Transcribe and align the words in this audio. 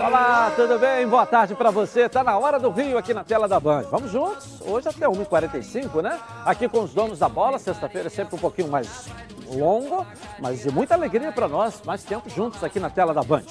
Olá, 0.00 0.50
tudo 0.56 0.78
bem? 0.78 1.06
Boa 1.06 1.26
tarde 1.26 1.54
para 1.54 1.70
você. 1.70 2.08
Tá 2.08 2.24
na 2.24 2.36
hora 2.38 2.58
do 2.58 2.70
Rio 2.70 2.96
aqui 2.96 3.12
na 3.12 3.22
tela 3.22 3.46
da 3.46 3.60
Band. 3.60 3.82
Vamos 3.90 4.10
juntos? 4.10 4.60
Hoje 4.62 4.88
até 4.88 5.06
1h45, 5.06 6.00
né? 6.02 6.18
Aqui 6.44 6.68
com 6.68 6.82
os 6.82 6.94
donos 6.94 7.18
da 7.18 7.28
bola. 7.28 7.58
Sexta-feira 7.58 8.06
é 8.06 8.10
sempre 8.10 8.34
um 8.34 8.38
pouquinho 8.38 8.68
mais 8.68 9.08
longo, 9.48 10.06
mas 10.40 10.62
de 10.62 10.70
muita 10.70 10.94
alegria 10.94 11.30
para 11.30 11.46
nós. 11.46 11.82
Mais 11.84 12.02
tempo 12.02 12.28
juntos 12.30 12.64
aqui 12.64 12.80
na 12.80 12.90
tela 12.90 13.12
da 13.12 13.22
Band. 13.22 13.44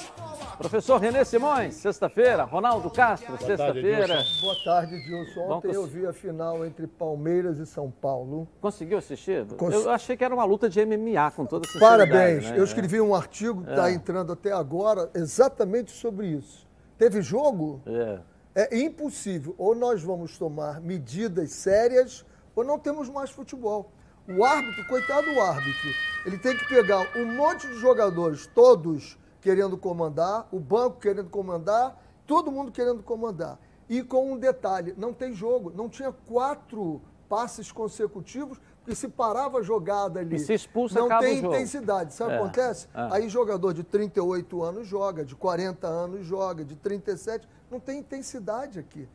Professor 0.62 1.00
Renê 1.00 1.25
Simões, 1.25 1.73
sexta-feira. 1.75 2.43
Ronaldo 2.43 2.89
Castro, 2.91 3.36
sexta-feira. 3.38 4.23
Boa 4.41 4.55
tarde, 4.64 5.04
Dilson. 5.04 5.41
Ontem 5.41 5.73
eu 5.73 5.88
vi 5.88 6.05
a 6.05 6.14
final 6.14 6.64
entre 6.64 6.86
Palmeiras 6.86 7.57
e 7.57 7.66
São 7.66 7.89
Paulo. 7.89 8.48
Conseguiu 8.61 9.00
assistir? 9.00 9.46
Cons... 9.57 9.74
Eu 9.74 9.89
achei 9.89 10.16
que 10.16 10.24
era 10.24 10.34
uma 10.34 10.46
luta 10.46 10.70
de 10.70 10.86
MMA, 10.86 11.32
com 11.36 11.46
toda 11.46 11.68
sinceridade. 11.68 12.11
Parabéns. 12.11 12.51
Né? 12.51 12.60
Eu 12.60 12.64
escrevi 12.64 13.01
um 13.01 13.15
artigo 13.15 13.64
que 13.64 13.71
está 13.71 13.89
é. 13.89 13.93
entrando 13.93 14.34
até 14.34 14.51
agora 14.51 15.10
exatamente 15.15 15.92
sobre 15.92 16.28
isso. 16.28 16.68
Teve 16.98 17.21
jogo? 17.23 17.82
É. 17.87 18.20
É 18.54 18.78
impossível. 18.78 19.56
Ou 19.57 19.73
nós 19.73 20.04
vamos 20.04 20.37
tomar 20.37 20.79
medidas 20.79 21.51
sérias 21.51 22.23
ou 22.56 22.64
não 22.64 22.78
temos 22.78 23.09
mais 23.09 23.32
futebol. 23.32 23.92
O 24.28 24.46
árbitro, 24.46 24.86
coitado 24.86 25.34
do 25.34 25.42
árbitro, 25.42 25.89
ele 26.25 26.37
tem 26.37 26.56
que 26.56 26.68
pegar 26.68 27.07
um 27.18 27.25
monte 27.25 27.68
de 27.68 27.73
jogadores, 27.75 28.46
todos 28.46 29.18
querendo 29.41 29.77
comandar, 29.77 30.47
o 30.51 30.59
banco 30.59 31.00
querendo 31.00 31.29
comandar, 31.29 32.02
todo 32.25 32.52
mundo 32.52 32.72
querendo 32.72 33.03
comandar. 33.03 33.59
E 33.89 34.02
com 34.02 34.31
um 34.31 34.38
detalhe, 34.38 34.94
não 34.95 35.11
tem 35.11 35.33
jogo, 35.33 35.73
não 35.75 35.89
tinha 35.89 36.11
quatro 36.11 37.02
passes 37.27 37.72
consecutivos, 37.72 38.59
porque 38.80 38.95
se 38.95 39.08
parava 39.08 39.59
a 39.59 39.61
jogada 39.61 40.19
ali, 40.19 40.36
e 40.36 40.39
se 40.39 40.53
expulsa, 40.53 41.00
não 41.00 41.19
tem 41.19 41.39
intensidade. 41.39 42.14
Sabe 42.14 42.31
o 42.31 42.33
é, 42.33 42.38
que 42.38 42.44
acontece? 42.44 42.88
É. 42.94 43.08
Aí 43.11 43.30
jogador 43.30 43.73
de 43.73 43.83
38 43.83 44.64
anos 44.64 44.88
joga, 44.88 45.25
de 45.25 45.36
40 45.36 45.88
anos 45.88 46.26
joga, 46.26 46.64
de 46.64 46.76
37, 46.76 47.48
não 47.70 47.80
tem 47.80 48.00
intensidade 48.00 48.80
aqui. 48.80 49.08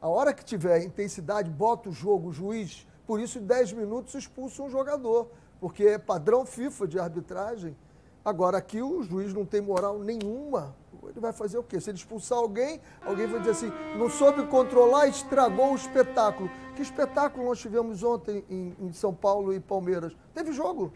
A 0.00 0.08
hora 0.08 0.32
que 0.32 0.44
tiver 0.44 0.82
intensidade, 0.82 1.50
bota 1.50 1.88
o 1.88 1.92
jogo, 1.92 2.28
o 2.28 2.32
juiz, 2.32 2.86
por 3.06 3.20
isso 3.20 3.38
em 3.38 3.44
10 3.44 3.72
minutos 3.72 4.14
expulsa 4.14 4.62
um 4.62 4.70
jogador, 4.70 5.28
porque 5.60 5.84
é 5.84 5.98
padrão 5.98 6.46
FIFA 6.46 6.88
de 6.88 6.98
arbitragem. 6.98 7.76
Agora, 8.24 8.58
aqui 8.58 8.82
o 8.82 9.02
juiz 9.02 9.32
não 9.32 9.44
tem 9.44 9.60
moral 9.60 9.98
nenhuma. 9.98 10.74
Ele 11.08 11.20
vai 11.20 11.32
fazer 11.32 11.58
o 11.58 11.62
quê? 11.62 11.80
Se 11.80 11.90
ele 11.90 11.98
expulsar 11.98 12.38
alguém, 12.38 12.80
alguém 13.04 13.26
vai 13.26 13.40
dizer 13.40 13.52
assim: 13.52 13.72
não 13.96 14.08
soube 14.08 14.46
controlar, 14.46 15.06
estragou 15.06 15.72
o 15.72 15.74
espetáculo. 15.74 16.50
Que 16.76 16.82
espetáculo 16.82 17.46
nós 17.46 17.58
tivemos 17.58 18.02
ontem 18.02 18.44
em, 18.48 18.76
em 18.78 18.92
São 18.92 19.12
Paulo 19.14 19.52
e 19.52 19.60
Palmeiras? 19.60 20.14
Teve 20.34 20.52
jogo. 20.52 20.92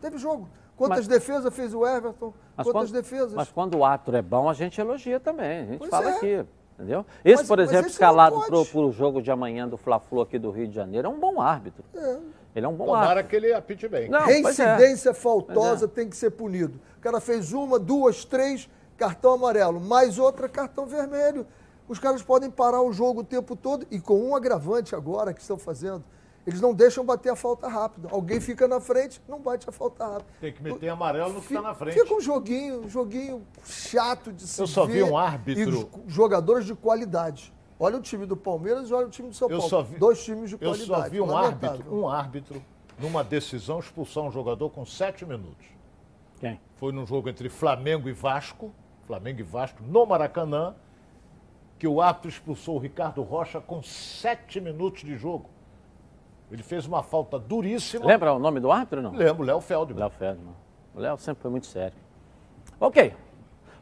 Teve 0.00 0.18
jogo. 0.18 0.48
Quantas 0.76 1.06
mas, 1.06 1.08
defesas 1.08 1.54
fez 1.54 1.74
o 1.74 1.86
Everton? 1.86 2.32
Quantas 2.56 2.72
quando, 2.72 2.92
defesas? 2.92 3.34
Mas 3.34 3.50
quando 3.50 3.76
o 3.76 3.84
ato 3.84 4.14
é 4.16 4.22
bom, 4.22 4.48
a 4.48 4.54
gente 4.54 4.80
elogia 4.80 5.20
também. 5.20 5.60
A 5.60 5.64
gente 5.66 5.78
pois 5.78 5.90
fala 5.90 6.10
é. 6.10 6.16
aqui. 6.16 6.46
Entendeu? 6.74 7.06
Esse, 7.24 7.42
mas, 7.42 7.48
por 7.48 7.58
exemplo, 7.60 7.86
escalado 7.88 8.40
para 8.40 8.80
o 8.80 8.90
jogo 8.90 9.22
de 9.22 9.30
amanhã 9.30 9.68
do 9.68 9.76
Fla-Flu 9.76 10.22
aqui 10.22 10.38
do 10.38 10.50
Rio 10.50 10.66
de 10.66 10.74
Janeiro, 10.74 11.06
é 11.06 11.10
um 11.10 11.20
bom 11.20 11.40
árbitro. 11.40 11.84
É. 11.94 12.18
Ele 12.54 12.66
é 12.66 12.68
um 12.68 12.74
bom 12.74 12.86
Tomara 12.86 13.20
árbitro. 13.20 13.30
que 13.30 13.36
ele 13.36 13.52
apite 13.52 13.88
bem. 13.88 14.08
Não, 14.08 14.24
Reincidência 14.24 15.10
é. 15.10 15.14
faltosa 15.14 15.86
é. 15.86 15.88
tem 15.88 16.08
que 16.08 16.16
ser 16.16 16.30
punido. 16.30 16.78
O 16.98 17.00
cara 17.00 17.20
fez 17.20 17.52
uma, 17.52 17.78
duas, 17.78 18.24
três, 18.24 18.68
cartão 18.96 19.32
amarelo. 19.32 19.80
Mais 19.80 20.18
outra, 20.18 20.48
cartão 20.48 20.86
vermelho. 20.86 21.46
Os 21.88 21.98
caras 21.98 22.22
podem 22.22 22.50
parar 22.50 22.82
o 22.82 22.92
jogo 22.92 23.20
o 23.20 23.24
tempo 23.24 23.56
todo 23.56 23.86
e 23.90 23.98
com 23.98 24.20
um 24.20 24.36
agravante 24.36 24.94
agora 24.94 25.32
que 25.32 25.40
estão 25.40 25.58
fazendo. 25.58 26.04
Eles 26.46 26.60
não 26.60 26.74
deixam 26.74 27.04
bater 27.04 27.30
a 27.30 27.36
falta 27.36 27.68
rápido. 27.68 28.08
Alguém 28.10 28.40
fica 28.40 28.66
na 28.66 28.80
frente, 28.80 29.22
não 29.28 29.38
bate 29.38 29.68
a 29.68 29.72
falta 29.72 30.04
rápido. 30.04 30.26
Tem 30.40 30.52
que 30.52 30.62
meter 30.62 30.88
amarelo 30.88 31.32
no 31.32 31.40
que 31.40 31.54
está 31.54 31.62
na 31.62 31.74
frente. 31.74 31.98
Fica 31.98 32.14
um 32.14 32.20
joguinho, 32.20 32.84
um 32.84 32.88
joguinho 32.88 33.46
chato 33.64 34.32
de 34.32 34.46
se 34.46 34.60
Eu 34.60 34.66
só 34.66 34.84
vi 34.84 35.02
um 35.02 35.16
árbitro. 35.16 35.88
E 36.06 36.10
jogadores 36.10 36.66
de 36.66 36.74
qualidade. 36.74 37.52
Olha 37.82 37.96
o 37.96 38.00
time 38.00 38.24
do 38.26 38.36
Palmeiras 38.36 38.88
e 38.90 38.94
olha 38.94 39.08
o 39.08 39.10
time 39.10 39.28
do 39.28 39.34
São 39.34 39.50
eu 39.50 39.58
Paulo. 39.58 39.82
Vi, 39.82 39.98
Dois 39.98 40.24
times 40.24 40.50
de 40.50 40.56
qualidade. 40.56 40.88
Eu 40.88 40.96
só 40.96 41.08
vi 41.08 41.20
um 41.20 41.36
árbitro, 41.36 41.92
um 41.92 42.08
árbitro, 42.08 42.62
numa 42.96 43.24
decisão, 43.24 43.80
expulsar 43.80 44.22
um 44.22 44.30
jogador 44.30 44.70
com 44.70 44.86
sete 44.86 45.26
minutos. 45.26 45.66
Quem? 46.38 46.60
Foi 46.76 46.92
num 46.92 47.04
jogo 47.04 47.28
entre 47.28 47.48
Flamengo 47.48 48.08
e 48.08 48.12
Vasco, 48.12 48.72
Flamengo 49.04 49.40
e 49.40 49.42
Vasco, 49.42 49.82
no 49.82 50.06
Maracanã, 50.06 50.76
que 51.76 51.88
o 51.88 52.00
árbitro 52.00 52.28
expulsou 52.28 52.76
o 52.76 52.78
Ricardo 52.78 53.20
Rocha 53.20 53.60
com 53.60 53.82
sete 53.82 54.60
minutos 54.60 55.02
de 55.02 55.16
jogo. 55.16 55.50
Ele 56.52 56.62
fez 56.62 56.86
uma 56.86 57.02
falta 57.02 57.36
duríssima. 57.36 58.06
Lembra 58.06 58.32
o 58.32 58.38
nome 58.38 58.60
do 58.60 58.70
árbitro, 58.70 59.02
não? 59.02 59.10
Lembro, 59.10 59.42
Léo 59.42 59.60
Feldman. 59.60 59.98
Léo 59.98 60.10
Feldman. 60.10 60.54
O 60.94 61.00
Léo 61.00 61.18
sempre 61.18 61.42
foi 61.42 61.50
muito 61.50 61.66
sério. 61.66 61.98
Ok, 62.78 63.12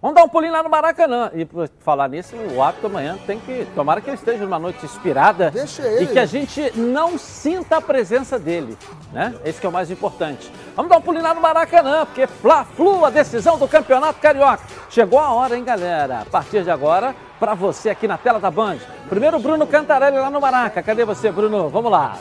Vamos 0.02 0.16
dar 0.16 0.24
um 0.24 0.28
pulinho 0.28 0.52
lá 0.52 0.62
no 0.62 0.70
Maracanã. 0.70 1.30
E 1.34 1.44
por 1.44 1.68
falar 1.80 2.08
nisso, 2.08 2.34
o 2.34 2.62
árbitro 2.62 2.86
amanhã 2.86 3.18
tem 3.26 3.38
que. 3.38 3.66
Tomara 3.74 4.00
que 4.00 4.08
ele 4.08 4.16
esteja 4.16 4.44
numa 4.44 4.58
noite 4.58 4.82
inspirada. 4.84 5.50
Deixa 5.50 5.86
ele. 5.86 6.04
E 6.04 6.06
que 6.06 6.18
a 6.18 6.24
gente 6.24 6.72
não 6.74 7.18
sinta 7.18 7.76
a 7.76 7.80
presença 7.82 8.38
dele. 8.38 8.78
Né? 9.12 9.34
Esse 9.44 9.60
que 9.60 9.66
é 9.66 9.68
o 9.68 9.72
mais 9.72 9.90
importante. 9.90 10.50
Vamos 10.74 10.90
dar 10.90 10.96
um 10.96 11.02
pulinho 11.02 11.22
lá 11.22 11.34
no 11.34 11.40
Maracanã, 11.42 12.06
porque 12.06 12.26
Fla-Flu, 12.26 13.04
a 13.04 13.10
decisão 13.10 13.58
do 13.58 13.68
Campeonato 13.68 14.20
Carioca. 14.20 14.62
Chegou 14.88 15.18
a 15.18 15.34
hora, 15.34 15.54
hein, 15.54 15.64
galera? 15.64 16.20
A 16.20 16.24
partir 16.24 16.62
de 16.62 16.70
agora, 16.70 17.14
para 17.38 17.52
você 17.52 17.90
aqui 17.90 18.08
na 18.08 18.16
tela 18.16 18.40
da 18.40 18.50
Band. 18.50 18.78
Primeiro, 19.08 19.38
Bruno 19.38 19.66
Cantarelli 19.66 20.16
lá 20.16 20.30
no 20.30 20.40
Maraca. 20.40 20.82
Cadê 20.82 21.04
você, 21.04 21.30
Bruno? 21.30 21.68
Vamos 21.68 21.92
lá. 21.92 22.16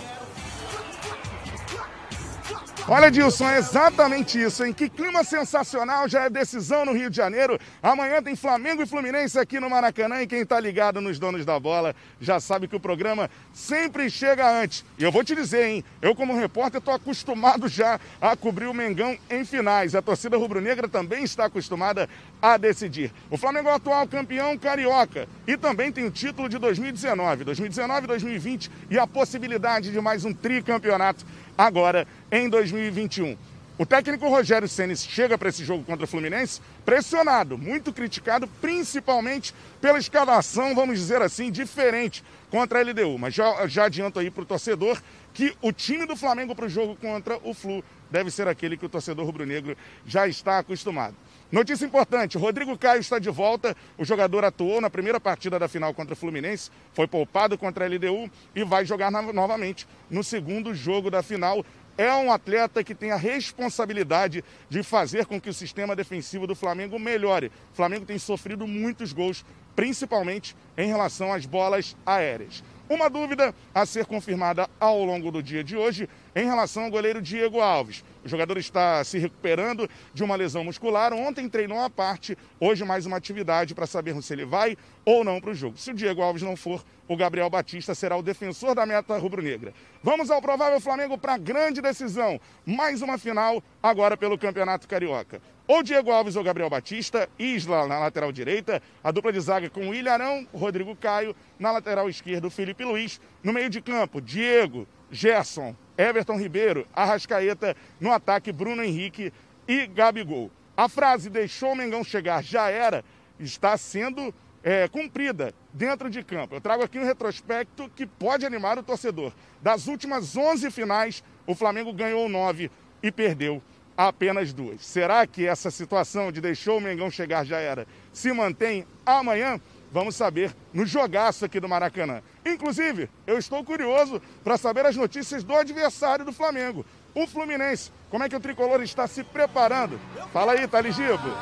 Olha, 2.88 3.12
Dilson, 3.12 3.48
é 3.48 3.60
exatamente 3.60 4.42
isso, 4.42 4.66
hein? 4.66 4.74
Que 4.74 4.90
clima 4.90 5.24
sensacional, 5.24 6.08
já 6.08 6.24
é 6.24 6.30
decisão 6.30 6.86
no 6.86 6.94
Rio 6.94 7.10
de 7.10 7.18
Janeiro. 7.18 7.60
Amanhã 7.84 8.22
tem 8.22 8.36
Flamengo 8.36 8.82
e 8.82 8.86
Fluminense 8.86 9.38
aqui 9.38 9.60
no 9.60 9.70
Maracanã 9.70 10.22
e 10.22 10.28
quem 10.28 10.44
tá 10.44 10.60
ligado 10.60 11.00
nos 11.00 11.20
donos 11.20 11.46
da 11.46 11.60
bola 11.60 11.96
já 12.20 12.40
sabe 12.40 12.68
que 12.68 12.76
o 12.76 12.80
programa 12.80 13.30
sempre 13.54 14.10
chega 14.10 14.50
antes. 14.50 14.84
E 14.98 15.04
eu 15.04 15.12
vou 15.12 15.24
te 15.24 15.36
dizer, 15.36 15.68
hein? 15.68 15.84
Eu, 16.02 16.16
como 16.16 16.36
repórter, 16.36 16.82
tô 16.82 16.92
acostumado 16.92 17.68
já 17.68 18.00
a 18.20 18.36
cobrir 18.36 18.66
o 18.66 18.74
Mengão 18.74 19.16
em 19.30 19.46
finais. 19.46 19.94
A 19.94 20.02
torcida 20.02 20.38
rubro-negra 20.38 20.88
também 20.88 21.24
está 21.24 21.46
acostumada 21.46 22.10
a 22.42 22.58
decidir. 22.58 23.12
O 23.30 23.38
Flamengo 23.38 23.70
é 23.70 23.74
o 23.74 23.76
atual 23.76 24.08
campeão 24.08 24.58
carioca 24.58 25.28
e 25.46 25.56
também 25.58 25.92
tem 25.92 26.06
o 26.06 26.12
título 26.12 26.50
de 26.50 26.58
2019, 26.58 27.44
2019 27.44 28.08
2020 28.08 28.72
e 28.90 28.98
a 28.98 29.06
possibilidade 29.06 29.92
de 29.92 30.02
mais 30.02 30.26
um 30.26 30.34
tricampeonato 30.34 31.26
agora 31.60 32.08
em 32.32 32.48
2021. 32.48 33.38
O 33.78 33.86
técnico 33.86 34.30
Rogério 34.30 34.68
Ceni 34.68 34.96
chega 34.96 35.38
para 35.38 35.50
esse 35.50 35.64
jogo 35.64 35.84
contra 35.84 36.06
o 36.06 36.08
Fluminense 36.08 36.62
pressionado, 36.86 37.58
muito 37.58 37.92
criticado, 37.92 38.48
principalmente 38.62 39.54
pela 39.82 40.00
escalação, 40.00 40.74
vamos 40.74 40.98
dizer 40.98 41.22
assim, 41.22 41.52
diferente 41.52 42.24
contra 42.50 42.80
a 42.80 42.82
LDU. 42.82 43.18
Mas 43.18 43.34
já, 43.34 43.68
já 43.68 43.86
adianto 43.86 44.20
aí 44.20 44.32
para 44.32 44.44
o 44.44 44.46
torcedor 44.46 45.02
que 45.34 45.54
o 45.62 45.72
time 45.72 46.06
do 46.06 46.16
Flamengo 46.16 46.56
para 46.56 46.66
o 46.66 46.70
jogo 46.70 46.96
contra 46.96 47.38
o 47.44 47.54
Flu 47.54 47.84
deve 48.10 48.32
ser 48.32 48.48
aquele 48.48 48.76
que 48.76 48.86
o 48.86 48.90
torcedor 48.90 49.26
rubro-negro 49.26 49.78
já 50.06 50.28
está 50.28 50.60
acostumado. 50.60 51.16
Notícia 51.52 51.84
importante: 51.84 52.38
Rodrigo 52.38 52.78
Caio 52.78 53.00
está 53.00 53.18
de 53.18 53.30
volta. 53.30 53.76
O 53.98 54.06
jogador 54.06 54.46
atuou 54.46 54.80
na 54.80 54.90
primeira 54.90 55.20
partida 55.20 55.58
da 55.58 55.68
final 55.68 55.94
contra 55.96 56.14
o 56.14 56.18
Fluminense, 56.18 56.70
foi 56.94 57.08
poupado 57.08 57.58
contra 57.58 57.86
a 57.86 57.88
LDU 57.88 58.30
e 58.54 58.64
vai 58.64 58.86
jogar 58.86 59.10
novamente 59.12 59.88
no 60.10 60.24
segundo 60.24 60.76
jogo 60.76 61.10
da 61.10 61.24
final. 61.24 61.66
É 61.98 62.14
um 62.14 62.32
atleta 62.32 62.84
que 62.84 62.96
tem 62.96 63.12
a 63.12 63.18
responsabilidade 63.18 64.44
de 64.70 64.84
fazer 64.84 65.26
com 65.26 65.42
que 65.42 65.50
o 65.50 65.54
sistema 65.54 65.96
defensivo 65.96 66.48
do 66.48 66.56
Flamengo 66.56 66.98
melhore. 66.98 67.52
O 67.74 67.76
Flamengo 67.76 68.06
tem 68.06 68.18
sofrido 68.18 68.66
muitos 68.66 69.12
gols, 69.12 69.44
principalmente 69.76 70.56
em 70.78 70.88
relação 70.88 71.34
às 71.34 71.46
bolas 71.46 71.98
aéreas. 72.06 72.64
Uma 72.88 73.10
dúvida 73.10 73.54
a 73.74 73.86
ser 73.86 74.06
confirmada 74.06 74.70
ao 74.80 75.04
longo 75.04 75.30
do 75.30 75.44
dia 75.44 75.64
de 75.64 75.76
hoje 75.76 76.08
em 76.36 76.46
relação 76.46 76.86
ao 76.86 76.90
goleiro 76.90 77.22
Diego 77.22 77.60
Alves. 77.60 78.04
O 78.24 78.28
jogador 78.28 78.58
está 78.58 79.04
se 79.04 79.18
recuperando 79.18 79.90
de 80.14 80.24
uma 80.24 80.36
lesão 80.36 80.64
muscular. 80.64 81.14
Ontem 81.14 81.48
treinou 81.48 81.80
à 81.80 81.90
parte, 81.90 82.38
hoje 82.60 82.84
mais 82.84 83.06
uma 83.06 83.18
atividade 83.18 83.74
para 83.74 83.88
sabermos 83.88 84.26
se 84.26 84.34
ele 84.34 84.46
vai 84.46 84.78
ou 85.06 85.24
não 85.24 85.40
para 85.40 85.52
o 85.52 85.56
jogo. 85.56 85.78
Se 85.78 85.92
o 85.92 85.94
Diego 85.94 86.22
Alves 86.22 86.42
não 86.42 86.56
for, 86.56 86.84
o 87.08 87.16
Gabriel 87.16 87.50
Batista 87.50 87.96
será 87.96 88.18
o 88.18 88.22
defensor 88.22 88.76
da 88.76 88.86
meta 88.86 89.18
rubro-negra. 89.18 89.74
Vamos 90.04 90.30
ao 90.30 90.42
provável 90.42 90.80
Flamengo 90.82 91.18
para 91.18 91.36
a 91.36 91.38
grande 91.38 91.82
decisão. 91.82 92.40
Mais 92.66 93.02
uma 93.02 93.18
final, 93.18 93.64
agora 93.82 94.18
pelo 94.18 94.38
Campeonato 94.38 94.88
Carioca. 94.88 95.42
Ou 95.66 95.82
Diego 95.84 96.12
Alves 96.12 96.36
ou 96.36 96.44
Gabriel 96.44 96.70
Batista, 96.70 97.30
Isla 97.38 97.88
na 97.88 98.00
lateral 98.00 98.32
direita, 98.32 98.82
a 99.04 99.12
dupla 99.12 99.32
de 99.32 99.40
zaga 99.40 99.70
com 99.70 99.94
Ilharão, 99.94 100.48
Rodrigo 100.54 100.96
Caio, 100.96 101.36
na 101.60 101.72
lateral 101.72 102.10
esquerda, 102.10 102.50
Felipe 102.50 102.84
Luiz, 102.84 103.22
no 103.44 103.54
meio 103.54 103.70
de 103.70 103.80
campo, 103.80 104.20
Diego, 104.20 104.88
Gerson, 105.12 105.76
Everton 105.98 106.38
Ribeiro, 106.38 106.88
Arrascaeta, 106.94 107.76
no 108.00 108.12
ataque, 108.12 108.52
Bruno 108.52 108.84
Henrique 108.84 109.34
e 109.68 109.88
Gabigol. 109.88 110.52
A 110.76 110.88
frase 110.88 111.30
deixou 111.30 111.74
o 111.74 111.76
Mengão 111.76 112.04
chegar, 112.04 112.44
já 112.44 112.70
era, 112.70 113.04
está 113.40 113.78
sendo 113.78 114.34
é, 114.64 114.88
cumprida 114.88 115.54
dentro 115.74 116.10
de 116.10 116.24
campo. 116.24 116.56
Eu 116.56 116.62
trago 116.62 116.84
aqui 116.84 116.98
um 117.00 117.06
retrospecto 117.06 117.90
que 117.96 118.06
pode 118.06 118.46
animar 118.46 118.78
o 118.78 118.84
torcedor. 118.84 119.34
Das 119.62 119.88
últimas 119.88 120.36
11 120.36 120.72
finais, 120.72 121.24
o 121.46 121.56
Flamengo 121.56 121.94
ganhou 121.94 122.30
9 122.30 122.72
e 123.02 123.12
perdeu 123.12 123.62
apenas 123.98 124.54
duas. 124.54 124.86
Será 124.86 125.28
que 125.28 125.46
essa 125.46 125.70
situação 125.70 126.32
de 126.32 126.40
deixou 126.40 126.78
o 126.78 126.82
Mengão 126.82 127.12
chegar 127.12 127.46
já 127.46 127.60
era 127.60 127.86
se 128.14 128.32
mantém 128.32 128.86
amanhã? 129.06 129.60
Vamos 129.92 130.16
saber 130.16 130.56
no 130.74 130.86
jogaço 130.86 131.46
aqui 131.46 131.60
do 131.60 131.68
Maracanã. 131.68 132.22
Inclusive, 132.46 133.10
eu 133.26 133.38
estou 133.38 133.64
curioso 133.64 134.22
para 134.44 134.58
saber 134.58 134.86
as 134.86 134.96
notícias 134.96 135.44
do 135.44 135.56
adversário 135.56 136.24
do 136.24 136.32
Flamengo, 136.32 136.86
o 137.16 137.26
Fluminense. 137.26 137.92
Como 138.10 138.24
é 138.24 138.30
que 138.30 138.36
o 138.36 138.40
tricolor 138.40 138.82
está 138.82 139.08
se 139.08 139.24
preparando? 139.24 140.00
Fala 140.32 140.54
aí, 140.54 140.68
Taligibo. 140.68 141.34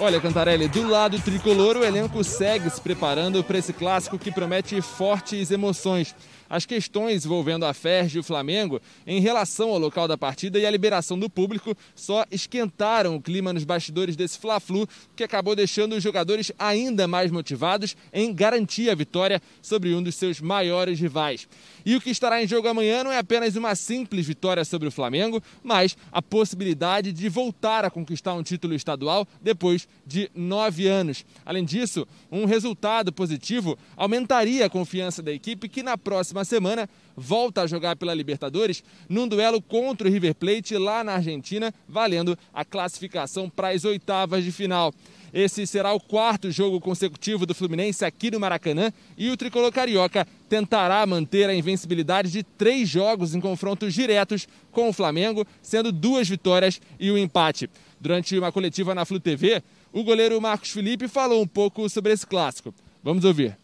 Olha, 0.00 0.20
Cantarelli, 0.20 0.68
do 0.68 0.86
lado 0.86 1.20
tricolor, 1.20 1.76
o 1.76 1.84
elenco 1.84 2.22
segue 2.22 2.70
se 2.70 2.80
preparando 2.80 3.42
para 3.42 3.58
esse 3.58 3.72
clássico 3.72 4.16
que 4.16 4.30
promete 4.30 4.80
fortes 4.80 5.50
emoções 5.50 6.14
as 6.48 6.64
questões 6.64 7.24
envolvendo 7.24 7.64
a 7.64 7.74
Ferg 7.74 8.16
e 8.16 8.18
o 8.18 8.22
Flamengo 8.22 8.80
em 9.06 9.20
relação 9.20 9.70
ao 9.70 9.78
local 9.78 10.08
da 10.08 10.16
partida 10.16 10.58
e 10.58 10.66
a 10.66 10.70
liberação 10.70 11.18
do 11.18 11.28
público 11.28 11.76
só 11.94 12.24
esquentaram 12.30 13.16
o 13.16 13.20
clima 13.20 13.52
nos 13.52 13.64
bastidores 13.64 14.16
desse 14.16 14.38
Fla-Flu, 14.38 14.88
que 15.14 15.24
acabou 15.24 15.54
deixando 15.54 15.94
os 15.94 16.02
jogadores 16.02 16.50
ainda 16.58 17.06
mais 17.06 17.30
motivados 17.30 17.96
em 18.12 18.32
garantir 18.32 18.90
a 18.90 18.94
vitória 18.94 19.42
sobre 19.60 19.94
um 19.94 20.02
dos 20.02 20.14
seus 20.14 20.40
maiores 20.40 20.98
rivais. 20.98 21.48
E 21.88 21.96
o 21.96 22.02
que 22.02 22.10
estará 22.10 22.42
em 22.42 22.46
jogo 22.46 22.68
amanhã 22.68 23.02
não 23.02 23.10
é 23.10 23.16
apenas 23.16 23.56
uma 23.56 23.74
simples 23.74 24.26
vitória 24.26 24.62
sobre 24.62 24.86
o 24.86 24.90
Flamengo, 24.90 25.42
mas 25.64 25.96
a 26.12 26.20
possibilidade 26.20 27.14
de 27.14 27.30
voltar 27.30 27.82
a 27.82 27.88
conquistar 27.88 28.34
um 28.34 28.42
título 28.42 28.74
estadual 28.74 29.26
depois 29.40 29.88
de 30.06 30.30
nove 30.34 30.86
anos. 30.86 31.24
Além 31.46 31.64
disso, 31.64 32.06
um 32.30 32.44
resultado 32.44 33.10
positivo 33.10 33.78
aumentaria 33.96 34.66
a 34.66 34.68
confiança 34.68 35.22
da 35.22 35.32
equipe 35.32 35.66
que 35.66 35.82
na 35.82 35.96
próxima 35.96 36.44
semana 36.44 36.86
volta 37.16 37.62
a 37.62 37.66
jogar 37.66 37.96
pela 37.96 38.12
Libertadores 38.12 38.84
num 39.08 39.26
duelo 39.26 39.62
contra 39.62 40.06
o 40.06 40.10
River 40.10 40.34
Plate 40.34 40.76
lá 40.76 41.02
na 41.02 41.14
Argentina, 41.14 41.72
valendo 41.88 42.36
a 42.52 42.66
classificação 42.66 43.48
para 43.48 43.70
as 43.70 43.86
oitavas 43.86 44.44
de 44.44 44.52
final. 44.52 44.92
Esse 45.38 45.68
será 45.68 45.92
o 45.92 46.00
quarto 46.00 46.50
jogo 46.50 46.80
consecutivo 46.80 47.46
do 47.46 47.54
Fluminense 47.54 48.04
aqui 48.04 48.28
no 48.28 48.40
Maracanã 48.40 48.92
e 49.16 49.30
o 49.30 49.36
tricolor 49.36 49.70
carioca 49.70 50.26
tentará 50.48 51.06
manter 51.06 51.48
a 51.48 51.54
invencibilidade 51.54 52.32
de 52.32 52.42
três 52.42 52.88
jogos 52.88 53.36
em 53.36 53.40
confrontos 53.40 53.94
diretos 53.94 54.48
com 54.72 54.88
o 54.88 54.92
Flamengo, 54.92 55.46
sendo 55.62 55.92
duas 55.92 56.28
vitórias 56.28 56.80
e 56.98 57.12
um 57.12 57.16
empate. 57.16 57.70
Durante 58.00 58.36
uma 58.36 58.50
coletiva 58.50 58.96
na 58.96 59.04
Flu 59.04 59.20
TV, 59.20 59.62
o 59.92 60.02
goleiro 60.02 60.40
Marcos 60.40 60.72
Felipe 60.72 61.06
falou 61.06 61.40
um 61.40 61.46
pouco 61.46 61.88
sobre 61.88 62.12
esse 62.12 62.26
clássico. 62.26 62.74
Vamos 63.00 63.24
ouvir. 63.24 63.56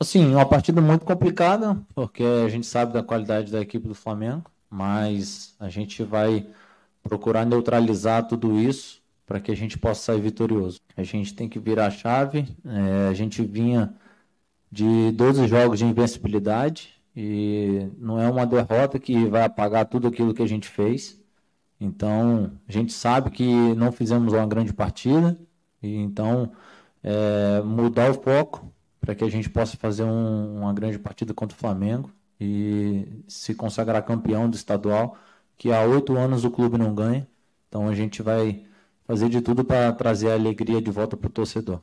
Assim, 0.00 0.26
uma 0.26 0.44
partida 0.44 0.80
muito 0.80 1.04
complicada, 1.04 1.80
porque 1.94 2.24
a 2.24 2.48
gente 2.48 2.66
sabe 2.66 2.92
da 2.92 3.00
qualidade 3.00 3.52
da 3.52 3.60
equipe 3.60 3.86
do 3.86 3.94
Flamengo, 3.94 4.50
mas 4.68 5.54
a 5.60 5.68
gente 5.68 6.02
vai 6.02 6.44
procurar 7.04 7.46
neutralizar 7.46 8.26
tudo 8.26 8.58
isso 8.58 9.05
para 9.26 9.40
que 9.40 9.50
a 9.50 9.56
gente 9.56 9.78
possa 9.78 10.02
sair 10.02 10.20
vitorioso. 10.20 10.80
A 10.96 11.02
gente 11.02 11.34
tem 11.34 11.48
que 11.48 11.58
virar 11.58 11.86
a 11.86 11.90
chave, 11.90 12.46
é, 12.64 13.08
a 13.08 13.14
gente 13.14 13.42
vinha 13.42 13.94
de 14.70 15.10
12 15.12 15.48
jogos 15.48 15.78
de 15.78 15.84
invencibilidade 15.84 16.94
e 17.14 17.90
não 17.98 18.20
é 18.20 18.28
uma 18.30 18.46
derrota 18.46 18.98
que 18.98 19.26
vai 19.26 19.42
apagar 19.42 19.86
tudo 19.86 20.08
aquilo 20.08 20.34
que 20.34 20.42
a 20.42 20.46
gente 20.46 20.68
fez. 20.68 21.20
Então, 21.80 22.52
a 22.68 22.72
gente 22.72 22.92
sabe 22.92 23.30
que 23.30 23.44
não 23.74 23.92
fizemos 23.92 24.32
uma 24.32 24.46
grande 24.46 24.72
partida, 24.72 25.38
e 25.82 25.96
então 25.96 26.52
é, 27.02 27.62
mudar 27.62 28.10
o 28.10 28.14
foco, 28.14 28.72
para 29.00 29.14
que 29.14 29.24
a 29.24 29.30
gente 29.30 29.48
possa 29.48 29.76
fazer 29.76 30.04
um, 30.04 30.58
uma 30.58 30.72
grande 30.72 30.98
partida 30.98 31.32
contra 31.34 31.56
o 31.56 31.60
Flamengo 31.60 32.10
e 32.40 33.22
se 33.28 33.54
consagrar 33.54 34.04
campeão 34.04 34.50
do 34.50 34.56
estadual, 34.56 35.16
que 35.56 35.72
há 35.72 35.82
oito 35.82 36.16
anos 36.16 36.44
o 36.44 36.50
clube 36.50 36.76
não 36.78 36.94
ganha. 36.94 37.28
Então 37.68 37.88
a 37.88 37.94
gente 37.94 38.22
vai 38.22 38.64
fazer 39.06 39.28
de 39.28 39.40
tudo 39.40 39.64
para 39.64 39.92
trazer 39.92 40.30
a 40.30 40.34
alegria 40.34 40.82
de 40.82 40.90
volta 40.90 41.16
para 41.16 41.28
o 41.28 41.32
torcedor. 41.32 41.80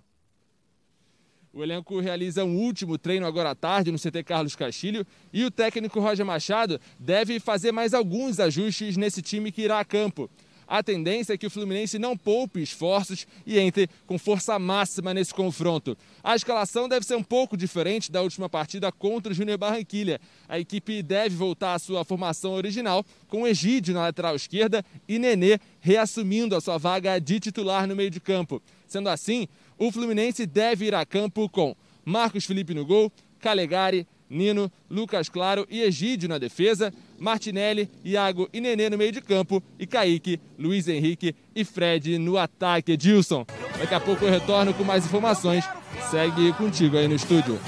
O 1.53 1.63
elenco 1.63 1.99
realiza 1.99 2.43
um 2.43 2.57
último 2.57 2.97
treino 2.97 3.27
agora 3.27 3.51
à 3.51 3.55
tarde 3.55 3.91
no 3.91 3.99
CT 3.99 4.23
Carlos 4.23 4.55
Castilho 4.55 5.05
e 5.31 5.45
o 5.45 5.51
técnico 5.51 5.99
Roger 5.99 6.25
Machado 6.25 6.79
deve 6.99 7.39
fazer 7.39 7.71
mais 7.71 7.93
alguns 7.93 8.39
ajustes 8.39 8.97
nesse 8.97 9.21
time 9.21 9.51
que 9.51 9.61
irá 9.61 9.79
a 9.79 9.85
campo. 9.85 10.29
A 10.67 10.81
tendência 10.81 11.33
é 11.33 11.37
que 11.37 11.45
o 11.45 11.49
Fluminense 11.49 11.99
não 11.99 12.17
poupe 12.17 12.61
esforços 12.61 13.27
e 13.45 13.59
entre 13.59 13.87
com 14.07 14.17
força 14.17 14.57
máxima 14.57 15.13
nesse 15.13 15.33
confronto. 15.33 15.95
A 16.23 16.35
escalação 16.35 16.87
deve 16.89 17.05
ser 17.05 17.15
um 17.15 17.23
pouco 17.23 17.55
diferente 17.55 18.11
da 18.11 18.21
última 18.21 18.49
partida 18.49 18.91
contra 18.91 19.31
o 19.31 19.35
Júnior 19.35 19.57
Barranquilha. 19.57 20.19
A 20.47 20.57
equipe 20.59 21.03
deve 21.03 21.35
voltar 21.35 21.75
à 21.75 21.79
sua 21.79 22.03
formação 22.03 22.53
original, 22.53 23.05
com 23.27 23.45
Egídio 23.45 23.93
na 23.93 24.01
lateral 24.01 24.35
esquerda 24.35 24.83
e 25.07 25.19
Nenê 25.19 25.59
reassumindo 25.83 26.55
a 26.55 26.61
sua 26.61 26.77
vaga 26.77 27.19
de 27.19 27.41
titular 27.41 27.85
no 27.85 27.93
meio 27.93 28.09
de 28.09 28.21
campo. 28.21 28.61
Sendo 28.87 29.09
assim, 29.09 29.49
o 29.77 29.91
Fluminense 29.91 30.45
deve 30.45 30.85
ir 30.85 30.95
a 30.95 31.05
campo 31.05 31.49
com 31.49 31.75
Marcos 32.05 32.45
Felipe 32.45 32.73
no 32.73 32.85
gol, 32.85 33.11
Calegari, 33.37 34.07
Nino, 34.29 34.71
Lucas 34.89 35.27
Claro 35.27 35.67
e 35.69 35.81
Egídio 35.81 36.29
na 36.29 36.37
defesa, 36.37 36.93
Martinelli, 37.19 37.91
Iago 38.03 38.47
e 38.53 38.61
Nenê 38.61 38.89
no 38.89 38.97
meio 38.97 39.11
de 39.11 39.19
campo 39.19 39.61
e 39.77 39.85
Kaique, 39.85 40.39
Luiz 40.57 40.87
Henrique 40.87 41.35
e 41.53 41.65
Fred 41.65 42.17
no 42.17 42.37
ataque. 42.37 42.93
Edilson, 42.93 43.45
daqui 43.77 43.93
a 43.93 43.99
pouco 43.99 44.23
eu 44.23 44.31
retorno 44.31 44.73
com 44.73 44.85
mais 44.85 45.05
informações. 45.05 45.65
Segue 46.09 46.53
contigo 46.53 46.97
aí 46.97 47.09
no 47.09 47.15
estúdio. 47.15 47.59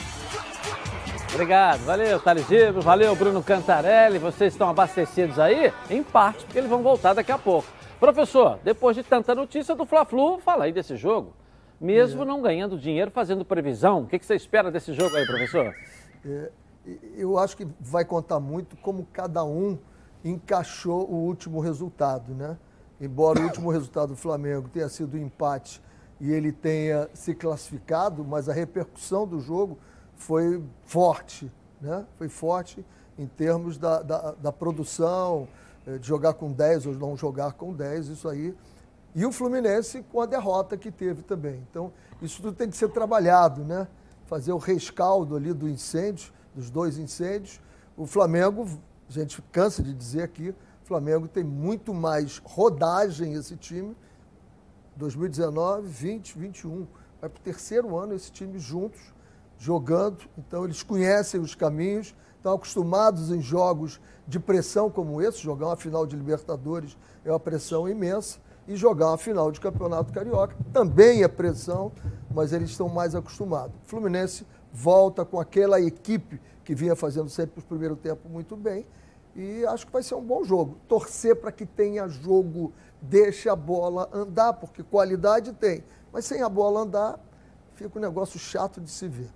Obrigado, 1.33 1.83
valeu 1.83 2.17
Thales 2.17 2.45
valeu 2.81 3.13
Bruno 3.13 3.43
Cantarelli, 3.43 4.19
vocês 4.19 4.53
estão 4.53 4.69
abastecidos 4.69 5.37
aí? 5.37 5.69
Em 5.89 6.01
parte, 6.01 6.45
porque 6.45 6.59
eles 6.59 6.69
vão 6.69 6.81
voltar 6.81 7.13
daqui 7.13 7.33
a 7.33 7.37
pouco. 7.37 7.67
Professor, 7.99 8.59
depois 8.63 8.95
de 8.95 9.03
tanta 9.03 9.33
notícia 9.33 9.73
do 9.73 9.85
Fla-Flu, 9.85 10.39
fala 10.39 10.65
aí 10.65 10.73
desse 10.73 10.95
jogo. 10.95 11.33
Mesmo 11.79 12.23
é. 12.23 12.25
não 12.25 12.41
ganhando 12.41 12.77
dinheiro, 12.77 13.11
fazendo 13.11 13.43
previsão, 13.45 14.03
o 14.03 14.07
que, 14.07 14.19
que 14.19 14.25
você 14.25 14.35
espera 14.35 14.71
desse 14.71 14.93
jogo 14.93 15.15
aí, 15.15 15.25
professor? 15.25 15.75
É, 16.25 16.51
eu 17.15 17.37
acho 17.37 17.57
que 17.57 17.67
vai 17.79 18.05
contar 18.05 18.39
muito 18.39 18.75
como 18.77 19.07
cada 19.11 19.43
um 19.43 19.77
encaixou 20.23 21.09
o 21.09 21.15
último 21.15 21.59
resultado, 21.59 22.33
né? 22.33 22.57
Embora 22.99 23.39
o 23.39 23.43
último 23.43 23.69
resultado 23.69 24.09
do 24.09 24.15
Flamengo 24.15 24.69
tenha 24.69 24.87
sido 24.87 25.17
um 25.17 25.21
empate 25.21 25.81
e 26.19 26.31
ele 26.31 26.51
tenha 26.51 27.09
se 27.13 27.35
classificado, 27.35 28.23
mas 28.23 28.47
a 28.47 28.53
repercussão 28.53 29.27
do 29.27 29.39
jogo 29.39 29.77
foi 30.15 30.63
forte, 30.83 31.51
né? 31.81 32.05
Foi 32.17 32.29
forte 32.29 32.85
em 33.17 33.27
termos 33.27 33.77
da, 33.77 34.01
da, 34.01 34.31
da 34.31 34.51
produção, 34.51 35.47
de 35.99 36.07
jogar 36.07 36.33
com 36.33 36.51
10 36.51 36.87
ou 36.87 36.93
não 36.95 37.15
jogar 37.15 37.53
com 37.53 37.73
10, 37.73 38.07
isso 38.07 38.27
aí. 38.27 38.55
E 39.13 39.25
o 39.25 39.31
Fluminense 39.31 40.03
com 40.11 40.21
a 40.21 40.25
derrota 40.25 40.75
que 40.77 40.91
teve 40.91 41.21
também. 41.23 41.63
Então, 41.69 41.93
isso 42.21 42.41
tudo 42.41 42.53
tem 42.53 42.69
que 42.69 42.75
ser 42.75 42.89
trabalhado, 42.89 43.63
né? 43.63 43.87
fazer 44.25 44.51
o 44.51 44.57
rescaldo 44.57 45.35
ali 45.35 45.53
do 45.53 45.69
incêndio, 45.69 46.33
dos 46.53 46.69
dois 46.69 46.97
incêndios. 46.97 47.61
O 47.95 48.05
Flamengo, 48.05 48.67
a 49.07 49.11
gente 49.11 49.41
cansa 49.51 49.81
de 49.81 49.93
dizer 49.93 50.23
aqui, 50.23 50.49
o 50.49 50.87
Flamengo 50.87 51.27
tem 51.27 51.43
muito 51.43 51.93
mais 51.93 52.41
rodagem 52.43 53.33
esse 53.33 53.55
time. 53.55 53.95
2019, 54.95 55.87
20, 55.87 56.37
21. 56.37 56.87
Vai 57.19 57.29
para 57.29 57.39
o 57.39 57.43
terceiro 57.43 57.97
ano 57.97 58.13
esse 58.13 58.31
time 58.31 58.57
juntos, 58.59 59.01
jogando. 59.57 60.19
Então 60.37 60.63
eles 60.63 60.83
conhecem 60.83 61.39
os 61.39 61.55
caminhos, 61.55 62.15
estão 62.45 62.53
acostumados 62.53 63.31
em 63.31 63.41
jogos 63.41 63.99
de 64.27 64.39
pressão 64.39 64.87
como 64.87 65.19
esse. 65.19 65.39
Jogar 65.39 65.67
uma 65.67 65.75
final 65.75 66.05
de 66.05 66.15
Libertadores 66.15 66.95
é 67.25 67.31
uma 67.31 67.39
pressão 67.39 67.89
imensa 67.89 68.37
e 68.67 68.75
jogar 68.75 69.07
uma 69.07 69.17
final 69.17 69.51
de 69.51 69.59
Campeonato 69.59 70.13
Carioca. 70.13 70.55
Também 70.71 71.23
é 71.23 71.27
pressão, 71.27 71.91
mas 72.31 72.53
eles 72.53 72.69
estão 72.69 72.87
mais 72.87 73.15
acostumados. 73.15 73.75
O 73.83 73.87
Fluminense 73.87 74.45
volta 74.71 75.25
com 75.25 75.39
aquela 75.39 75.81
equipe 75.81 76.39
que 76.63 76.75
vinha 76.75 76.95
fazendo 76.95 77.29
sempre 77.29 77.59
o 77.61 77.63
primeiro 77.63 77.95
tempo 77.95 78.29
muito 78.29 78.55
bem 78.55 78.85
e 79.35 79.65
acho 79.65 79.87
que 79.87 79.91
vai 79.91 80.03
ser 80.03 80.13
um 80.13 80.23
bom 80.23 80.43
jogo. 80.43 80.77
Torcer 80.87 81.35
para 81.35 81.51
que 81.51 81.65
tenha 81.65 82.07
jogo, 82.07 82.71
deixe 83.01 83.49
a 83.49 83.55
bola 83.55 84.07
andar, 84.13 84.53
porque 84.53 84.83
qualidade 84.83 85.51
tem, 85.53 85.83
mas 86.13 86.25
sem 86.25 86.43
a 86.43 86.49
bola 86.49 86.81
andar 86.81 87.19
fica 87.73 87.97
um 87.97 88.01
negócio 88.01 88.37
chato 88.37 88.79
de 88.79 88.89
se 88.89 89.07
ver. 89.07 89.29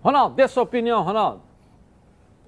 Ronaldo, 0.00 0.36
dê 0.36 0.46
sua 0.46 0.62
opinião, 0.62 1.02
Ronaldo. 1.02 1.51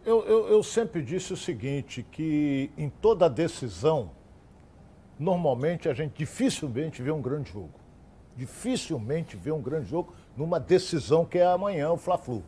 Eu, 0.05 0.23
eu, 0.27 0.49
eu 0.49 0.63
sempre 0.63 1.03
disse 1.03 1.33
o 1.33 1.37
seguinte, 1.37 2.03
que 2.03 2.71
em 2.77 2.91
toda 2.91 3.29
decisão 3.29 4.11
normalmente 5.19 5.89
a 5.89 5.95
gente 5.95 6.13
dificilmente 6.19 7.03
vê 7.03 7.11
um 7.11 7.23
grande 7.23 7.51
jogo. 7.51 7.73
Dificilmente 8.37 9.37
vê 9.37 9.51
um 9.51 9.63
grande 9.63 9.89
jogo 9.89 10.13
numa 10.37 10.61
decisão 10.61 11.25
que 11.25 11.39
é 11.39 11.47
amanhã, 11.47 11.91
o 11.91 11.97
Fla-Flu. 11.97 12.43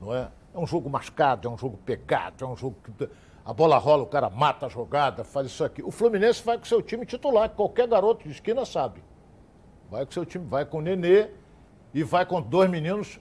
Não 0.00 0.14
é? 0.14 0.30
É 0.54 0.58
um 0.58 0.66
jogo 0.66 0.88
mascado, 0.88 1.48
é 1.48 1.50
um 1.50 1.58
jogo 1.58 1.76
pecado, 1.78 2.44
é 2.44 2.46
um 2.46 2.56
jogo 2.56 2.76
que 2.84 3.08
a 3.44 3.52
bola 3.52 3.76
rola, 3.76 4.04
o 4.04 4.06
cara 4.06 4.30
mata 4.30 4.66
a 4.66 4.68
jogada, 4.68 5.24
faz 5.24 5.48
isso 5.48 5.64
aqui. 5.64 5.82
O 5.82 5.90
Fluminense 5.90 6.44
vai 6.44 6.56
com 6.56 6.64
seu 6.64 6.80
time 6.80 7.04
titular, 7.04 7.48
que 7.50 7.56
qualquer 7.56 7.88
garoto 7.88 8.22
de 8.22 8.30
esquina 8.30 8.64
sabe. 8.64 9.02
Vai 9.90 10.06
com 10.06 10.12
seu 10.12 10.24
time, 10.24 10.46
vai 10.46 10.64
com 10.64 10.78
o 10.78 10.80
Nenê 10.80 11.30
e 11.92 12.04
vai 12.04 12.24
com 12.24 12.40
dois 12.40 12.70
meninos 12.70 13.18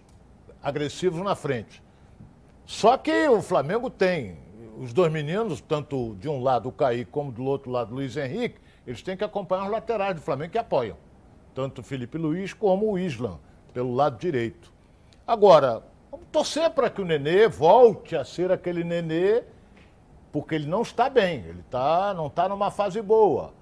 agressivos 0.62 1.22
na 1.22 1.36
frente. 1.36 1.82
Só 2.66 2.98
que 2.98 3.28
o 3.28 3.42
Flamengo 3.42 3.90
tem 3.90 4.38
os 4.78 4.94
dois 4.94 5.12
meninos, 5.12 5.62
tanto 5.62 6.16
de 6.16 6.28
um 6.28 6.42
lado 6.42 6.70
o 6.70 6.72
Caí 6.72 7.06
como 7.06 7.32
do 7.32 7.44
outro 7.44 7.72
lado 7.72 7.92
o 7.92 7.96
Luiz 7.96 8.18
Henrique, 8.18 8.60
eles 8.86 9.02
têm 9.02 9.16
que 9.16 9.24
acompanhar 9.24 9.66
os 9.66 9.72
laterais 9.72 10.16
do 10.16 10.22
Flamengo 10.22 10.52
que 10.52 10.58
apoiam. 10.58 10.98
Tanto 11.54 11.82
o 11.82 11.84
Felipe 11.84 12.18
Luiz 12.18 12.54
como 12.54 12.92
o 12.92 12.98
Islam, 12.98 13.40
pelo 13.74 13.94
lado 13.94 14.18
direito. 14.18 14.72
Agora, 15.26 15.84
vamos 16.10 16.28
torcer 16.32 16.70
para 16.72 16.90
que 16.90 17.02
o 17.02 17.06
Nenê 17.06 17.48
volte 17.48 18.16
a 18.16 18.26
ser 18.26 18.52
aquele 18.52 18.84
Nenê, 18.84 19.44
porque 20.32 20.56
ele 20.56 20.66
não 20.66 20.82
está 20.82 21.10
bem, 21.10 21.46
ele 21.46 21.64
tá, 21.70 22.14
não 22.14 22.28
está 22.28 22.50
numa 22.50 22.72
fase 22.72 23.02
boa. 23.02 23.54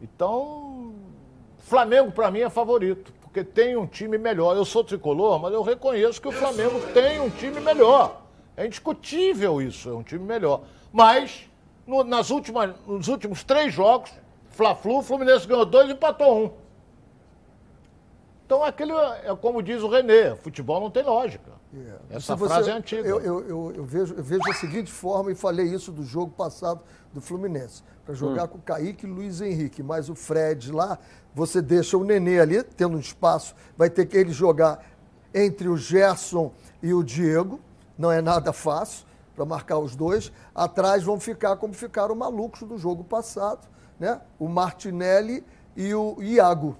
Então, 0.00 0.94
Flamengo 1.58 2.10
para 2.10 2.30
mim 2.30 2.40
é 2.40 2.50
favorito, 2.50 3.12
porque 3.20 3.44
tem 3.44 3.76
um 3.76 3.86
time 3.86 4.16
melhor. 4.16 4.56
Eu 4.56 4.64
sou 4.64 4.82
tricolor, 4.82 5.38
mas 5.38 5.52
eu 5.52 5.62
reconheço 5.62 6.20
que 6.20 6.28
o 6.28 6.32
Flamengo 6.32 6.80
tem 6.92 7.20
um 7.20 7.30
time 7.30 7.60
melhor. 7.60 8.23
É 8.56 8.66
indiscutível 8.66 9.60
isso, 9.60 9.88
é 9.88 9.94
um 9.94 10.02
time 10.02 10.24
melhor. 10.24 10.62
Mas, 10.92 11.48
no, 11.86 12.04
nas 12.04 12.30
últimas, 12.30 12.74
nos 12.86 13.08
últimos 13.08 13.42
três 13.42 13.72
jogos, 13.72 14.12
Fla-Flu, 14.50 14.98
o 14.98 15.02
Fluminense 15.02 15.46
ganhou 15.46 15.66
dois 15.66 15.88
e 15.88 15.92
empatou 15.92 16.44
um. 16.44 16.50
Então, 18.46 18.62
aquilo 18.62 18.92
é 18.98 19.34
como 19.40 19.62
diz 19.62 19.82
o 19.82 19.88
Renê, 19.88 20.36
futebol 20.36 20.80
não 20.80 20.90
tem 20.90 21.02
lógica. 21.02 21.50
Yeah. 21.72 22.00
É. 22.10 22.16
Essa 22.16 22.36
você, 22.36 22.54
frase 22.54 22.70
é 22.70 22.72
antiga. 22.72 23.08
Eu, 23.08 23.20
eu, 23.20 23.48
eu, 23.48 23.72
eu, 23.76 23.84
vejo, 23.84 24.14
eu 24.14 24.22
vejo 24.22 24.42
da 24.42 24.52
seguinte 24.54 24.92
forma, 24.92 25.32
e 25.32 25.34
falei 25.34 25.66
isso 25.66 25.90
do 25.90 26.04
jogo 26.04 26.30
passado 26.30 26.82
do 27.12 27.20
Fluminense. 27.20 27.82
Para 28.04 28.14
jogar 28.14 28.44
hum. 28.44 28.48
com 28.48 28.58
o 28.58 28.62
Kaique 28.62 29.06
e 29.06 29.08
Luiz 29.08 29.40
Henrique, 29.40 29.82
mas 29.82 30.08
o 30.08 30.14
Fred 30.14 30.70
lá, 30.70 30.98
você 31.34 31.60
deixa 31.60 31.96
o 31.96 32.04
Nenê 32.04 32.38
ali, 32.38 32.62
tendo 32.62 32.96
um 32.96 33.00
espaço, 33.00 33.54
vai 33.76 33.90
ter 33.90 34.06
que 34.06 34.16
ele 34.16 34.30
jogar 34.30 34.84
entre 35.32 35.68
o 35.68 35.76
Gerson 35.76 36.52
e 36.82 36.94
o 36.94 37.02
Diego, 37.02 37.58
não 37.96 38.10
é 38.10 38.20
nada 38.20 38.52
fácil 38.52 39.06
para 39.34 39.44
marcar 39.44 39.78
os 39.78 39.94
dois. 39.96 40.32
Atrás 40.54 41.02
vão 41.02 41.18
ficar 41.18 41.56
como 41.56 41.74
ficaram 41.74 42.14
malucos 42.14 42.62
do 42.62 42.78
jogo 42.78 43.04
passado, 43.04 43.66
né? 43.98 44.20
O 44.38 44.48
Martinelli 44.48 45.44
e 45.76 45.94
o 45.94 46.16
Iago. 46.22 46.76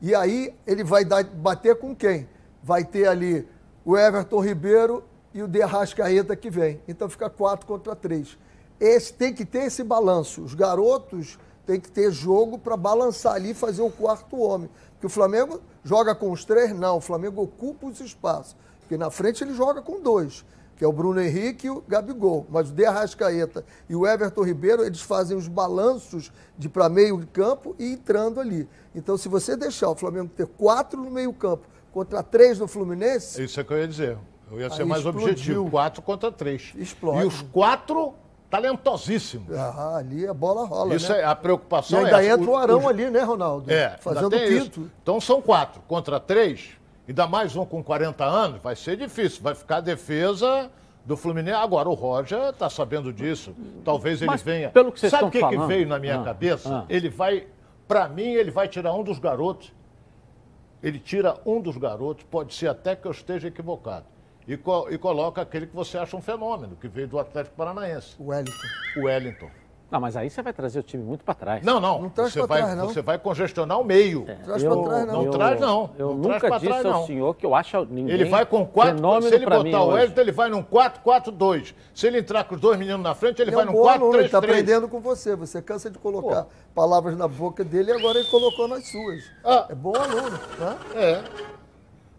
E 0.00 0.14
aí 0.14 0.54
ele 0.66 0.82
vai 0.82 1.04
dar, 1.04 1.24
bater 1.24 1.76
com 1.76 1.94
quem? 1.94 2.28
Vai 2.62 2.84
ter 2.84 3.06
ali 3.06 3.48
o 3.84 3.96
Everton 3.96 4.40
Ribeiro 4.40 5.04
e 5.32 5.42
o 5.42 5.48
De 5.48 5.62
Arrascaeta 5.62 6.34
que 6.34 6.50
vem. 6.50 6.80
Então 6.88 7.08
fica 7.08 7.28
quatro 7.28 7.66
contra 7.66 7.94
três. 7.94 8.38
Esse 8.78 9.12
tem 9.12 9.32
que 9.32 9.44
ter 9.44 9.64
esse 9.64 9.84
balanço. 9.84 10.42
Os 10.42 10.54
garotos 10.54 11.38
têm 11.66 11.78
que 11.78 11.90
ter 11.90 12.10
jogo 12.10 12.58
para 12.58 12.76
balançar 12.76 13.34
ali 13.34 13.50
e 13.50 13.54
fazer 13.54 13.82
o 13.82 13.90
quarto 13.90 14.38
homem. 14.38 14.70
Porque 14.92 15.06
o 15.06 15.10
Flamengo 15.10 15.60
joga 15.84 16.14
com 16.14 16.30
os 16.30 16.44
três? 16.44 16.72
Não, 16.72 16.96
o 16.96 17.00
Flamengo 17.00 17.42
ocupa 17.42 17.86
os 17.86 18.00
espaços. 18.00 18.56
Porque 18.90 18.98
na 18.98 19.08
frente 19.08 19.44
ele 19.44 19.54
joga 19.54 19.80
com 19.80 20.02
dois 20.02 20.44
que 20.76 20.84
é 20.84 20.88
o 20.88 20.92
Bruno 20.92 21.20
Henrique 21.20 21.66
e 21.66 21.70
o 21.70 21.84
Gabigol. 21.86 22.46
Mas 22.48 22.70
o 22.70 22.72
De 22.72 22.86
Arrascaeta 22.86 23.62
e 23.86 23.94
o 23.94 24.06
Everton 24.06 24.42
Ribeiro, 24.42 24.82
eles 24.82 25.02
fazem 25.02 25.36
os 25.36 25.46
balanços 25.46 26.32
de 26.56 26.70
para 26.70 26.88
meio 26.88 27.20
de 27.20 27.26
campo 27.26 27.76
e 27.78 27.92
entrando 27.92 28.40
ali. 28.40 28.66
Então, 28.94 29.18
se 29.18 29.28
você 29.28 29.58
deixar 29.58 29.90
o 29.90 29.94
Flamengo 29.94 30.30
ter 30.34 30.46
quatro 30.46 30.98
no 30.98 31.10
meio 31.10 31.34
campo 31.34 31.66
contra 31.92 32.22
três 32.22 32.58
no 32.58 32.66
Fluminense... 32.66 33.44
Isso 33.44 33.60
é 33.60 33.64
que 33.64 33.70
eu 33.74 33.78
ia 33.78 33.86
dizer. 33.86 34.16
Eu 34.50 34.58
ia 34.58 34.70
ser 34.70 34.86
mais 34.86 35.02
explodiu. 35.02 35.28
objetivo. 35.28 35.70
Quatro 35.70 36.00
contra 36.00 36.32
três. 36.32 36.72
Explode. 36.74 37.24
E 37.24 37.26
os 37.26 37.42
quatro 37.42 38.14
talentosíssimos. 38.48 39.54
Ah, 39.54 39.96
ali 39.98 40.26
a 40.26 40.32
bola 40.32 40.64
rola, 40.64 40.94
Isso 40.94 41.12
né? 41.12 41.20
é 41.20 41.24
a 41.26 41.36
preocupação. 41.36 42.00
E 42.00 42.04
ainda 42.06 42.24
é 42.24 42.28
entra 42.30 42.50
o 42.50 42.56
Arão 42.56 42.88
ali, 42.88 43.10
né, 43.10 43.20
Ronaldo? 43.20 43.70
É, 43.70 43.98
fazendo. 44.00 44.34
Isso. 44.34 44.90
Então 45.02 45.20
são 45.20 45.42
quatro 45.42 45.82
contra 45.86 46.18
três 46.18 46.79
ainda 47.10 47.26
mais 47.26 47.56
um 47.56 47.64
com 47.64 47.82
40 47.82 48.24
anos, 48.24 48.62
vai 48.62 48.76
ser 48.76 48.96
difícil. 48.96 49.42
Vai 49.42 49.54
ficar 49.54 49.78
a 49.78 49.80
defesa 49.80 50.70
do 51.04 51.16
Fluminense. 51.16 51.56
Agora, 51.56 51.88
o 51.88 51.94
Roger 51.94 52.50
está 52.50 52.70
sabendo 52.70 53.12
disso. 53.12 53.54
Talvez 53.84 54.22
ele 54.22 54.30
Mas, 54.30 54.42
venha. 54.42 54.70
Pelo 54.70 54.92
que 54.92 55.00
vocês 55.00 55.10
Sabe 55.10 55.24
o 55.24 55.30
que, 55.30 55.44
que, 55.44 55.58
veio 55.66 55.86
na 55.86 55.98
minha 55.98 56.20
ah, 56.20 56.24
cabeça? 56.24 56.80
Ah. 56.80 56.84
Ele 56.88 57.08
vai. 57.08 57.48
Para 57.88 58.08
mim, 58.08 58.32
ele 58.32 58.52
vai 58.52 58.68
tirar 58.68 58.94
um 58.94 59.02
dos 59.02 59.18
garotos. 59.18 59.72
Ele 60.82 60.98
tira 60.98 61.36
um 61.44 61.60
dos 61.60 61.76
garotos, 61.76 62.24
pode 62.30 62.54
ser 62.54 62.68
até 62.68 62.96
que 62.96 63.06
eu 63.06 63.10
esteja 63.10 63.48
equivocado. 63.48 64.06
E, 64.46 64.56
co 64.56 64.88
e 64.88 64.96
coloca 64.96 65.42
aquele 65.42 65.66
que 65.66 65.74
você 65.74 65.98
acha 65.98 66.16
um 66.16 66.22
fenômeno, 66.22 66.74
que 66.76 66.88
veio 66.88 67.06
do 67.06 67.18
Atlético 67.18 67.56
Paranaense. 67.56 68.14
O 68.18 68.28
Wellington. 68.28 68.66
O 68.96 69.00
Wellington. 69.04 69.50
Não, 69.90 70.00
mas 70.00 70.16
aí 70.16 70.30
você 70.30 70.40
vai 70.40 70.52
trazer 70.52 70.78
o 70.78 70.82
time 70.82 71.02
muito 71.02 71.24
para 71.24 71.34
trás. 71.34 71.64
Não, 71.64 71.80
não. 71.80 72.02
Não 72.02 72.08
traz 72.08 72.32
você 72.32 72.46
vai, 72.46 72.62
trás, 72.62 72.76
não. 72.76 72.88
Você 72.88 73.02
vai 73.02 73.18
congestionar 73.18 73.80
o 73.80 73.84
meio. 73.84 74.24
É, 74.28 74.34
traz 74.34 74.62
para 74.62 74.82
trás, 74.82 75.06
não. 75.06 75.14
Não 75.14 75.24
eu, 75.24 75.30
traz, 75.32 75.60
não. 75.60 75.90
Eu 75.98 76.08
não 76.08 76.14
nunca 76.16 76.38
traz 76.40 76.54
disse 76.60 76.66
trás, 76.66 76.86
ao 76.86 76.92
não. 76.92 77.06
senhor 77.06 77.34
que 77.34 77.44
eu 77.44 77.54
acho 77.54 77.84
ninguém 77.86 78.14
Ele 78.14 78.24
vai 78.26 78.46
com 78.46 78.64
quatro... 78.64 79.22
Se 79.22 79.34
ele 79.34 79.46
botar 79.46 79.82
o 79.82 79.88
Wellington, 79.88 80.20
ele 80.20 80.32
vai 80.32 80.48
num 80.48 80.62
4-4-2. 80.62 81.74
Se 81.92 82.06
ele 82.06 82.18
entrar 82.18 82.44
com 82.44 82.54
os 82.54 82.60
dois 82.60 82.78
meninos 82.78 83.02
na 83.02 83.14
frente, 83.14 83.42
ele, 83.42 83.50
ele 83.50 83.56
vai 83.56 83.66
é 83.66 83.68
um 83.68 83.72
num 83.72 83.82
4-3-3. 83.82 84.14
Ele 84.14 84.24
está 84.26 84.38
aprendendo 84.38 84.88
com 84.88 85.00
você. 85.00 85.34
Você 85.34 85.60
cansa 85.60 85.90
de 85.90 85.98
colocar 85.98 86.44
Pô. 86.44 86.50
palavras 86.74 87.16
na 87.16 87.26
boca 87.26 87.64
dele 87.64 87.90
e 87.90 87.94
agora 87.94 88.18
ele 88.18 88.28
colocou 88.28 88.68
nas 88.68 88.86
suas. 88.86 89.24
Ah. 89.44 89.66
É 89.68 89.74
bom 89.74 89.94
aluno. 89.96 90.38
Né? 90.58 90.76
É. 90.94 91.24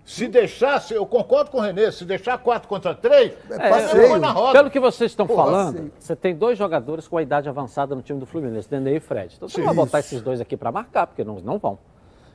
Se 0.03 0.27
deixasse, 0.27 0.93
eu 0.93 1.05
concordo 1.05 1.51
com 1.51 1.58
o 1.60 1.62
Renê, 1.62 1.91
se 1.91 2.03
deixar 2.03 2.38
4 2.38 2.67
contra 2.67 2.93
3, 2.93 3.34
é, 3.51 3.70
passeio. 3.70 4.17
na 4.17 4.31
roda. 4.31 4.53
Pelo 4.53 4.70
que 4.72 4.79
vocês 4.79 5.12
estão 5.12 5.27
falando, 5.27 5.74
passeio. 5.74 5.91
você 5.98 6.15
tem 6.15 6.36
dois 6.36 6.58
jogadores 6.58 7.08
com 7.08 7.17
a 7.17 7.22
idade 7.22 7.48
avançada 7.48 7.96
no 7.96 8.01
time 8.01 8.20
do 8.20 8.25
Fluminense, 8.25 8.67
Nenê 8.72 8.98
e 8.98 9.00
Fred. 9.00 9.36
Então 9.36 9.48
você 9.48 9.62
vai 9.62 9.74
botar 9.74 10.00
esses 10.00 10.22
dois 10.22 10.41
aqui 10.41 10.58
para 10.58 10.72
marcar, 10.72 11.08
porque 11.08 11.24
não, 11.24 11.36
não 11.36 11.58
vão. 11.58 11.77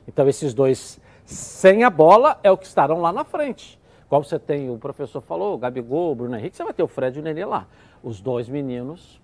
Então 0.07 0.27
esses 0.27 0.53
dois 0.53 0.99
sem 1.25 1.83
a 1.83 1.89
bola 1.89 2.39
é 2.41 2.49
o 2.49 2.57
que 2.57 2.65
estarão 2.65 3.01
lá 3.01 3.11
na 3.11 3.25
frente. 3.25 3.77
Como 4.09 4.23
você 4.23 4.39
tem, 4.39 4.69
o 4.69 4.77
professor 4.77 5.19
falou, 5.21 5.53
o 5.53 5.57
Gabigol, 5.57 6.13
o 6.13 6.15
Bruno 6.15 6.35
Henrique, 6.37 6.55
você 6.55 6.63
vai 6.63 6.73
ter 6.73 6.83
o 6.83 6.87
Fred 6.87 7.17
e 7.17 7.21
o 7.21 7.23
Nenê 7.23 7.43
lá. 7.43 7.67
Os 8.01 8.21
dois 8.21 8.47
meninos 8.47 9.19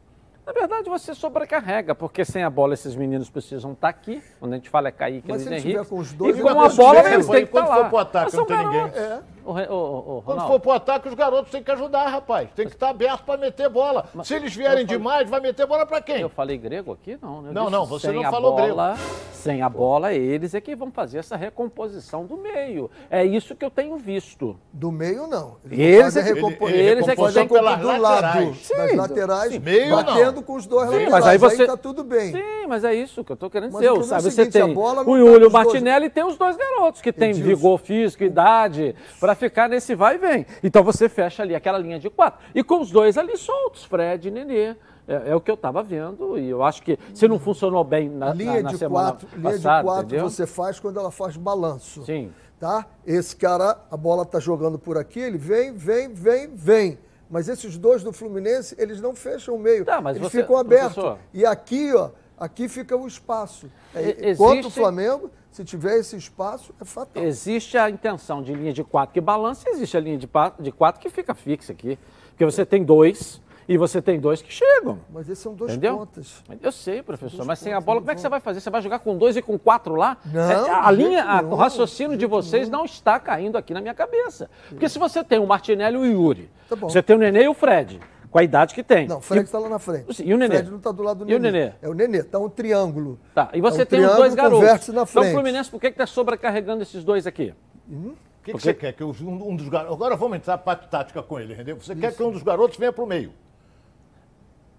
na 0.46 0.52
verdade, 0.52 0.90
você 0.90 1.16
sobrecarrega, 1.16 1.96
porque 1.96 2.26
sem 2.26 2.44
a 2.44 2.50
bola 2.50 2.74
esses 2.74 2.96
meninos 2.96 3.30
precisam 3.30 3.72
estar 3.72 3.90
aqui. 3.90 4.22
Quando 4.40 4.54
a 4.54 4.56
gente 4.56 4.70
fala 4.70 4.90
é 4.90 4.92
Kaique 4.92 5.28
Mas 5.30 5.46
e 5.46 5.50
Luiz 5.50 5.66
Henrique. 5.66 5.86
Com 5.86 5.98
os 6.00 6.12
dois, 6.14 6.38
e 6.38 6.42
com 6.42 6.50
a 6.50 6.70
bola, 6.70 7.14
eles 7.14 7.28
têm 7.28 7.46
que 7.46 7.58
estar 7.58 7.62
lá. 7.62 7.68
Quando 7.68 7.82
for 7.82 7.90
pro 7.90 7.98
ataque, 8.00 8.36
não 8.36 8.46
tem 8.46 8.58
ninguém. 8.58 8.82
É. 8.82 9.20
O, 9.46 9.52
o, 9.52 10.18
o, 10.18 10.22
Quando 10.22 10.48
for 10.48 10.60
pro 10.60 10.72
ataque, 10.72 11.08
os 11.08 11.14
garotos 11.14 11.52
têm 11.52 11.62
que 11.62 11.72
ajudar, 11.72 12.08
rapaz. 12.08 12.50
Tem 12.56 12.66
que 12.66 12.74
estar 12.74 12.90
aberto 12.90 13.24
para 13.24 13.38
meter 13.38 13.70
bola. 13.70 14.06
Mas, 14.14 14.28
Se 14.28 14.36
eles 14.36 14.56
vierem 14.56 14.86
falei... 14.86 14.98
demais, 14.98 15.30
vai 15.30 15.40
meter 15.40 15.66
bola 15.66 15.86
para 15.86 16.02
quem? 16.02 16.22
Eu 16.22 16.30
falei 16.30 16.58
grego 16.58 16.94
aqui? 16.94 17.18
Não. 17.22 17.42
Né? 17.42 17.52
não, 17.52 17.70
não, 17.70 17.86
você 17.86 18.12
não 18.12 18.24
falou 18.24 18.56
bola, 18.56 18.94
grego. 18.94 19.10
Sem 19.34 19.62
a 19.62 19.70
bola, 19.70 20.14
eles 20.14 20.54
é 20.54 20.62
que 20.62 20.76
vão 20.76 20.92
fazer 20.92 21.18
essa 21.18 21.36
recomposição 21.36 22.26
do 22.26 22.38
meio. 22.38 22.90
É 23.10 23.26
isso 23.26 23.56
que 23.56 23.66
eu 23.66 23.70
tenho 23.70 23.98
visto. 23.98 24.58
Do 24.72 24.92
meio, 24.92 25.28
não. 25.28 25.58
Eles, 25.70 25.80
eles 25.80 26.16
é 26.16 26.24
que, 26.24 26.34
recompo... 26.34 26.70
ele, 26.70 26.78
ele 26.78 26.90
eles 26.92 27.08
é 27.08 27.16
que 27.16 27.34
têm 27.34 27.48
que 27.48 27.54
do 27.54 27.62
lado, 27.62 28.56
sim, 28.56 28.76
das 28.76 28.96
laterais, 28.96 29.52
sim, 29.52 29.60
meio, 29.60 29.96
batendo 29.96 30.36
não. 30.36 30.44
com 30.44 30.54
os 30.54 30.66
dois 30.66 30.90
laterais. 30.90 31.12
Mas 31.12 31.28
aí 31.28 31.38
você. 31.38 31.62
Aí 31.64 31.68
tá 31.68 31.78
tudo 31.78 32.04
bem. 32.04 32.32
Sim, 32.32 32.68
mas 32.68 32.84
é 32.84 32.94
isso 32.94 33.24
que 33.24 33.32
eu 33.32 33.36
tô 33.36 33.50
querendo 33.50 33.72
dizer. 33.72 33.92
É 33.92 34.04
sabe, 34.04 34.24
você 34.24 34.46
tem 34.46 34.64
o 34.64 35.18
Júlio 35.18 35.52
Martinelli 35.52 36.06
e 36.06 36.10
tem 36.10 36.24
os 36.24 36.38
dois 36.38 36.56
garotos 36.56 37.02
que 37.02 37.12
têm 37.12 37.34
vigor 37.34 37.80
físico, 37.80 38.24
idade, 38.24 38.96
para 39.20 39.33
ficar 39.36 39.70
nesse 39.70 39.96
vai 39.96 40.16
e 40.16 40.18
vem. 40.18 40.46
Então 40.64 40.84
você 40.84 41.08
fecha 41.10 41.44
ali 41.44 41.56
aquela 41.56 41.78
linha 41.78 42.00
de 42.00 42.10
quatro. 42.10 42.40
E 42.54 42.64
com 42.64 42.82
os 42.82 42.92
dois 42.92 43.18
ali 43.18 43.38
soltos, 43.38 43.84
Fred 43.84 44.28
e 44.28 44.32
Nenê. 44.32 44.76
É, 45.06 45.32
é, 45.32 45.36
o 45.36 45.42
que 45.42 45.52
eu 45.52 45.56
estava 45.56 45.84
vendo 45.84 46.40
e 46.40 46.50
eu 46.50 46.64
acho 46.64 46.82
que 46.82 46.98
se 47.14 47.28
não 47.28 47.38
funcionou 47.38 47.84
bem 47.84 48.10
na, 48.10 48.34
linha 48.34 48.54
na, 48.54 48.62
na 48.62 48.70
de 48.70 48.78
semana 48.78 49.12
quatro, 49.12 49.28
passada, 49.28 49.50
Linha 49.50 49.58
de 49.58 49.84
quatro 49.84 50.06
entendeu? 50.06 50.30
você 50.30 50.48
faz 50.48 50.80
quando 50.80 50.98
ela 50.98 51.12
faz 51.12 51.36
balanço. 51.36 52.06
Sim. 52.06 52.32
Tá? 52.58 52.86
Esse 53.06 53.36
cara, 53.36 53.78
a 53.92 53.98
bola 53.98 54.24
está 54.24 54.40
jogando 54.40 54.80
por 54.80 54.98
aqui, 54.98 55.20
ele 55.20 55.38
vem, 55.38 55.74
vem, 55.74 56.14
vem, 56.14 56.56
vem. 56.56 57.00
Mas 57.30 57.50
esses 57.50 57.78
dois 57.78 58.04
do 58.04 58.14
Fluminense, 58.14 58.76
eles 58.78 59.02
não 59.02 59.14
fecham 59.14 59.56
o 59.56 59.60
meio. 59.60 59.84
Tá, 59.84 60.02
eles 60.06 60.20
você, 60.20 60.42
ficam 60.42 60.56
abertos. 60.56 60.94
Professor... 60.94 61.20
E 61.34 61.46
aqui, 61.46 61.94
ó, 61.94 62.12
aqui 62.44 62.68
fica 62.68 62.96
o 62.96 63.08
espaço. 63.08 63.72
É, 63.96 64.30
Existe... 64.30 64.68
o 64.68 64.70
Flamengo, 64.70 65.32
se 65.52 65.64
tiver 65.64 65.98
esse 65.98 66.16
espaço, 66.16 66.74
é 66.80 66.86
fatal. 66.86 67.24
Existe 67.24 67.78
a 67.78 67.90
intenção 67.90 68.42
de 68.42 68.54
linha 68.54 68.74
de 68.74 68.84
quatro 68.84 69.14
que 69.14 69.22
balança, 69.22 69.70
existe 69.70 69.96
a 69.96 70.00
linha 70.00 70.18
de, 70.18 70.30
de 70.60 70.72
quatro 70.72 71.02
que 71.02 71.10
fica 71.10 71.34
fixa 71.34 71.72
aqui. 71.72 71.98
Porque 72.32 72.44
você 72.46 72.66
tem 72.66 72.84
dois, 72.84 73.42
e 73.68 73.78
você 73.78 74.02
tem 74.02 74.20
dois 74.20 74.42
que 74.42 74.52
chegam. 74.52 75.00
Mas 75.10 75.30
esses 75.30 75.42
são 75.42 75.54
dois 75.54 75.72
Entendeu? 75.72 75.98
pontas. 75.98 76.44
Eu 76.62 76.72
sei, 76.72 77.02
professor, 77.02 77.46
mas 77.46 77.60
sem 77.60 77.74
a 77.74 77.80
bola, 77.80 78.00
como 78.00 78.12
é 78.12 78.16
que 78.16 78.22
você 78.22 78.30
vai 78.30 78.40
fazer? 78.40 78.60
Você 78.60 78.70
vai 78.70 78.82
jogar 78.82 79.00
com 79.00 79.18
dois 79.18 79.38
e 79.38 79.42
com 79.42 79.58
quatro 79.58 79.96
lá? 79.96 80.18
Não, 80.26 80.42
é, 80.42 80.70
a 80.70 80.92
linha, 80.92 81.24
a, 81.24 81.42
o 81.42 81.56
raciocínio 81.56 82.18
de 82.18 82.26
vocês 82.26 82.70
não. 82.70 82.80
não 82.80 82.86
está 82.86 83.20
caindo 83.20 83.58
aqui 83.58 83.74
na 83.74 83.80
minha 83.80 83.94
cabeça. 83.94 84.50
Porque 84.70 84.90
se 84.90 85.00
você 85.00 85.24
tem 85.24 85.40
o 85.40 85.48
Martinelli 85.48 85.96
e 85.96 86.00
o 86.00 86.06
Yuri, 86.06 86.50
tá 86.68 86.76
você 86.76 87.02
tem 87.02 87.16
o 87.16 87.20
Nenê 87.20 87.44
e 87.44 87.48
o 87.48 87.54
Fred, 87.54 88.00
com 88.34 88.40
a 88.40 88.44
idade 88.44 88.74
que 88.74 88.82
tem. 88.82 89.08
Não, 89.08 89.20
o 89.20 89.22
Fred 89.22 89.46
está 89.46 89.60
lá 89.60 89.70
na 89.70 89.78
frente. 89.78 90.26
E 90.26 90.34
o 90.34 90.38
Nenê? 90.38 90.56
O 90.56 90.58
Fred 90.58 90.72
não 90.72 90.78
está 90.80 90.92
do 90.92 91.04
lado 91.04 91.20
do 91.20 91.26
Nenê. 91.26 91.36
E 91.36 91.38
o 91.38 91.40
Nenê? 91.40 91.74
É 91.84 91.88
o 91.88 91.94
Nenê, 91.94 92.18
está 92.18 92.40
um 92.40 92.50
triângulo. 92.50 93.20
Tá, 93.32 93.52
e 93.54 93.62
você 93.62 93.82
é 93.82 93.84
um 93.84 93.86
tem 93.86 94.04
os 94.04 94.16
dois 94.16 94.34
garotos. 94.34 94.88
Na 94.88 95.06
frente. 95.06 95.12
Então 95.12 95.22
o 95.22 95.36
Fluminense, 95.36 95.70
por 95.70 95.80
que 95.80 95.86
está 95.86 96.08
sobrecarregando 96.08 96.82
esses 96.82 97.04
dois 97.04 97.28
aqui? 97.28 97.54
Hum? 97.88 98.16
O 98.16 98.44
que, 98.44 98.54
que, 98.54 98.60
você 98.60 98.74
quer? 98.74 98.94
Que 98.94 99.04
um, 99.04 99.12
um 99.22 99.56
dos 99.56 99.70
garotos. 99.70 99.96
Agora 99.96 100.16
vamos 100.16 100.38
entrar 100.38 100.58
para 100.58 100.74
a 100.74 100.76
parte 100.76 100.90
tática 100.90 101.22
com 101.22 101.40
ele, 101.40 101.54
entendeu? 101.54 101.76
Você 101.76 101.94
Isso. 101.94 102.02
quer 102.02 102.16
que 102.16 102.24
um 102.24 102.32
dos 102.32 102.42
garotos 102.42 102.76
venha 102.76 102.92
para 102.92 103.04
o 103.04 103.08
meio. 103.08 103.32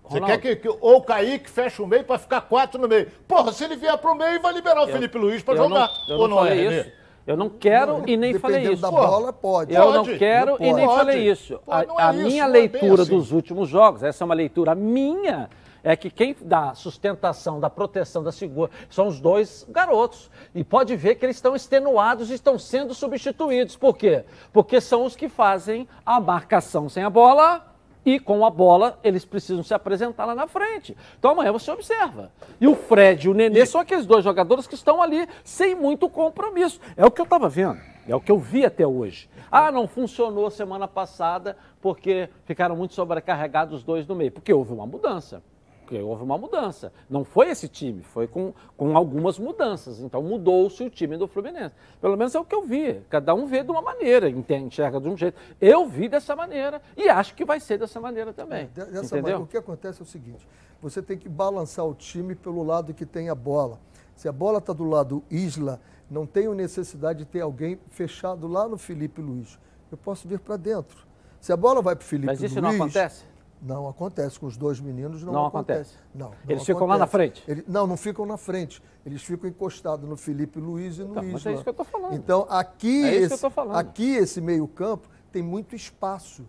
Você 0.02 0.18
Ronaldo. 0.18 0.42
quer 0.42 0.56
que, 0.56 0.62
que 0.62 0.68
ou 0.68 0.96
o 0.96 1.02
Kaique 1.02 1.49
feche 1.49 1.80
o 1.80 1.87
meio 1.87 2.02
para 2.02 2.18
ficar 2.18 2.40
quatro 2.40 2.80
no 2.80 2.88
meio. 2.88 3.06
Porra, 3.28 3.52
se 3.52 3.62
ele 3.62 3.76
vier 3.76 3.96
pro 3.99 4.16
meio, 4.16 4.42
vai 4.42 4.52
liberar 4.52 4.80
o 4.80 4.88
eu, 4.88 4.92
Felipe 4.92 5.16
Luiz 5.16 5.44
para 5.44 5.54
jogar. 5.54 5.88
Não, 6.08 6.14
eu 6.14 6.20
ou 6.20 6.28
não, 6.28 6.37
não 6.37 6.42
falei 6.44 6.66
é, 6.66 6.80
isso. 6.80 6.92
Eu 7.26 7.37
não 7.37 7.49
quero 7.49 7.99
não, 7.99 8.09
e 8.09 8.16
nem 8.16 8.38
falei 8.38 8.73
isso. 8.73 8.83
da 8.83 8.90
bola, 8.90 9.33
pode. 9.33 9.73
Eu 9.73 9.83
pode, 9.83 9.97
não 9.97 10.19
quero 10.19 10.59
não 10.59 10.66
e 10.66 10.73
nem 10.73 10.87
falei 10.87 11.31
isso. 11.31 11.59
Pode, 11.64 11.90
a, 11.97 12.11
é 12.11 12.12
minha 12.12 12.45
isso, 12.45 12.52
leitura 12.52 13.00
é 13.00 13.02
assim. 13.02 13.16
dos 13.16 13.33
últimos 13.33 13.69
jogos, 13.69 14.02
essa 14.02 14.23
é 14.23 14.26
uma 14.26 14.35
leitura 14.35 14.75
minha, 14.75 15.49
é 15.83 15.97
que 15.97 16.11
quem 16.11 16.37
dá 16.38 16.75
sustentação, 16.75 17.59
da 17.59 17.71
proteção, 17.71 18.23
da 18.23 18.31
segura, 18.31 18.71
são 18.90 19.09
os 19.09 19.21
dois 19.21 19.66
garotos. 19.71 20.31
E 20.54 20.62
pode 20.62 20.95
ver 20.97 21.14
que 21.14 21.25
eles 21.25 21.37
estão 21.37 21.57
extenuados 21.57 22.31
e 22.31 22.35
estão 22.35 22.59
sendo 22.59 22.95
substituídos. 22.95 23.76
Por 23.76 23.97
quê? 23.97 24.25
Porque 24.52 24.81
são 24.81 25.04
os 25.04 25.16
que 25.16 25.28
fazem 25.28 25.88
a 26.04 26.21
marcação 26.21 26.88
sem 26.88 27.02
a 27.02 27.11
bola 27.11 27.74
e 28.04 28.18
com 28.18 28.44
a 28.44 28.50
bola 28.50 28.99
eles 29.02 29.25
precisam 29.25 29.62
se 29.62 29.75
apresentar 29.75 30.25
lá 30.25 30.34
na 30.34 30.46
frente. 30.46 30.96
Então 31.18 31.30
amanhã 31.30 31.52
você 31.52 31.70
observa. 31.70 32.30
E 32.61 32.66
o 32.66 32.75
Fred 32.75 33.26
e 33.26 33.30
o 33.30 33.34
Nenê 33.34 33.64
são 33.66 33.80
aqueles 33.80 34.06
dois 34.06 34.25
jogadores 34.25 34.66
que 34.66 34.75
estão 34.75 35.02
ali 35.02 35.28
sem 35.42 35.75
muito 35.75 36.08
compromisso. 36.08 36.80
É 36.96 37.04
o 37.04 37.11
que 37.11 37.20
eu 37.20 37.25
estava 37.25 37.49
vendo, 37.49 37.80
é 38.06 38.14
o 38.14 38.20
que 38.20 38.30
eu 38.30 38.38
vi 38.38 38.64
até 38.64 38.87
hoje. 38.87 39.28
Ah, 39.50 39.70
não 39.70 39.87
funcionou 39.87 40.50
semana 40.50 40.88
passada 40.88 41.56
porque 41.80 42.28
ficaram 42.44 42.76
muito 42.76 42.94
sobrecarregados 42.94 43.78
os 43.78 43.84
dois 43.84 44.06
no 44.06 44.14
meio, 44.14 44.32
porque 44.32 44.52
houve 44.52 44.73
uma 44.73 44.87
mudança 44.87 45.42
porque 45.85 46.00
houve 46.00 46.23
uma 46.23 46.37
mudança. 46.38 46.93
Não 47.09 47.25
foi 47.25 47.50
esse 47.50 47.69
time, 47.69 48.03
foi 48.03 48.26
com, 48.26 48.53
com 48.76 48.97
algumas 48.97 49.38
mudanças. 49.38 50.00
Então 50.00 50.23
mudou-se 50.23 50.83
o 50.83 50.91
time 50.91 51.17
do 51.17 51.29
Fluminense. 51.29 51.75
Pelo 52.00 52.17
menos 52.17 52.35
é 52.35 52.41
o 52.41 52.45
que 52.45 52.55
eu 52.55 52.62
vi. 52.62 53.00
Cada 53.09 53.35
um 53.35 53.47
vê 53.47 53.62
de 53.62 53.71
uma 53.71 53.83
maneira, 53.83 54.29
enxerga 54.29 54.99
de 55.00 55.09
um 55.09 55.17
jeito. 55.17 55.38
Eu 55.61 55.87
vi 55.87 56.09
dessa 56.09 56.35
maneira 56.35 56.81
e 56.97 57.09
acho 57.09 57.35
que 57.35 57.45
vai 57.45 57.61
ser 57.61 57.79
dessa 57.79 58.00
maneira 58.00 58.33
também. 58.33 58.71
É, 58.76 58.85
dessa 58.87 59.14
maneira, 59.17 59.38
o 59.38 59.47
que 59.47 59.57
acontece 59.57 60.00
é 60.00 60.03
o 60.03 60.07
seguinte: 60.07 60.49
você 60.81 61.03
tem 61.03 61.19
que 61.19 61.29
balançar 61.29 61.87
o 61.87 61.95
time 61.95 62.35
pelo 62.35 62.62
lado 62.62 62.93
que 62.95 63.07
tem 63.07 63.29
a 63.29 63.35
bola. 63.35 63.79
Se 64.17 64.29
a 64.29 64.33
bola 64.33 64.59
está 64.59 64.73
do 64.73 64.85
lado 64.85 65.23
Isla, 65.31 65.81
não 66.11 66.26
tenho 66.26 66.55
necessidade 66.55 67.21
de 67.21 67.25
ter 67.25 67.41
alguém 67.41 67.79
fechado 67.88 68.47
lá 68.49 68.67
no 68.67 68.79
Felipe 68.79 69.21
Luiz. 69.21 69.59
Eu 69.91 69.99
posso 69.99 70.26
vir 70.26 70.38
para 70.38 70.57
dentro. 70.57 71.07
Se 71.41 71.53
a 71.53 71.57
bola 71.57 71.83
vai 71.83 71.95
para 71.95 72.05
o 72.05 72.07
Felipe 72.07 72.29
Luiz. 72.29 72.41
Mas 72.41 72.50
isso 72.50 72.61
Luiz, 72.61 72.79
não 72.79 72.85
acontece? 72.85 73.25
Não 73.64 73.88
acontece. 73.88 74.38
Com 74.38 74.47
os 74.47 74.59
dois 74.59 74.78
meninos 74.78 75.25
não, 75.25 75.33
não 75.33 75.47
acontece. 75.47 75.94
acontece. 75.94 76.04
Não, 76.14 76.26
não 76.26 76.33
Eles 76.33 76.44
acontece. 76.44 76.66
ficam 76.66 76.87
lá 76.87 76.99
na 76.99 77.06
frente? 77.06 77.44
Eles, 77.49 77.64
não, 77.66 77.87
não 77.87 77.97
ficam 77.97 78.26
na 78.26 78.37
frente. 78.37 78.83
Eles 79.06 79.23
ficam 79.23 79.49
encostados 79.49 80.06
no 80.06 80.16
Felipe 80.18 80.61
Luiz 80.61 80.99
e 80.99 81.02
no 81.02 81.12
então, 81.12 81.23
Isla. 81.25 81.33
Mas 81.33 81.47
é 81.47 81.52
isso 81.54 81.62
que 81.62 81.68
eu 81.71 81.73
estou 81.73 81.87
falando. 81.87 82.14
Então, 82.14 82.47
aqui, 82.50 83.04
é 83.04 83.14
esse, 83.14 83.47
aqui 83.73 84.16
esse 84.16 84.40
meio 84.42 84.68
campo 84.68 85.09
tem 85.33 85.42
muito 85.42 85.75
espaço. 85.75 86.44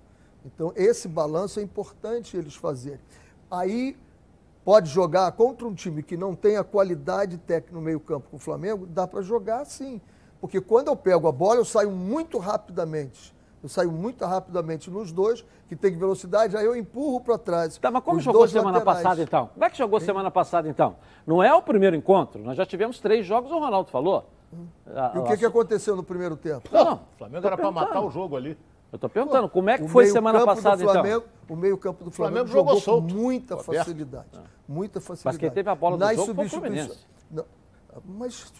Então, 0.46 0.74
esse 0.76 1.08
balanço 1.08 1.60
é 1.60 1.64
importante 1.64 2.36
eles 2.36 2.54
fazerem. 2.54 3.00
Aí, 3.50 3.98
pode 4.66 4.90
jogar 4.90 5.32
contra 5.32 5.66
um 5.66 5.74
time 5.74 6.04
que 6.04 6.18
não 6.18 6.36
tem 6.36 6.58
a 6.58 6.64
qualidade 6.64 7.38
técnica 7.38 7.74
no 7.74 7.82
meio 7.82 8.00
campo 8.00 8.30
com 8.30 8.36
o 8.38 8.40
Flamengo, 8.40 8.86
dá 8.86 9.08
para 9.08 9.22
jogar 9.22 9.64
sim. 9.66 10.02
Porque 10.42 10.60
quando 10.60 10.88
eu 10.88 10.96
pego 10.96 11.28
a 11.28 11.32
bola, 11.32 11.62
eu 11.62 11.66
saio 11.66 11.92
muito 11.92 12.38
rapidamente 12.40 13.35
eu 13.66 13.70
saio 13.70 13.92
muito 13.92 14.24
rapidamente 14.24 14.92
nos 14.92 15.12
dois, 15.12 15.44
que 15.68 15.76
tem 15.76 15.98
velocidade, 15.98 16.56
aí 16.56 16.66
eu 16.66 16.76
empurro 16.76 17.20
para 17.20 17.36
trás. 17.36 17.78
Tá, 17.80 17.90
mas 17.90 18.04
como 18.04 18.20
jogou 18.20 18.48
semana 18.48 18.78
laterais. 18.78 19.04
passada 19.04 19.24
então? 19.24 19.50
Como 19.54 19.66
é 19.66 19.70
que 19.72 19.78
jogou 19.78 20.00
semana 20.00 20.30
passada 20.30 20.70
então? 20.70 20.96
Não 21.26 21.42
é 21.42 21.52
o 21.52 21.64
primeiro 21.64 21.96
encontro, 21.96 22.44
nós 22.44 22.56
já 22.56 22.66
tivemos 22.66 23.00
três 23.00 23.26
jogos, 23.26 23.52
o 23.52 23.58
Ronaldo 23.58 23.90
falou. 23.90 24.30
Hum. 24.54 24.68
E 25.16 25.18
o 25.18 25.24
que, 25.24 25.38
que 25.38 25.46
aconteceu 25.46 25.96
no 25.96 26.04
primeiro 26.04 26.38
tempo? 26.38 26.70
Não, 26.72 26.86
não. 26.86 26.94
O 26.94 27.18
Flamengo 27.18 27.48
era 27.48 27.58
para 27.58 27.72
matar 27.72 28.02
o 28.02 28.12
jogo 28.12 28.38
ali. 28.38 28.56
Eu 28.92 28.98
estou 28.98 29.10
perguntando, 29.10 29.50
como 29.50 29.70
é 29.70 29.80
que 29.80 29.88
foi 29.88 30.06
semana 30.06 30.46
passada 30.46 30.84
Flamengo, 30.84 31.26
então? 31.26 31.56
O 31.58 31.60
meio-campo 31.60 32.06
do 32.06 32.12
Flamengo, 32.12 32.48
Flamengo 32.48 32.80
jogou, 32.80 32.80
jogou 32.80 33.10
com 33.10 33.20
muita 33.20 33.58
facilidade. 33.58 34.28
Ah. 34.36 34.42
Muita 34.68 35.02
facilidade. 35.02 35.36
Mas 35.36 35.38
quem 35.38 35.50
teve 35.50 35.70
a 35.70 35.76
bola 35.76 35.98
do 35.98 36.16
jogo 36.16 36.36
foi 36.36 36.46
o 36.46 36.50
Fluminense. 36.50 37.00
Não, 37.32 37.46
mas 38.06 38.54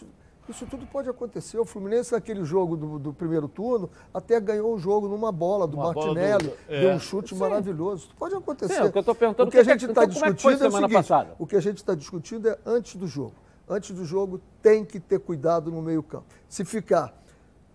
isso 0.48 0.66
tudo 0.66 0.86
pode 0.86 1.08
acontecer. 1.08 1.58
O 1.58 1.64
Fluminense, 1.64 2.12
naquele 2.12 2.44
jogo 2.44 2.76
do, 2.76 2.98
do 2.98 3.12
primeiro 3.12 3.48
turno, 3.48 3.90
até 4.12 4.38
ganhou 4.40 4.74
o 4.74 4.78
jogo 4.78 5.08
numa 5.08 5.32
bola 5.32 5.66
do 5.66 5.76
uma 5.76 5.86
Martinelli, 5.86 6.48
bola 6.48 6.56
do... 6.68 6.74
É. 6.74 6.80
deu 6.80 6.90
um 6.90 6.98
chute 6.98 7.34
Sim. 7.34 7.40
maravilhoso. 7.40 8.06
Isso 8.06 8.14
pode 8.16 8.34
acontecer. 8.34 8.74
Sim, 8.74 8.82
o 8.82 8.92
que 8.92 8.98
eu 8.98 9.00
estou 9.00 9.14
perguntando 9.14 9.48
o 9.48 9.52
que, 9.52 9.58
a 9.58 9.64
gente 9.64 9.84
está 9.86 10.04
então, 10.04 10.12
discutindo 10.12 10.62
é, 10.62 10.66
é 10.66 10.68
o 10.68 10.72
seguinte, 10.72 10.92
passada? 10.92 11.34
o 11.38 11.46
que 11.46 11.56
a 11.56 11.60
gente 11.60 11.78
está 11.78 11.94
discutindo 11.94 12.48
é 12.48 12.58
antes 12.64 12.96
do 12.96 13.06
jogo. 13.06 13.34
Antes 13.68 13.90
do 13.90 14.04
jogo 14.04 14.40
tem 14.62 14.84
que 14.84 15.00
ter 15.00 15.18
cuidado 15.18 15.70
no 15.70 15.82
meio 15.82 16.02
campo. 16.02 16.26
Se 16.48 16.64
ficar 16.64 17.12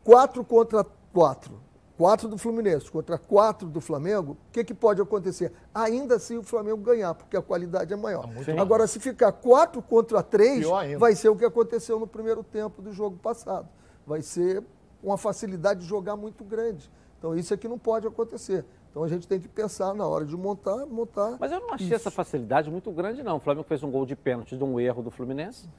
quatro 0.03 0.43
contra 0.43 0.85
quatro 1.11 1.59
quatro 1.97 2.27
do 2.27 2.37
Fluminense 2.37 2.89
contra 2.89 3.17
quatro 3.17 3.67
do 3.67 3.79
Flamengo, 3.79 4.33
o 4.49 4.51
que, 4.51 4.63
que 4.63 4.73
pode 4.73 5.01
acontecer? 5.01 5.51
Ainda 5.73 6.15
assim 6.15 6.37
o 6.37 6.43
Flamengo 6.43 6.77
ganhar, 6.77 7.13
porque 7.13 7.37
a 7.37 7.41
qualidade 7.41 7.93
é 7.93 7.95
maior. 7.95 8.27
Sim. 8.43 8.57
Agora, 8.57 8.87
se 8.87 8.99
ficar 8.99 9.31
quatro 9.31 9.81
contra 9.81 10.23
três, 10.23 10.65
vai 10.97 11.15
ser 11.15 11.29
o 11.29 11.35
que 11.35 11.45
aconteceu 11.45 11.99
no 11.99 12.07
primeiro 12.07 12.43
tempo 12.43 12.81
do 12.81 12.91
jogo 12.91 13.17
passado. 13.17 13.67
Vai 14.05 14.21
ser 14.21 14.63
uma 15.03 15.17
facilidade 15.17 15.81
de 15.81 15.85
jogar 15.85 16.15
muito 16.15 16.43
grande. 16.43 16.89
Então, 17.17 17.35
isso 17.35 17.53
aqui 17.53 17.67
não 17.67 17.77
pode 17.77 18.07
acontecer. 18.07 18.65
Então 18.91 19.03
a 19.05 19.07
gente 19.07 19.25
tem 19.25 19.39
que 19.39 19.47
pensar 19.47 19.93
na 19.93 20.05
hora 20.05 20.25
de 20.25 20.35
montar, 20.35 20.85
montar. 20.85 21.37
Mas 21.39 21.49
eu 21.51 21.61
não 21.61 21.73
achei 21.73 21.87
isso. 21.87 21.95
essa 21.95 22.11
facilidade 22.11 22.69
muito 22.69 22.91
grande, 22.91 23.23
não. 23.23 23.37
O 23.37 23.39
Flamengo 23.39 23.65
fez 23.65 23.81
um 23.83 23.89
gol 23.89 24.05
de 24.05 24.17
pênalti 24.17 24.57
de 24.57 24.63
um 24.63 24.77
erro 24.79 25.01
do 25.01 25.09
Fluminense. 25.09 25.69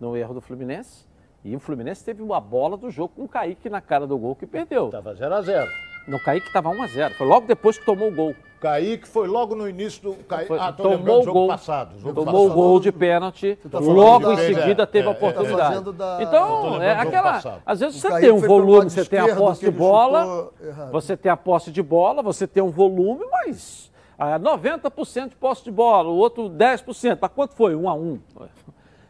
De 0.00 0.06
um 0.06 0.16
erro 0.16 0.32
do 0.32 0.40
Fluminense. 0.40 1.06
E 1.44 1.54
o 1.54 1.60
Fluminense 1.60 2.02
teve 2.02 2.22
uma 2.22 2.40
bola 2.40 2.74
do 2.74 2.90
jogo 2.90 3.12
com 3.14 3.24
o 3.24 3.28
Kaique 3.28 3.68
na 3.68 3.80
cara 3.80 4.06
do 4.06 4.16
gol 4.16 4.34
que 4.34 4.46
perdeu. 4.46 4.86
Estava 4.86 5.14
0x0. 5.14 5.68
No 6.08 6.18
Kaique 6.18 6.46
estava 6.46 6.70
1x0. 6.70 7.12
Foi 7.12 7.26
logo 7.26 7.46
depois 7.46 7.76
que 7.76 7.84
tomou 7.84 8.08
o 8.08 8.14
gol. 8.14 8.34
Kaique 8.60 9.06
foi 9.06 9.28
logo 9.28 9.54
no 9.54 9.68
início 9.68 10.02
do. 10.02 10.14
Kaique, 10.24 10.48
foi, 10.48 10.58
ah, 10.58 10.72
tomou 10.72 11.20
o 11.20 11.24
gol 11.32 11.48
passado. 11.48 11.98
Jogo 11.98 12.24
tomou 12.24 12.48
o 12.48 12.50
gol 12.50 12.80
de 12.80 12.90
pênalti. 12.90 13.58
Tá 13.70 13.78
logo 13.78 14.32
em 14.32 14.36
seguida 14.38 14.84
é, 14.84 14.86
teve 14.86 15.06
a 15.06 15.10
é, 15.10 15.14
oportunidade. 15.14 15.92
Da... 15.92 16.18
Então, 16.22 16.82
é 16.82 16.92
aquela. 16.92 17.60
Às 17.66 17.80
vezes 17.80 18.00
você 18.00 18.20
tem 18.20 18.32
um 18.32 18.38
volume, 18.38 18.88
você 18.88 19.04
tem 19.04 19.18
a 19.18 19.36
posse 19.36 19.66
de 19.66 19.70
bola. 19.70 20.50
Você 20.92 21.14
tem 21.14 21.30
a 21.30 21.36
posse 21.36 21.70
de 21.70 21.82
bola, 21.82 22.22
você 22.22 22.46
tem 22.46 22.62
um 22.62 22.70
volume, 22.70 23.26
mas. 23.30 23.92
90% 24.18 25.30
de 25.30 25.36
posse 25.36 25.64
de 25.64 25.70
bola, 25.70 26.08
o 26.08 26.16
outro 26.16 26.48
10%. 26.48 27.18
Mas 27.20 27.30
quanto 27.34 27.54
foi? 27.54 27.74
1 27.74 27.88
a 27.88 27.94
1 27.94 28.20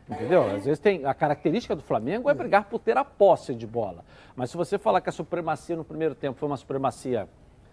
Entendeu? 0.09 0.43
Às 0.51 0.65
vezes 0.65 0.79
tem. 0.79 1.05
A 1.07 1.15
característica 1.15 1.75
do 1.75 1.83
Flamengo 1.83 2.29
é 2.29 2.35
brigar 2.35 2.65
por 2.65 2.79
ter 2.79 2.97
a 2.97 3.05
posse 3.05 3.55
de 3.55 3.67
bola. 3.67 4.05
Mas 4.37 4.51
se 4.51 4.57
você 4.57 4.79
falar 4.79 5.01
que 5.01 5.09
a 5.09 5.13
supremacia 5.13 5.77
no 5.77 5.85
primeiro 5.85 6.15
tempo 6.15 6.39
foi 6.39 6.47
uma 6.47 6.57
supremacia. 6.57 7.29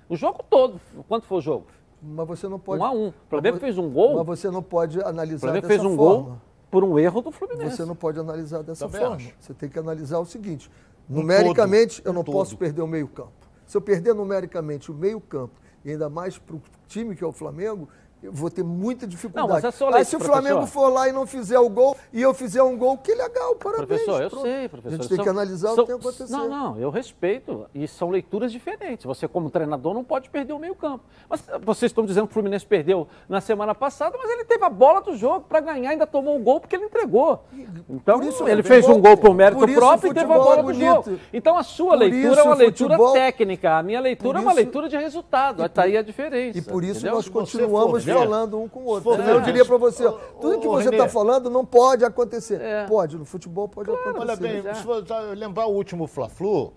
O 0.07 0.15
jogo 0.15 0.43
todo, 0.49 0.79
quanto 1.07 1.25
foi 1.25 1.37
o 1.39 1.41
jogo? 1.41 1.67
Mas 2.01 2.27
você 2.27 2.47
não 2.47 2.59
pode. 2.59 2.81
Um 2.81 2.85
a 2.85 2.91
um. 2.91 3.07
O 3.09 3.13
Flamengo 3.29 3.59
fez 3.59 3.77
um 3.77 3.89
gol. 3.89 4.15
Mas 4.15 4.39
você 4.39 4.49
não 4.49 4.63
pode 4.63 5.01
analisar. 5.01 5.37
O 5.37 5.39
Flamengo 5.39 5.67
fez 5.67 5.81
um 5.81 5.95
forma. 5.95 6.23
gol 6.23 6.37
por 6.71 6.83
um 6.83 6.97
erro 6.97 7.21
do 7.21 7.31
Fluminense. 7.31 7.75
Você 7.75 7.85
não 7.85 7.95
pode 7.95 8.19
analisar 8.19 8.63
dessa 8.63 8.85
Também 8.85 9.01
forma. 9.01 9.15
Acho. 9.17 9.33
Você 9.39 9.53
tem 9.53 9.69
que 9.69 9.77
analisar 9.77 10.19
o 10.19 10.25
seguinte: 10.25 10.71
numericamente, 11.07 12.01
todo, 12.01 12.09
eu 12.09 12.13
não 12.13 12.23
todo. 12.23 12.33
posso 12.33 12.57
perder 12.57 12.81
o 12.81 12.87
meio-campo. 12.87 13.33
Se 13.65 13.77
eu 13.77 13.81
perder 13.81 14.13
numericamente 14.15 14.89
o 14.89 14.93
meio-campo, 14.93 15.53
e 15.83 15.91
ainda 15.91 16.09
mais 16.09 16.37
para 16.37 16.55
o 16.55 16.61
time 16.87 17.15
que 17.15 17.23
é 17.23 17.27
o 17.27 17.31
Flamengo, 17.31 17.87
eu 18.23 18.31
vou 18.31 18.51
ter 18.51 18.63
muita 18.63 19.07
dificuldade. 19.07 19.47
Não, 19.47 19.55
mas 19.55 19.63
é 19.63 19.71
só 19.71 19.91
Aí, 19.91 20.05
se 20.05 20.15
o 20.15 20.19
Flamengo 20.19 20.67
for 20.67 20.89
lá 20.89 21.09
e 21.09 21.11
não 21.11 21.25
fizer 21.25 21.57
o 21.57 21.67
gol, 21.67 21.97
e 22.13 22.21
eu 22.21 22.33
fizer 22.33 22.61
um 22.61 22.77
gol, 22.77 22.97
que 22.97 23.13
legal, 23.15 23.55
parabéns. 23.55 23.87
Professor, 23.87 24.21
eu 24.21 24.29
Pronto. 24.29 24.43
sei, 24.43 24.69
professor. 24.69 24.87
A 24.87 24.97
gente 24.97 25.07
tem 25.07 25.15
são, 25.15 25.23
que 25.23 25.29
analisar 25.29 25.69
são, 25.69 25.73
o 25.73 25.81
que 25.81 25.85
tem 25.87 25.95
acontecido. 25.95 26.31
Não, 26.31 26.47
não, 26.47 26.77
eu 26.77 26.91
respeito. 26.91 27.65
E 27.73 27.87
são 27.87 28.11
leituras 28.11 28.51
diferentes. 28.51 29.05
Você, 29.05 29.27
como 29.27 29.49
treinador, 29.49 29.93
não 29.93 30.03
pode 30.03 30.29
perder 30.29 30.53
o 30.53 30.59
meio 30.59 30.75
campo. 30.75 31.03
Mas 31.27 31.43
vocês 31.61 31.89
estão 31.89 32.05
dizendo 32.05 32.27
que 32.27 32.31
o 32.31 32.33
Fluminense 32.33 32.65
perdeu 32.65 33.07
na 33.27 33.41
semana 33.41 33.73
passada, 33.73 34.15
mas 34.21 34.29
ele 34.29 34.45
teve 34.45 34.63
a 34.63 34.69
bola 34.69 35.01
do 35.01 35.15
jogo 35.17 35.45
para 35.49 35.59
ganhar, 35.59 35.89
ainda 35.89 36.05
tomou 36.05 36.37
o 36.37 36.39
gol 36.39 36.59
porque 36.59 36.75
ele 36.75 36.85
entregou. 36.85 37.43
Então, 37.89 38.21
isso, 38.21 38.47
ele 38.47 38.61
fez 38.61 38.87
um 38.87 39.01
gol 39.01 39.17
por 39.17 39.33
mérito 39.33 39.59
por 39.59 39.73
próprio 39.73 40.11
e 40.11 40.13
teve 40.13 40.31
a 40.31 40.37
bola 40.37 40.59
é 40.59 40.63
do 40.63 40.73
jogo. 40.73 41.19
Então, 41.33 41.57
a 41.57 41.63
sua 41.63 41.91
por 41.91 41.99
leitura 41.99 42.41
é 42.41 42.43
uma 42.43 42.55
leitura 42.55 42.95
futebol, 42.95 43.13
técnica. 43.13 43.77
A 43.77 43.83
minha 43.83 43.99
leitura 43.99 44.37
é 44.37 44.41
uma 44.41 44.53
leitura 44.53 44.87
de 44.87 44.97
resultado. 44.97 45.65
Está 45.65 45.83
aí 45.83 45.97
a 45.97 46.03
diferença. 46.03 46.57
E 46.57 46.61
por 46.61 46.83
isso 46.83 46.99
entendeu? 46.99 47.15
nós 47.15 47.27
continuamos 47.27 48.05
falando 48.13 48.59
um 48.59 48.67
com 48.67 48.81
o 48.81 48.85
outro 48.85 49.11
outro. 49.11 49.25
Né? 49.25 49.31
Eu 49.31 49.41
diria 49.41 49.65
para 49.65 49.77
você, 49.77 50.05
ó, 50.05 50.11
tudo 50.39 50.59
que 50.59 50.67
você 50.67 50.89
está 50.89 51.07
falando 51.07 51.49
não 51.49 51.65
pode 51.65 52.03
acontecer. 52.03 52.61
É. 52.61 52.85
Pode, 52.85 53.17
no 53.17 53.25
futebol 53.25 53.67
pode 53.67 53.89
claro, 53.89 54.09
acontecer. 54.09 54.31
Olha 54.31 54.35
bem, 54.35 54.67
é. 54.67 54.73
se 54.73 54.83
você 54.83 55.13
lembrar 55.35 55.65
o 55.67 55.73
último 55.73 56.07
Fla-Flu, 56.07 56.73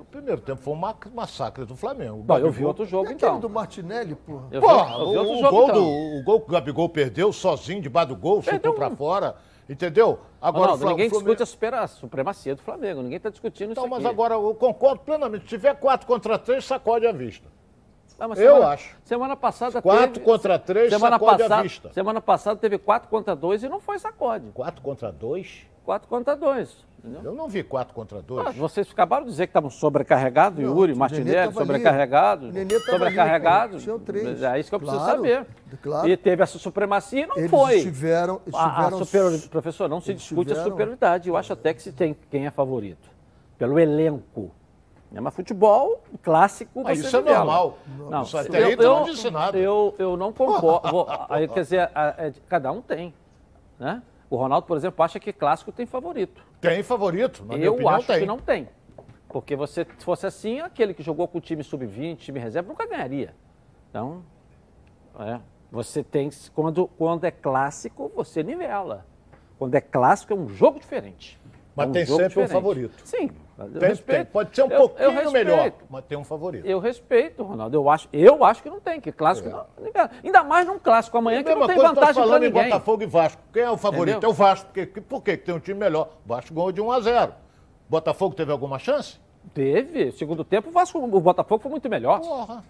o 0.00 0.04
primeiro 0.04 0.40
tempo 0.40 0.60
foi 0.60 0.74
um 0.74 0.80
massacre 1.14 1.64
do 1.64 1.74
Flamengo. 1.74 2.24
Eu 2.38 2.50
vi 2.50 2.64
outro 2.64 2.84
jogo, 2.84 3.10
e 3.10 3.14
então. 3.14 3.40
do 3.40 3.50
Martinelli, 3.50 4.14
porra? 4.14 4.46
Eu 4.50 4.60
porra, 4.60 4.84
vi, 4.84 5.14
eu 5.14 5.24
vi 5.24 5.30
o, 5.30 5.38
jogo, 5.38 5.50
gol 5.50 5.64
então. 5.64 5.80
do, 5.80 6.18
o 6.18 6.22
gol 6.24 6.40
que 6.40 6.48
o 6.48 6.52
Gabigol 6.52 6.88
perdeu 6.88 7.32
sozinho, 7.32 7.80
debaixo 7.80 8.08
do 8.08 8.16
gol, 8.16 8.42
chutou 8.42 8.74
para 8.74 8.90
fora. 8.90 9.36
Entendeu? 9.68 10.18
Agora, 10.40 10.76
não, 10.76 10.88
ninguém 10.90 11.08
Flamengo... 11.08 11.36
discute 11.36 11.72
a 11.74 11.86
supremacia 11.86 12.54
do 12.54 12.62
Flamengo. 12.62 13.00
Ninguém 13.00 13.16
está 13.16 13.30
discutindo 13.30 13.70
então, 13.70 13.84
isso. 13.84 13.94
Então, 13.94 14.02
mas 14.02 14.12
agora 14.12 14.34
eu 14.34 14.54
concordo 14.54 15.00
plenamente. 15.00 15.44
Se 15.44 15.48
tiver 15.48 15.74
4 15.74 16.06
contra 16.06 16.36
3, 16.36 16.62
sacode 16.62 17.06
a 17.06 17.12
vista. 17.12 17.48
Ah, 18.18 18.26
eu 18.28 18.36
semana, 18.36 18.66
acho. 18.68 18.96
Semana 19.04 19.36
passada 19.36 19.82
4 19.82 20.22
contra 20.22 20.58
3, 20.58 20.90
semana 20.90 21.18
sacode 21.18 21.38
passada, 21.38 21.56
à 21.56 21.62
vista. 21.62 21.92
Semana 21.92 22.20
passada 22.20 22.56
teve 22.58 22.78
4 22.78 23.08
contra 23.08 23.34
2 23.34 23.64
e 23.64 23.68
não 23.68 23.80
foi 23.80 23.98
sacode. 23.98 24.46
4 24.52 24.82
contra 24.82 25.12
2? 25.12 25.66
4 25.84 26.08
contra 26.08 26.36
2. 26.36 26.92
Eu 27.24 27.34
não 27.34 27.48
vi 27.48 27.64
4 27.64 27.92
contra 27.92 28.22
2. 28.22 28.46
Ah, 28.46 28.50
vocês 28.52 28.88
acabaram 28.88 29.24
de 29.24 29.30
dizer 29.32 29.48
que 29.48 29.50
estavam 29.50 29.70
sobrecarregados, 29.70 30.62
não, 30.62 30.70
Yuri, 30.70 30.94
Martinelli, 30.94 31.52
sobrecarregados. 31.52 32.54
Sobrecarregados. 32.84 33.88
É 34.44 34.60
isso 34.60 34.68
que 34.68 34.74
eu 34.76 34.78
preciso 34.78 35.02
claro, 35.02 35.16
saber. 35.16 35.46
Claro. 35.82 36.08
E 36.08 36.16
teve 36.16 36.42
essa 36.44 36.58
supremacia 36.58 37.24
e 37.24 37.26
não 37.26 37.36
eles 37.36 37.50
foi. 37.50 37.74
Estiveram, 37.78 38.40
estiveram 38.46 38.70
a, 38.70 38.86
a 38.86 38.90
superior, 38.92 39.40
professor, 39.50 39.88
não 39.88 40.00
se 40.00 40.14
discute 40.14 40.52
a 40.52 40.62
superioridade. 40.62 41.28
Eu 41.28 41.36
acho 41.36 41.52
até 41.52 41.74
que 41.74 41.82
se 41.82 41.90
tem 41.90 42.16
quem 42.30 42.46
é 42.46 42.50
favorito 42.52 43.10
pelo 43.58 43.78
elenco. 43.80 44.52
É, 45.14 45.20
mas 45.20 45.34
futebol 45.34 46.02
clássico. 46.22 46.82
Mas 46.82 47.00
isso 47.00 47.16
é 47.16 47.20
normal. 47.20 47.78
Não, 48.08 48.22
isso 48.22 48.38
até 48.38 48.62
eu, 48.62 48.66
aí 48.66 48.72
eu, 48.72 48.82
não 48.82 49.04
disse 49.04 49.30
nada. 49.30 49.58
Eu, 49.58 49.94
eu 49.98 50.16
não 50.16 50.32
concordo. 50.32 51.06
aí, 51.28 51.46
quer 51.48 51.60
dizer, 51.60 51.90
é, 51.94 52.32
cada 52.48 52.72
um 52.72 52.80
tem. 52.80 53.14
Né? 53.78 54.02
O 54.30 54.36
Ronaldo, 54.36 54.66
por 54.66 54.76
exemplo, 54.76 55.04
acha 55.04 55.20
que 55.20 55.32
clássico 55.32 55.70
tem 55.70 55.84
favorito. 55.84 56.42
Tem 56.60 56.82
favorito, 56.82 57.44
na 57.44 57.56
Eu 57.56 57.74
opinião, 57.74 57.94
acho 57.94 58.06
tem. 58.06 58.20
que 58.20 58.26
não 58.26 58.38
tem. 58.38 58.68
Porque 59.28 59.54
você, 59.54 59.86
se 59.98 60.04
fosse 60.04 60.26
assim, 60.26 60.60
aquele 60.60 60.94
que 60.94 61.02
jogou 61.02 61.28
com 61.28 61.38
o 61.38 61.40
time 61.40 61.62
sub-20, 61.62 62.16
time 62.16 62.38
reserva, 62.38 62.68
nunca 62.68 62.86
ganharia. 62.86 63.34
Então, 63.90 64.22
é, 65.18 65.40
você 65.70 66.02
tem. 66.02 66.30
Quando, 66.54 66.86
quando 66.86 67.24
é 67.24 67.30
clássico, 67.30 68.10
você 68.14 68.42
nivela. 68.42 69.06
Quando 69.58 69.74
é 69.74 69.80
clássico, 69.80 70.32
é 70.32 70.36
um 70.36 70.48
jogo 70.48 70.78
diferente. 70.78 71.38
Mas 71.74 71.86
é 71.86 71.88
um 71.88 71.92
tem 71.92 72.06
sempre 72.06 72.28
diferente. 72.28 72.50
um 72.50 72.52
favorito. 72.52 72.94
Sim, 73.04 73.30
tem, 73.78 73.88
respeito. 73.88 74.06
Tem. 74.06 74.24
Pode 74.26 74.54
ser 74.54 74.62
um 74.62 74.70
eu, 74.70 74.78
pouquinho 74.78 75.20
eu 75.20 75.30
melhor, 75.32 75.72
mas 75.88 76.04
tem 76.04 76.18
um 76.18 76.24
favorito. 76.24 76.66
Eu 76.66 76.78
respeito, 76.78 77.42
Ronaldo. 77.42 77.76
Eu 77.76 77.88
acho, 77.88 78.08
eu 78.12 78.44
acho 78.44 78.62
que 78.62 78.68
não 78.68 78.80
tem, 78.80 79.00
que 79.00 79.10
clássico 79.10 79.48
é. 79.48 79.52
não, 79.52 79.66
Ainda 80.22 80.44
mais 80.44 80.66
num 80.66 80.78
clássico 80.78 81.16
amanhã 81.16 81.40
e 81.40 81.44
que 81.44 81.54
não 81.54 81.66
tem 81.66 81.76
coisa, 81.76 81.94
vantagem 81.94 82.14
falando 82.14 82.30
pra 82.30 82.38
ninguém. 82.40 82.62
em 82.62 82.70
Botafogo 82.70 83.02
e 83.02 83.06
Vasco. 83.06 83.42
Quem 83.52 83.62
é 83.62 83.70
o 83.70 83.76
favorito? 83.76 84.16
Entendeu? 84.16 84.30
É 84.30 84.32
o 84.32 84.34
Vasco. 84.34 84.66
Por 84.66 84.86
quê? 84.86 85.00
Por 85.00 85.22
quê? 85.22 85.36
Tem 85.36 85.54
um 85.54 85.60
time 85.60 85.78
melhor. 85.78 86.10
O 86.24 86.28
Vasco 86.28 86.52
ganhou 86.52 86.72
de 86.72 86.80
1 86.80 86.92
a 86.92 87.00
0. 87.00 87.32
Botafogo 87.88 88.34
teve 88.34 88.52
alguma 88.52 88.78
chance? 88.78 89.18
Teve. 89.54 90.12
Segundo 90.12 90.44
tempo, 90.44 90.68
o, 90.68 90.72
Vasco, 90.72 90.98
o 90.98 91.20
Botafogo 91.20 91.62
foi 91.62 91.70
muito 91.70 91.88
melhor. 91.88 92.20
Porra. 92.20 92.64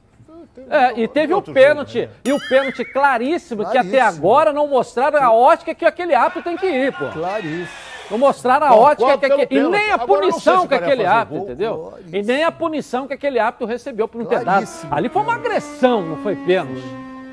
É, 0.69 1.01
e 1.01 1.09
teve 1.09 1.33
o 1.33 1.41
pênalti, 1.41 2.01
jogo, 2.01 2.13
né? 2.13 2.19
e 2.25 2.33
o 2.33 2.49
pênalti 2.49 2.85
claríssimo, 2.85 3.63
claríssimo, 3.63 3.71
que 3.71 3.79
até 3.79 4.01
agora 4.01 4.53
não 4.53 4.67
mostraram 4.67 5.23
a 5.23 5.33
ótica 5.33 5.75
que 5.75 5.85
aquele 5.85 6.15
ato 6.15 6.43
tem 6.43 6.57
que 6.57 6.67
ir, 6.67 6.93
pô. 6.93 7.09
Claríssimo. 7.11 7.92
Não 8.13 8.19
mostraram 8.19 8.67
a 8.67 8.77
ótica 8.77 9.17
que 9.17 9.25
aquele, 9.25 9.61
e 9.61 9.69
nem 9.71 9.91
a 9.91 9.99
punição 9.99 10.69
que 10.69 10.75
aquele 10.75 11.07
árbitro, 11.07 11.45
entendeu? 11.45 11.95
E 12.13 12.23
nem 12.23 12.45
a 12.45 12.53
punição 12.53 13.07
que 13.07 13.15
aquele 13.15 13.39
árbitro 13.39 13.67
recebeu 13.67 14.07
por 14.07 14.19
não 14.19 14.27
ter 14.27 14.45
dado. 14.45 14.69
Ali 14.91 15.09
foi 15.09 15.23
uma 15.23 15.35
agressão, 15.35 16.03
não 16.03 16.19
foi 16.19 16.37
pênalti. 16.37 16.83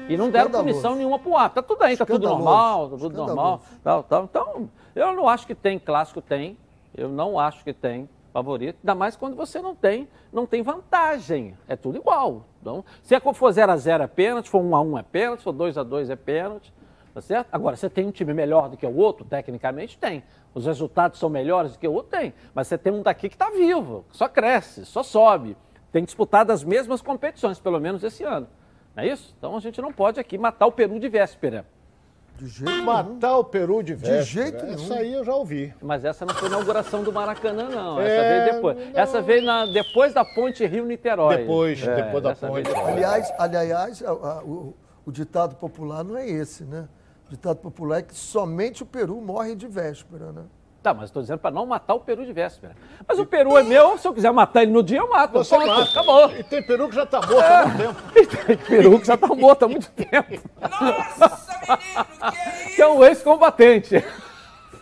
E 0.07 0.15
não 0.15 0.29
deram 0.29 0.49
punição 0.49 0.95
nenhuma 0.95 1.19
pro 1.19 1.35
árbitro. 1.35 1.61
Tá 1.61 1.67
tudo 1.67 1.83
aí, 1.83 1.97
tá 1.97 2.05
tudo 2.05 2.25
normal, 2.29 2.91
tá 2.91 2.97
tudo 2.97 3.17
normal. 3.17 3.61
Tal, 3.83 4.03
tal. 4.03 4.23
Então, 4.23 4.69
eu 4.95 5.11
não 5.11 5.27
acho 5.27 5.45
que 5.45 5.53
tem 5.53 5.77
clássico, 5.77 6.21
tem. 6.21 6.57
Eu 6.95 7.09
não 7.09 7.37
acho 7.37 7.61
que 7.61 7.73
tem 7.73 8.07
favorito, 8.31 8.77
ainda 8.81 8.95
mais 8.95 9.17
quando 9.17 9.35
você 9.35 9.61
não 9.61 9.75
tem, 9.75 10.07
não 10.31 10.45
tem 10.45 10.61
vantagem. 10.61 11.57
É 11.67 11.75
tudo 11.75 11.97
igual. 11.97 12.45
Então, 12.61 12.85
se 13.03 13.13
é 13.13 13.19
for 13.19 13.51
0 13.51 13.71
a 13.71 13.75
0 13.75 14.03
é 14.03 14.07
pênalti, 14.07 14.45
se 14.45 14.51
for 14.51 14.61
1 14.61 14.75
a 14.75 14.81
1 14.81 14.97
é 14.97 15.03
pênalti, 15.03 15.39
se 15.39 15.43
for 15.43 15.51
2 15.51 15.77
a 15.77 15.83
2 15.83 16.09
é 16.09 16.15
pênalti. 16.15 16.73
Tá 17.13 17.22
certo? 17.22 17.48
Agora, 17.52 17.76
você 17.76 17.89
tem 17.89 18.06
um 18.06 18.12
time 18.12 18.34
melhor 18.34 18.69
do 18.69 18.78
que 18.78 18.86
o 18.86 18.95
outro? 18.95 19.26
Tecnicamente 19.26 19.98
tem. 19.98 20.24
Os 20.54 20.65
resultados 20.65 21.19
são 21.19 21.30
melhores 21.30 21.74
do 21.74 21.80
que 21.80 21.88
o 21.88 21.93
outro? 21.93 22.12
Tem. 22.17 22.34
Mas 22.54 22.67
você 22.67 22.78
tem 22.78 22.93
um 22.93 23.02
daqui 23.02 23.30
que 23.30 23.36
está 23.36 23.50
vivo, 23.50 24.06
só 24.12 24.28
cresce, 24.28 24.86
só 24.86 25.04
sobe. 25.04 25.58
Tem 25.91 26.04
disputado 26.04 26.52
as 26.52 26.63
mesmas 26.63 27.02
competições, 27.02 27.60
pelo 27.60 27.80
menos 27.80 28.04
esse 28.04 28.24
ano. 28.24 28.48
Não 28.95 29.04
é 29.04 29.08
isso? 29.08 29.34
Então 29.38 29.56
a 29.56 29.60
gente 29.60 29.82
não 29.82 29.91
pode 29.91 30.19
aqui 30.19 30.38
matar 30.38 30.67
o 30.67 30.72
Peru 30.72 31.00
de 31.00 31.10
véspera. 31.10 31.65
De 32.38 32.48
jeito 32.48 32.84
Matar 32.84 33.04
nenhum. 33.04 33.39
o 33.39 33.43
Peru 33.43 33.84
de 33.84 33.93
véspera. 33.95 34.24
De 34.24 34.30
jeito 34.30 34.65
nenhum. 34.65 34.84
Essa 34.84 34.93
aí 34.95 35.13
eu 35.13 35.26
já 35.26 35.36
ouvi. 35.36 35.74
Mas 35.82 36.06
essa 36.06 36.26
não 36.26 36.34
foi 36.34 36.48
a 36.48 36.52
inauguração 36.52 37.04
do 37.04 37.12
Maracanã, 37.12 37.67
não. 37.67 38.00
Essa 38.00 38.12
é, 38.12 38.43
veio 38.43 38.56
depois. 38.56 38.78
Não. 38.78 39.00
Essa 39.02 39.22
veio 39.22 39.41
na, 39.43 39.65
depois 39.65 40.13
da 40.13 40.24
ponte 40.24 40.65
Rio-Niterói. 40.65 41.38
Depois, 41.38 41.86
é, 41.86 41.95
depois 41.95 42.24
da 42.24 42.36
ponte. 42.36 42.69
Aliás, 42.72 43.34
aliás 43.38 44.04
a, 44.04 44.12
a, 44.12 44.43
o, 44.43 44.74
o 45.06 45.12
ditado 45.12 45.56
popular 45.56 46.04
não 46.04 46.17
é 46.17 46.30
esse, 46.30 46.63
né? 46.63 46.88
O 47.29 47.31
ditado 47.31 47.57
popular 47.57 47.99
é 47.99 48.01
que 48.01 48.15
somente 48.15 48.81
o 48.81 48.85
Peru 48.87 49.21
morre 49.21 49.55
de 49.55 49.67
véspera, 49.67 50.31
né? 50.31 50.45
Tá, 50.81 50.93
mas 50.93 51.05
estou 51.05 51.21
dizendo 51.21 51.37
para 51.39 51.51
não 51.51 51.65
matar 51.65 51.93
o 51.93 51.99
peru 51.99 52.25
de 52.25 52.31
véspera. 52.31 52.73
Mas 53.05 53.19
o 53.19 53.25
peru 53.25 53.57
é 53.57 53.63
meu, 53.63 53.97
se 53.97 54.07
eu 54.07 54.13
quiser 54.13 54.31
matar 54.31 54.63
ele 54.63 54.71
no 54.71 54.81
dia, 54.81 54.99
eu 54.99 55.09
mato. 55.09 55.33
Você 55.33 55.57
mata. 55.57 55.83
Acabou. 55.83 56.31
E 56.31 56.41
tem 56.41 56.63
peru 56.63 56.87
que 56.87 56.95
já 56.95 57.03
está 57.03 57.19
morto 57.19 57.43
há 57.43 57.67
muito 57.67 58.01
tempo. 58.01 58.09
E 58.15 58.25
tem 58.25 58.57
peru 58.57 58.99
que 58.99 59.05
já 59.05 59.15
está 59.15 59.27
morto 59.27 59.65
há 59.65 59.67
muito 59.67 59.91
tempo. 59.91 60.49
Nossa, 61.19 61.67
menino, 61.67 62.05
que 62.05 62.21
é 62.23 62.65
isso? 62.65 62.69
Que 62.75 62.81
é 62.81 62.87
um 62.87 63.03
ex-combatente. 63.03 64.05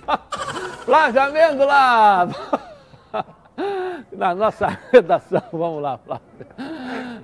Flávio 0.86 1.21
Amêndola! 1.21 2.29
Na 4.12 4.36
nossa 4.36 4.79
redação, 4.91 5.41
vamos 5.51 5.81
lá, 5.81 5.97
Flávio. 5.97 6.23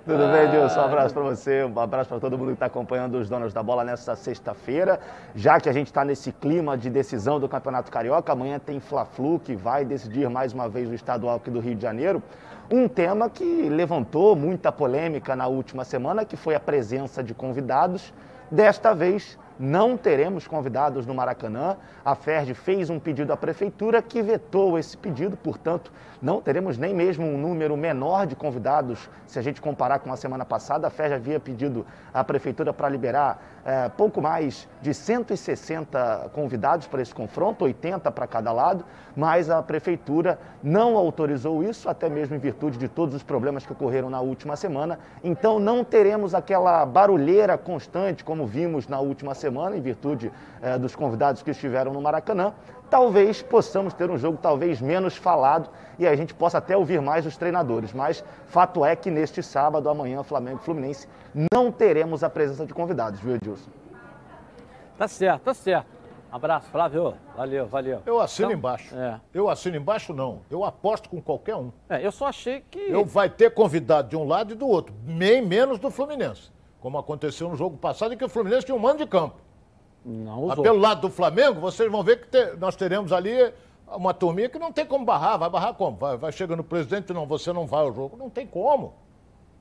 Tudo 0.05 0.31
bem, 0.31 0.49
Dilson? 0.49 0.79
Um 0.79 0.85
abraço 0.85 1.13
para 1.13 1.23
você, 1.23 1.63
um 1.63 1.79
abraço 1.79 2.09
para 2.09 2.19
todo 2.19 2.37
mundo 2.37 2.47
que 2.47 2.53
está 2.53 2.65
acompanhando 2.65 3.15
os 3.15 3.29
donos 3.29 3.53
da 3.53 3.61
bola 3.61 3.83
nessa 3.83 4.15
sexta-feira. 4.15 4.99
Já 5.35 5.59
que 5.59 5.69
a 5.69 5.73
gente 5.73 5.87
está 5.87 6.03
nesse 6.03 6.31
clima 6.31 6.77
de 6.77 6.89
decisão 6.89 7.39
do 7.39 7.47
Campeonato 7.47 7.91
Carioca, 7.91 8.33
amanhã 8.33 8.59
tem 8.59 8.79
Fla-Flu 8.79 9.39
que 9.39 9.55
vai 9.55 9.85
decidir 9.85 10.29
mais 10.29 10.51
uma 10.51 10.67
vez 10.67 10.89
o 10.89 10.93
estadual 10.93 11.35
aqui 11.35 11.51
do 11.51 11.59
Rio 11.59 11.75
de 11.75 11.81
Janeiro. 11.81 12.23
Um 12.71 12.87
tema 12.87 13.29
que 13.29 13.69
levantou 13.69 14.35
muita 14.35 14.71
polêmica 14.71 15.35
na 15.35 15.47
última 15.47 15.83
semana, 15.83 16.25
que 16.25 16.35
foi 16.35 16.55
a 16.55 16.59
presença 16.59 17.23
de 17.23 17.33
convidados. 17.33 18.13
Desta 18.49 18.93
vez, 18.93 19.37
não 19.59 19.97
teremos 19.97 20.47
convidados 20.47 21.05
no 21.05 21.13
Maracanã. 21.13 21.77
A 22.03 22.15
FERJ 22.15 22.53
fez 22.53 22.89
um 22.89 22.99
pedido 22.99 23.31
à 23.31 23.37
prefeitura 23.37 24.01
que 24.01 24.21
vetou 24.21 24.77
esse 24.77 24.97
pedido, 24.97 25.37
portanto, 25.37 25.91
não 26.21 26.41
teremos 26.41 26.77
nem 26.77 26.93
mesmo 26.93 27.25
um 27.25 27.37
número 27.37 27.75
menor 27.75 28.25
de 28.25 28.35
convidados 28.35 29.09
se 29.27 29.37
a 29.37 29.41
gente 29.41 29.61
comparar 29.61 29.99
com 29.99 30.11
a 30.11 30.17
semana 30.17 30.45
passada. 30.45 30.87
A 30.87 30.89
FERJ 30.89 31.15
havia 31.15 31.39
pedido 31.39 31.85
à 32.13 32.23
prefeitura 32.23 32.73
para 32.73 32.89
liberar 32.89 33.41
é, 33.65 33.89
pouco 33.89 34.21
mais 34.21 34.67
de 34.81 34.93
160 34.93 36.31
convidados 36.33 36.87
para 36.87 37.01
esse 37.01 37.13
confronto, 37.13 37.63
80 37.63 38.11
para 38.11 38.27
cada 38.27 38.51
lado, 38.51 38.83
mas 39.15 39.49
a 39.49 39.61
prefeitura 39.61 40.39
não 40.61 40.97
autorizou 40.97 41.63
isso, 41.63 41.87
até 41.87 42.09
mesmo 42.09 42.35
em 42.35 42.39
virtude 42.39 42.77
de 42.77 42.87
todos 42.87 43.15
os 43.15 43.23
problemas 43.23 43.65
que 43.65 43.71
ocorreram 43.71 44.09
na 44.09 44.19
última 44.19 44.55
semana. 44.55 44.99
Então 45.23 45.59
não 45.59 45.83
teremos 45.83 46.33
aquela 46.33 46.85
barulheira 46.85 47.57
constante 47.57 48.23
como 48.23 48.45
vimos 48.45 48.87
na 48.87 48.99
última 48.99 49.33
semana, 49.33 49.77
em 49.77 49.81
virtude 49.81 50.31
é, 50.61 50.77
dos 50.77 50.95
convidados 50.95 51.41
que 51.41 51.51
estiveram 51.51 51.93
no 51.93 52.01
Maracanã. 52.01 52.53
Talvez 52.89 53.41
possamos 53.41 53.93
ter 53.93 54.09
um 54.09 54.17
jogo 54.17 54.37
talvez 54.41 54.79
menos 54.79 55.15
falado 55.17 55.69
e 55.97 56.07
a 56.07 56.15
gente 56.15 56.33
possa 56.33 56.59
até 56.59 56.77
ouvir 56.77 57.01
mais 57.01 57.25
os 57.25 57.37
treinadores. 57.37 57.93
Mas 57.93 58.23
fato 58.45 58.85
é 58.85 58.95
que 58.95 59.09
neste 59.09 59.41
sábado, 59.41 59.89
amanhã, 59.89 60.23
Flamengo 60.23 60.59
e 60.61 60.65
Fluminense, 60.65 61.07
não 61.51 61.71
teremos 61.71 62.23
a 62.23 62.29
presença 62.29 62.65
de 62.65 62.73
convidados, 62.73 63.19
viu, 63.19 63.35
Edilson? 63.35 63.71
Tá 64.97 65.07
certo, 65.07 65.41
tá 65.41 65.53
certo. 65.53 66.03
Abraço, 66.31 66.67
Flávio. 66.69 67.13
Valeu, 67.37 67.67
valeu. 67.67 68.01
Eu 68.07 68.19
assino 68.19 68.47
então, 68.47 68.57
embaixo. 68.57 68.95
É. 68.97 69.21
Eu 69.31 69.49
assino 69.49 69.77
embaixo, 69.77 70.13
não. 70.13 70.41
Eu 70.49 70.63
aposto 70.63 71.07
com 71.07 71.21
qualquer 71.21 71.55
um. 71.55 71.71
É, 71.87 72.03
eu 72.03 72.11
só 72.11 72.25
achei 72.25 72.61
que. 72.71 72.79
Eu 72.79 73.05
vai 73.05 73.29
ter 73.29 73.53
convidado 73.53 74.09
de 74.09 74.17
um 74.17 74.27
lado 74.27 74.51
e 74.51 74.55
do 74.55 74.67
outro, 74.67 74.95
nem 75.05 75.45
menos 75.45 75.77
do 75.77 75.91
Fluminense. 75.91 76.51
Como 76.79 76.97
aconteceu 76.97 77.47
no 77.49 77.55
jogo 77.55 77.77
passado, 77.77 78.15
em 78.15 78.17
que 78.17 78.25
o 78.25 78.29
Fluminense 78.29 78.65
tinha 78.65 78.75
um 78.75 78.79
mando 78.79 78.97
de 78.97 79.05
campo. 79.05 79.35
Não 80.05 80.43
usou. 80.43 80.63
pelo 80.63 80.79
lado 80.79 81.01
do 81.01 81.09
Flamengo, 81.09 81.61
vocês 81.61 81.89
vão 81.91 82.03
ver 82.03 82.21
que 82.21 82.27
te, 82.27 82.55
nós 82.57 82.75
teremos 82.75 83.13
ali 83.13 83.53
uma 83.87 84.13
turminha 84.13 84.49
que 84.49 84.59
não 84.59 84.71
tem 84.71 84.85
como 84.85 85.05
barrar. 85.05 85.37
Vai 85.37 85.49
barrar 85.49 85.73
como? 85.73 85.97
Vai, 85.97 86.17
vai 86.17 86.31
chegando 86.31 86.59
o 86.59 86.63
presidente, 86.63 87.13
não, 87.13 87.25
você 87.25 87.53
não 87.53 87.65
vai 87.65 87.81
ao 87.81 87.93
jogo. 87.93 88.17
Não 88.17 88.29
tem 88.29 88.45
como. 88.45 88.93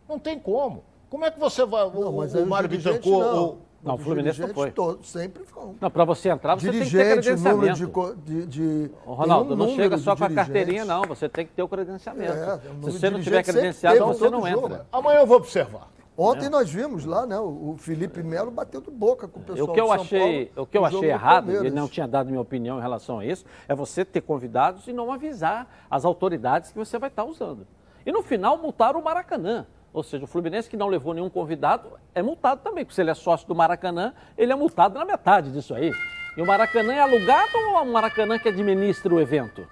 Não 0.08 0.18
tem 0.18 0.38
como. 0.38 0.84
Como 1.08 1.24
é 1.24 1.30
que 1.30 1.38
você 1.38 1.64
vai. 1.64 1.84
Não, 1.90 2.08
o, 2.08 2.24
o 2.24 2.46
Mário 2.46 2.68
Bittencourt. 2.68 3.26
Não. 3.26 3.58
não, 3.82 3.94
o 3.94 3.98
Fluminense 3.98 4.40
não 4.40 4.48
foi. 4.48 4.70
Todo, 4.70 5.04
sempre 5.04 5.44
foi. 5.44 5.74
Não, 5.80 5.90
para 5.90 6.04
você 6.04 6.30
entrar, 6.30 6.54
você 6.54 6.70
dirigente, 6.70 6.96
tem 6.96 7.02
que 7.02 7.14
ter 7.14 7.22
credenciamento. 7.22 8.16
De, 8.24 8.46
de, 8.46 8.46
de 8.46 8.90
Ronaldo, 9.04 9.52
um 9.52 9.56
não 9.56 9.76
chega 9.76 9.98
só 9.98 10.16
com 10.16 10.24
a 10.24 10.30
carteirinha, 10.30 10.84
não. 10.84 11.02
Você 11.02 11.28
tem 11.28 11.46
que 11.46 11.52
ter 11.52 11.62
o 11.62 11.68
credenciamento. 11.68 12.32
É, 12.32 12.58
Se 12.58 12.90
você 12.92 13.10
não 13.10 13.20
tiver 13.20 13.42
credenciado, 13.44 14.06
você 14.06 14.30
não 14.30 14.48
entra. 14.48 14.60
Jogo. 14.60 14.86
Amanhã 14.90 15.20
eu 15.20 15.26
vou 15.26 15.36
observar. 15.36 15.91
Ontem 16.16 16.46
é. 16.46 16.48
nós 16.50 16.70
vimos 16.70 17.06
lá, 17.06 17.26
né? 17.26 17.38
O 17.38 17.74
Felipe 17.78 18.22
Melo 18.22 18.50
batendo 18.50 18.90
boca 18.90 19.26
com 19.26 19.40
o 19.40 19.42
pessoal 19.42 19.70
o 19.70 19.72
que 19.72 19.80
eu 19.80 19.90
achei, 19.90 20.46
Paulo, 20.46 20.62
O 20.62 20.66
que 20.66 20.78
eu 20.78 20.84
achei 20.84 21.10
errado, 21.10 21.64
e 21.64 21.70
não 21.70 21.88
tinha 21.88 22.06
dado 22.06 22.28
minha 22.28 22.40
opinião 22.40 22.78
em 22.78 22.82
relação 22.82 23.20
a 23.20 23.24
isso, 23.24 23.46
é 23.66 23.74
você 23.74 24.04
ter 24.04 24.20
convidados 24.20 24.86
e 24.86 24.92
não 24.92 25.10
avisar 25.10 25.86
as 25.90 26.04
autoridades 26.04 26.70
que 26.70 26.78
você 26.78 26.98
vai 26.98 27.08
estar 27.08 27.24
usando. 27.24 27.66
E 28.04 28.12
no 28.12 28.22
final 28.22 28.58
multaram 28.58 29.00
o 29.00 29.04
Maracanã. 29.04 29.66
Ou 29.92 30.02
seja, 30.02 30.24
o 30.24 30.26
Fluminense 30.26 30.68
que 30.68 30.76
não 30.76 30.88
levou 30.88 31.12
nenhum 31.12 31.28
convidado 31.28 31.90
é 32.14 32.22
multado 32.22 32.62
também, 32.62 32.84
porque 32.84 32.94
se 32.94 33.00
ele 33.00 33.10
é 33.10 33.14
sócio 33.14 33.46
do 33.46 33.54
Maracanã, 33.54 34.14
ele 34.36 34.52
é 34.52 34.54
multado 34.54 34.98
na 34.98 35.04
metade 35.04 35.50
disso 35.50 35.74
aí. 35.74 35.92
E 36.36 36.40
o 36.40 36.46
Maracanã 36.46 36.94
é 36.94 37.00
alugado 37.00 37.50
ou 37.54 37.78
é 37.78 37.82
o 37.82 37.92
Maracanã 37.92 38.38
que 38.38 38.48
administra 38.48 39.14
o 39.14 39.20
evento? 39.20 39.66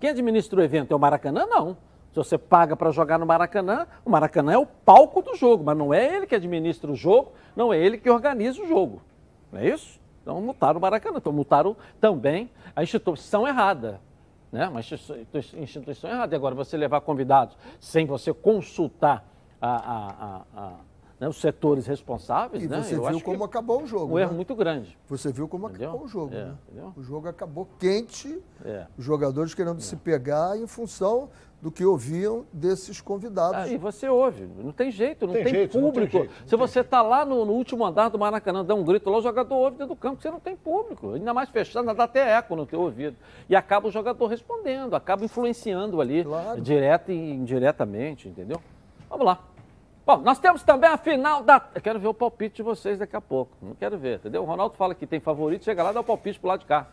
Quem 0.00 0.10
administra 0.10 0.58
o 0.58 0.62
evento 0.62 0.92
é 0.92 0.96
o 0.96 0.98
Maracanã? 0.98 1.46
Não. 1.46 1.76
Se 2.12 2.16
você 2.16 2.38
paga 2.38 2.76
para 2.76 2.90
jogar 2.90 3.18
no 3.18 3.26
Maracanã, 3.26 3.86
o 4.04 4.10
Maracanã 4.10 4.52
é 4.52 4.58
o 4.58 4.66
palco 4.66 5.22
do 5.22 5.34
jogo, 5.36 5.62
mas 5.64 5.76
não 5.76 5.92
é 5.92 6.16
ele 6.16 6.26
que 6.26 6.34
administra 6.34 6.90
o 6.90 6.94
jogo, 6.94 7.32
não 7.54 7.72
é 7.72 7.78
ele 7.78 7.98
que 7.98 8.10
organiza 8.10 8.62
o 8.62 8.66
jogo. 8.66 9.02
Não 9.52 9.60
é 9.60 9.68
isso? 9.68 10.00
Então 10.22 10.40
multaram 10.40 10.78
o 10.78 10.82
Maracanã, 10.82 11.18
então 11.18 11.32
multaram 11.32 11.76
também 12.00 12.50
a 12.74 12.82
instituição 12.82 13.46
errada. 13.46 14.00
Né? 14.50 14.66
Uma 14.68 14.80
instituição 14.80 16.10
errada. 16.10 16.34
E 16.34 16.36
agora 16.36 16.54
você 16.54 16.76
levar 16.76 17.00
convidados 17.02 17.56
sem 17.78 18.06
você 18.06 18.32
consultar 18.32 19.24
a, 19.60 19.76
a, 19.76 20.42
a, 20.56 20.72
né, 21.20 21.28
os 21.28 21.40
setores 21.40 21.86
responsáveis. 21.86 22.62
E 22.62 22.68
né? 22.68 22.82
você 22.82 22.94
Eu 22.94 23.04
viu 23.04 23.20
como 23.20 23.44
acabou 23.44 23.82
o 23.82 23.86
jogo. 23.86 24.14
Um 24.14 24.16
né? 24.16 24.22
erro 24.22 24.34
muito 24.34 24.54
grande. 24.54 24.96
Você 25.08 25.32
viu 25.32 25.48
como 25.48 25.68
Entendeu? 25.68 25.90
acabou 25.90 26.06
o 26.06 26.08
jogo. 26.08 26.34
É, 26.34 26.52
né? 26.72 26.92
O 26.96 27.02
jogo 27.02 27.28
acabou 27.28 27.68
quente, 27.78 28.40
É. 28.64 28.86
os 28.96 29.04
jogadores 29.04 29.54
querendo 29.54 29.80
se 29.80 29.96
pegar 29.96 30.56
em 30.56 30.66
função 30.66 31.28
do 31.60 31.72
que 31.72 31.84
ouviam 31.84 32.44
desses 32.52 33.00
convidados. 33.00 33.56
Ah, 33.56 33.68
e 33.68 33.76
você 33.76 34.08
ouve, 34.08 34.46
não 34.62 34.70
tem 34.70 34.92
jeito, 34.92 35.26
não 35.26 35.34
Tem 35.34 35.42
tem, 35.44 35.52
jeito, 35.54 35.74
não 35.80 35.90
tem 35.90 35.92
público. 36.06 36.18
jeito, 36.18 36.30
não 36.30 36.44
Se 36.44 36.50
tem 36.50 36.58
você 36.58 36.80
está 36.80 37.02
lá 37.02 37.24
no, 37.24 37.44
no 37.44 37.52
último 37.52 37.84
andar 37.84 38.08
do 38.10 38.18
Maracanã, 38.18 38.64
dá 38.64 38.74
um 38.76 38.84
grito 38.84 39.10
lá, 39.10 39.18
o 39.18 39.22
jogador 39.22 39.54
ouve 39.56 39.76
dentro 39.76 39.94
do 39.94 39.96
campo, 39.96 40.22
você 40.22 40.30
não 40.30 40.38
tem 40.38 40.54
público. 40.54 41.14
Ainda 41.14 41.34
mais 41.34 41.48
fechando, 41.48 41.92
dá 41.92 42.04
até 42.04 42.36
eco 42.36 42.54
no 42.54 42.64
teu 42.64 42.80
ouvido. 42.80 43.16
E 43.48 43.56
acaba 43.56 43.88
o 43.88 43.90
jogador 43.90 44.26
respondendo, 44.28 44.94
acaba 44.94 45.24
influenciando 45.24 46.00
ali, 46.00 46.22
Claro. 46.24 46.60
direto 46.60 47.10
e 47.10 47.14
indiretamente, 47.32 48.28
entendeu? 48.28 48.60
Vamos 49.10 49.26
lá. 49.26 49.40
Bom, 50.08 50.22
nós 50.24 50.38
temos 50.38 50.62
também 50.62 50.88
a 50.88 50.96
final 50.96 51.42
da. 51.42 51.60
Eu 51.74 51.82
quero 51.82 51.98
ver 51.98 52.08
o 52.08 52.14
palpite 52.14 52.56
de 52.56 52.62
vocês 52.62 52.98
daqui 52.98 53.14
a 53.14 53.20
pouco. 53.20 53.52
Não 53.60 53.74
quero 53.74 53.98
ver, 53.98 54.14
entendeu? 54.16 54.40
O 54.42 54.46
Ronaldo 54.46 54.74
fala 54.74 54.94
que 54.94 55.06
tem 55.06 55.20
favorito, 55.20 55.66
chega 55.66 55.82
lá 55.82 55.90
e 55.90 55.92
dá 55.92 56.00
o 56.00 56.04
palpite 56.04 56.40
pro 56.40 56.48
lado 56.48 56.60
de 56.60 56.64
cá. 56.64 56.86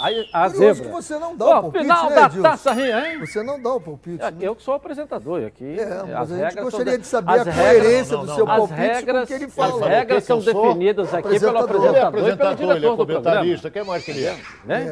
Aí 0.00 0.26
a 0.32 0.48
Curioso 0.50 0.76
zebra. 0.76 0.82
que 0.86 0.90
você 0.90 1.18
não 1.18 1.36
dá 1.36 1.44
o 1.44 1.48
palpite, 1.64 1.84
final 1.84 2.08
né, 2.08 2.14
da 2.16 2.22
Edilson? 2.22 2.42
Taça 2.42 2.72
Rio, 2.72 2.98
hein? 2.98 3.18
Você 3.20 3.42
não 3.42 3.60
dá 3.60 3.74
o 3.74 3.78
palpite. 3.78 4.22
É, 4.24 4.30
né? 4.30 4.38
Eu 4.40 4.56
que 4.56 4.62
sou 4.62 4.72
o 4.72 4.76
apresentador 4.78 5.42
e 5.42 5.44
aqui. 5.44 5.78
É, 5.78 5.84
as 5.84 6.30
mas 6.30 6.32
a 6.32 6.48
gente 6.48 6.62
gostaria 6.62 6.96
de- 6.98 7.06
saber 7.06 7.40
as 7.40 7.48
a 7.48 7.52
coerência 7.52 8.16
não, 8.16 8.20
do 8.22 8.26
não, 8.28 8.34
seu. 8.36 8.48
As 8.50 8.56
palpite 8.56 8.74
com 8.78 8.82
o 8.82 8.86
regras, 8.86 9.28
que 9.28 9.34
ele 9.34 9.44
as 9.44 9.54
fala. 9.54 9.86
regras 9.88 10.24
são 10.24 10.38
definidas 10.38 11.14
aqui 11.14 11.40
pelo 11.40 11.58
Apresentador. 11.58 11.84
Ele 11.92 11.98
é 11.98 12.02
apresentador 12.02 12.52
ele 12.62 12.70
é 12.70 12.74
diretor 12.74 12.96
do 12.96 13.04
programa. 13.04 13.22
comentarista, 13.22 13.70
quem 13.70 13.84
mais 13.84 14.02
que 14.02 14.10
ele 14.12 14.24
é? 14.24 14.36
Né? 14.64 14.86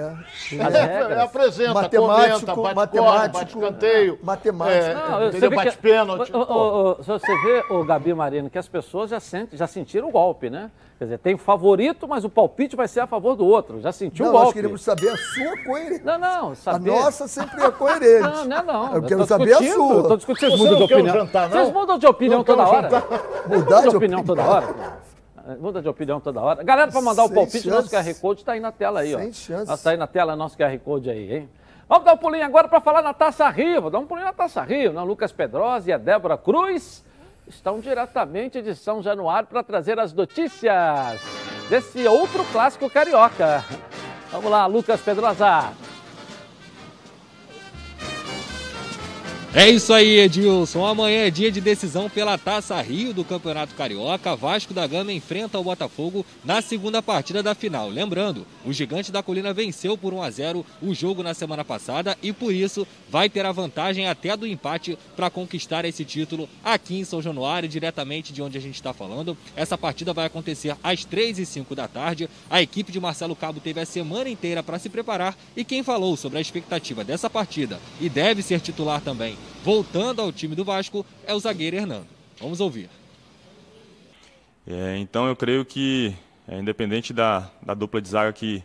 É. 0.52 0.62
As 0.64 0.74
É, 0.74 1.20
apresenta, 1.22 1.72
Matemático, 1.72 2.52
comenta, 2.52 2.74
bate 2.74 2.74
matemático, 3.00 3.38
bate 3.38 3.72
canteio. 3.72 4.18
matemático. 4.22 4.84
É, 4.84 4.94
Não, 4.94 5.32
você 5.32 5.48
Bate 5.48 5.78
pênalti. 5.78 6.30
Ô, 6.36 6.38
ô, 6.40 6.90
ô, 6.98 7.02
se 7.02 7.08
você 7.08 7.36
vê, 7.42 7.69
o 7.70 7.84
Gabi 7.84 8.12
Marino, 8.12 8.50
que 8.50 8.58
as 8.58 8.68
pessoas 8.68 9.10
já, 9.10 9.20
sentem, 9.20 9.56
já 9.58 9.66
sentiram 9.66 10.08
o 10.08 10.10
golpe, 10.10 10.50
né? 10.50 10.70
Quer 10.98 11.04
dizer, 11.04 11.18
tem 11.18 11.34
o 11.34 11.38
favorito, 11.38 12.06
mas 12.06 12.24
o 12.24 12.28
palpite 12.28 12.76
vai 12.76 12.86
ser 12.86 13.00
a 13.00 13.06
favor 13.06 13.34
do 13.36 13.46
outro. 13.46 13.80
Já 13.80 13.90
sentiu 13.92 14.24
Não, 14.26 14.32
o 14.32 14.34
nós 14.34 14.42
golpe. 14.44 14.58
queremos 14.58 14.82
saber 14.82 15.08
a 15.08 15.16
sua 15.16 15.64
coerência. 15.64 16.02
Não, 16.04 16.18
não, 16.18 16.50
A 16.50 16.54
saber... 16.54 16.90
nossa 16.90 17.26
sempre 17.28 17.62
é 17.62 17.70
coerente. 17.70 18.20
Não, 18.20 18.44
não 18.44 18.56
é 18.58 18.62
não. 18.62 18.94
Eu 18.96 19.02
quero 19.02 19.26
saber 19.26 19.52
a 19.54 19.58
sua. 19.58 19.94
eu 19.94 20.02
Tô 20.02 20.16
discutindo, 20.16 20.50
vocês 20.50 20.60
Você 20.60 20.70
mudam 20.70 20.74
de 20.74 20.78
não 20.92 20.98
opinião. 20.98 21.14
jantar, 21.14 21.48
não? 21.48 21.56
Vocês 21.56 21.72
mudam 21.72 21.98
de 21.98 22.06
opinião 22.06 22.38
Não 22.38 22.44
toda 22.44 22.66
hora. 22.66 22.88
Mudar 23.46 23.58
Muda 23.76 23.88
de 23.88 23.96
opinião 23.96 24.24
toda 24.24 24.42
hora. 24.44 24.74
Muda 25.58 25.82
de 25.82 25.88
opinião 25.88 26.20
toda 26.20 26.40
hora. 26.40 26.62
Galera, 26.62 26.92
para 26.92 27.00
mandar 27.00 27.24
o 27.24 27.28
Sem 27.28 27.34
palpite, 27.34 27.68
nosso 27.68 27.88
chance. 27.88 28.10
QR 28.14 28.20
Code 28.20 28.40
está 28.42 28.52
aí 28.52 28.60
na 28.60 28.70
tela 28.72 29.00
aí, 29.00 29.14
ó. 29.14 29.18
Sem 29.18 29.32
chance. 29.32 29.72
Está 29.72 29.90
aí 29.90 29.96
na 29.96 30.06
tela 30.06 30.36
nosso 30.36 30.56
QR 30.56 30.78
Code 30.80 31.08
aí, 31.10 31.34
hein? 31.34 31.48
Vamos 31.88 32.04
dar 32.04 32.12
um 32.12 32.18
pulinho 32.18 32.44
agora 32.44 32.68
para 32.68 32.80
falar 32.80 33.00
na 33.02 33.14
Taça 33.14 33.48
Rio. 33.48 33.80
Vou 33.82 33.90
dar 33.90 33.98
um 33.98 34.06
pulinho 34.06 34.26
na 34.26 34.32
Taça 34.32 34.62
Rio, 34.62 34.92
né? 34.92 35.00
O 35.00 35.04
Lucas 35.04 35.32
Pedrosa 35.32 35.88
e 35.88 35.92
a 35.92 35.98
Débora 35.98 36.36
Cruz 36.36 37.02
estão 37.50 37.80
diretamente 37.80 38.62
de 38.62 38.74
São 38.74 39.02
Januário 39.02 39.48
para 39.48 39.62
trazer 39.62 39.98
as 39.98 40.12
notícias 40.12 41.20
desse 41.68 42.06
outro 42.06 42.44
clássico 42.52 42.88
carioca. 42.88 43.64
Vamos 44.30 44.50
lá, 44.50 44.66
Lucas 44.66 45.00
Pedrosa. 45.00 45.89
É 49.52 49.68
isso 49.68 49.92
aí, 49.92 50.20
Edilson. 50.20 50.86
Amanhã 50.86 51.24
é 51.24 51.30
dia 51.30 51.50
de 51.50 51.60
decisão 51.60 52.08
pela 52.08 52.38
Taça 52.38 52.80
Rio 52.80 53.12
do 53.12 53.24
Campeonato 53.24 53.74
Carioca. 53.74 54.36
Vasco 54.36 54.72
da 54.72 54.86
Gama 54.86 55.12
enfrenta 55.12 55.58
o 55.58 55.64
Botafogo 55.64 56.24
na 56.44 56.62
segunda 56.62 57.02
partida 57.02 57.42
da 57.42 57.52
final. 57.52 57.88
Lembrando, 57.88 58.46
o 58.64 58.72
Gigante 58.72 59.10
da 59.10 59.24
Colina 59.24 59.52
venceu 59.52 59.98
por 59.98 60.14
1 60.14 60.22
a 60.22 60.30
0 60.30 60.66
o 60.80 60.94
jogo 60.94 61.24
na 61.24 61.34
semana 61.34 61.64
passada 61.64 62.16
e 62.22 62.32
por 62.32 62.54
isso 62.54 62.86
vai 63.10 63.28
ter 63.28 63.44
a 63.44 63.50
vantagem 63.50 64.06
até 64.06 64.36
do 64.36 64.46
empate 64.46 64.96
para 65.16 65.28
conquistar 65.28 65.84
esse 65.84 66.04
título 66.04 66.48
aqui 66.62 67.00
em 67.00 67.04
São 67.04 67.20
Januário, 67.20 67.68
diretamente 67.68 68.32
de 68.32 68.40
onde 68.40 68.56
a 68.56 68.60
gente 68.60 68.76
está 68.76 68.92
falando. 68.92 69.36
Essa 69.56 69.76
partida 69.76 70.12
vai 70.12 70.26
acontecer 70.26 70.76
às 70.80 71.04
3 71.04 71.40
e 71.40 71.44
5 71.44 71.74
da 71.74 71.88
tarde. 71.88 72.30
A 72.48 72.62
equipe 72.62 72.92
de 72.92 73.00
Marcelo 73.00 73.34
Cabo 73.34 73.58
teve 73.58 73.80
a 73.80 73.84
semana 73.84 74.30
inteira 74.30 74.62
para 74.62 74.78
se 74.78 74.88
preparar 74.88 75.36
e 75.56 75.64
quem 75.64 75.82
falou 75.82 76.16
sobre 76.16 76.38
a 76.38 76.40
expectativa 76.40 77.02
dessa 77.02 77.28
partida 77.28 77.80
e 78.00 78.08
deve 78.08 78.42
ser 78.42 78.60
titular 78.60 79.00
também 79.00 79.39
voltando 79.62 80.20
ao 80.20 80.32
time 80.32 80.54
do 80.54 80.64
Vasco, 80.64 81.04
é 81.26 81.34
o 81.34 81.40
zagueiro 81.40 81.76
Hernando. 81.76 82.06
Vamos 82.40 82.60
ouvir. 82.60 82.88
É, 84.66 84.96
então 84.98 85.26
eu 85.26 85.36
creio 85.36 85.64
que, 85.64 86.14
é, 86.46 86.58
independente 86.58 87.12
da, 87.12 87.50
da 87.62 87.74
dupla 87.74 88.00
de 88.00 88.08
zaga 88.08 88.32
que, 88.32 88.62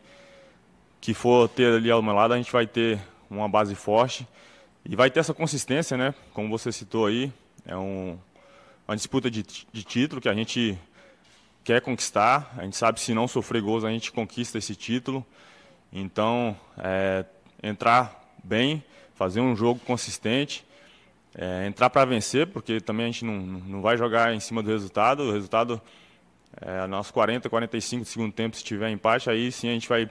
que 1.01 1.13
for 1.13 1.49
ter 1.49 1.73
ali 1.73 1.89
ao 1.89 2.01
meu 2.01 2.13
lado, 2.13 2.33
a 2.33 2.37
gente 2.37 2.51
vai 2.51 2.67
ter 2.67 2.99
uma 3.29 3.49
base 3.49 3.75
forte 3.75 4.27
e 4.87 4.95
vai 4.95 5.09
ter 5.09 5.19
essa 5.19 5.33
consistência, 5.33 5.97
né? 5.97 6.13
Como 6.33 6.49
você 6.49 6.71
citou 6.71 7.07
aí, 7.07 7.31
é 7.65 7.75
um, 7.75 8.17
uma 8.87 8.95
disputa 8.95 9.31
de, 9.31 9.43
de 9.43 9.83
título 9.83 10.21
que 10.21 10.29
a 10.29 10.33
gente 10.33 10.77
quer 11.63 11.81
conquistar. 11.81 12.53
A 12.57 12.63
gente 12.63 12.77
sabe 12.77 12.99
se 12.99 13.13
não 13.13 13.27
sofrer 13.27 13.61
gols 13.61 13.83
a 13.83 13.89
gente 13.89 14.11
conquista 14.11 14.57
esse 14.57 14.75
título. 14.75 15.25
Então, 15.91 16.55
é, 16.77 17.25
entrar 17.63 18.31
bem, 18.43 18.83
fazer 19.15 19.41
um 19.41 19.55
jogo 19.55 19.79
consistente, 19.85 20.65
é, 21.37 21.65
entrar 21.67 21.89
para 21.89 22.05
vencer, 22.05 22.47
porque 22.47 22.79
também 22.79 23.05
a 23.05 23.09
gente 23.09 23.25
não, 23.25 23.37
não 23.37 23.81
vai 23.81 23.97
jogar 23.97 24.33
em 24.33 24.39
cima 24.39 24.61
do 24.61 24.69
resultado. 24.69 25.23
O 25.23 25.31
resultado 25.31 25.81
é 26.61 26.87
nosso 26.87 27.13
40, 27.13 27.49
45 27.49 28.03
do 28.03 28.07
segundo 28.07 28.31
tempo, 28.31 28.55
se 28.55 28.63
tiver 28.63 28.89
empate, 28.89 29.29
aí 29.29 29.51
sim 29.51 29.69
a 29.69 29.73
gente 29.73 29.89
vai 29.89 30.09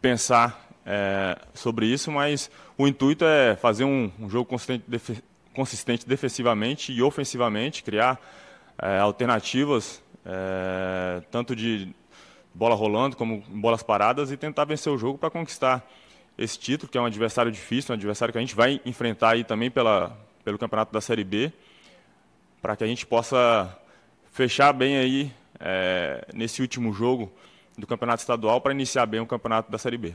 pensar 0.00 0.68
é, 0.84 1.38
sobre 1.54 1.86
isso, 1.86 2.12
mas 2.12 2.50
o 2.76 2.86
intuito 2.86 3.24
é 3.24 3.56
fazer 3.56 3.84
um, 3.84 4.10
um 4.20 4.28
jogo 4.28 4.44
consistente, 4.44 4.84
defe, 4.86 5.22
consistente, 5.54 6.06
defensivamente 6.06 6.92
e 6.92 7.02
ofensivamente, 7.02 7.82
criar 7.82 8.20
é, 8.78 8.98
alternativas, 8.98 10.02
é, 10.24 11.22
tanto 11.30 11.56
de 11.56 11.88
bola 12.54 12.74
rolando 12.74 13.16
como 13.16 13.42
bolas 13.48 13.82
paradas 13.82 14.30
e 14.30 14.36
tentar 14.36 14.64
vencer 14.64 14.92
o 14.92 14.98
jogo 14.98 15.18
para 15.18 15.30
conquistar 15.30 15.86
esse 16.38 16.58
título, 16.58 16.90
que 16.90 16.98
é 16.98 17.00
um 17.00 17.06
adversário 17.06 17.50
difícil, 17.50 17.92
um 17.92 17.96
adversário 17.96 18.32
que 18.32 18.38
a 18.38 18.40
gente 18.40 18.54
vai 18.54 18.80
enfrentar 18.84 19.30
aí 19.30 19.44
também 19.44 19.70
pela, 19.70 20.16
pelo 20.44 20.58
campeonato 20.58 20.92
da 20.92 21.00
Série 21.00 21.24
B, 21.24 21.52
para 22.60 22.76
que 22.76 22.84
a 22.84 22.86
gente 22.86 23.06
possa 23.06 23.78
fechar 24.32 24.72
bem 24.72 24.98
aí 24.98 25.32
é, 25.58 26.26
nesse 26.34 26.60
último 26.60 26.92
jogo 26.92 27.32
do 27.78 27.86
campeonato 27.86 28.20
estadual 28.20 28.60
para 28.60 28.72
iniciar 28.72 29.06
bem 29.06 29.20
o 29.20 29.26
campeonato 29.26 29.70
da 29.70 29.78
Série 29.78 29.98
B. 29.98 30.14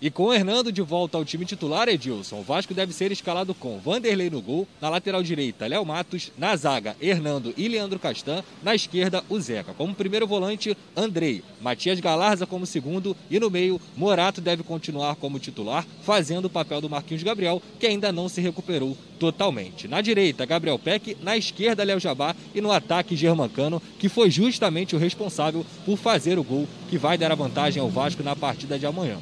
E 0.00 0.12
com 0.12 0.26
o 0.26 0.32
Hernando 0.32 0.70
de 0.70 0.80
volta 0.80 1.18
ao 1.18 1.24
time 1.24 1.44
titular, 1.44 1.88
Edilson, 1.88 2.38
o 2.38 2.42
Vasco 2.44 2.72
deve 2.72 2.92
ser 2.92 3.10
escalado 3.10 3.52
com 3.52 3.80
Vanderlei 3.80 4.30
no 4.30 4.40
gol, 4.40 4.64
na 4.80 4.88
lateral 4.88 5.24
direita, 5.24 5.66
Léo 5.66 5.84
Matos, 5.84 6.30
na 6.38 6.54
zaga, 6.54 6.96
Hernando 7.00 7.52
e 7.56 7.66
Leandro 7.66 7.98
Castan, 7.98 8.44
na 8.62 8.76
esquerda, 8.76 9.24
o 9.28 9.40
Zeca. 9.40 9.74
Como 9.74 9.96
primeiro 9.96 10.24
volante, 10.24 10.76
Andrei, 10.96 11.42
Matias 11.60 11.98
Galarza 11.98 12.46
como 12.46 12.64
segundo 12.64 13.16
e 13.28 13.40
no 13.40 13.50
meio, 13.50 13.80
Morato 13.96 14.40
deve 14.40 14.62
continuar 14.62 15.16
como 15.16 15.40
titular, 15.40 15.84
fazendo 16.04 16.44
o 16.44 16.50
papel 16.50 16.80
do 16.80 16.88
Marquinhos 16.88 17.24
Gabriel, 17.24 17.60
que 17.80 17.86
ainda 17.88 18.12
não 18.12 18.28
se 18.28 18.40
recuperou 18.40 18.96
totalmente. 19.18 19.88
Na 19.88 20.00
direita, 20.00 20.46
Gabriel 20.46 20.78
Peck, 20.78 21.16
na 21.24 21.36
esquerda, 21.36 21.82
Léo 21.82 21.98
Jabá 21.98 22.36
e 22.54 22.60
no 22.60 22.70
ataque, 22.70 23.16
Germancano, 23.16 23.82
que 23.98 24.08
foi 24.08 24.30
justamente 24.30 24.94
o 24.94 24.98
responsável 24.98 25.66
por 25.84 25.98
fazer 25.98 26.38
o 26.38 26.44
gol 26.44 26.68
que 26.88 26.96
vai 26.96 27.18
dar 27.18 27.32
a 27.32 27.34
vantagem 27.34 27.82
ao 27.82 27.90
Vasco 27.90 28.22
na 28.22 28.36
partida 28.36 28.78
de 28.78 28.86
amanhã. 28.86 29.18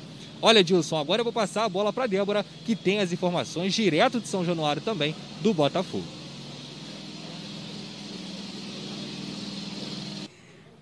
Olha, 0.47 0.63
Dilson, 0.63 0.97
agora 0.97 1.23
eu 1.23 1.25
vou 1.25 1.33
passar 1.33 1.65
a 1.65 1.69
bola 1.69 1.93
para 1.93 2.07
Débora, 2.07 2.47
que 2.65 2.77
tem 2.77 3.01
as 3.01 3.13
informações 3.13 3.75
direto 3.75 4.21
de 4.21 4.29
São 4.29 4.45
Januário 4.45 4.81
também, 4.81 5.13
do 5.43 5.53
Botafogo. 5.53 6.16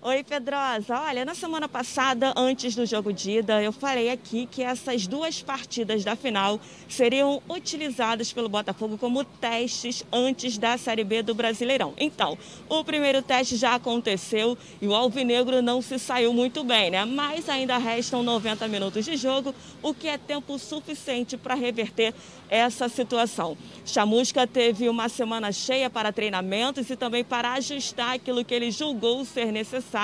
Oi, 0.07 0.23
Pedrosa. 0.23 1.01
Olha, 1.01 1.25
na 1.25 1.33
semana 1.33 1.67
passada, 1.67 2.31
antes 2.37 2.75
do 2.75 2.85
jogo 2.85 3.11
de 3.11 3.39
ida, 3.39 3.59
eu 3.63 3.71
falei 3.71 4.11
aqui 4.11 4.45
que 4.45 4.61
essas 4.61 5.07
duas 5.07 5.41
partidas 5.41 6.03
da 6.03 6.15
final 6.15 6.59
seriam 6.87 7.41
utilizadas 7.49 8.31
pelo 8.31 8.47
Botafogo 8.47 8.99
como 8.99 9.23
testes 9.23 10.05
antes 10.13 10.59
da 10.59 10.77
Série 10.77 11.03
B 11.03 11.23
do 11.23 11.33
Brasileirão. 11.33 11.95
Então, 11.97 12.37
o 12.69 12.83
primeiro 12.83 13.23
teste 13.23 13.55
já 13.55 13.73
aconteceu 13.73 14.55
e 14.79 14.87
o 14.87 14.93
Alvinegro 14.93 15.59
não 15.63 15.81
se 15.81 15.97
saiu 15.97 16.31
muito 16.31 16.63
bem, 16.63 16.91
né? 16.91 17.03
Mas 17.03 17.49
ainda 17.49 17.79
restam 17.79 18.21
90 18.21 18.67
minutos 18.67 19.05
de 19.05 19.17
jogo, 19.17 19.55
o 19.81 19.91
que 19.91 20.07
é 20.07 20.19
tempo 20.19 20.59
suficiente 20.59 21.35
para 21.35 21.55
reverter 21.55 22.13
essa 22.47 22.87
situação. 22.87 23.57
Chamusca 23.83 24.45
teve 24.45 24.87
uma 24.87 25.09
semana 25.09 25.51
cheia 25.51 25.89
para 25.89 26.13
treinamentos 26.13 26.91
e 26.91 26.95
também 26.95 27.23
para 27.23 27.53
ajustar 27.53 28.13
aquilo 28.13 28.45
que 28.45 28.53
ele 28.53 28.69
julgou 28.69 29.25
ser 29.25 29.51
necessário 29.51 29.94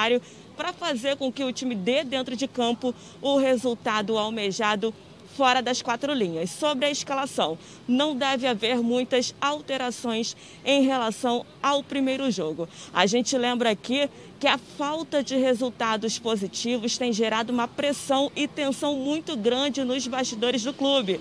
para 0.56 0.74
fazer 0.74 1.16
com 1.18 1.32
que 1.32 1.44
o 1.44 1.52
time 1.52 1.76
dê 1.76 2.04
dentro 2.04 2.36
de 2.36 2.48
campo 2.48 2.94
o 3.22 3.38
resultado 3.38 4.18
almejado 4.18 4.94
fora 5.36 5.62
das 5.62 5.82
quatro 5.82 6.14
linhas. 6.14 6.50
Sobre 6.50 6.86
a 6.86 6.92
escalação, 6.92 7.58
não 7.88 8.16
deve 8.16 8.48
haver 8.48 8.78
muitas 8.78 9.34
alterações 9.42 10.36
em 10.64 10.84
relação 10.84 11.46
ao 11.62 11.84
primeiro 11.84 12.30
jogo. 12.30 12.68
A 12.94 13.06
gente 13.06 13.38
lembra 13.38 13.72
aqui 13.72 14.10
que 14.40 14.48
a 14.48 14.58
falta 14.58 15.24
de 15.24 15.36
resultados 15.36 16.20
positivos 16.20 16.98
tem 16.98 17.14
gerado 17.14 17.54
uma 17.54 17.68
pressão 17.68 18.32
e 18.36 18.48
tensão 18.48 18.96
muito 18.96 19.38
grande 19.38 19.84
nos 19.84 20.08
bastidores 20.08 20.64
do 20.64 20.74
clube. 20.74 21.20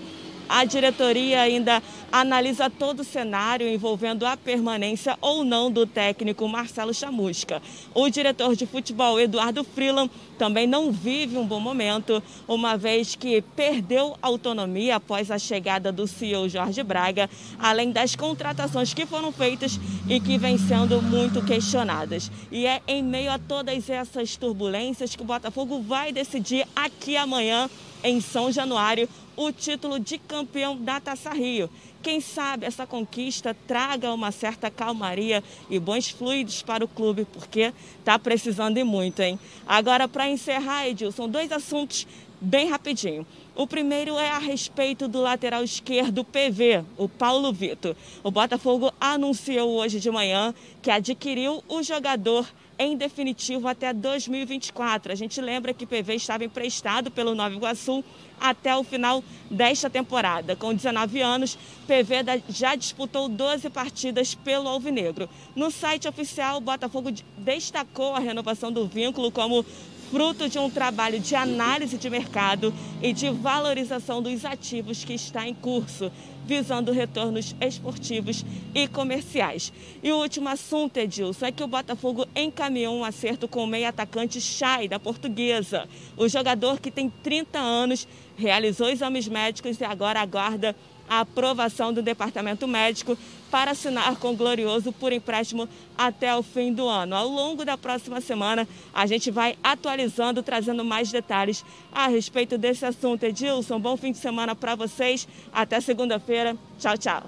A 0.53 0.65
diretoria 0.65 1.39
ainda 1.39 1.81
analisa 2.11 2.69
todo 2.69 2.99
o 2.99 3.05
cenário 3.05 3.65
envolvendo 3.65 4.25
a 4.25 4.35
permanência 4.35 5.17
ou 5.21 5.45
não 5.45 5.71
do 5.71 5.87
técnico 5.87 6.45
Marcelo 6.45 6.93
Chamusca. 6.93 7.61
O 7.95 8.09
diretor 8.09 8.53
de 8.53 8.65
futebol, 8.65 9.17
Eduardo 9.17 9.63
Freeland, 9.63 10.11
também 10.37 10.67
não 10.67 10.91
vive 10.91 11.37
um 11.37 11.47
bom 11.47 11.61
momento, 11.61 12.21
uma 12.49 12.75
vez 12.75 13.15
que 13.15 13.41
perdeu 13.55 14.17
autonomia 14.21 14.97
após 14.97 15.31
a 15.31 15.39
chegada 15.39 15.89
do 15.89 16.05
CEO 16.05 16.49
Jorge 16.49 16.83
Braga, 16.83 17.29
além 17.57 17.93
das 17.93 18.17
contratações 18.17 18.93
que 18.93 19.05
foram 19.05 19.31
feitas 19.31 19.79
e 20.09 20.19
que 20.19 20.37
vêm 20.37 20.57
sendo 20.57 21.01
muito 21.01 21.41
questionadas. 21.45 22.29
E 22.51 22.65
é 22.65 22.81
em 22.89 23.01
meio 23.01 23.31
a 23.31 23.39
todas 23.39 23.89
essas 23.89 24.35
turbulências 24.35 25.15
que 25.15 25.21
o 25.21 25.25
Botafogo 25.25 25.81
vai 25.81 26.11
decidir 26.11 26.67
aqui 26.75 27.15
amanhã, 27.15 27.69
em 28.03 28.19
São 28.21 28.51
Januário, 28.51 29.07
o 29.35 29.51
título 29.51 29.99
de 29.99 30.17
campeão 30.17 30.75
da 30.75 30.99
Taça 30.99 31.31
Rio. 31.31 31.69
Quem 32.01 32.19
sabe 32.19 32.65
essa 32.65 32.87
conquista 32.87 33.55
traga 33.67 34.13
uma 34.13 34.31
certa 34.31 34.71
calmaria 34.71 35.43
e 35.69 35.79
bons 35.79 36.09
fluidos 36.09 36.63
para 36.63 36.83
o 36.83 36.87
clube, 36.87 37.25
porque 37.25 37.71
está 37.99 38.17
precisando 38.17 38.75
de 38.75 38.83
muito, 38.83 39.21
hein? 39.21 39.39
Agora, 39.67 40.07
para 40.07 40.29
encerrar, 40.29 40.87
Edilson, 40.87 41.29
dois 41.29 41.51
assuntos 41.51 42.07
bem 42.41 42.67
rapidinho. 42.67 43.25
O 43.55 43.67
primeiro 43.67 44.17
é 44.17 44.31
a 44.31 44.39
respeito 44.39 45.07
do 45.07 45.21
lateral 45.21 45.63
esquerdo 45.63 46.23
PV, 46.23 46.83
o 46.97 47.07
Paulo 47.07 47.53
Vitor. 47.53 47.95
O 48.23 48.31
Botafogo 48.31 48.91
anunciou 48.99 49.69
hoje 49.69 49.99
de 49.99 50.09
manhã 50.09 50.55
que 50.81 50.89
adquiriu 50.89 51.63
o 51.69 51.83
jogador 51.83 52.47
em 52.81 52.97
definitivo 52.97 53.67
até 53.67 53.93
2024. 53.93 55.11
A 55.11 55.15
gente 55.15 55.39
lembra 55.39 55.71
que 55.71 55.85
PV 55.85 56.15
estava 56.15 56.43
emprestado 56.43 57.11
pelo 57.11 57.35
Nova 57.35 57.53
Iguaçu 57.53 58.03
até 58.39 58.75
o 58.75 58.83
final 58.83 59.23
desta 59.51 59.87
temporada. 59.87 60.55
Com 60.55 60.73
19 60.73 61.21
anos, 61.21 61.55
PV 61.85 62.41
já 62.49 62.73
disputou 62.73 63.29
12 63.29 63.69
partidas 63.69 64.33
pelo 64.33 64.67
Alvinegro. 64.67 65.29
No 65.55 65.69
site 65.69 66.07
oficial, 66.07 66.57
o 66.57 66.61
Botafogo 66.61 67.11
destacou 67.37 68.15
a 68.15 68.19
renovação 68.19 68.71
do 68.71 68.87
vínculo 68.87 69.31
como 69.31 69.63
fruto 70.11 70.49
de 70.49 70.59
um 70.59 70.69
trabalho 70.69 71.21
de 71.21 71.35
análise 71.35 71.97
de 71.97 72.09
mercado 72.09 72.73
e 73.01 73.13
de 73.13 73.29
valorização 73.29 74.21
dos 74.21 74.43
ativos 74.43 75.05
que 75.05 75.13
está 75.13 75.47
em 75.47 75.53
curso, 75.53 76.11
visando 76.45 76.91
retornos 76.91 77.55
esportivos 77.61 78.45
e 78.75 78.89
comerciais. 78.89 79.71
E 80.03 80.11
o 80.11 80.17
último 80.17 80.49
assunto, 80.49 80.97
Edilson, 80.97 81.45
é 81.45 81.51
que 81.51 81.63
o 81.63 81.67
Botafogo 81.67 82.27
encaminhou 82.35 82.97
um 82.97 83.05
acerto 83.05 83.47
com 83.47 83.63
o 83.63 83.67
meio-atacante 83.67 84.41
Chay, 84.41 84.89
da 84.89 84.99
Portuguesa. 84.99 85.87
O 86.17 86.27
jogador 86.27 86.81
que 86.81 86.91
tem 86.91 87.09
30 87.23 87.57
anos 87.57 88.05
realizou 88.35 88.89
exames 88.89 89.29
médicos 89.29 89.79
e 89.79 89.85
agora 89.85 90.19
aguarda 90.19 90.75
a 91.07 91.21
aprovação 91.21 91.93
do 91.93 92.01
departamento 92.01 92.67
médico 92.67 93.17
para 93.51 93.71
assinar 93.71 94.15
com 94.15 94.31
o 94.31 94.35
Glorioso 94.35 94.93
por 94.93 95.11
empréstimo 95.11 95.67
até 95.97 96.33
o 96.35 96.41
fim 96.41 96.73
do 96.73 96.87
ano. 96.87 97.13
Ao 97.13 97.27
longo 97.27 97.65
da 97.65 97.77
próxima 97.77 98.21
semana, 98.21 98.65
a 98.93 99.05
gente 99.05 99.29
vai 99.29 99.57
atualizando, 99.61 100.41
trazendo 100.41 100.85
mais 100.85 101.11
detalhes 101.11 101.65
a 101.91 102.07
respeito 102.07 102.57
desse 102.57 102.85
assunto. 102.85 103.23
Edilson, 103.25 103.79
bom 103.79 103.97
fim 103.97 104.13
de 104.13 104.17
semana 104.17 104.55
para 104.55 104.73
vocês. 104.73 105.27
Até 105.51 105.81
segunda-feira. 105.81 106.55
Tchau, 106.79 106.97
tchau. 106.97 107.23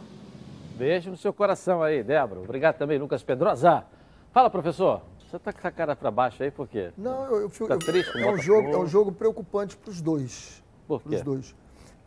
Beijo 0.78 1.12
no 1.12 1.18
seu 1.18 1.34
coração 1.34 1.84
aí, 1.84 2.02
Débora. 2.02 2.40
Obrigado 2.40 2.78
também, 2.78 2.98
Lucas 2.98 3.22
Pedrosa. 3.22 3.84
Fala, 4.32 4.50
professor. 4.50 5.02
Você 5.30 5.38
está 5.38 5.52
com 5.52 5.68
a 5.68 5.72
cara 5.72 5.96
para 5.96 6.12
baixo 6.12 6.44
aí 6.44 6.52
por 6.52 6.68
quê? 6.68 6.92
Não, 6.96 7.26
eu, 7.26 7.42
eu 7.42 7.50
fico. 7.50 7.68
Tá 7.68 7.78
triste, 7.78 8.16
é, 8.20 8.32
um 8.32 8.38
jogo, 8.38 8.70
é 8.72 8.78
um 8.78 8.88
jogo 8.88 9.12
preocupante 9.12 9.76
para 9.76 9.90
os 9.90 10.00
dois. 10.00 10.64
Por 10.88 11.02
quê? 11.02 11.16
Os 11.16 11.22
dois. 11.24 11.56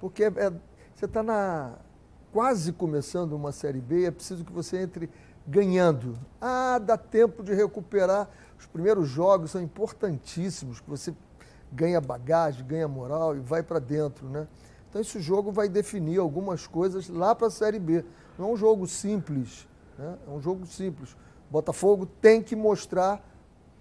Porque 0.00 0.24
é, 0.24 0.26
é 0.26 0.52
você 0.94 1.06
está 1.06 1.22
na 1.22 1.72
quase 2.32 2.72
começando 2.72 3.32
uma 3.32 3.52
Série 3.52 3.80
B, 3.80 4.04
é 4.04 4.10
preciso 4.10 4.44
que 4.44 4.52
você 4.52 4.78
entre 4.82 5.10
ganhando. 5.46 6.18
Ah, 6.40 6.78
dá 6.78 6.96
tempo 6.96 7.42
de 7.42 7.54
recuperar. 7.54 8.28
Os 8.58 8.66
primeiros 8.66 9.08
jogos 9.08 9.50
são 9.50 9.62
importantíssimos, 9.62 10.80
que 10.80 10.88
você 10.88 11.14
ganha 11.72 12.00
bagagem, 12.00 12.66
ganha 12.66 12.88
moral 12.88 13.36
e 13.36 13.40
vai 13.40 13.62
para 13.62 13.78
dentro, 13.78 14.28
né? 14.28 14.46
Então 14.88 15.00
esse 15.00 15.20
jogo 15.20 15.52
vai 15.52 15.68
definir 15.68 16.18
algumas 16.18 16.66
coisas 16.66 17.08
lá 17.08 17.34
para 17.34 17.48
a 17.48 17.50
Série 17.50 17.78
B. 17.78 18.04
Não 18.38 18.48
é 18.48 18.52
um 18.52 18.56
jogo 18.56 18.86
simples, 18.86 19.68
né? 19.98 20.16
É 20.26 20.30
um 20.30 20.40
jogo 20.40 20.66
simples. 20.66 21.16
Botafogo 21.50 22.06
tem 22.06 22.42
que 22.42 22.56
mostrar 22.56 23.22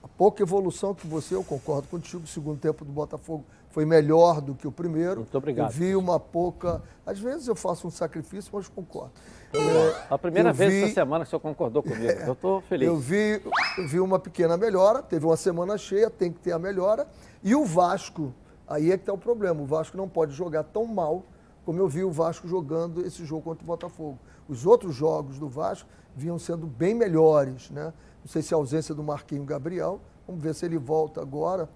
a 0.03 0.07
pouca 0.07 0.43
evolução 0.43 0.93
que 0.93 1.07
você, 1.07 1.35
eu 1.35 1.43
concordo 1.43 1.87
contigo, 1.87 2.23
o 2.23 2.27
segundo 2.27 2.59
tempo 2.59 2.85
do 2.85 2.91
Botafogo 2.91 3.43
foi 3.75 3.83
melhor 3.83 4.39
do 4.39 4.55
que 4.55 4.65
o 4.65 4.71
primeiro. 4.71 5.17
Muito 5.17 5.37
obrigado. 5.37 5.67
Eu 5.67 5.73
vi 5.73 5.95
uma 5.97 6.17
pouca. 6.17 6.81
Às 7.05 7.19
vezes 7.19 7.45
eu 7.45 7.57
faço 7.57 7.85
um 7.85 7.91
sacrifício, 7.91 8.49
mas 8.53 8.69
concordo. 8.69 9.11
É, 9.53 10.05
a 10.09 10.17
primeira 10.17 10.53
vez 10.53 10.71
vi... 10.71 10.83
essa 10.83 10.93
semana 10.93 11.25
que 11.25 11.27
o 11.27 11.29
senhor 11.31 11.41
concordou 11.41 11.83
comigo. 11.83 12.09
É, 12.09 12.25
eu 12.25 12.31
estou 12.31 12.61
feliz. 12.61 12.87
Eu 12.87 12.95
vi, 12.95 13.41
eu 13.77 13.85
vi 13.85 13.99
uma 13.99 14.17
pequena 14.17 14.55
melhora, 14.55 15.03
teve 15.03 15.25
uma 15.25 15.35
semana 15.35 15.77
cheia, 15.77 16.09
tem 16.09 16.31
que 16.31 16.39
ter 16.39 16.53
a 16.53 16.59
melhora. 16.59 17.05
E 17.43 17.53
o 17.53 17.65
Vasco, 17.65 18.33
aí 18.65 18.93
é 18.93 18.97
que 18.97 19.01
está 19.03 19.11
o 19.11 19.17
problema. 19.17 19.61
O 19.61 19.65
Vasco 19.65 19.97
não 19.97 20.07
pode 20.07 20.31
jogar 20.31 20.63
tão 20.63 20.85
mal 20.85 21.23
como 21.65 21.77
eu 21.77 21.89
vi 21.89 22.05
o 22.05 22.11
Vasco 22.11 22.47
jogando 22.47 23.05
esse 23.05 23.25
jogo 23.25 23.41
contra 23.41 23.61
o 23.61 23.67
Botafogo. 23.67 24.17
Os 24.47 24.65
outros 24.65 24.95
jogos 24.95 25.37
do 25.37 25.49
Vasco 25.49 25.89
vinham 26.15 26.39
sendo 26.39 26.65
bem 26.65 26.93
melhores, 26.93 27.69
né? 27.71 27.91
Não 28.23 28.31
sei 28.31 28.41
se 28.41 28.53
a 28.53 28.57
ausência 28.57 28.95
do 28.95 29.03
Marquinho 29.03 29.43
Gabriel, 29.43 29.99
vamos 30.25 30.41
ver 30.41 30.55
se 30.55 30.65
ele 30.65 30.77
volta 30.77 31.19
agora 31.19 31.67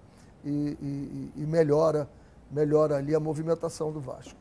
e, 0.44 0.76
e, 0.80 1.32
e 1.36 1.46
melhora, 1.46 2.08
melhora 2.50 2.96
ali 2.96 3.14
a 3.14 3.20
movimentação 3.20 3.92
do 3.92 4.00
Vasco. 4.00 4.38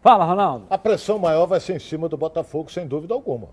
Fala, 0.00 0.24
Ronaldo. 0.24 0.66
A 0.70 0.78
pressão 0.78 1.18
maior 1.18 1.46
vai 1.46 1.60
ser 1.60 1.76
em 1.76 1.80
cima 1.80 2.08
do 2.08 2.16
Botafogo, 2.16 2.70
sem 2.70 2.86
dúvida 2.86 3.14
alguma. 3.14 3.48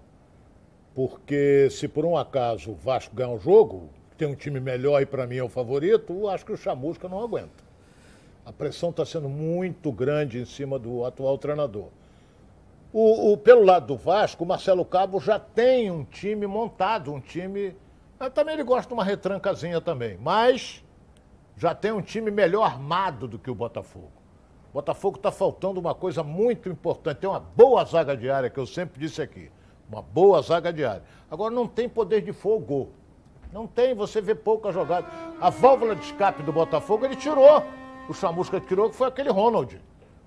Porque 0.94 1.68
se 1.72 1.88
por 1.88 2.06
um 2.06 2.16
acaso 2.16 2.72
o 2.72 2.76
Vasco 2.76 3.16
ganhar 3.16 3.30
um 3.30 3.40
jogo, 3.40 3.90
tem 4.18 4.28
um 4.28 4.36
time 4.36 4.60
melhor 4.60 5.02
e 5.02 5.06
para 5.06 5.28
mim 5.28 5.38
é 5.38 5.44
o 5.44 5.50
favorito, 5.50 6.14
eu 6.14 6.30
acho 6.30 6.46
que 6.46 6.54
o 6.54 6.58
Chamusca 6.58 7.10
não 7.10 7.22
aguenta. 7.22 7.66
A 8.46 8.54
pressão 8.54 8.92
está 8.92 9.04
sendo 9.04 9.28
muito 9.28 9.92
grande 9.92 10.40
em 10.40 10.46
cima 10.46 10.78
do 10.78 11.04
atual 11.04 11.38
treinador. 11.38 11.88
O, 12.94 13.34
o, 13.34 13.38
pelo 13.38 13.64
lado 13.64 13.88
do 13.88 13.98
Vasco, 13.98 14.44
o 14.44 14.48
Marcelo 14.48 14.86
Cabo 14.86 15.20
já 15.20 15.38
tem 15.38 15.92
um 15.92 16.06
time 16.06 16.48
montado, 16.48 17.12
um 17.12 17.20
time. 17.20 17.76
Também 18.34 18.54
ele 18.54 18.64
gosta 18.64 18.88
de 18.88 18.94
uma 18.94 19.04
retrancazinha 19.04 19.82
também. 19.82 20.18
Mas 20.22 20.85
já 21.58 21.74
tem 21.74 21.92
um 21.92 22.02
time 22.02 22.30
melhor 22.30 22.64
armado 22.64 23.28
do 23.28 23.40
que 23.40 23.50
o 23.50 23.56
Botafogo. 23.56 24.12
O 24.72 24.74
Botafogo 24.74 25.18
está 25.18 25.32
faltando 25.32 25.80
uma 25.80 25.96
coisa 25.96 26.22
muito 26.22 26.68
importante. 26.68 27.20
Tem 27.20 27.30
uma 27.30 27.40
boa 27.40 27.86
zaga 27.86 28.16
diária, 28.16 28.50
que 28.50 28.60
eu 28.60 28.66
sempre 28.66 29.00
disse 29.00 29.22
aqui. 29.22 29.50
Uma 29.90 30.02
boa 30.02 30.42
zaga 30.42 30.74
diária. 30.74 31.04
Agora 31.32 31.54
não 31.54 31.66
tem 31.66 31.88
poder 31.88 32.22
de 32.22 32.34
fogo. 32.34 32.90
Não 33.54 33.66
tem, 33.66 33.94
você 33.94 34.20
vê 34.20 34.36
pouca 34.36 34.72
jogada. 34.74 35.08
A 35.40 35.50
válvula 35.50 35.96
de 35.96 36.04
escape 36.04 36.44
do 36.44 36.52
Botafogo 36.52 37.06
ele 37.06 37.16
tirou. 37.16 37.64
O 38.10 38.14
Chamusca 38.14 38.60
tirou, 38.60 38.90
que 38.90 38.96
foi 38.98 39.08
aquele 39.08 39.30
Ronald. 39.30 39.82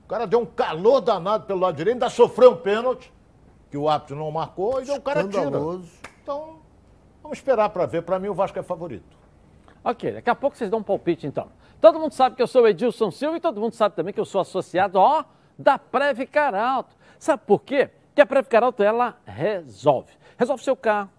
O 0.05 0.09
cara 0.09 0.27
deu 0.27 0.41
um 0.41 0.47
calor 0.47 1.03
danado 1.03 1.45
pelo 1.45 1.61
lado 1.61 1.77
direito, 1.77 1.97
ainda 1.97 2.09
sofreu 2.09 2.53
um 2.53 2.57
pênalti, 2.57 3.13
que 3.71 3.77
o 3.77 3.87
árbitro 3.87 4.17
não 4.17 4.31
marcou, 4.31 4.83
e 4.83 4.91
o 4.91 5.01
cara 5.03 5.29
tira. 5.29 5.43
Então, 6.23 6.61
vamos 7.23 7.37
esperar 7.37 7.69
para 7.69 7.85
ver. 7.85 8.01
Para 8.03 8.19
mim, 8.19 8.29
o 8.29 8.35
Vasco 8.35 8.59
é 8.59 8.63
favorito. 8.63 9.18
Ok, 9.85 10.13
daqui 10.13 10.31
a 10.31 10.35
pouco 10.35 10.57
vocês 10.57 10.71
dão 10.71 10.81
um 10.81 10.83
palpite 10.83 11.27
então. 11.27 11.49
Todo 11.81 11.99
mundo 11.99 12.13
sabe 12.13 12.35
que 12.37 12.43
eu 12.43 12.47
sou 12.47 12.63
o 12.63 12.69
Edilson 12.69 13.11
Silva 13.11 13.37
e 13.37 13.41
todo 13.41 13.61
mundo 13.61 13.75
sabe 13.75 13.95
também 13.95 14.13
que 14.13 14.21
eu 14.21 14.25
sou 14.25 14.41
associado, 14.41 14.99
ó, 14.99 15.25
da 15.59 15.79
Previcar 15.79 16.55
Alto. 16.55 16.95
Sabe 17.19 17.43
por 17.47 17.63
quê? 17.63 17.91
Que 18.15 18.21
a 18.21 18.27
Previcar 18.27 18.65
Alto, 18.65 18.83
ela 18.83 19.17
resolve. 19.25 20.13
Resolve 20.37 20.63
seu 20.63 20.77
carro, 20.77 21.11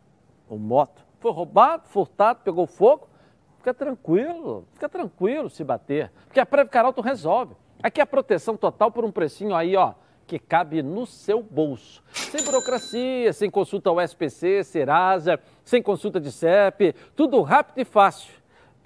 ou 0.50 0.58
moto. 0.58 1.06
Foi 1.19 1.32
roubado, 1.32 1.84
furtado, 1.88 2.39
pegou 2.43 2.65
fogo, 2.65 3.10
fica 3.58 3.74
tranquilo, 3.74 4.67
fica 4.74 4.88
tranquilo 4.88 5.50
se 5.50 5.63
bater. 5.63 6.12
Porque 6.26 6.39
a 6.39 6.45
Previcar 6.45 6.86
Alto 6.86 7.02
resolve. 7.02 7.56
Aqui 7.82 8.02
é 8.02 8.04
a 8.04 8.08
proteção 8.08 8.58
total 8.58 8.91
por 8.91 9.06
um 9.06 9.12
precinho 9.12 9.56
aí, 9.56 9.76
ó, 9.76 9.93
que 10.28 10.38
cabe 10.38 10.84
no 10.84 11.06
seu 11.06 11.41
bolso. 11.41 12.04
Sem 12.12 12.43
burocracia, 12.43 13.32
sem 13.34 13.50
consulta 13.50 13.89
ao 13.89 14.02
SPC, 14.02 14.63
Serasa, 14.63 15.39
sem 15.63 15.82
consulta 15.82 16.19
de 16.19 16.32
CEP, 16.32 16.93
tudo 17.15 17.41
rápido 17.41 17.80
e 17.80 17.86
fácil. 17.86 18.38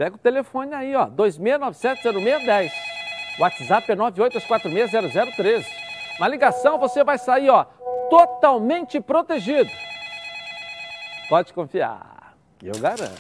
Pega 0.04 0.18
o 0.18 0.20
telefone 0.20 0.76
aí, 0.76 0.94
ó, 0.98 1.08
26970610. 1.08 2.72
WhatsApp 3.40 3.90
é 3.90 3.96
98460013. 3.96 5.66
Na 6.20 6.28
ligação 6.28 6.78
você 6.78 7.06
vai 7.06 7.18
sair, 7.18 7.50
ó, 7.50 7.64
totalmente 8.10 9.00
protegido. 9.00 9.70
Pode 11.30 11.54
confiar, 11.54 12.36
eu 12.62 12.78
garanto. 12.82 13.18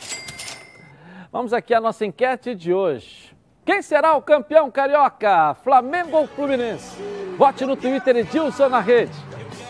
Vamos 1.31 1.53
aqui 1.53 1.73
à 1.73 1.79
nossa 1.79 2.05
enquete 2.05 2.53
de 2.53 2.73
hoje. 2.73 3.33
Quem 3.63 3.81
será 3.81 4.17
o 4.17 4.21
campeão 4.21 4.69
carioca? 4.69 5.53
Flamengo 5.63 6.17
ou 6.17 6.27
Fluminense? 6.27 7.01
Vote 7.37 7.65
no 7.65 7.77
Twitter 7.77 8.17
Edilson 8.17 8.67
na 8.67 8.81
rede 8.81 9.15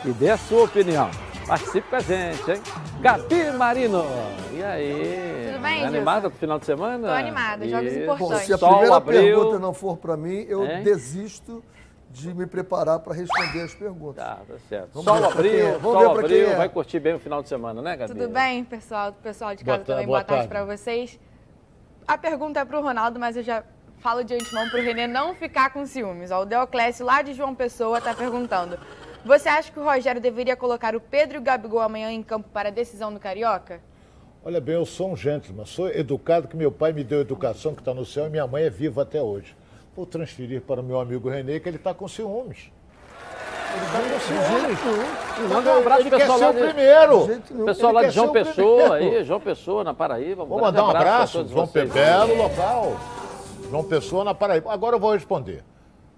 e 0.03 0.09
dê 0.13 0.31
a 0.31 0.37
sua 0.37 0.63
opinião. 0.63 1.11
Participe 1.47 1.89
com 1.89 1.95
a 1.95 1.99
gente, 1.99 2.51
hein? 2.51 2.61
Gabi 3.01 3.51
Marino. 3.51 4.03
E 4.53 4.63
aí? 4.63 5.51
Tudo 5.51 5.61
bem, 5.61 5.85
Animada 5.85 6.29
pro 6.29 6.39
final 6.39 6.57
de 6.57 6.65
semana? 6.65 7.07
Tô 7.07 7.13
animada, 7.13 7.67
jogos 7.67 7.93
importantes. 7.93 8.29
Bom, 8.29 8.37
se 8.39 8.53
a 8.53 8.57
primeira 8.57 9.01
pergunta 9.01 9.59
não 9.59 9.73
for 9.73 9.97
para 9.97 10.15
mim, 10.15 10.45
eu 10.47 10.65
desisto 10.83 11.63
de 12.09 12.33
me 12.33 12.45
preparar 12.45 12.99
para 12.99 13.13
responder 13.15 13.61
as 13.61 13.73
perguntas. 13.73 14.23
Tá, 14.23 14.39
tá 14.47 14.53
certo. 14.69 14.89
Vamos 14.93 15.05
sol 15.05 15.31
abriu, 15.31 15.67
é. 15.67 15.79
sol 15.79 16.11
abriu, 16.11 16.47
é. 16.47 16.55
vai 16.55 16.69
curtir 16.69 16.99
bem 16.99 17.15
o 17.15 17.19
final 17.19 17.41
de 17.41 17.49
semana, 17.49 17.81
né, 17.81 17.97
Gabi? 17.97 18.13
Tudo 18.13 18.29
bem, 18.29 18.63
pessoal, 18.63 19.11
pessoal 19.11 19.55
de 19.55 19.63
casa 19.63 19.77
boa 19.77 19.85
também, 19.85 20.05
boa, 20.05 20.19
boa 20.19 20.23
tarde, 20.23 20.47
tarde 20.47 20.65
para 20.65 20.77
vocês. 20.77 21.19
A 22.07 22.17
pergunta 22.17 22.59
é 22.59 22.65
para 22.65 22.79
o 22.79 22.83
Ronaldo, 22.83 23.19
mas 23.19 23.35
eu 23.35 23.43
já 23.43 23.63
falo 23.97 24.23
de 24.23 24.35
antemão 24.35 24.69
para 24.69 24.79
o 24.79 24.83
Renê 24.83 25.07
não 25.07 25.33
ficar 25.33 25.71
com 25.71 25.85
ciúmes. 25.85 26.29
Ó, 26.29 26.41
o 26.41 26.45
Deoclésio, 26.45 27.05
lá 27.05 27.21
de 27.21 27.33
João 27.33 27.55
Pessoa, 27.55 27.97
está 27.97 28.13
perguntando. 28.13 28.77
Você 29.25 29.47
acha 29.47 29.71
que 29.71 29.79
o 29.79 29.83
Rogério 29.83 30.19
deveria 30.19 30.55
colocar 30.55 30.95
o 30.95 30.99
Pedro 30.99 31.37
e 31.37 31.39
o 31.39 31.41
Gabigol 31.41 31.79
amanhã 31.79 32.11
em 32.11 32.21
campo 32.21 32.49
para 32.49 32.67
a 32.67 32.71
decisão 32.71 33.13
do 33.13 33.19
Carioca? 33.19 33.79
Olha 34.43 34.59
bem, 34.59 34.75
eu 34.75 34.85
sou 34.85 35.11
um 35.11 35.15
gentleman, 35.15 35.65
sou 35.65 35.89
educado, 35.89 36.49
que 36.49 36.57
meu 36.57 36.69
pai 36.69 36.91
me 36.91 37.05
deu 37.05 37.21
educação 37.21 37.73
que 37.73 37.79
está 37.79 37.93
no 37.93 38.05
céu 38.05 38.27
e 38.27 38.29
minha 38.29 38.45
mãe 38.45 38.63
é 38.65 38.69
viva 38.69 39.03
até 39.03 39.21
hoje. 39.21 39.55
Vou 39.95 40.05
transferir 40.05 40.61
para 40.61 40.81
o 40.81 40.83
meu 40.83 40.99
amigo 40.99 41.29
Renê, 41.29 41.61
que 41.61 41.69
ele 41.69 41.77
está 41.77 41.93
com 41.93 42.05
ciúmes. 42.05 42.69
Ele 43.73 43.85
está 43.85 43.99
com 44.01 44.19
ciúmes. 44.19 45.49
Manda 45.49 45.73
um 45.73 45.77
abraço 45.77 46.01
ele 46.01 46.09
pessoal 46.09 46.39
quer 46.39 46.45
ser 46.45 46.51
o 46.51 46.65
primeiro. 46.65 47.65
Pessoal 47.65 47.93
lá 47.93 48.03
de 48.03 48.09
João 48.09 48.31
Pessoa, 48.33 48.95
aí, 48.95 49.23
João 49.23 49.39
Pessoa, 49.39 49.83
na 49.85 49.93
Paraíba. 49.93 50.43
Vou 50.43 50.59
mandar 50.59 50.83
um 50.83 50.89
abraço, 50.89 51.39
abraço 51.39 51.53
João 51.53 51.67
Belo 51.67 52.35
local. 52.35 52.97
João 53.69 53.83
Pessoa, 53.85 54.25
na 54.25 54.33
Paraíba. 54.33 54.73
Agora 54.73 54.97
eu 54.97 54.99
vou 54.99 55.13
responder. 55.13 55.63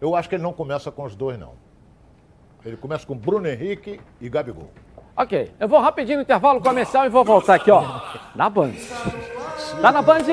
Eu 0.01 0.15
acho 0.15 0.27
que 0.27 0.33
ele 0.33 0.43
não 0.43 0.53
começa 0.53 0.91
com 0.91 1.03
os 1.03 1.15
dois, 1.15 1.37
não. 1.37 1.64
Ele 2.65 2.75
começa 2.75 3.05
com 3.05 3.15
Bruno 3.15 3.47
Henrique 3.47 4.01
e 4.19 4.27
Gabigol. 4.27 4.71
Ok, 5.15 5.53
eu 5.59 5.67
vou 5.67 5.79
rapidinho 5.79 6.17
no 6.17 6.23
intervalo 6.23 6.59
comercial 6.59 7.05
e 7.05 7.09
vou 7.09 7.23
voltar 7.23 7.55
aqui, 7.55 7.69
ó. 7.69 8.01
Na 8.35 8.49
Band. 8.49 8.73
Tá 9.81 9.91
na 9.91 10.01
Band? 10.01 10.23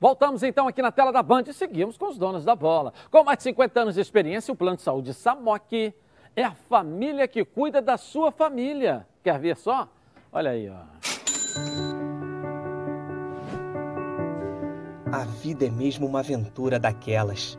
Voltamos 0.00 0.42
então 0.42 0.68
aqui 0.68 0.82
na 0.82 0.92
tela 0.92 1.12
da 1.12 1.22
Band 1.22 1.44
e 1.46 1.52
seguimos 1.52 1.96
com 1.96 2.08
os 2.08 2.18
donos 2.18 2.44
da 2.44 2.54
bola. 2.54 2.92
Com 3.10 3.22
mais 3.22 3.38
de 3.38 3.44
50 3.44 3.80
anos 3.80 3.94
de 3.94 4.00
experiência, 4.00 4.52
o 4.52 4.56
Plano 4.56 4.76
de 4.76 4.82
Saúde 4.82 5.14
Samok 5.14 5.94
é 6.34 6.44
a 6.44 6.52
família 6.52 7.26
que 7.28 7.44
cuida 7.44 7.80
da 7.80 7.96
sua 7.96 8.30
família. 8.32 9.06
Quer 9.22 9.38
ver 9.38 9.56
só? 9.56 9.88
Olha 10.32 10.50
aí, 10.50 10.68
ó. 10.68 10.82
A 15.10 15.24
vida 15.24 15.64
é 15.64 15.70
mesmo 15.70 16.06
uma 16.06 16.20
aventura 16.20 16.78
daquelas. 16.78 17.58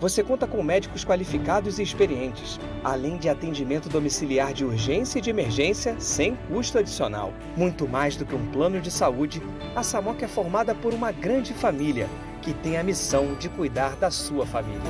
você 0.00 0.24
conta 0.24 0.46
com 0.46 0.62
médicos 0.62 1.04
qualificados 1.04 1.78
e 1.78 1.82
experientes, 1.82 2.58
além 2.82 3.18
de 3.18 3.28
atendimento 3.28 3.88
domiciliar 3.88 4.54
de 4.54 4.64
urgência 4.64 5.18
e 5.18 5.22
de 5.22 5.28
emergência 5.28 5.94
sem 6.00 6.34
custo 6.48 6.78
adicional. 6.78 7.34
Muito 7.54 7.86
mais 7.86 8.16
do 8.16 8.24
que 8.24 8.34
um 8.34 8.50
plano 8.50 8.80
de 8.80 8.90
saúde, 8.90 9.42
a 9.76 9.82
SAMOC 9.82 10.24
é 10.24 10.28
formada 10.28 10.74
por 10.74 10.94
uma 10.94 11.12
grande 11.12 11.52
família 11.52 12.08
que 12.40 12.54
tem 12.54 12.78
a 12.78 12.82
missão 12.82 13.34
de 13.34 13.50
cuidar 13.50 13.94
da 13.96 14.10
sua 14.10 14.46
família. 14.46 14.80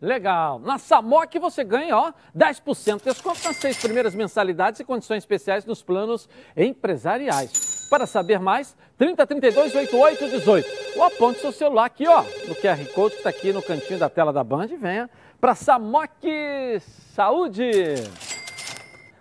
Legal. 0.00 0.60
Na 0.60 0.78
Samok 0.78 1.38
você 1.40 1.64
ganha, 1.64 1.96
ó, 1.96 2.12
10% 2.36 2.98
de 2.98 3.04
desconto 3.04 3.42
nas 3.44 3.56
seis 3.56 3.76
primeiras 3.78 4.14
mensalidades 4.14 4.78
e 4.78 4.84
condições 4.84 5.18
especiais 5.18 5.64
nos 5.64 5.82
planos 5.82 6.28
empresariais. 6.56 7.88
Para 7.90 8.06
saber 8.06 8.38
mais, 8.38 8.76
3032 8.98 9.74
8818. 9.76 10.96
Ou 10.96 11.04
aponte 11.04 11.40
seu 11.40 11.52
celular 11.52 11.84
aqui, 11.84 12.06
ó, 12.06 12.22
no 12.48 12.54
QR 12.56 12.84
Code 12.92 13.12
que 13.12 13.18
está 13.18 13.30
aqui 13.30 13.52
no 13.52 13.62
cantinho 13.62 13.98
da 13.98 14.10
tela 14.10 14.32
da 14.32 14.42
Band 14.42 14.66
venha 14.66 15.08
para 15.40 15.54
Samok 15.54 16.80
Saúde. 17.14 17.94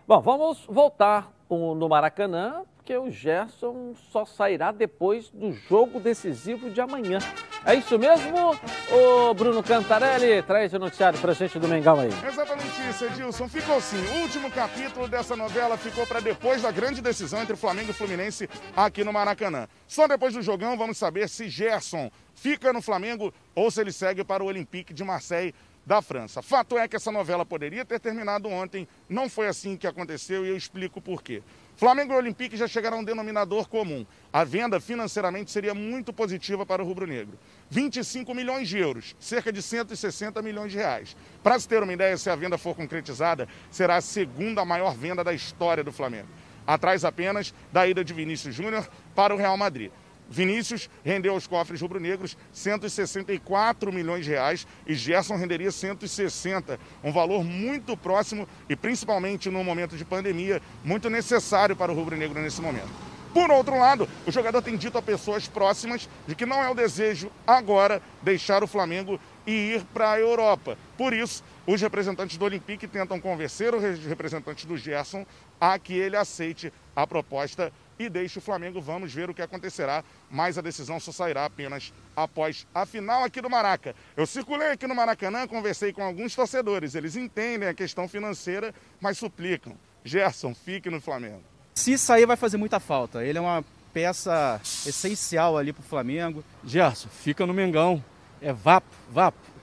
Bom, 0.08 0.20
vamos 0.20 0.66
voltar 0.68 1.32
no 1.50 1.88
Maracanã, 1.88 2.64
porque 2.88 2.98
o 2.98 3.12
Gerson 3.12 3.94
só 4.14 4.24
sairá 4.24 4.72
depois 4.72 5.30
do 5.30 5.52
jogo 5.52 6.00
decisivo 6.00 6.70
de 6.70 6.80
amanhã. 6.80 7.20
É 7.66 7.76
isso 7.76 8.00
mesmo? 8.00 8.58
O 8.94 9.34
Bruno 9.34 9.62
Cantarelli 9.62 10.42
traz 10.44 10.74
o 10.74 10.80
noticiário 10.80 11.20
pra 11.20 11.34
gente 11.34 11.60
do 11.60 11.68
Mengão 11.68 12.00
aí. 12.00 12.10
Exatamente 12.26 12.90
isso, 12.90 13.04
Edilson. 13.04 13.50
Ficou 13.50 13.76
assim. 13.76 13.98
O 13.98 14.22
último 14.22 14.50
capítulo 14.50 15.06
dessa 15.06 15.36
novela 15.36 15.76
ficou 15.76 16.08
para 16.08 16.22
depois 16.22 16.62
da 16.62 16.72
grande 16.72 17.02
decisão 17.02 17.42
entre 17.42 17.58
Flamengo 17.58 17.92
e 17.92 17.94
Fluminense 17.94 18.50
aqui 18.74 19.04
no 19.04 19.12
Maracanã. 19.12 19.68
Só 19.86 20.08
depois 20.08 20.34
do 20.34 20.42
jogão 20.42 20.78
vamos 20.78 20.98
saber 20.98 21.28
se 21.28 21.50
Gerson 21.50 22.10
fica 22.36 22.72
no 22.72 22.82
Flamengo 22.82 23.34
ou 23.54 23.70
se 23.70 23.82
ele 23.82 23.92
segue 23.92 24.24
para 24.24 24.42
o 24.42 24.48
Olympique 24.48 24.94
de 24.94 25.04
Marseille 25.04 25.54
da 25.86 26.02
França. 26.02 26.42
Fato 26.42 26.78
é 26.78 26.88
que 26.88 26.96
essa 26.96 27.12
novela 27.12 27.46
poderia 27.46 27.84
ter 27.84 28.00
terminado 28.00 28.48
ontem, 28.48 28.88
não 29.10 29.30
foi 29.30 29.48
assim 29.48 29.76
que 29.76 29.88
aconteceu 29.88 30.46
e 30.46 30.50
eu 30.50 30.56
explico 30.56 31.02
por 31.02 31.22
quê. 31.22 31.42
Flamengo 31.78 32.12
e 32.12 32.16
Olympique 32.16 32.58
já 32.58 32.68
chegaram 32.68 32.98
a 32.98 33.00
um 33.02 33.04
denominador 33.04 33.70
comum. 33.70 34.04
A 34.34 34.44
venda 34.44 34.80
financeiramente 34.80 35.52
seria 35.52 35.76
muito 35.76 36.12
positiva 36.12 36.66
para 36.66 36.82
o 36.82 36.86
rubro-negro. 36.86 37.38
25 37.70 38.34
milhões 38.34 38.68
de 38.68 38.80
euros, 38.80 39.16
cerca 39.20 39.54
de 39.54 39.62
160 39.62 40.42
milhões 40.42 40.72
de 40.72 40.80
reais. 40.80 41.16
Para 41.44 41.60
se 41.60 41.68
ter 41.68 41.84
uma 41.84 41.94
ideia, 41.94 42.18
se 42.18 42.32
a 42.32 42.36
venda 42.36 42.58
for 42.58 42.76
concretizada, 42.76 43.48
será 43.70 43.98
a 43.98 44.02
segunda 44.02 44.66
maior 44.66 44.96
venda 44.96 45.24
da 45.24 45.34
história 45.34 45.84
do 45.84 45.92
Flamengo. 45.92 46.28
Atrás 46.66 47.06
apenas 47.06 47.54
da 47.72 47.88
ida 47.88 48.04
de 48.04 48.12
Vinícius 48.12 48.56
Júnior 48.56 48.90
para 49.14 49.36
o 49.36 49.38
Real 49.38 49.56
Madrid. 49.56 49.92
Vinícius 50.30 50.90
rendeu 51.04 51.34
aos 51.34 51.48
cofres 51.48 51.82
rubro-negros 51.82 52.38
164 52.52 53.92
milhões 53.92 54.26
de 54.26 54.32
reais 54.32 54.68
e 54.86 54.94
Gerson 54.94 55.36
renderia 55.36 55.72
160, 55.72 56.80
um 57.04 57.12
valor 57.12 57.44
muito 57.44 57.96
próximo 57.96 58.48
e 58.70 58.76
principalmente 58.76 59.50
no 59.50 59.64
momento 59.64 59.96
de 59.96 60.06
pandemia, 60.06 60.62
muito 60.84 61.10
necessário 61.10 61.76
para 61.76 61.92
o 61.92 61.96
rubro-negro 61.96 62.42
nesse 62.42 62.62
momento. 62.62 62.90
Por 63.34 63.52
outro 63.52 63.78
lado, 63.78 64.10
o 64.26 64.32
jogador 64.32 64.62
tem 64.62 64.76
dito 64.76 64.98
a 64.98 65.02
pessoas 65.02 65.48
próximas 65.48 66.10
de 66.26 66.34
que 66.34 66.46
não 66.46 66.64
é 66.64 66.70
o 66.70 66.74
desejo 66.74 67.30
agora 67.46 68.02
deixar 68.22 68.64
o 68.64 68.68
Flamengo 68.68 69.20
e 69.46 69.76
ir 69.76 69.84
para 69.94 70.14
a 70.14 70.20
Europa. 70.20 70.78
Por 70.98 71.14
isso, 71.14 71.44
os 71.66 71.80
representantes 71.80 72.38
do 72.38 72.46
Olympique 72.46 72.88
tentam 72.88 73.20
convencer 73.20 73.76
os 73.76 73.84
representantes 74.06 74.66
do 74.66 74.76
Gerson 74.76 75.26
a 75.62 75.78
que 75.78 75.94
ele 75.94 76.16
aceite 76.16 76.74
a 76.96 77.06
proposta 77.06 77.72
e 78.00 78.10
deixe 78.10 78.40
o 78.40 78.42
Flamengo. 78.42 78.82
Vamos 78.82 79.14
ver 79.14 79.30
o 79.30 79.34
que 79.34 79.42
acontecerá, 79.42 80.04
mas 80.30 80.58
a 80.58 80.62
decisão 80.62 81.00
só 81.00 81.12
sairá 81.12 81.46
apenas 81.46 81.94
após 82.16 82.68
a 82.74 82.86
final 82.86 83.24
aqui 83.24 83.42
do 83.42 83.50
Maraca. 83.50 83.96
Eu 84.16 84.26
circulei 84.26 84.70
aqui 84.70 84.88
no 84.88 84.96
Maracanã, 84.96 85.48
conversei 85.48 85.94
com 85.94 86.04
alguns 86.04 86.36
torcedores. 86.36 86.96
Eles 86.96 87.16
entendem 87.16 87.68
a 87.70 87.74
questão 87.74 88.08
financeira, 88.08 88.74
mas 89.00 89.18
suplicam. 89.18 89.78
Gerson, 90.04 90.54
fique 90.54 90.90
no 90.90 91.02
Flamengo. 91.02 91.44
Se 91.74 91.98
sair, 91.98 92.26
vai 92.26 92.38
fazer 92.38 92.58
muita 92.58 92.80
falta. 92.80 93.24
Ele 93.24 93.38
é 93.38 93.42
uma 93.42 93.64
peça 93.94 94.60
essencial 94.86 95.58
ali 95.58 95.74
para 95.74 95.82
o 95.82 95.86
Flamengo. 95.86 96.44
Gerson, 96.64 97.10
fica 97.10 97.46
no 97.46 97.54
Mengão. 97.54 98.04
É 98.42 98.54
vapo, 98.54 98.88
vapo. 99.12 99.57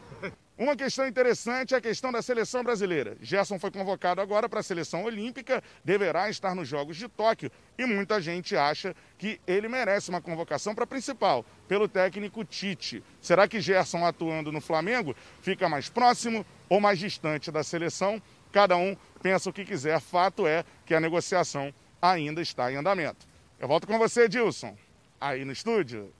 Uma 0.56 0.76
questão 0.76 1.04
interessante 1.04 1.74
é 1.74 1.78
a 1.78 1.80
questão 1.80 2.12
da 2.12 2.22
seleção 2.22 2.62
brasileira. 2.62 3.16
Gerson 3.20 3.58
foi 3.58 3.72
convocado 3.72 4.20
agora 4.20 4.48
para 4.48 4.60
a 4.60 4.62
seleção 4.62 5.02
olímpica, 5.02 5.60
deverá 5.84 6.30
estar 6.30 6.54
nos 6.54 6.68
Jogos 6.68 6.96
de 6.96 7.08
Tóquio 7.08 7.50
e 7.76 7.84
muita 7.84 8.20
gente 8.20 8.56
acha 8.56 8.94
que 9.18 9.40
ele 9.48 9.68
merece 9.68 10.10
uma 10.10 10.20
convocação 10.20 10.72
para 10.72 10.84
a 10.84 10.86
principal, 10.86 11.44
pelo 11.66 11.88
técnico 11.88 12.44
Tite. 12.44 13.02
Será 13.20 13.48
que 13.48 13.60
Gerson 13.60 14.06
atuando 14.06 14.52
no 14.52 14.60
Flamengo 14.60 15.16
fica 15.42 15.68
mais 15.68 15.88
próximo 15.88 16.46
ou 16.68 16.80
mais 16.80 17.00
distante 17.00 17.50
da 17.50 17.64
seleção? 17.64 18.22
Cada 18.52 18.76
um 18.76 18.96
pensa 19.20 19.50
o 19.50 19.52
que 19.52 19.64
quiser. 19.64 20.00
Fato 20.00 20.46
é 20.46 20.64
que 20.86 20.94
a 20.94 21.00
negociação 21.00 21.74
ainda 22.00 22.40
está 22.40 22.70
em 22.70 22.76
andamento. 22.76 23.26
Eu 23.58 23.66
volto 23.66 23.88
com 23.88 23.98
você, 23.98 24.28
Dilson, 24.28 24.76
aí 25.20 25.44
no 25.44 25.50
estúdio. 25.50 26.12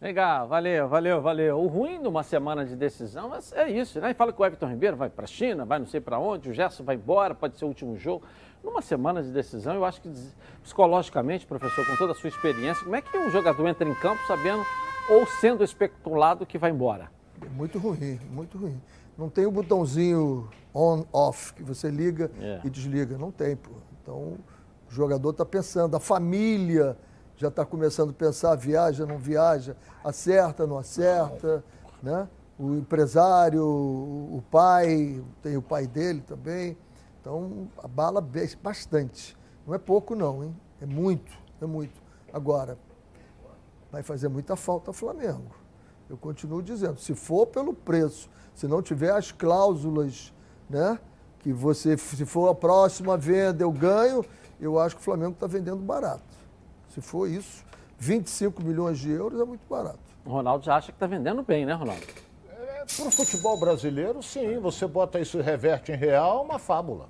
Legal, 0.00 0.48
valeu, 0.48 0.88
valeu, 0.88 1.20
valeu. 1.20 1.60
O 1.60 1.66
ruim 1.66 1.98
numa 1.98 2.22
semana 2.22 2.64
de 2.64 2.74
decisão 2.74 3.30
é, 3.34 3.40
é 3.52 3.70
isso, 3.70 4.00
né? 4.00 4.14
Fala 4.14 4.32
que 4.32 4.40
o 4.40 4.46
Everton 4.46 4.66
Ribeiro 4.66 4.96
vai 4.96 5.10
para 5.10 5.24
a 5.24 5.28
China, 5.28 5.66
vai 5.66 5.78
não 5.78 5.86
sei 5.86 6.00
para 6.00 6.18
onde, 6.18 6.48
o 6.48 6.54
Gerson 6.54 6.82
vai 6.82 6.96
embora, 6.96 7.34
pode 7.34 7.58
ser 7.58 7.66
o 7.66 7.68
último 7.68 7.98
jogo. 7.98 8.24
Numa 8.64 8.80
semana 8.80 9.22
de 9.22 9.30
decisão, 9.30 9.74
eu 9.74 9.84
acho 9.84 10.00
que 10.00 10.10
psicologicamente, 10.62 11.46
professor, 11.46 11.86
com 11.86 11.96
toda 11.96 12.12
a 12.12 12.14
sua 12.14 12.28
experiência, 12.28 12.82
como 12.82 12.96
é 12.96 13.02
que 13.02 13.16
um 13.18 13.30
jogador 13.30 13.66
entra 13.68 13.86
em 13.86 13.94
campo 13.94 14.22
sabendo 14.26 14.64
ou 15.10 15.26
sendo 15.26 15.62
especulado 15.62 16.46
que 16.46 16.56
vai 16.56 16.70
embora? 16.70 17.10
Muito 17.54 17.78
ruim, 17.78 18.18
muito 18.30 18.56
ruim. 18.56 18.80
Não 19.18 19.28
tem 19.28 19.44
o 19.44 19.50
botãozinho 19.50 20.48
on-off 20.72 21.52
que 21.52 21.62
você 21.62 21.90
liga 21.90 22.30
é. 22.40 22.60
e 22.64 22.70
desliga. 22.70 23.18
Não 23.18 23.30
tem, 23.30 23.54
pô. 23.54 23.72
Então, 24.02 24.14
o 24.14 24.38
jogador 24.88 25.30
está 25.30 25.44
pensando, 25.44 25.94
a 25.94 26.00
família 26.00 26.96
já 27.40 27.48
está 27.48 27.64
começando 27.64 28.10
a 28.10 28.12
pensar, 28.12 28.54
viaja, 28.54 29.06
não 29.06 29.16
viaja, 29.16 29.74
acerta, 30.04 30.66
não 30.66 30.76
acerta, 30.76 31.64
né? 32.02 32.28
O 32.58 32.74
empresário, 32.74 33.64
o 33.64 34.44
pai, 34.50 35.24
tem 35.42 35.56
o 35.56 35.62
pai 35.62 35.86
dele 35.86 36.20
também. 36.20 36.76
Então, 37.18 37.66
abala 37.82 38.22
bastante. 38.62 39.34
Não 39.66 39.74
é 39.74 39.78
pouco 39.78 40.14
não, 40.14 40.44
hein? 40.44 40.54
É 40.82 40.84
muito, 40.84 41.32
é 41.62 41.64
muito. 41.64 41.98
Agora, 42.30 42.76
vai 43.90 44.02
fazer 44.02 44.28
muita 44.28 44.54
falta 44.54 44.90
ao 44.90 44.94
Flamengo. 44.94 45.56
Eu 46.10 46.18
continuo 46.18 46.62
dizendo, 46.62 47.00
se 47.00 47.14
for 47.14 47.46
pelo 47.46 47.72
preço, 47.72 48.28
se 48.54 48.68
não 48.68 48.82
tiver 48.82 49.12
as 49.12 49.32
cláusulas, 49.32 50.30
né? 50.68 50.98
Que 51.38 51.54
você, 51.54 51.96
se 51.96 52.26
for 52.26 52.50
a 52.50 52.54
próxima 52.54 53.16
venda, 53.16 53.62
eu 53.64 53.72
ganho, 53.72 54.22
eu 54.60 54.78
acho 54.78 54.94
que 54.96 55.00
o 55.00 55.04
Flamengo 55.04 55.32
está 55.32 55.46
vendendo 55.46 55.80
barato. 55.80 56.29
Se 56.90 57.00
for 57.00 57.28
isso, 57.28 57.64
25 57.98 58.62
milhões 58.62 58.98
de 58.98 59.10
euros 59.10 59.40
é 59.40 59.44
muito 59.44 59.66
barato. 59.68 59.98
O 60.24 60.30
Ronaldo 60.30 60.64
já 60.64 60.76
acha 60.76 60.92
que 60.92 60.96
está 60.96 61.06
vendendo 61.06 61.42
bem, 61.42 61.64
né, 61.64 61.72
Ronaldo? 61.72 62.02
É, 62.48 62.84
Para 62.84 63.06
o 63.06 63.10
futebol 63.10 63.58
brasileiro, 63.58 64.22
sim. 64.22 64.58
Você 64.58 64.86
bota 64.86 65.18
isso 65.18 65.38
e 65.38 65.42
reverte 65.42 65.92
em 65.92 65.96
real, 65.96 66.44
uma 66.44 66.58
fábula. 66.58 67.08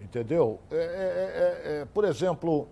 Entendeu? 0.00 0.60
É, 0.70 0.76
é, 0.76 0.78
é, 0.78 1.80
é 1.80 1.84
por 1.86 2.04
exemplo, 2.04 2.68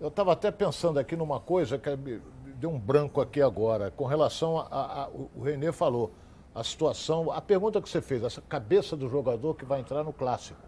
eu 0.00 0.08
estava 0.08 0.32
até 0.32 0.50
pensando 0.50 0.98
aqui 0.98 1.14
numa 1.14 1.38
coisa 1.38 1.78
que 1.78 1.94
me 1.96 2.20
deu 2.56 2.70
um 2.70 2.78
branco 2.78 3.20
aqui 3.20 3.40
agora, 3.40 3.90
com 3.90 4.06
relação 4.06 4.58
a, 4.58 4.62
a, 4.70 5.02
a, 5.04 5.08
o 5.08 5.42
Renê 5.42 5.72
falou, 5.72 6.12
a 6.54 6.64
situação, 6.64 7.30
a 7.30 7.40
pergunta 7.40 7.80
que 7.80 7.88
você 7.88 8.00
fez, 8.00 8.22
essa 8.22 8.40
cabeça 8.40 8.96
do 8.96 9.08
jogador 9.08 9.54
que 9.54 9.64
vai 9.64 9.80
entrar 9.80 10.02
no 10.02 10.12
clássico. 10.12 10.60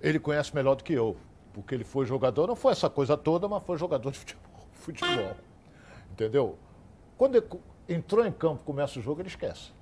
Ele 0.00 0.18
conhece 0.18 0.54
melhor 0.54 0.74
do 0.74 0.84
que 0.84 0.92
eu, 0.92 1.16
porque 1.56 1.74
ele 1.74 1.84
foi 1.84 2.04
jogador, 2.04 2.46
não 2.46 2.54
foi 2.54 2.72
essa 2.72 2.90
coisa 2.90 3.16
toda, 3.16 3.48
mas 3.48 3.62
foi 3.62 3.78
jogador 3.78 4.10
de 4.10 4.18
futebol. 4.18 5.34
entendeu? 6.12 6.58
Quando 7.16 7.36
ele 7.36 7.46
entrou 7.88 8.26
em 8.26 8.30
campo, 8.30 8.62
começa 8.62 8.98
o 8.98 9.02
jogo, 9.02 9.22
ele 9.22 9.28
esquece. 9.28 9.72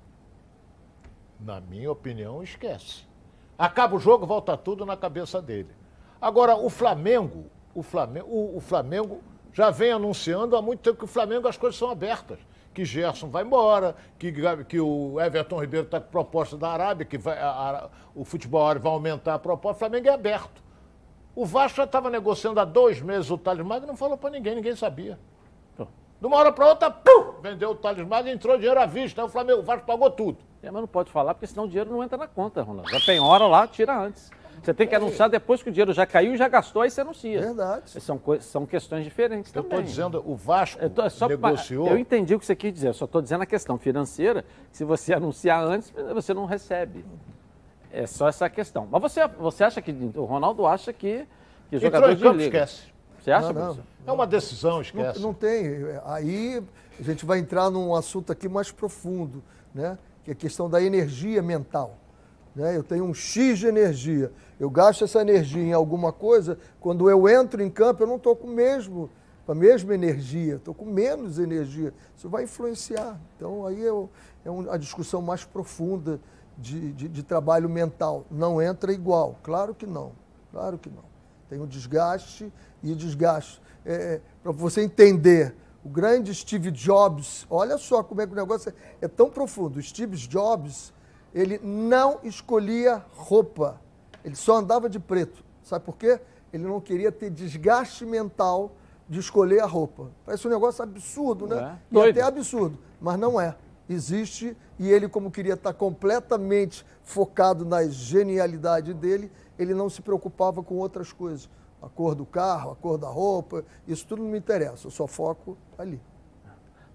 Na 1.40 1.60
minha 1.60 1.90
opinião, 1.90 2.44
esquece. 2.44 3.02
Acaba 3.58 3.96
o 3.96 3.98
jogo, 3.98 4.24
volta 4.24 4.56
tudo 4.56 4.86
na 4.86 4.96
cabeça 4.96 5.42
dele. 5.42 5.70
Agora, 6.20 6.54
o 6.54 6.70
Flamengo, 6.70 7.46
o 7.74 7.82
Flamengo, 7.82 8.28
o, 8.28 8.58
o 8.58 8.60
Flamengo 8.60 9.20
já 9.52 9.68
vem 9.70 9.90
anunciando 9.90 10.56
há 10.56 10.62
muito 10.62 10.78
tempo 10.78 10.98
que 10.98 11.04
o 11.04 11.08
Flamengo 11.08 11.48
as 11.48 11.56
coisas 11.56 11.76
são 11.76 11.90
abertas. 11.90 12.38
Que 12.72 12.84
Gerson 12.84 13.28
vai 13.30 13.42
embora, 13.42 13.96
que, 14.16 14.32
que 14.68 14.78
o 14.78 15.20
Everton 15.20 15.60
Ribeiro 15.60 15.86
está 15.86 16.00
com 16.00 16.08
proposta 16.08 16.56
da 16.56 16.68
Arábia, 16.68 17.04
que 17.04 17.18
vai, 17.18 17.36
a, 17.36 17.48
a, 17.48 17.88
o 18.14 18.24
futebol 18.24 18.64
árabe 18.64 18.84
vai 18.84 18.92
aumentar 18.92 19.34
a 19.34 19.38
proposta. 19.40 19.74
O 19.74 19.78
Flamengo 19.80 20.06
é 20.06 20.12
aberto. 20.12 20.62
O 21.34 21.44
Vasco 21.44 21.76
já 21.76 21.84
estava 21.84 22.10
negociando 22.10 22.60
há 22.60 22.64
dois 22.64 23.00
meses 23.00 23.30
o 23.30 23.36
Thales 23.36 23.66
Magno 23.66 23.86
e 23.86 23.88
não 23.88 23.96
falou 23.96 24.16
para 24.16 24.30
ninguém, 24.30 24.54
ninguém 24.54 24.76
sabia. 24.76 25.18
De 26.20 26.26
uma 26.26 26.36
hora 26.38 26.52
para 26.52 26.66
outra, 26.66 26.90
pum, 26.90 27.34
vendeu 27.42 27.72
o 27.72 27.74
Thales 27.74 28.06
Magno 28.06 28.30
e 28.30 28.32
entrou 28.32 28.56
dinheiro 28.56 28.80
à 28.80 28.86
vista. 28.86 29.20
Aí 29.20 29.26
o 29.26 29.30
Flamengo, 29.30 29.60
o 29.60 29.62
Vasco 29.62 29.84
pagou 29.84 30.10
tudo. 30.10 30.38
É, 30.62 30.70
mas 30.70 30.80
não 30.80 30.88
pode 30.88 31.10
falar, 31.10 31.34
porque 31.34 31.46
senão 31.46 31.64
o 31.64 31.68
dinheiro 31.68 31.90
não 31.90 32.02
entra 32.02 32.16
na 32.16 32.26
conta, 32.26 32.62
Ronaldo. 32.62 32.90
Já 32.90 33.00
tem 33.00 33.20
hora 33.20 33.46
lá, 33.46 33.66
tira 33.66 33.98
antes. 33.98 34.30
Você 34.62 34.72
tem 34.72 34.86
que 34.86 34.94
anunciar 34.94 35.28
depois 35.28 35.62
que 35.62 35.68
o 35.68 35.72
dinheiro 35.72 35.92
já 35.92 36.06
caiu 36.06 36.32
e 36.32 36.36
já 36.38 36.48
gastou, 36.48 36.80
aí 36.80 36.90
você 36.90 37.02
anuncia. 37.02 37.40
Verdade. 37.40 38.00
São, 38.00 38.18
são 38.40 38.64
questões 38.64 39.04
diferentes 39.04 39.54
eu 39.54 39.62
também. 39.62 39.78
Eu 39.78 39.84
estou 39.84 39.94
dizendo, 39.94 40.24
o 40.24 40.34
Vasco 40.34 40.80
eu 40.80 40.88
tô, 40.88 41.10
só, 41.10 41.28
negociou... 41.28 41.88
Eu 41.88 41.98
entendi 41.98 42.34
o 42.34 42.38
que 42.38 42.46
você 42.46 42.56
quis 42.56 42.72
dizer, 42.72 42.88
eu 42.88 42.94
só 42.94 43.04
estou 43.04 43.20
dizendo 43.20 43.42
a 43.42 43.46
questão 43.46 43.76
financeira, 43.76 44.44
se 44.72 44.84
você 44.84 45.12
anunciar 45.14 45.62
antes, 45.62 45.92
você 46.14 46.32
não 46.32 46.46
recebe. 46.46 47.04
É 47.94 48.08
só 48.08 48.28
essa 48.28 48.50
questão. 48.50 48.88
Mas 48.90 49.00
você, 49.00 49.24
você 49.28 49.62
acha 49.62 49.80
que, 49.80 49.92
o 50.16 50.24
Ronaldo 50.24 50.66
acha 50.66 50.92
que, 50.92 51.24
que 51.70 51.78
jogador 51.78 52.12
de 52.16 52.22
campo, 52.22 52.38
liga. 52.38 52.64
esquece. 52.64 52.92
Você 53.20 53.30
acha, 53.30 53.52
não, 53.52 53.74
não. 53.74 53.84
É 54.04 54.10
uma 54.10 54.26
decisão, 54.26 54.80
esquece. 54.80 55.20
Não, 55.20 55.28
não 55.28 55.34
tem. 55.34 55.64
Aí 56.04 56.60
a 56.98 57.02
gente 57.02 57.24
vai 57.24 57.38
entrar 57.38 57.70
num 57.70 57.94
assunto 57.94 58.32
aqui 58.32 58.48
mais 58.48 58.72
profundo, 58.72 59.44
né? 59.72 59.96
que 60.24 60.30
é 60.30 60.32
a 60.32 60.36
questão 60.36 60.68
da 60.68 60.82
energia 60.82 61.40
mental. 61.40 61.96
Né? 62.54 62.76
Eu 62.76 62.82
tenho 62.82 63.04
um 63.04 63.14
X 63.14 63.60
de 63.60 63.66
energia, 63.68 64.32
eu 64.58 64.68
gasto 64.68 65.04
essa 65.04 65.20
energia 65.20 65.62
em 65.62 65.72
alguma 65.72 66.12
coisa, 66.12 66.58
quando 66.80 67.08
eu 67.08 67.28
entro 67.28 67.62
em 67.62 67.70
campo 67.70 68.02
eu 68.02 68.06
não 68.08 68.16
estou 68.16 68.34
com, 68.34 68.48
mesmo, 68.48 69.08
com 69.46 69.52
a 69.52 69.54
mesma 69.54 69.94
energia, 69.94 70.56
estou 70.56 70.74
com 70.74 70.84
menos 70.84 71.38
energia. 71.38 71.94
Isso 72.16 72.28
vai 72.28 72.42
influenciar. 72.42 73.20
Então 73.36 73.64
aí 73.66 73.86
é, 73.86 73.88
é 73.88 74.70
a 74.70 74.76
discussão 74.76 75.22
mais 75.22 75.44
profunda 75.44 76.20
de, 76.56 76.92
de, 76.92 77.08
de 77.08 77.22
trabalho 77.22 77.68
mental. 77.68 78.24
Não 78.30 78.60
entra 78.60 78.92
igual, 78.92 79.38
claro 79.42 79.74
que 79.74 79.86
não, 79.86 80.12
claro 80.50 80.78
que 80.78 80.88
não. 80.88 81.04
Tem 81.48 81.60
um 81.60 81.66
desgaste 81.66 82.52
e 82.82 82.94
desgaste. 82.94 83.60
É, 83.84 83.94
é 83.94 84.20
Para 84.42 84.52
você 84.52 84.82
entender 84.82 85.54
o 85.84 85.88
grande 85.88 86.34
Steve 86.34 86.70
Jobs, 86.70 87.46
olha 87.50 87.76
só 87.76 88.02
como 88.02 88.22
é 88.22 88.26
que 88.26 88.32
o 88.32 88.36
negócio 88.36 88.70
é, 89.00 89.04
é 89.04 89.08
tão 89.08 89.28
profundo. 89.28 89.78
O 89.78 89.82
Steve 89.82 90.16
Jobs, 90.16 90.92
ele 91.34 91.60
não 91.62 92.20
escolhia 92.22 93.04
roupa, 93.14 93.80
ele 94.24 94.34
só 94.34 94.56
andava 94.56 94.88
de 94.88 94.98
preto. 94.98 95.44
Sabe 95.62 95.84
por 95.84 95.96
quê? 95.96 96.20
Ele 96.52 96.64
não 96.64 96.80
queria 96.80 97.12
ter 97.12 97.30
desgaste 97.30 98.06
mental 98.06 98.72
de 99.08 99.20
escolher 99.20 99.60
a 99.60 99.66
roupa. 99.66 100.10
Parece 100.24 100.46
um 100.46 100.50
negócio 100.50 100.82
absurdo, 100.82 101.46
né? 101.46 101.78
É? 101.92 101.94
E 101.94 102.10
até 102.10 102.22
absurdo, 102.22 102.78
mas 103.00 103.18
não 103.18 103.40
é. 103.40 103.54
Existe 103.88 104.56
e 104.78 104.90
ele, 104.90 105.08
como 105.08 105.30
queria 105.30 105.54
estar 105.54 105.72
completamente 105.74 106.84
focado 107.02 107.64
na 107.64 107.86
genialidade 107.86 108.94
dele, 108.94 109.30
ele 109.58 109.74
não 109.74 109.90
se 109.90 110.00
preocupava 110.00 110.62
com 110.62 110.76
outras 110.76 111.12
coisas 111.12 111.48
a 111.82 111.88
cor 111.88 112.14
do 112.14 112.24
carro, 112.24 112.72
a 112.72 112.76
cor 112.76 112.96
da 112.96 113.08
roupa, 113.08 113.62
isso 113.86 114.06
tudo 114.06 114.22
não 114.22 114.30
me 114.30 114.38
interessa, 114.38 114.86
eu 114.86 114.90
só 114.90 115.06
foco 115.06 115.56
ali. 115.76 116.00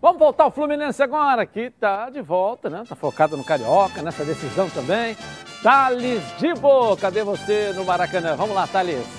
Vamos 0.02 0.18
voltar 0.18 0.46
ao 0.46 0.52
Fluminense 0.52 1.04
agora, 1.04 1.46
que 1.46 1.60
está 1.60 2.10
de 2.10 2.22
volta, 2.22 2.70
né? 2.70 2.84
Está 2.84 2.96
focado 2.96 3.36
no 3.36 3.44
Carioca, 3.44 4.02
nessa 4.02 4.24
decisão 4.24 4.70
também. 4.70 5.16
Thales 5.62 6.24
Dibo, 6.38 6.96
cadê 6.96 7.22
você 7.22 7.74
no 7.74 7.84
Maracanã? 7.84 8.36
Vamos 8.36 8.56
lá, 8.56 8.66
Thales. 8.66 9.19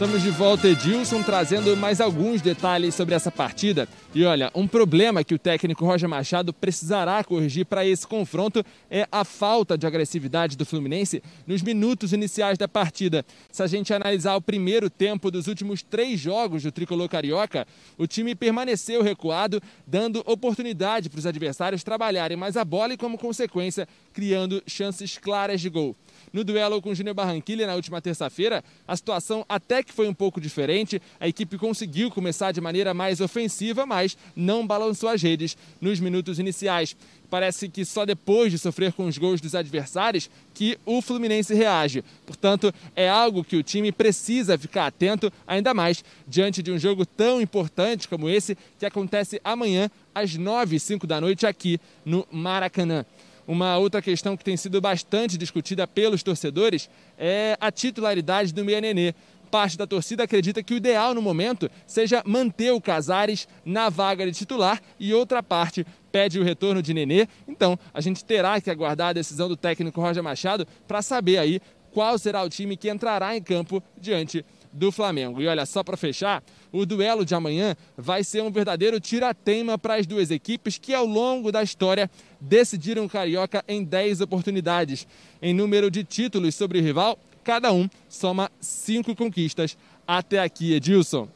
Estamos 0.00 0.22
de 0.22 0.30
volta, 0.30 0.66
Edilson, 0.66 1.22
trazendo 1.22 1.76
mais 1.76 2.00
alguns 2.00 2.40
detalhes 2.40 2.94
sobre 2.94 3.14
essa 3.14 3.30
partida. 3.30 3.86
E 4.14 4.24
olha, 4.24 4.50
um 4.54 4.66
problema 4.66 5.22
que 5.22 5.34
o 5.34 5.38
técnico 5.38 5.84
Roger 5.84 6.08
Machado 6.08 6.54
precisará 6.54 7.22
corrigir 7.22 7.66
para 7.66 7.84
esse 7.84 8.06
confronto 8.06 8.64
é 8.90 9.06
a 9.12 9.26
falta 9.26 9.76
de 9.76 9.86
agressividade 9.86 10.56
do 10.56 10.64
Fluminense 10.64 11.22
nos 11.46 11.60
minutos 11.60 12.14
iniciais 12.14 12.56
da 12.56 12.66
partida. 12.66 13.26
Se 13.52 13.62
a 13.62 13.66
gente 13.66 13.92
analisar 13.92 14.36
o 14.36 14.40
primeiro 14.40 14.88
tempo 14.88 15.30
dos 15.30 15.46
últimos 15.46 15.82
três 15.82 16.18
jogos 16.18 16.62
do 16.62 16.72
tricolor 16.72 17.06
carioca, 17.06 17.66
o 17.98 18.06
time 18.06 18.34
permaneceu 18.34 19.02
recuado, 19.02 19.62
dando 19.86 20.22
oportunidade 20.24 21.10
para 21.10 21.18
os 21.18 21.26
adversários 21.26 21.84
trabalharem 21.84 22.38
mais 22.38 22.56
a 22.56 22.64
bola 22.64 22.94
e, 22.94 22.96
como 22.96 23.18
consequência, 23.18 23.86
criando 24.14 24.62
chances 24.66 25.18
claras 25.18 25.60
de 25.60 25.68
gol. 25.68 25.94
No 26.32 26.44
duelo 26.44 26.80
com 26.80 26.90
o 26.90 26.94
Júnior 26.94 27.14
Barranquilla 27.14 27.66
na 27.66 27.74
última 27.74 28.00
terça-feira, 28.00 28.62
a 28.86 28.96
situação 28.96 29.44
até 29.48 29.82
que 29.82 29.92
foi 29.92 30.08
um 30.08 30.14
pouco 30.14 30.40
diferente. 30.40 31.02
A 31.18 31.26
equipe 31.26 31.58
conseguiu 31.58 32.10
começar 32.10 32.52
de 32.52 32.60
maneira 32.60 32.94
mais 32.94 33.20
ofensiva, 33.20 33.84
mas 33.84 34.16
não 34.36 34.66
balançou 34.66 35.08
as 35.08 35.22
redes 35.22 35.56
nos 35.80 35.98
minutos 35.98 36.38
iniciais. 36.38 36.96
Parece 37.28 37.68
que 37.68 37.84
só 37.84 38.04
depois 38.04 38.50
de 38.50 38.58
sofrer 38.58 38.92
com 38.92 39.06
os 39.06 39.16
gols 39.16 39.40
dos 39.40 39.54
adversários 39.54 40.30
que 40.54 40.78
o 40.84 41.00
Fluminense 41.00 41.54
reage. 41.54 42.04
Portanto, 42.26 42.72
é 42.94 43.08
algo 43.08 43.44
que 43.44 43.56
o 43.56 43.62
time 43.62 43.92
precisa 43.92 44.58
ficar 44.58 44.86
atento, 44.86 45.32
ainda 45.46 45.72
mais 45.72 46.04
diante 46.26 46.62
de 46.62 46.72
um 46.72 46.78
jogo 46.78 47.06
tão 47.06 47.40
importante 47.40 48.08
como 48.08 48.28
esse 48.28 48.56
que 48.78 48.86
acontece 48.86 49.40
amanhã 49.44 49.90
às 50.14 50.34
9 50.34 50.76
e 50.76 50.80
5 50.80 51.06
da 51.06 51.20
noite 51.20 51.46
aqui 51.46 51.80
no 52.04 52.26
Maracanã. 52.30 53.04
Uma 53.50 53.76
outra 53.78 54.00
questão 54.00 54.36
que 54.36 54.44
tem 54.44 54.56
sido 54.56 54.80
bastante 54.80 55.36
discutida 55.36 55.84
pelos 55.84 56.22
torcedores 56.22 56.88
é 57.18 57.56
a 57.60 57.72
titularidade 57.72 58.54
do 58.54 58.64
Meia 58.64 58.80
Nenê. 58.80 59.12
Parte 59.50 59.76
da 59.76 59.88
torcida 59.88 60.22
acredita 60.22 60.62
que 60.62 60.72
o 60.72 60.76
ideal 60.76 61.12
no 61.14 61.20
momento 61.20 61.68
seja 61.84 62.22
manter 62.24 62.70
o 62.70 62.80
Casares 62.80 63.48
na 63.64 63.88
vaga 63.88 64.24
de 64.24 64.30
titular 64.30 64.80
e 65.00 65.12
outra 65.12 65.42
parte 65.42 65.84
pede 66.12 66.38
o 66.38 66.44
retorno 66.44 66.80
de 66.80 66.94
Nenê. 66.94 67.26
Então, 67.48 67.76
a 67.92 68.00
gente 68.00 68.24
terá 68.24 68.60
que 68.60 68.70
aguardar 68.70 69.08
a 69.08 69.14
decisão 69.14 69.48
do 69.48 69.56
técnico 69.56 70.00
Roger 70.00 70.22
Machado 70.22 70.64
para 70.86 71.02
saber 71.02 71.38
aí 71.38 71.60
qual 71.90 72.16
será 72.18 72.44
o 72.44 72.48
time 72.48 72.76
que 72.76 72.88
entrará 72.88 73.36
em 73.36 73.42
campo 73.42 73.82
diante 74.00 74.44
do 74.72 74.92
Flamengo. 74.92 75.42
E 75.42 75.48
olha, 75.48 75.66
só 75.66 75.82
para 75.82 75.96
fechar, 75.96 76.42
o 76.72 76.86
duelo 76.86 77.24
de 77.24 77.34
amanhã 77.34 77.76
vai 77.96 78.22
ser 78.22 78.42
um 78.42 78.50
verdadeiro 78.50 79.00
tira-teima 79.00 79.76
para 79.76 79.96
as 79.96 80.06
duas 80.06 80.30
equipes 80.30 80.78
que, 80.78 80.94
ao 80.94 81.04
longo 81.04 81.50
da 81.50 81.62
história, 81.62 82.08
decidiram 82.40 83.04
o 83.04 83.08
Carioca 83.08 83.64
em 83.68 83.84
10 83.84 84.20
oportunidades. 84.20 85.06
Em 85.42 85.52
número 85.52 85.90
de 85.90 86.02
títulos 86.04 86.54
sobre 86.54 86.78
o 86.78 86.82
rival, 86.82 87.18
cada 87.44 87.72
um 87.72 87.88
soma 88.08 88.50
cinco 88.60 89.14
conquistas 89.14 89.76
até 90.06 90.40
aqui, 90.40 90.74
Edilson. 90.74 91.28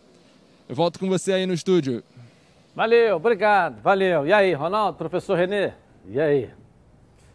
Eu 0.68 0.74
volto 0.74 0.98
com 0.98 1.08
você 1.08 1.32
aí 1.32 1.46
no 1.46 1.52
estúdio. 1.52 2.02
Valeu, 2.74 3.16
obrigado, 3.16 3.80
valeu. 3.82 4.26
E 4.26 4.32
aí, 4.32 4.52
Ronaldo, 4.52 4.98
professor 4.98 5.36
Renê? 5.36 5.72
E 6.08 6.20
aí? 6.20 6.50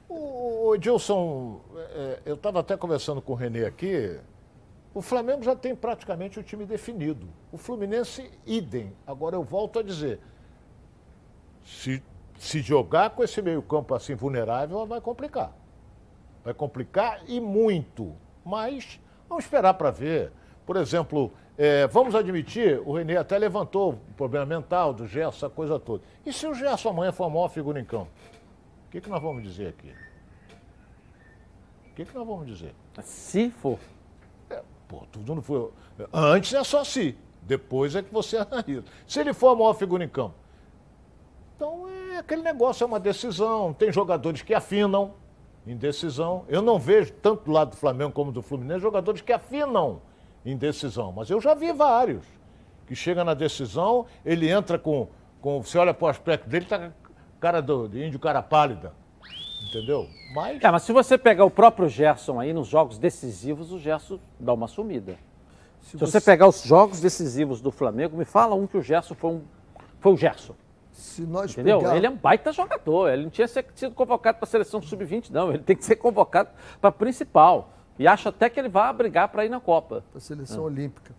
O, 0.09 0.73
Edilson, 0.75 1.61
é, 1.77 2.19
eu 2.25 2.35
estava 2.35 2.59
até 2.59 2.75
conversando 2.75 3.21
com 3.21 3.33
o 3.33 3.35
Renê 3.35 3.65
aqui, 3.65 4.17
O 4.93 5.01
Flamengo 5.01 5.43
já 5.43 5.55
tem 5.55 5.75
praticamente 5.75 6.39
o 6.39 6.43
time 6.43 6.65
definido. 6.65 7.27
O 7.51 7.57
Fluminense, 7.57 8.29
idem. 8.45 8.91
Agora 9.05 9.35
eu 9.35 9.43
volto 9.43 9.79
a 9.79 9.83
dizer: 9.83 10.19
se, 11.63 12.01
se 12.39 12.61
jogar 12.61 13.09
com 13.09 13.21
esse 13.21 13.41
meio-campo 13.41 13.93
assim 13.93 14.15
vulnerável, 14.15 14.85
vai 14.85 15.01
complicar. 15.01 15.51
Vai 16.41 16.53
complicar 16.53 17.21
e 17.27 17.39
muito. 17.39 18.15
Mas 18.45 18.97
vamos 19.27 19.43
esperar 19.43 19.73
para 19.73 19.91
ver. 19.91 20.31
Por 20.65 20.77
exemplo, 20.77 21.33
é, 21.57 21.85
vamos 21.87 22.15
admitir, 22.15 22.81
o 22.85 22.93
Renê 22.93 23.17
até 23.17 23.37
levantou 23.37 23.91
o 23.91 24.13
problema 24.15 24.45
mental 24.45 24.93
do 24.93 25.05
Gerson, 25.05 25.47
essa 25.47 25.49
coisa 25.49 25.77
toda. 25.77 26.01
E 26.25 26.31
se 26.31 26.47
o 26.47 26.53
Gerson 26.53 26.89
amanhã 26.89 27.11
for 27.11 27.25
a 27.25 27.29
maior 27.29 27.49
figura 27.49 27.77
em 27.77 27.83
campo? 27.83 28.09
O 28.87 28.91
que, 28.91 29.01
que 29.01 29.09
nós 29.09 29.21
vamos 29.21 29.43
dizer 29.43 29.67
aqui? 29.67 29.93
O 31.91 31.93
que, 31.93 32.05
que 32.05 32.15
nós 32.15 32.25
vamos 32.25 32.47
dizer? 32.47 32.73
Se 33.03 33.49
for. 33.49 33.77
É, 34.49 34.63
pô, 34.87 35.03
tudo 35.11 35.35
não 35.35 35.41
foi. 35.41 35.69
Antes 36.13 36.53
é 36.53 36.63
só 36.63 36.85
se. 36.85 37.17
Depois 37.41 37.95
é 37.95 38.01
que 38.01 38.13
você 38.13 38.37
analisa. 38.39 38.85
Se 39.05 39.19
ele 39.19 39.33
for 39.33 39.49
a 39.49 39.55
maior 39.55 39.73
figura 39.73 40.05
em 40.05 40.09
campo. 40.09 40.38
Então 41.59 41.89
é 41.89 42.19
aquele 42.19 42.41
negócio, 42.41 42.85
é 42.85 42.87
uma 42.87 43.01
decisão. 43.01 43.73
Tem 43.73 43.91
jogadores 43.91 44.41
que 44.41 44.53
afinam 44.53 45.15
em 45.67 45.75
decisão. 45.75 46.45
Eu 46.47 46.61
não 46.61 46.79
vejo, 46.79 47.11
tanto 47.11 47.43
do 47.43 47.51
lado 47.51 47.71
do 47.71 47.75
Flamengo 47.75 48.13
como 48.13 48.31
do 48.31 48.41
Fluminense, 48.41 48.79
jogadores 48.79 49.19
que 49.19 49.33
afinam 49.33 50.01
em 50.45 50.55
decisão. 50.55 51.11
Mas 51.11 51.29
eu 51.29 51.41
já 51.41 51.53
vi 51.53 51.73
vários. 51.73 52.25
Que 52.87 52.95
chega 52.95 53.25
na 53.25 53.33
decisão, 53.33 54.05
ele 54.23 54.49
entra 54.49 54.79
com. 54.79 55.09
com 55.41 55.61
você 55.61 55.77
olha 55.77 55.93
para 55.93 56.05
o 56.05 56.07
aspecto 56.07 56.47
dele, 56.47 56.63
tá 56.63 56.93
cara 57.41 57.61
do, 57.61 57.89
de 57.89 58.05
índio 58.05 58.21
cara 58.21 58.41
pálida. 58.41 58.93
Entendeu? 59.67 60.07
Mas... 60.33 60.63
É, 60.63 60.71
mas 60.71 60.83
se 60.83 60.93
você 60.93 61.17
pegar 61.17 61.43
o 61.43 61.51
próprio 61.51 61.89
Gerson 61.89 62.39
aí 62.39 62.53
nos 62.53 62.69
jogos 62.69 62.97
decisivos, 62.97 63.73
o 63.73 63.77
Gerson 63.77 64.17
dá 64.39 64.53
uma 64.53 64.69
sumida. 64.69 65.17
Se, 65.81 65.91
se 65.91 65.97
você... 65.97 66.21
você... 66.21 66.21
pegar 66.21 66.47
os 66.47 66.63
jogos 66.63 67.01
decisivos 67.01 67.59
do 67.59 67.69
Flamengo, 67.69 68.15
me 68.15 68.23
fala 68.23 68.55
um 68.55 68.65
que 68.65 68.77
o 68.77 68.81
Gerson 68.81 69.13
foi 69.13 69.31
um. 69.31 69.41
Foi 69.99 70.13
o 70.13 70.15
Gerson. 70.15 70.55
Se 70.99 71.21
nós 71.21 71.51
Entendeu? 71.51 71.79
Pegar... 71.79 71.95
Ele 71.95 72.05
é 72.05 72.09
um 72.09 72.15
baita 72.15 72.51
jogador. 72.51 73.09
Ele 73.09 73.23
não 73.23 73.29
tinha 73.29 73.47
sido 73.47 73.91
convocado 73.95 74.37
para 74.37 74.45
a 74.45 74.49
seleção 74.49 74.81
sub-20, 74.81 75.29
não. 75.31 75.49
Ele 75.49 75.63
tem 75.63 75.75
que 75.75 75.85
ser 75.85 75.95
convocado 75.95 76.49
para 76.79 76.89
a 76.89 76.93
principal. 76.93 77.73
E 77.97 78.07
acho 78.07 78.29
até 78.29 78.49
que 78.49 78.59
ele 78.59 78.69
vai 78.69 78.91
brigar 78.93 79.29
para 79.29 79.45
ir 79.45 79.49
na 79.49 79.59
Copa. 79.59 80.03
Para 80.09 80.17
a 80.17 80.21
seleção 80.21 80.63
é. 80.63 80.65
olímpica. 80.67 81.13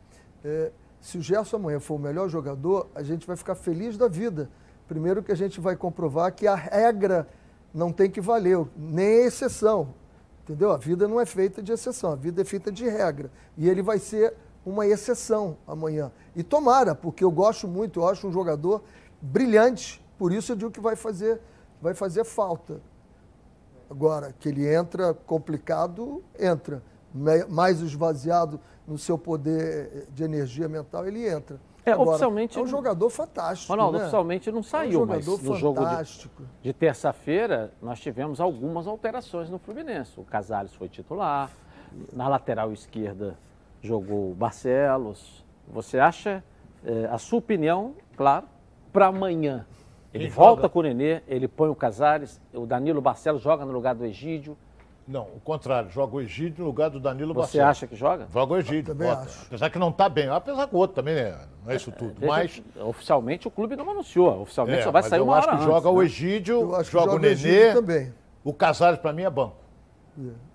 É, 0.44 0.70
se 1.00 1.18
o 1.18 1.22
Gerson 1.22 1.56
amanhã 1.56 1.80
for 1.80 1.94
o 1.94 1.98
melhor 1.98 2.28
jogador, 2.28 2.88
a 2.94 3.02
gente 3.02 3.26
vai 3.26 3.36
ficar 3.36 3.54
feliz 3.54 3.96
da 3.96 4.08
vida. 4.08 4.50
Primeiro 4.86 5.22
que 5.22 5.32
a 5.32 5.36
gente 5.36 5.60
vai 5.60 5.76
comprovar 5.76 6.32
que 6.32 6.46
a 6.46 6.54
regra 6.54 7.28
não 7.72 7.92
tem 7.92 8.10
que 8.10 8.20
valer, 8.20 8.58
nem 8.76 9.24
exceção. 9.24 9.94
Entendeu? 10.42 10.72
A 10.72 10.76
vida 10.76 11.06
não 11.06 11.20
é 11.20 11.26
feita 11.26 11.62
de 11.62 11.70
exceção, 11.70 12.12
a 12.12 12.16
vida 12.16 12.42
é 12.42 12.44
feita 12.44 12.72
de 12.72 12.88
regra. 12.88 13.30
E 13.56 13.68
ele 13.68 13.82
vai 13.82 13.98
ser 13.98 14.34
uma 14.64 14.86
exceção 14.86 15.56
amanhã. 15.66 16.10
E 16.34 16.42
tomara, 16.42 16.94
porque 16.94 17.22
eu 17.22 17.30
gosto 17.30 17.68
muito, 17.68 18.00
eu 18.00 18.08
acho 18.08 18.26
um 18.26 18.32
jogador 18.32 18.82
brilhante, 19.20 20.04
por 20.18 20.32
isso 20.32 20.52
eu 20.52 20.56
digo 20.56 20.70
que 20.70 20.80
vai 20.80 20.96
fazer, 20.96 21.40
vai 21.80 21.94
fazer 21.94 22.24
falta. 22.24 22.80
Agora, 23.90 24.32
que 24.38 24.48
ele 24.48 24.72
entra 24.72 25.12
complicado, 25.14 26.22
entra. 26.38 26.82
Mais 27.48 27.80
esvaziado 27.80 28.60
no 28.86 28.96
seu 28.96 29.18
poder 29.18 30.06
de 30.10 30.22
energia 30.22 30.68
mental, 30.68 31.04
ele 31.08 31.28
entra. 31.28 31.60
É, 31.84 31.92
Agora, 31.92 32.10
oficialmente. 32.10 32.58
É 32.58 32.62
um 32.62 32.66
jogador 32.66 33.10
fantástico. 33.10 33.72
Ronaldo, 33.72 33.98
né? 33.98 34.04
oficialmente 34.04 34.52
não 34.52 34.62
saiu, 34.62 35.00
é 35.00 35.02
um 35.02 35.06
mas 35.06 35.26
no 35.26 35.56
jogo 35.56 35.84
de, 35.84 36.30
de 36.62 36.72
terça-feira 36.72 37.72
nós 37.82 37.98
tivemos 37.98 38.40
algumas 38.40 38.86
alterações 38.86 39.50
no 39.50 39.58
Fluminense. 39.58 40.12
O 40.20 40.24
Casares 40.24 40.72
foi 40.74 40.88
titular, 40.88 41.50
na 42.12 42.28
lateral 42.28 42.72
esquerda 42.72 43.36
jogou 43.82 44.30
o 44.30 44.34
Barcelos. 44.34 45.44
Você 45.68 45.98
acha, 45.98 46.44
é, 46.84 47.06
a 47.06 47.18
sua 47.18 47.38
opinião, 47.38 47.94
claro, 48.16 48.46
para 48.92 49.06
amanhã? 49.06 49.66
Ele 50.12 50.24
Quem 50.24 50.32
volta 50.32 50.62
joga? 50.62 50.68
com 50.68 50.78
o 50.80 50.82
Nenê, 50.82 51.20
ele 51.28 51.46
põe 51.46 51.68
o 51.68 51.74
Casares, 51.74 52.40
o 52.52 52.66
Danilo 52.66 53.00
Barcelos 53.00 53.40
joga 53.40 53.64
no 53.64 53.72
lugar 53.72 53.94
do 53.94 54.04
Egídio. 54.04 54.56
Não, 55.06 55.22
o 55.22 55.40
contrário, 55.42 55.88
joga 55.90 56.16
o 56.16 56.20
Egídio 56.20 56.60
no 56.60 56.66
lugar 56.66 56.90
do 56.90 57.00
Danilo 57.00 57.32
Você 57.32 57.58
Barcelos. 57.58 57.66
Você 57.66 57.84
acha 57.84 57.86
que 57.86 57.96
joga? 57.96 58.26
Joga 58.32 58.54
o 58.54 58.56
Egídio, 58.56 58.94
bota. 58.94 59.22
Acho. 59.22 59.46
Apesar 59.46 59.70
que 59.70 59.78
não 59.78 59.90
está 59.90 60.08
bem, 60.08 60.28
apesar 60.28 60.66
que 60.68 60.74
o 60.74 60.78
outro 60.78 60.96
também 60.96 61.14
né? 61.14 61.38
não 61.64 61.72
é 61.72 61.76
isso 61.76 61.92
tudo. 61.92 62.24
É, 62.24 62.26
mas 62.26 62.62
Oficialmente 62.76 63.46
o 63.48 63.50
clube 63.50 63.76
não 63.76 63.88
anunciou, 63.88 64.42
oficialmente 64.42 64.80
é, 64.80 64.82
só 64.82 64.90
vai 64.90 65.02
sair 65.02 65.20
uma 65.20 65.34
hora 65.34 65.46
Eu 65.46 65.50
acho 65.50 65.58
que 65.58 65.64
joga 65.64 65.88
antes, 65.88 65.96
o 65.96 65.98
né? 65.98 66.04
Egídio, 66.04 66.60
joga, 66.60 66.84
joga 66.84 67.12
o 67.12 67.18
Nenê, 67.18 67.72
também. 67.72 68.14
o 68.44 68.52
Casares 68.52 68.98
para 68.98 69.12
mim 69.12 69.22
é 69.22 69.30
banco. 69.30 69.56
É. 70.18 70.49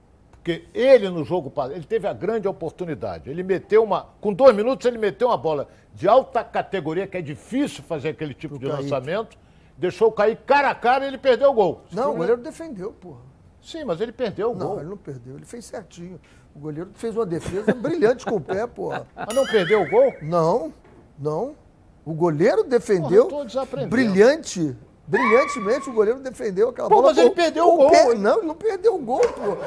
Porque 0.46 0.64
ele 0.76 1.10
no 1.10 1.24
jogo, 1.26 1.52
ele 1.72 1.86
teve 1.86 2.08
a 2.08 2.14
grande 2.14 2.48
oportunidade. 2.48 3.32
Ele 3.32 3.42
meteu 3.42 3.84
uma. 3.84 4.10
Com 4.22 4.32
dois 4.32 4.56
minutos, 4.56 4.86
ele 4.86 5.00
meteu 5.00 5.30
uma 5.30 5.38
bola 5.38 5.68
de 5.92 6.08
alta 6.08 6.44
categoria, 6.44 7.08
que 7.08 7.18
é 7.18 7.22
difícil 7.22 7.84
fazer 7.84 8.10
aquele 8.10 8.36
tipo 8.36 8.60
de 8.60 8.68
lançamento. 8.68 9.36
Deixou 9.76 10.12
cair 10.12 10.38
cara 10.46 10.70
a 10.70 10.76
cara 10.76 11.04
e 11.04 11.08
ele 11.08 11.18
perdeu 11.18 11.50
o 11.50 11.54
gol. 11.56 11.82
Não, 11.92 12.12
o 12.12 12.18
goleiro 12.18 12.40
defendeu, 12.44 12.92
porra. 12.94 13.22
Sim, 13.60 13.86
mas 13.86 14.00
ele 14.00 14.12
perdeu 14.12 14.52
o 14.52 14.56
não, 14.56 14.68
gol. 14.68 14.76
Não, 14.76 14.82
ele 14.82 14.90
não 14.92 14.98
perdeu, 14.98 15.36
ele 15.36 15.46
fez 15.46 15.66
certinho. 15.66 16.22
O 16.56 16.60
goleiro 16.60 16.92
fez 16.94 17.16
uma 17.16 17.26
defesa 17.26 17.74
brilhante 17.74 18.24
com 18.24 18.36
o 18.36 18.42
pé, 18.42 18.68
porra. 18.68 19.08
Mas 19.18 19.36
não 19.36 19.46
perdeu 19.48 19.82
o 19.82 19.90
gol? 19.90 20.14
Não, 20.22 20.72
não. 21.18 21.56
O 22.06 22.14
goleiro 22.14 22.64
defendeu 22.64 23.28
porra, 23.28 23.88
brilhante. 23.88 24.78
Brilhantemente 25.08 25.88
o 25.88 25.94
goleiro 25.94 26.20
defendeu 26.20 26.70
aquela 26.70 26.90
pô, 26.90 26.96
bola. 26.96 27.10
Mas 27.10 27.18
ele 27.20 27.30
perdeu 27.30 27.68
o 27.68 27.78
gol. 27.78 28.16
Não, 28.16 28.38
ele 28.40 28.48
não 28.48 28.56
perdeu 28.56 28.96
o 28.96 28.98
gol, 28.98 29.22
pô. 29.22 29.58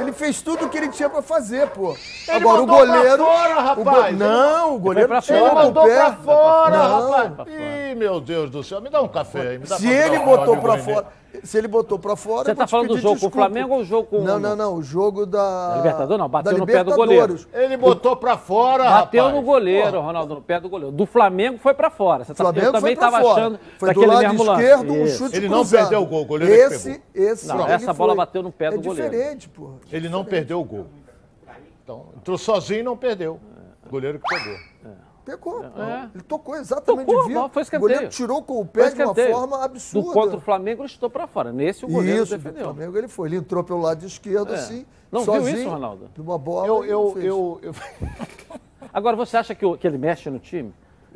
Ele 0.00 0.10
fez 0.10 0.40
tudo 0.40 0.64
o 0.64 0.68
que 0.70 0.78
ele 0.78 0.88
tinha 0.88 1.10
pra 1.10 1.20
fazer, 1.20 1.68
pô. 1.68 1.90
Ele 2.28 2.36
Agora 2.36 2.62
o 2.62 2.66
goleiro. 2.66 3.24
Pra 3.24 3.26
fora, 3.26 3.60
rapaz. 3.60 3.78
O 3.78 4.18
go... 4.18 4.24
Não, 4.24 4.76
o 4.76 4.78
goleiro 4.78 5.12
ele 5.12 5.20
tirou 5.20 5.54
mandou 5.54 5.84
o 5.84 5.86
pé. 5.86 5.96
pra 5.96 6.12
fora, 6.14 6.78
não. 6.78 7.10
rapaz. 7.10 7.48
Ih, 7.48 7.94
meu 7.94 8.20
Deus 8.20 8.48
do 8.48 8.64
céu. 8.64 8.80
Me 8.80 8.88
dá 8.88 9.02
um 9.02 9.08
café 9.08 9.48
aí. 9.48 9.66
Se 9.66 9.86
ele 9.86 10.18
botou 10.20 10.56
pra 10.56 10.78
fora 10.78 11.06
se 11.42 11.58
ele 11.58 11.68
botou 11.68 11.98
para 11.98 12.16
fora. 12.16 12.44
Você 12.44 12.52
está 12.52 12.66
falando 12.66 12.88
do 12.88 12.98
jogo 12.98 13.14
desculpa. 13.14 13.36
com 13.36 13.38
o 13.38 13.44
Flamengo 13.44 13.74
ou 13.74 13.80
o 13.80 13.84
jogo 13.84 14.08
com 14.08 14.20
Não, 14.22 14.38
não, 14.38 14.56
não. 14.56 14.74
O 14.76 14.82
jogo 14.82 15.26
da. 15.26 15.70
da 15.70 15.76
Libertador 15.76 16.18
não, 16.18 16.28
bateu 16.28 16.56
no 16.56 16.66
pé 16.66 16.82
do 16.82 16.94
goleiro. 16.94 17.38
Ele 17.52 17.76
botou 17.76 18.16
para 18.16 18.36
fora, 18.36 18.84
Bateu 18.84 19.24
rapaz. 19.24 19.36
no 19.36 19.42
goleiro, 19.42 20.00
Ronaldo, 20.00 20.34
no 20.36 20.42
pé 20.42 20.60
do 20.60 20.68
goleiro. 20.68 20.94
Do 20.94 21.06
Flamengo 21.06 21.58
foi 21.58 21.74
para 21.74 21.90
fora. 21.90 22.24
Você 22.24 22.34
tá, 22.34 22.44
Flamengo 22.44 22.66
eu 22.66 22.72
também 22.72 22.94
estava 22.94 23.18
achando. 23.18 23.58
Foi 23.78 23.92
do 23.92 24.06
lado 24.06 24.34
esquerdo, 24.34 24.92
um 24.92 25.06
chute 25.06 25.36
Ele 25.36 25.48
não 25.48 25.66
perdeu 25.66 26.02
o 26.02 26.06
gol, 26.06 26.22
o 26.22 26.24
goleiro 26.24 26.54
esse, 26.54 27.02
esse 27.14 27.46
não, 27.48 27.66
essa 27.66 27.92
bola 27.92 28.14
bateu 28.14 28.42
no 28.42 28.52
pé 28.52 28.70
do 28.70 28.76
é 28.76 28.82
goleiro. 28.82 29.10
Diferente, 29.10 29.48
pô. 29.48 29.74
Ele 29.90 30.08
não 30.08 30.24
perdeu 30.24 30.60
o 30.60 30.64
gol. 30.64 30.86
Então, 31.82 32.06
entrou 32.16 32.36
sozinho 32.36 32.80
e 32.80 32.82
não 32.82 32.96
perdeu. 32.96 33.38
O 33.86 33.88
goleiro 33.88 34.18
que 34.18 34.28
pegou. 34.28 34.56
Pegou. 35.26 35.64
É. 35.64 36.08
Ele 36.14 36.22
tocou 36.22 36.54
exatamente 36.54 37.08
tocou, 37.08 37.26
de 37.26 37.52
Foi 37.52 37.62
escanteio. 37.62 37.78
O 37.78 37.80
goleiro 37.80 38.08
tirou 38.08 38.40
com 38.44 38.60
o 38.60 38.64
pé 38.64 38.90
de 38.90 39.02
uma 39.02 39.12
forma 39.12 39.64
absurda. 39.64 40.06
Do 40.06 40.14
contra 40.14 40.36
o 40.36 40.40
Flamengo 40.40 40.82
ele 40.82 40.88
estou 40.88 41.10
para 41.10 41.26
fora. 41.26 41.52
Nesse 41.52 41.84
o 41.84 41.88
goleiro 41.88 42.22
isso, 42.22 42.38
defendeu. 42.38 42.60
o 42.60 42.64
Flamengo 42.72 42.96
ele 42.96 43.08
foi. 43.08 43.28
Ele 43.28 43.36
entrou 43.38 43.64
pelo 43.64 43.80
lado 43.80 44.06
esquerdo 44.06 44.54
é. 44.54 44.54
assim, 44.54 44.86
Não 45.10 45.24
sozinho, 45.24 45.44
viu 45.44 45.62
isso, 45.62 45.68
Ronaldo? 45.68 46.08
De 46.14 46.20
uma 46.20 46.38
bola. 46.38 46.68
Eu, 46.68 46.84
eu, 46.84 47.14
eu, 47.18 47.60
eu... 47.60 47.74
Agora, 48.94 49.16
você 49.16 49.36
acha 49.36 49.52
que, 49.52 49.76
que 49.78 49.86
ele 49.86 49.98
mexe 49.98 50.30
no 50.30 50.38
time? 50.38 50.72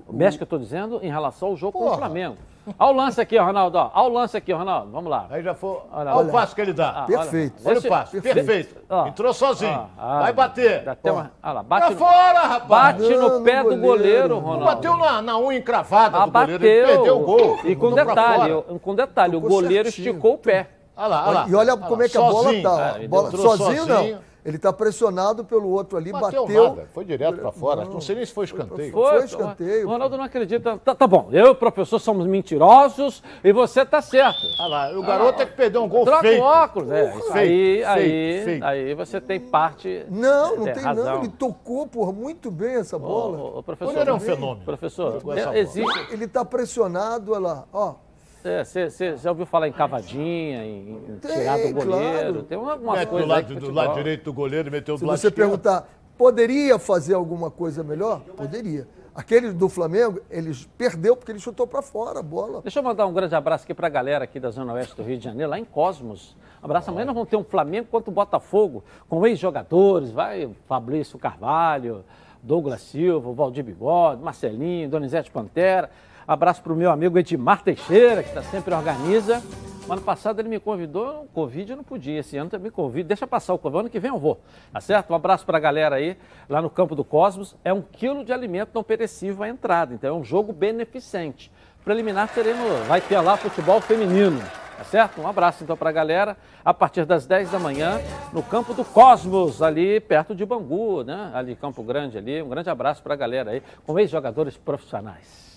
O 0.09 0.13
mexe 0.13 0.37
que 0.37 0.43
eu 0.43 0.47
estou 0.47 0.59
dizendo 0.59 0.99
em 1.05 1.09
relação 1.09 1.51
ao 1.51 1.57
jogo 1.57 1.79
Porra. 1.79 1.91
com 1.91 1.95
o 1.95 1.99
Flamengo. 1.99 2.37
Olha 2.79 2.93
o 2.93 2.97
lance 2.97 3.21
aqui, 3.21 3.39
Ronaldo. 3.39 3.79
Olha 3.79 4.09
o 4.09 4.13
lance 4.13 4.37
aqui, 4.37 4.53
Ronaldo. 4.53 4.91
Vamos 4.91 5.11
lá. 5.11 5.27
Aí 5.31 5.43
já 5.43 5.55
foi. 5.55 5.79
Olha, 5.93 6.15
olha 6.15 6.29
o 6.29 6.33
passo 6.33 6.55
que 6.55 6.61
ele 6.61 6.73
dá. 6.73 6.91
Ah, 6.91 7.07
perfeito. 7.07 7.55
Olha, 7.65 7.71
olha 7.71 7.79
o 7.79 7.89
passo. 7.89 8.13
Perfeito. 8.13 8.35
perfeito. 8.35 8.77
Entrou 9.07 9.33
sozinho. 9.33 9.89
Ah, 9.99 10.21
Vai 10.21 10.33
bater. 10.33 10.85
Dá 10.85 10.93
até 10.93 11.11
uma... 11.11 11.33
Olha 11.43 11.53
lá. 11.53 11.63
Bate 11.63 11.87
pra 11.87 11.91
no... 11.91 11.97
fora, 11.97 12.41
rapaz. 12.41 12.69
Bate 12.69 13.17
não, 13.17 13.39
no 13.39 13.45
pé 13.45 13.63
no 13.63 13.71
do 13.71 13.77
goleiro, 13.81 14.39
Ronaldo. 14.39 14.65
Bateu 14.65 14.97
na, 14.97 15.23
na 15.23 15.39
unha 15.39 15.59
encravada 15.59 16.19
ah, 16.19 16.27
do 16.27 16.33
goleiro. 16.33 16.65
Ele 16.67 16.87
perdeu 16.87 17.21
o 17.21 17.25
gol. 17.25 17.61
E 17.65 17.77
com 17.77 17.93
detalhe, 17.93 18.63
com 18.83 18.95
detalhe, 18.95 19.37
o 19.37 19.41
goleiro 19.41 19.91
certinho. 19.91 20.09
esticou 20.09 20.35
o 20.35 20.39
pé. 20.39 20.69
Olha 20.97 21.07
lá, 21.07 21.23
olha 21.23 21.33
lá. 21.33 21.49
E 21.49 21.55
olha 21.55 21.77
como 21.77 22.03
é 22.03 22.09
que 22.09 22.19
a 22.19 22.21
bola 22.21 22.63
tá. 22.63 22.97
Bola... 23.09 23.31
Sozinho, 23.31 23.87
não. 23.87 24.30
Ele 24.45 24.57
está 24.57 24.73
pressionado 24.73 25.45
pelo 25.45 25.69
outro 25.69 25.99
ali, 25.99 26.13
bateu. 26.13 26.47
bateu 26.47 26.69
nada. 26.71 26.89
Foi 26.93 27.05
direto 27.05 27.39
para 27.39 27.53
fora. 27.53 27.85
Não, 27.85 27.95
não, 27.95 28.01
sei 28.01 28.17
nem 28.17 28.25
se 28.25 28.33
foi 28.33 28.45
escanteio. 28.45 28.93
Foi, 28.93 29.11
foi 29.11 29.25
escanteio. 29.25 29.87
O 29.87 29.91
Ronaldo 29.91 30.17
não 30.17 30.25
acredita. 30.25 30.79
Tá, 30.79 30.95
tá, 30.95 31.07
bom, 31.07 31.29
eu 31.33 31.47
e 31.47 31.51
o 31.51 31.55
professor 31.55 31.99
somos 31.99 32.27
mentirosos 32.27 33.23
e 33.45 33.53
você 33.53 33.85
tá 33.85 34.01
certo. 34.01 34.41
Ah 34.59 34.67
lá, 34.67 34.99
o 34.99 35.03
garoto 35.03 35.41
ah, 35.41 35.43
é 35.43 35.47
que 35.47 35.53
perdeu 35.53 35.83
um 35.83 35.89
gol 35.89 36.05
troca 36.05 36.23
feito. 36.23 36.41
Troca 36.41 36.59
o 36.59 36.63
óculos, 36.63 36.91
é. 36.91 37.13
Feito, 37.13 37.33
aí, 37.33 37.85
aí, 37.85 38.45
feito. 38.45 38.65
aí 38.65 38.95
você 38.95 39.21
tem 39.21 39.39
parte. 39.39 40.05
Não, 40.09 40.57
não 40.57 40.65
tem 40.65 40.83
razão. 40.83 41.05
não. 41.05 41.19
Ele 41.19 41.29
tocou, 41.29 41.87
por 41.87 42.13
muito 42.13 42.51
bem 42.51 42.77
essa 42.77 42.99
bola. 42.99 43.39
O, 43.39 43.59
o 43.59 43.63
professor. 43.63 43.97
Ele 43.97 44.11
é 44.11 44.13
um 44.13 44.21
fenômeno. 44.21 44.65
Professor, 44.65 45.23
existe. 45.55 46.13
Ele 46.13 46.25
está 46.25 46.45
pressionado, 46.45 47.33
olha 47.33 47.41
lá, 47.41 47.65
ó. 47.73 47.95
Você 48.43 49.05
é, 49.05 49.17
já 49.19 49.31
ouviu 49.31 49.45
falar 49.45 49.69
em 49.69 49.73
cavadinha, 49.73 50.65
em, 50.65 50.93
em 50.93 51.19
tem, 51.21 51.31
tirar 51.31 51.59
do 51.59 51.75
goleiro? 51.75 52.33
Claro. 52.33 52.43
Tem 52.45 52.59
algumas 52.59 52.99
Mete 52.99 53.09
coisas. 53.09 53.29
Do 53.29 53.33
lado, 53.33 53.55
do 53.55 53.71
lado 53.71 53.95
direito 53.95 54.25
do 54.25 54.33
goleiro, 54.33 54.71
meteu 54.71 54.97
Se 54.97 55.05
do 55.05 55.09
lado 55.09 55.19
você 55.19 55.31
perguntar, 55.31 55.89
poderia 56.17 56.79
fazer 56.79 57.15
alguma 57.15 57.51
coisa 57.51 57.85
melhor? 57.85 58.21
Poderia. 58.21 58.89
aquele 59.15 59.53
do 59.53 59.69
Flamengo, 59.69 60.21
ele 60.31 60.57
perdeu 60.79 61.15
porque 61.15 61.33
ele 61.33 61.39
chutou 61.39 61.67
para 61.67 61.83
fora 61.83 62.21
a 62.21 62.23
bola. 62.23 62.63
Deixa 62.63 62.79
eu 62.79 62.83
mandar 62.83 63.07
um 63.07 63.13
grande 63.13 63.35
abraço 63.35 63.65
aqui 63.65 63.75
para 63.75 63.89
a 63.89 63.91
galera 63.91 64.25
aqui 64.25 64.41
da 64.41 64.51
Zona 64.51 64.73
Oeste 64.73 64.97
do 64.97 65.03
Rio 65.03 65.19
de 65.19 65.25
Janeiro, 65.25 65.51
lá 65.51 65.59
em 65.59 65.65
Cosmos. 65.65 66.35
Abraço. 66.63 66.91
Amanhã 66.91 67.07
nós 67.07 67.15
vamos 67.15 67.29
ter 67.29 67.37
um 67.37 67.45
Flamengo 67.45 67.89
contra 67.91 68.11
o 68.11 68.15
Botafogo, 68.15 68.83
com 69.09 69.27
ex-jogadores, 69.27 70.11
vai 70.11 70.49
Fabrício 70.67 71.19
Carvalho, 71.19 72.05
Douglas 72.43 72.81
Silva, 72.81 73.33
Valdir 73.33 73.65
Bigode, 73.65 74.23
Marcelinho, 74.23 74.89
Donizete 74.89 75.31
Pantera. 75.31 75.91
Abraço 76.27 76.63
para 76.63 76.73
o 76.73 76.77
meu 76.77 76.91
amigo 76.91 77.19
Edmar 77.19 77.63
Teixeira, 77.63 78.23
que 78.23 78.29
está 78.29 78.43
sempre 78.43 78.75
organiza. 78.75 79.43
ano 79.89 80.03
passado 80.03 80.41
ele 80.41 80.49
me 80.49 80.61
convidou, 80.61 81.29
Covid 81.35 81.73
eu 81.73 81.77
não 81.77 81.83
podia, 81.83 82.21
esse 82.21 82.37
ano 82.37 82.49
também 82.49 82.71
convido. 82.71 83.09
Deixa 83.09 83.27
passar 83.27 83.55
o 83.55 83.59
Covid, 83.59 83.81
ano 83.81 83.91
que 83.91 83.99
vem 83.99 84.11
eu 84.11 84.19
vou, 84.19 84.41
tá 84.73 84.81
certo? 84.81 85.11
Um 85.11 85.17
abraço 85.17 85.45
para 85.45 85.57
a 85.57 85.61
galera 85.61 85.97
aí, 85.97 86.17
lá 86.49 86.63
no 86.63 86.71
Campo 86.71 86.95
do 86.95 87.03
Cosmos. 87.03 87.57
É 87.65 87.73
um 87.73 87.83
quilo 87.83 88.25
de 88.25 88.33
alimento 88.33 88.71
não 88.75 88.85
perecível 88.85 89.43
à 89.43 89.49
entrada, 89.49 89.93
então 89.93 90.11
é 90.11 90.13
um 90.13 90.23
jogo 90.23 90.53
beneficente. 90.53 91.51
Preliminar 91.85 92.29
teremos, 92.33 92.87
vai 92.87 93.01
ter 93.01 93.19
lá 93.21 93.37
futebol 93.37 93.81
feminino, 93.81 94.39
tá 94.77 94.85
certo? 94.85 95.21
Um 95.21 95.27
abraço 95.27 95.65
então 95.65 95.77
para 95.77 95.89
a 95.89 95.93
galera, 95.93 96.37
a 96.65 96.73
partir 96.73 97.05
das 97.05 97.27
10 97.27 97.51
da 97.51 97.59
manhã, 97.59 98.01
no 98.33 98.43
Campo 98.43 98.75
do 98.75 98.85
Cosmos, 98.85 99.61
ali 99.61 99.99
perto 99.99 100.35
de 100.35 100.45
Bangu, 100.47 101.03
né? 101.03 101.33
Ali 101.35 101.57
Campo 101.57 101.83
Grande 101.83 102.17
ali. 102.17 102.41
Um 102.43 102.49
grande 102.49 102.71
abraço 102.71 103.03
para 103.03 103.15
a 103.15 103.17
galera 103.17 103.51
aí, 103.51 103.63
com 103.85 103.99
ex-jogadores 103.99 104.57
profissionais. 104.57 105.50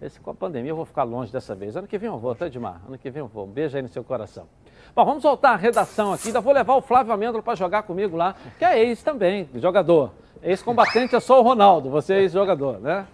Esse, 0.00 0.20
com 0.20 0.30
a 0.30 0.34
pandemia 0.34 0.70
eu 0.70 0.76
vou 0.76 0.84
ficar 0.84 1.02
longe 1.02 1.32
dessa 1.32 1.54
vez. 1.54 1.76
Ano 1.76 1.88
que 1.88 1.98
vem 1.98 2.08
eu 2.08 2.18
vou, 2.18 2.34
tá, 2.34 2.46
Edmar? 2.46 2.80
Ano 2.86 2.96
que 2.96 3.10
vem 3.10 3.20
eu 3.20 3.26
vou. 3.26 3.46
Um 3.46 3.50
beijo 3.50 3.76
aí 3.76 3.82
no 3.82 3.88
seu 3.88 4.04
coração. 4.04 4.46
Bom, 4.94 5.04
vamos 5.04 5.22
voltar 5.22 5.50
à 5.50 5.56
redação 5.56 6.12
aqui. 6.12 6.28
Ainda 6.28 6.40
vou 6.40 6.52
levar 6.52 6.74
o 6.76 6.80
Flávio 6.80 7.12
Amêndola 7.12 7.42
para 7.42 7.56
jogar 7.56 7.82
comigo 7.82 8.16
lá, 8.16 8.36
que 8.58 8.64
é 8.64 8.78
ex 8.78 9.02
também, 9.02 9.48
jogador. 9.56 10.12
Ex-combatente 10.40 11.16
é 11.16 11.20
só 11.20 11.40
o 11.40 11.42
Ronaldo, 11.42 11.90
você 11.90 12.14
é 12.14 12.20
ex-jogador, 12.20 12.78
né? 12.78 13.08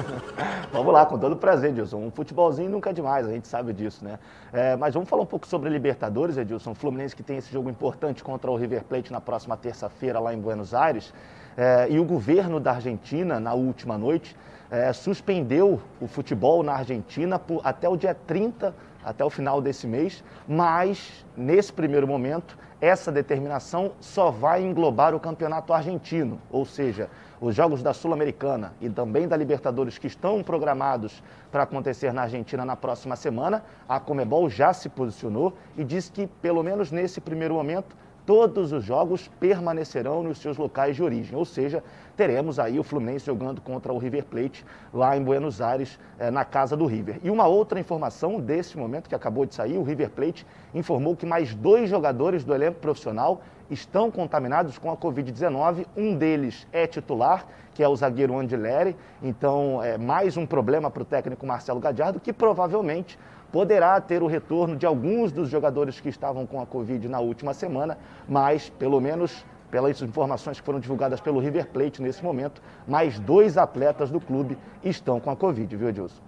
vamos 0.72 0.94
lá, 0.94 1.04
com 1.04 1.18
todo 1.18 1.36
prazer, 1.36 1.70
Edilson. 1.70 1.98
Um 1.98 2.10
futebolzinho 2.10 2.70
nunca 2.70 2.88
é 2.88 2.92
demais, 2.94 3.26
a 3.26 3.32
gente 3.32 3.46
sabe 3.46 3.74
disso, 3.74 4.02
né? 4.02 4.18
É, 4.50 4.74
mas 4.74 4.94
vamos 4.94 5.10
falar 5.10 5.22
um 5.22 5.26
pouco 5.26 5.46
sobre 5.46 5.68
a 5.68 5.72
Libertadores, 5.72 6.38
Edilson. 6.38 6.70
O 6.70 6.74
Fluminense 6.74 7.14
que 7.14 7.22
tem 7.22 7.36
esse 7.36 7.52
jogo 7.52 7.68
importante 7.68 8.24
contra 8.24 8.50
o 8.50 8.56
River 8.56 8.82
Plate 8.84 9.12
na 9.12 9.20
próxima 9.20 9.58
terça-feira 9.58 10.18
lá 10.18 10.32
em 10.32 10.38
Buenos 10.38 10.72
Aires. 10.72 11.12
É, 11.54 11.86
e 11.90 11.98
o 11.98 12.04
governo 12.04 12.58
da 12.58 12.72
Argentina, 12.72 13.38
na 13.38 13.52
última 13.52 13.98
noite, 13.98 14.34
é, 14.70 14.92
suspendeu 14.92 15.80
o 16.00 16.06
futebol 16.06 16.62
na 16.62 16.74
Argentina 16.74 17.38
por, 17.38 17.60
até 17.64 17.88
o 17.88 17.96
dia 17.96 18.14
30, 18.14 18.74
até 19.04 19.24
o 19.24 19.30
final 19.30 19.60
desse 19.60 19.86
mês, 19.86 20.22
mas 20.46 21.24
nesse 21.36 21.72
primeiro 21.72 22.06
momento 22.06 22.58
essa 22.80 23.10
determinação 23.10 23.92
só 24.00 24.30
vai 24.30 24.62
englobar 24.62 25.14
o 25.14 25.20
campeonato 25.20 25.72
argentino, 25.72 26.40
ou 26.50 26.64
seja, 26.64 27.10
os 27.40 27.54
jogos 27.54 27.82
da 27.82 27.92
Sul-Americana 27.92 28.72
e 28.80 28.88
também 28.88 29.26
da 29.26 29.36
Libertadores 29.36 29.98
que 29.98 30.06
estão 30.06 30.42
programados 30.42 31.22
para 31.50 31.62
acontecer 31.62 32.12
na 32.12 32.22
Argentina 32.22 32.64
na 32.64 32.76
próxima 32.76 33.16
semana. 33.16 33.64
A 33.88 33.98
Comebol 33.98 34.48
já 34.50 34.72
se 34.72 34.88
posicionou 34.88 35.54
e 35.76 35.84
diz 35.84 36.08
que, 36.08 36.26
pelo 36.26 36.62
menos 36.62 36.90
nesse 36.90 37.20
primeiro 37.20 37.54
momento, 37.54 37.96
todos 38.26 38.72
os 38.72 38.84
jogos 38.84 39.28
permanecerão 39.40 40.22
nos 40.22 40.38
seus 40.38 40.56
locais 40.56 40.94
de 40.94 41.02
origem, 41.02 41.36
ou 41.36 41.44
seja, 41.44 41.82
teremos 42.18 42.58
aí 42.58 42.80
o 42.80 42.82
Fluminense 42.82 43.24
jogando 43.24 43.60
contra 43.60 43.92
o 43.92 43.96
River 43.96 44.24
Plate 44.24 44.66
lá 44.92 45.16
em 45.16 45.22
Buenos 45.22 45.60
Aires, 45.60 46.00
eh, 46.18 46.32
na 46.32 46.44
casa 46.44 46.76
do 46.76 46.84
River. 46.84 47.20
E 47.22 47.30
uma 47.30 47.46
outra 47.46 47.78
informação 47.78 48.40
desse 48.40 48.76
momento 48.76 49.08
que 49.08 49.14
acabou 49.14 49.46
de 49.46 49.54
sair, 49.54 49.78
o 49.78 49.84
River 49.84 50.10
Plate 50.10 50.44
informou 50.74 51.14
que 51.14 51.24
mais 51.24 51.54
dois 51.54 51.88
jogadores 51.88 52.42
do 52.42 52.52
elenco 52.52 52.80
profissional 52.80 53.40
estão 53.70 54.10
contaminados 54.10 54.78
com 54.78 54.90
a 54.90 54.96
Covid-19. 54.96 55.86
Um 55.96 56.16
deles 56.16 56.66
é 56.72 56.88
titular, 56.88 57.46
que 57.72 57.84
é 57.84 57.88
o 57.88 57.94
zagueiro 57.94 58.36
Andileri. 58.36 58.96
Então, 59.22 59.80
é 59.80 59.96
mais 59.96 60.36
um 60.36 60.44
problema 60.44 60.90
para 60.90 61.02
o 61.02 61.06
técnico 61.06 61.46
Marcelo 61.46 61.78
Gadiardo, 61.78 62.18
que 62.18 62.32
provavelmente 62.32 63.16
poderá 63.52 64.00
ter 64.00 64.24
o 64.24 64.26
retorno 64.26 64.74
de 64.74 64.84
alguns 64.84 65.30
dos 65.30 65.48
jogadores 65.48 66.00
que 66.00 66.08
estavam 66.08 66.44
com 66.46 66.60
a 66.60 66.66
Covid 66.66 67.08
na 67.08 67.20
última 67.20 67.54
semana, 67.54 67.96
mas 68.28 68.68
pelo 68.68 69.00
menos 69.00 69.44
pelas 69.70 70.00
informações 70.02 70.58
que 70.58 70.64
foram 70.64 70.80
divulgadas 70.80 71.20
pelo 71.20 71.40
River 71.40 71.68
Plate 71.68 72.02
nesse 72.02 72.22
momento, 72.22 72.62
mais 72.86 73.18
dois 73.18 73.56
atletas 73.56 74.10
do 74.10 74.20
clube 74.20 74.56
estão 74.82 75.20
com 75.20 75.30
a 75.30 75.36
Covid, 75.36 75.76
viu, 75.76 75.88
Edilson? 75.88 76.22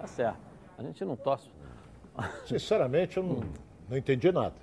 Tá 0.00 0.06
certo. 0.06 0.38
A 0.78 0.82
gente 0.82 1.04
não 1.04 1.16
torce. 1.16 1.48
Sinceramente, 2.46 3.16
eu 3.16 3.22
não, 3.22 3.40
não 3.88 3.96
entendi 3.96 4.32
nada. 4.32 4.54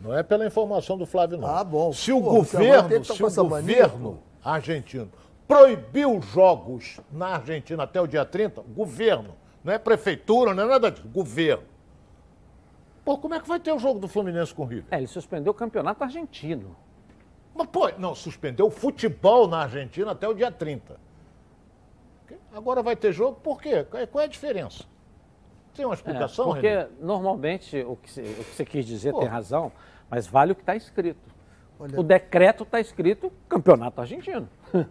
Não 0.00 0.16
é 0.16 0.22
pela 0.22 0.46
informação 0.46 0.98
do 0.98 1.06
Flávio, 1.06 1.38
não. 1.38 1.48
Ah, 1.48 1.64
bom. 1.64 1.92
Se 1.92 2.12
o 2.12 2.20
Pô, 2.20 2.30
governo, 2.30 3.04
se 3.04 3.22
o 3.22 3.48
governo 3.48 4.18
argentino 4.44 5.10
proibiu 5.48 6.20
jogos 6.20 7.00
na 7.10 7.28
Argentina 7.36 7.84
até 7.84 8.00
o 8.00 8.06
dia 8.06 8.24
30, 8.24 8.62
governo 8.74 9.34
não 9.62 9.72
é 9.72 9.78
prefeitura, 9.78 10.52
não 10.52 10.64
é 10.64 10.66
nada 10.66 10.90
disso. 10.90 11.08
Governo. 11.08 11.64
Pô, 13.04 13.18
como 13.18 13.34
é 13.34 13.40
que 13.40 13.46
vai 13.46 13.60
ter 13.60 13.72
o 13.72 13.78
jogo 13.78 14.00
do 14.00 14.08
Fluminense 14.08 14.54
com 14.54 14.62
o 14.62 14.66
River? 14.66 14.86
É, 14.90 14.96
ele 14.96 15.06
suspendeu 15.06 15.52
o 15.52 15.54
campeonato 15.54 16.02
argentino. 16.02 16.74
Mas, 17.54 17.68
pô, 17.68 17.88
não, 17.98 18.14
suspendeu 18.14 18.66
o 18.66 18.70
futebol 18.70 19.46
na 19.46 19.60
Argentina 19.62 20.12
até 20.12 20.26
o 20.26 20.34
dia 20.34 20.50
30. 20.50 20.98
Agora 22.52 22.82
vai 22.82 22.96
ter 22.96 23.12
jogo, 23.12 23.38
por 23.40 23.60
quê? 23.60 23.84
Qual 23.84 24.22
é 24.22 24.24
a 24.24 24.28
diferença? 24.28 24.84
Tem 25.74 25.84
uma 25.84 25.94
explicação, 25.94 26.44
é, 26.44 26.52
Porque 26.52 26.68
René? 26.68 26.88
normalmente 27.00 27.82
o 27.82 27.96
que, 27.96 28.20
o 28.20 28.44
que, 28.44 28.54
você 28.54 28.64
quis 28.64 28.86
dizer 28.86 29.12
pô. 29.12 29.20
tem 29.20 29.28
razão, 29.28 29.72
mas 30.08 30.26
vale 30.26 30.52
o 30.52 30.54
que 30.54 30.62
está 30.62 30.76
escrito. 30.76 31.34
Olha. 31.78 31.98
O 31.98 32.02
decreto 32.02 32.62
está 32.62 32.80
escrito 32.80 33.32
campeonato 33.48 34.00
argentino. 34.00 34.48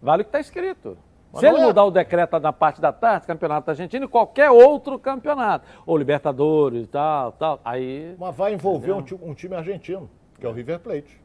vale 0.00 0.22
o 0.22 0.24
que 0.24 0.30
está 0.30 0.40
escrito. 0.40 0.96
Mas 1.36 1.40
Se 1.40 1.46
ele 1.46 1.58
é... 1.58 1.66
mudar 1.66 1.84
o 1.84 1.90
decreto 1.90 2.38
na 2.38 2.52
parte 2.52 2.80
da 2.80 2.92
tarde, 2.92 3.26
campeonato 3.26 3.70
argentino 3.70 4.06
e 4.06 4.08
qualquer 4.08 4.50
outro 4.50 4.98
campeonato, 4.98 5.66
ou 5.84 5.96
Libertadores 5.96 6.84
e 6.84 6.86
tal, 6.86 7.32
tal, 7.32 7.60
aí. 7.62 8.14
Mas 8.18 8.34
vai 8.34 8.54
envolver 8.54 8.92
um, 8.92 9.04
um, 9.22 9.34
time 9.34 9.54
argentino, 9.54 10.08
que 10.40 10.46
é 10.46 10.48
o 10.48 10.52
River 10.52 10.80
Plate. 10.80 11.20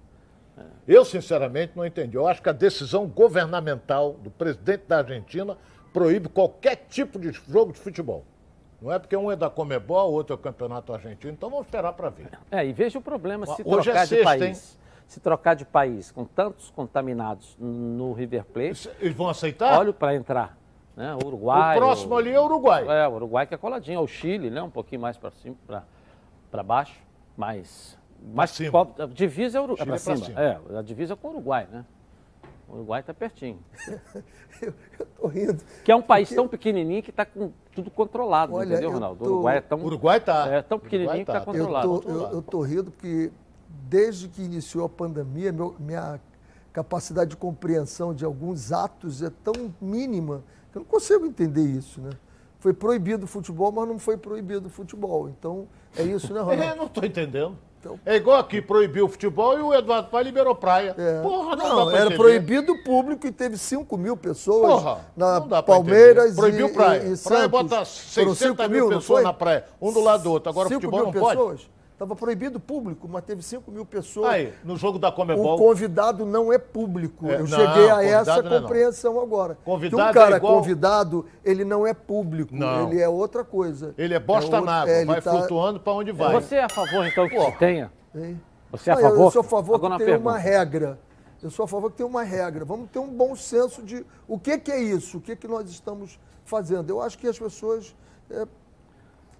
É. 0.57 0.63
Eu, 0.85 1.05
sinceramente, 1.05 1.73
não 1.77 1.85
entendi. 1.85 2.17
Eu 2.17 2.27
acho 2.27 2.41
que 2.41 2.49
a 2.49 2.53
decisão 2.53 3.07
governamental 3.07 4.13
do 4.13 4.29
presidente 4.29 4.83
da 4.85 4.97
Argentina 4.97 5.57
proíbe 5.93 6.27
qualquer 6.27 6.75
tipo 6.89 7.17
de 7.17 7.31
jogo 7.31 7.71
de 7.71 7.79
futebol. 7.79 8.25
Não 8.81 8.91
é 8.91 8.99
porque 8.99 9.15
um 9.15 9.31
é 9.31 9.35
da 9.35 9.49
Comebol, 9.49 10.09
o 10.09 10.13
outro 10.13 10.33
é 10.33 10.35
o 10.35 10.39
Campeonato 10.39 10.91
Argentino, 10.91 11.31
então 11.31 11.49
vamos 11.49 11.67
esperar 11.67 11.93
para 11.93 12.09
ver. 12.09 12.29
É, 12.49 12.65
e 12.65 12.73
veja 12.73 12.97
o 12.99 13.01
problema 13.01 13.45
se 13.45 13.61
Hoje 13.63 13.91
é 13.91 13.93
trocar 13.93 14.03
é 14.03 14.05
sexta, 14.07 14.15
de 14.15 14.23
país. 14.23 14.73
Hein? 14.73 14.80
Se 15.11 15.19
trocar 15.19 15.55
de 15.55 15.65
país 15.65 16.09
com 16.09 16.23
tantos 16.23 16.71
contaminados 16.71 17.57
no 17.59 18.13
River 18.13 18.45
Plate. 18.45 18.89
Eles 18.97 19.13
vão 19.13 19.27
aceitar? 19.27 19.77
Olha 19.77 19.91
para 19.91 20.15
entrar. 20.15 20.57
Né? 20.95 21.13
O 21.21 21.27
Uruguai. 21.27 21.75
O 21.75 21.79
próximo 21.81 22.15
o, 22.15 22.17
ali 22.17 22.31
é 22.31 22.39
o 22.39 22.45
Uruguai. 22.45 22.85
É, 22.87 23.05
o 23.09 23.15
Uruguai 23.15 23.45
que 23.45 23.53
é 23.53 23.57
coladinho. 23.57 23.97
É 23.97 23.99
o 23.99 24.07
Chile, 24.07 24.49
né? 24.49 24.61
Um 24.61 24.69
pouquinho 24.69 25.01
mais 25.01 25.17
para 25.17 25.29
cima, 25.31 25.57
para 26.49 26.63
baixo. 26.63 26.97
Mas. 27.35 27.99
Mas 28.33 28.51
cima. 28.51 28.87
a 28.97 29.05
divisa 29.05 29.57
é, 29.57 29.61
o, 29.61 29.73
é 29.73 29.83
para 29.83 29.97
cima. 29.97 30.15
cima. 30.15 30.39
É, 30.39 30.77
a 30.77 30.81
divisa 30.81 31.11
é 31.11 31.17
com 31.17 31.27
o 31.27 31.31
Uruguai, 31.31 31.67
né? 31.69 31.83
O 32.69 32.75
Uruguai 32.75 33.01
está 33.01 33.13
pertinho. 33.13 33.59
eu, 34.63 34.73
eu 34.97 35.05
tô 35.19 35.27
rindo. 35.27 35.61
Que 35.83 35.91
é 35.91 35.95
um 35.95 36.01
país 36.01 36.29
porque... 36.29 36.41
tão 36.41 36.47
pequenininho 36.47 37.03
que 37.03 37.09
está 37.09 37.25
com 37.25 37.51
tudo 37.75 37.91
controlado, 37.91 38.53
Olha, 38.53 38.75
entendeu, 38.75 38.91
Ronaldo? 38.91 39.21
Tô... 39.21 39.29
O 39.29 39.33
Uruguai 39.33 39.57
é 39.57 39.61
tão. 39.61 39.83
Uruguai 39.83 40.19
tá. 40.21 40.47
É 40.47 40.61
tão 40.61 40.79
pequenininho 40.79 41.25
tá. 41.25 41.33
que 41.33 41.37
está 41.39 41.41
controlado. 41.41 41.95
Eu 41.95 41.99
tô, 41.99 42.09
eu, 42.09 42.31
eu 42.31 42.41
tô 42.41 42.61
rindo 42.61 42.91
porque 42.91 43.29
desde 43.87 44.27
que 44.27 44.41
iniciou 44.41 44.85
a 44.85 44.89
pandemia, 44.89 45.51
meu, 45.51 45.75
minha 45.79 46.19
capacidade 46.71 47.31
de 47.31 47.35
compreensão 47.35 48.13
de 48.13 48.23
alguns 48.23 48.71
atos 48.71 49.21
é 49.21 49.29
tão 49.43 49.73
mínima 49.81 50.43
que 50.71 50.77
eu 50.77 50.81
não 50.81 50.87
consigo 50.87 51.25
entender 51.25 51.63
isso, 51.63 51.99
né? 51.99 52.11
Foi 52.59 52.73
proibido 52.73 53.25
o 53.25 53.27
futebol, 53.27 53.71
mas 53.71 53.87
não 53.87 53.97
foi 53.97 54.17
proibido 54.17 54.67
o 54.67 54.69
futebol. 54.69 55.27
Então, 55.27 55.67
é 55.97 56.03
isso, 56.03 56.33
né, 56.33 56.39
Ronaldo? 56.39 56.63
É, 56.63 56.75
não 56.75 56.85
estou 56.85 57.03
entendendo. 57.03 57.57
Então, 57.81 57.99
é 58.05 58.15
igual 58.15 58.37
aqui, 58.37 58.61
proibiu 58.61 59.05
o 59.05 59.09
futebol 59.09 59.57
e 59.57 59.61
o 59.63 59.73
Eduardo 59.73 60.09
Pai 60.09 60.23
liberou 60.23 60.53
praia. 60.53 60.93
É. 60.95 61.19
Porra, 61.23 61.55
não, 61.55 61.85
não 61.85 61.91
era 61.91 62.11
proibido 62.11 62.73
o 62.73 62.83
público 62.83 63.25
e 63.25 63.31
teve 63.31 63.57
5 63.57 63.97
mil 63.97 64.15
pessoas 64.15 64.83
Porra, 64.83 64.99
na 65.17 65.63
Palmeiras 65.63 66.35
Proibiu 66.35 66.67
e, 66.67 66.73
praia. 66.73 67.03
E, 67.03 67.13
e 67.13 67.17
praia 67.17 67.47
bota 67.47 67.83
600 67.83 68.67
mil, 68.69 68.69
mil 68.69 68.89
pessoas 68.89 69.23
na 69.23 69.33
praia, 69.33 69.65
um 69.81 69.91
do 69.91 69.99
lado 69.99 70.21
do 70.21 70.31
outro. 70.31 70.51
Agora 70.51 70.67
o 70.67 70.71
futebol 70.71 71.05
não 71.05 71.11
pessoas? 71.11 71.35
pode. 71.35 71.71
Estava 72.01 72.15
proibido 72.15 72.59
público, 72.59 73.07
mas 73.07 73.23
teve 73.23 73.43
5 73.43 73.69
mil 73.69 73.85
pessoas. 73.85 74.31
Aí, 74.31 74.51
no 74.63 74.75
jogo 74.75 74.97
da 74.97 75.11
Comebol. 75.11 75.53
O 75.53 75.57
convidado 75.59 76.25
não 76.25 76.51
é 76.51 76.57
público. 76.57 77.29
É, 77.29 77.35
Eu 77.35 77.39
não, 77.41 77.47
cheguei 77.47 77.91
a 77.91 78.03
essa 78.03 78.39
é 78.39 78.59
compreensão 78.59 79.19
é 79.19 79.21
agora. 79.23 79.55
Convidado 79.63 80.03
que 80.03 80.09
um 80.09 80.11
cara 80.11 80.33
é 80.33 80.37
igual... 80.37 80.55
convidado, 80.55 81.25
ele 81.45 81.63
não 81.63 81.85
é 81.85 81.93
público. 81.93 82.55
Não. 82.55 82.87
Ele 82.87 82.99
é 82.99 83.07
outra 83.07 83.43
coisa. 83.43 83.93
Ele 83.99 84.15
é 84.15 84.19
bosta 84.19 84.57
é 84.57 84.61
na 84.61 84.81
água, 84.81 84.91
é, 84.91 85.05
vai 85.05 85.21
tá... 85.21 85.29
flutuando 85.29 85.79
para 85.79 85.93
onde 85.93 86.11
vai. 86.11 86.33
Você 86.33 86.55
é 86.55 86.63
a 86.63 86.69
favor, 86.69 87.05
então, 87.05 87.29
que 87.29 87.35
Pô. 87.35 87.51
tenha? 87.59 87.91
Hein? 88.15 88.41
Você 88.71 88.89
é 88.89 88.93
a 88.93 88.97
favor? 88.97 89.25
Eu 89.25 89.31
sou 89.31 89.41
a 89.41 89.43
favor 89.43 89.75
Agora 89.75 89.97
que 89.99 90.05
tenha 90.05 90.17
uma 90.17 90.39
regra. 90.39 90.99
Eu 91.39 91.51
sou 91.51 91.65
a 91.65 91.67
favor 91.67 91.91
que 91.91 91.97
tenha 91.97 92.09
uma 92.09 92.23
regra. 92.23 92.65
Vamos 92.65 92.89
ter 92.89 92.97
um 92.97 93.13
bom 93.13 93.35
senso 93.35 93.83
de 93.83 94.03
o 94.27 94.39
que, 94.39 94.57
que 94.57 94.71
é 94.71 94.81
isso, 94.81 95.19
o 95.19 95.21
que, 95.21 95.35
que 95.35 95.47
nós 95.47 95.69
estamos 95.69 96.19
fazendo. 96.45 96.89
Eu 96.89 96.99
acho 96.99 97.15
que 97.15 97.27
as 97.27 97.37
pessoas. 97.37 97.95
É... 98.27 98.47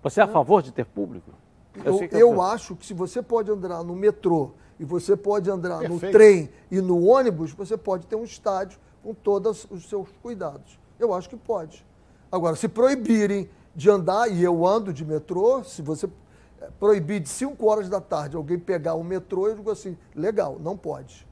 Você 0.04 0.22
é 0.22 0.24
a 0.24 0.28
favor 0.28 0.62
de 0.62 0.72
ter 0.72 0.86
público? 0.86 1.41
Eu, 1.86 2.00
eu, 2.12 2.20
eu 2.20 2.42
acho 2.42 2.76
que 2.76 2.86
se 2.86 2.94
você 2.94 3.22
pode 3.22 3.50
andar 3.50 3.84
no 3.84 3.96
metrô 3.96 4.52
e 4.80 4.86
você 4.86 5.16
pode 5.16 5.50
andar 5.50 5.80
Perfeito. 5.80 6.06
no 6.06 6.12
trem 6.12 6.50
e 6.70 6.82
no 6.82 7.06
ônibus, 7.06 7.52
você 7.54 7.78
pode 7.78 8.06
ter 8.08 8.16
um 8.16 8.24
estádio 8.24 8.80
com 9.04 9.14
todos 9.14 9.66
os 9.70 9.88
seus 9.88 10.10
cuidados. 10.22 10.80
Eu 11.00 11.14
acho 11.14 11.30
que 11.30 11.38
pode. 11.38 11.86
Agora, 12.32 12.56
se 12.56 12.68
proibirem 12.68 13.50
de 13.76 13.90
andar, 13.90 14.28
e 14.30 14.44
eu 14.44 14.66
ando 14.66 14.94
de 14.94 15.06
metrô, 15.06 15.64
se 15.64 15.82
você 15.82 16.10
eh, 16.62 16.70
proibir 16.80 17.20
de 17.22 17.30
5 17.30 17.66
horas 17.66 17.90
da 17.90 18.02
tarde 18.02 18.36
alguém 18.36 18.60
pegar 18.60 18.96
o 18.96 19.04
metrô, 19.04 19.48
eu 19.48 19.56
digo 19.56 19.72
assim, 19.72 19.98
legal, 20.16 20.58
não 20.60 20.76
pode. 20.76 21.26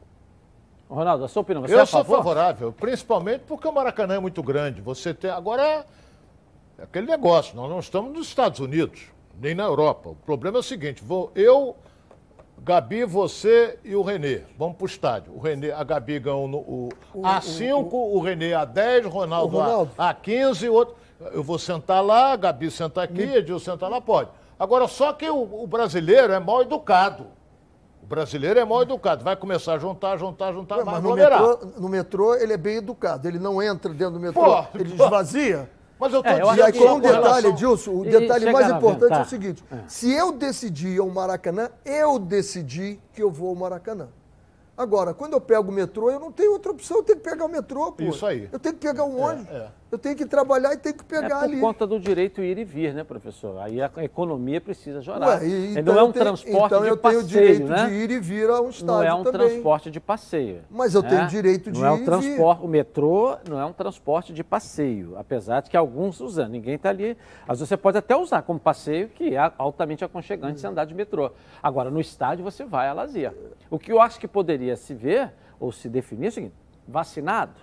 Ronaldo, 0.89 1.23
a 1.23 1.27
sua 1.27 1.41
opinião, 1.41 1.61
você 1.61 1.75
eu 1.75 1.79
é 1.79 1.85
sou 1.85 2.03
favorável, 2.03 2.73
principalmente 2.73 3.43
porque 3.47 3.67
o 3.67 3.71
Maracanã 3.71 4.15
é 4.15 4.19
muito 4.19 4.41
grande. 4.41 4.81
Você 4.81 5.13
tem. 5.13 5.29
Agora, 5.29 5.85
é 6.77 6.83
aquele 6.83 7.05
negócio, 7.05 7.55
nós 7.55 7.69
não 7.69 7.79
estamos 7.79 8.11
nos 8.11 8.27
Estados 8.27 8.59
Unidos, 8.59 9.11
nem 9.39 9.55
na 9.55 9.63
Europa. 9.63 10.09
O 10.09 10.15
problema 10.15 10.57
é 10.57 10.59
o 10.59 10.63
seguinte: 10.63 11.03
vou, 11.03 11.31
eu, 11.35 11.75
Gabi, 12.61 13.05
você 13.05 13.79
e 13.83 13.95
o 13.95 14.01
Renê, 14.01 14.41
vamos 14.57 14.75
para 14.75 14.83
o 14.83 14.87
estádio. 14.87 15.33
O 15.33 15.39
Renê, 15.39 15.71
a 15.71 15.83
Gabi 15.83 16.19
ganhou 16.19 16.47
no, 16.47 16.57
o, 16.57 16.89
o 17.13 17.21
A5, 17.21 17.91
o, 17.91 18.17
o, 18.17 18.19
Renê 18.19 18.51
A10, 18.51 19.05
o 19.05 19.09
Ronaldo, 19.09 19.55
o 19.55 19.59
Ronaldo. 19.59 19.91
A, 19.97 20.13
A15, 20.13 20.71
outro. 20.71 20.95
Eu 21.31 21.43
vou 21.43 21.59
sentar 21.59 22.03
lá, 22.03 22.31
a 22.31 22.35
Gabi 22.35 22.71
senta 22.71 23.03
aqui, 23.03 23.25
Me... 23.25 23.37
Edil 23.37 23.59
senta 23.59 23.87
lá, 23.87 23.99
pode. 23.99 24.29
Agora, 24.57 24.87
só 24.87 25.11
que 25.13 25.29
o, 25.29 25.63
o 25.63 25.67
brasileiro 25.67 26.31
é 26.31 26.39
mal 26.39 26.61
educado. 26.61 27.27
O 28.01 28.05
brasileiro 28.05 28.59
é 28.59 28.65
mal 28.65 28.81
educado. 28.81 29.23
Vai 29.23 29.35
começar 29.35 29.73
a 29.73 29.77
juntar, 29.77 30.17
juntar, 30.17 30.53
juntar, 30.53 30.77
Ué, 30.77 30.83
mas 30.85 31.03
no 31.03 31.15
metrô, 31.15 31.59
no 31.77 31.89
metrô 31.89 32.35
ele 32.35 32.53
é 32.53 32.57
bem 32.57 32.77
educado. 32.77 33.27
Ele 33.27 33.37
não 33.39 33.61
entra 33.61 33.93
dentro 33.93 34.13
do 34.13 34.19
metrô, 34.19 34.41
pô, 34.41 34.77
ele 34.77 34.93
esvazia. 34.93 35.69
Mas 35.99 36.13
eu 36.13 36.23
tô 36.23 36.29
é, 36.29 36.39
dizendo... 36.39 36.57
E 36.57 36.61
aí, 36.61 36.73
com 36.73 36.93
um 36.93 36.99
detalhe, 36.99 37.23
relação... 37.23 37.55
Dilson, 37.55 37.91
o 37.91 38.03
detalhe 38.05 38.51
mais 38.51 38.69
importante 38.69 39.13
é 39.13 39.21
o 39.21 39.25
seguinte. 39.25 39.63
É. 39.69 39.77
Se 39.87 40.11
eu 40.11 40.31
decidir 40.31 40.99
ao 40.99 41.09
Maracanã, 41.09 41.69
eu 41.83 42.17
decidi 42.17 42.99
que 43.13 43.21
eu 43.21 43.29
vou 43.29 43.49
ao 43.49 43.55
Maracanã. 43.55 44.07
Agora, 44.77 45.13
quando 45.13 45.33
eu 45.33 45.41
pego 45.41 45.69
o 45.69 45.73
metrô, 45.73 46.09
eu 46.09 46.21
não 46.21 46.31
tenho 46.31 46.53
outra 46.53 46.71
opção, 46.71 46.97
eu 46.97 47.03
tenho 47.03 47.19
que 47.19 47.29
pegar 47.29 47.43
o 47.43 47.49
metrô, 47.49 47.91
pô. 47.91 48.03
Isso 48.03 48.25
aí. 48.25 48.47
Eu 48.49 48.57
tenho 48.57 48.75
que 48.75 48.87
pegar 48.87 49.03
um 49.03 49.19
é, 49.19 49.25
ônibus. 49.25 49.51
É, 49.53 49.57
é. 49.57 49.67
Eu 49.91 49.97
tenho 49.97 50.15
que 50.15 50.25
trabalhar 50.25 50.73
e 50.73 50.77
tenho 50.77 50.95
que 50.95 51.03
pegar 51.03 51.25
é 51.25 51.29
por 51.29 51.43
ali. 51.45 51.53
por 51.55 51.61
conta 51.61 51.87
do 51.87 51.99
direito 51.99 52.43
ir 52.43 52.59
e 52.59 52.63
vir, 52.63 52.93
né, 52.93 53.03
professor? 53.03 53.59
Aí 53.59 53.81
a 53.81 53.91
economia 54.03 54.61
precisa 54.61 55.01
jorar. 55.01 55.39
Ué, 55.39 55.47
e, 55.47 55.71
então 55.79 55.95
não 55.95 55.99
é 55.99 56.03
um 56.03 56.11
tenho, 56.11 56.25
transporte 56.25 56.75
então 56.75 56.83
de 56.83 56.95
passeio, 56.95 56.95
Então 56.95 57.11
eu 57.11 57.23
tenho 57.23 57.23
direito 57.23 57.67
né? 57.67 57.85
de 57.87 57.93
ir 57.93 58.11
e 58.11 58.19
vir 58.19 58.49
a 58.51 58.61
um 58.61 58.69
estádio 58.69 58.85
Não 58.85 59.03
é 59.03 59.13
um 59.13 59.23
também. 59.23 59.47
transporte 59.47 59.89
de 59.89 59.99
passeio. 59.99 60.61
Mas 60.69 60.93
eu 60.93 61.01
tenho 61.01 61.21
né? 61.21 61.27
direito 61.27 61.71
de 61.71 61.79
não 61.79 61.87
ir 61.87 61.89
é 61.89 61.91
um 61.91 62.05
transporte, 62.05 62.63
O 62.63 62.67
metrô 62.67 63.37
não 63.49 63.59
é 63.59 63.65
um 63.65 63.73
transporte 63.73 64.31
de 64.31 64.43
passeio, 64.43 65.17
apesar 65.17 65.61
de 65.61 65.71
que 65.71 65.77
alguns 65.77 66.19
usam. 66.19 66.47
Ninguém 66.47 66.75
está 66.75 66.89
ali. 66.89 67.17
Às 67.47 67.57
vezes 67.59 67.69
você 67.69 67.77
pode 67.77 67.97
até 67.97 68.15
usar 68.15 68.43
como 68.43 68.59
passeio, 68.59 69.09
que 69.09 69.35
é 69.35 69.51
altamente 69.57 70.05
aconchegante 70.05 70.55
hum. 70.55 70.57
se 70.57 70.67
andar 70.67 70.85
de 70.85 70.93
metrô. 70.93 71.31
Agora, 71.63 71.89
no 71.89 71.99
estádio 71.99 72.43
você 72.43 72.63
vai 72.63 72.87
a 72.87 72.93
lazer. 72.93 73.33
O 73.71 73.79
que 73.79 73.91
eu 73.91 73.99
acho 73.99 74.19
que 74.19 74.27
poderia 74.27 74.75
se 74.75 74.93
ver 74.93 75.31
ou 75.59 75.71
se 75.71 75.89
definir 75.89 76.27
é 76.27 76.29
o 76.29 76.31
seguinte: 76.31 76.55
vacinado, 76.87 77.53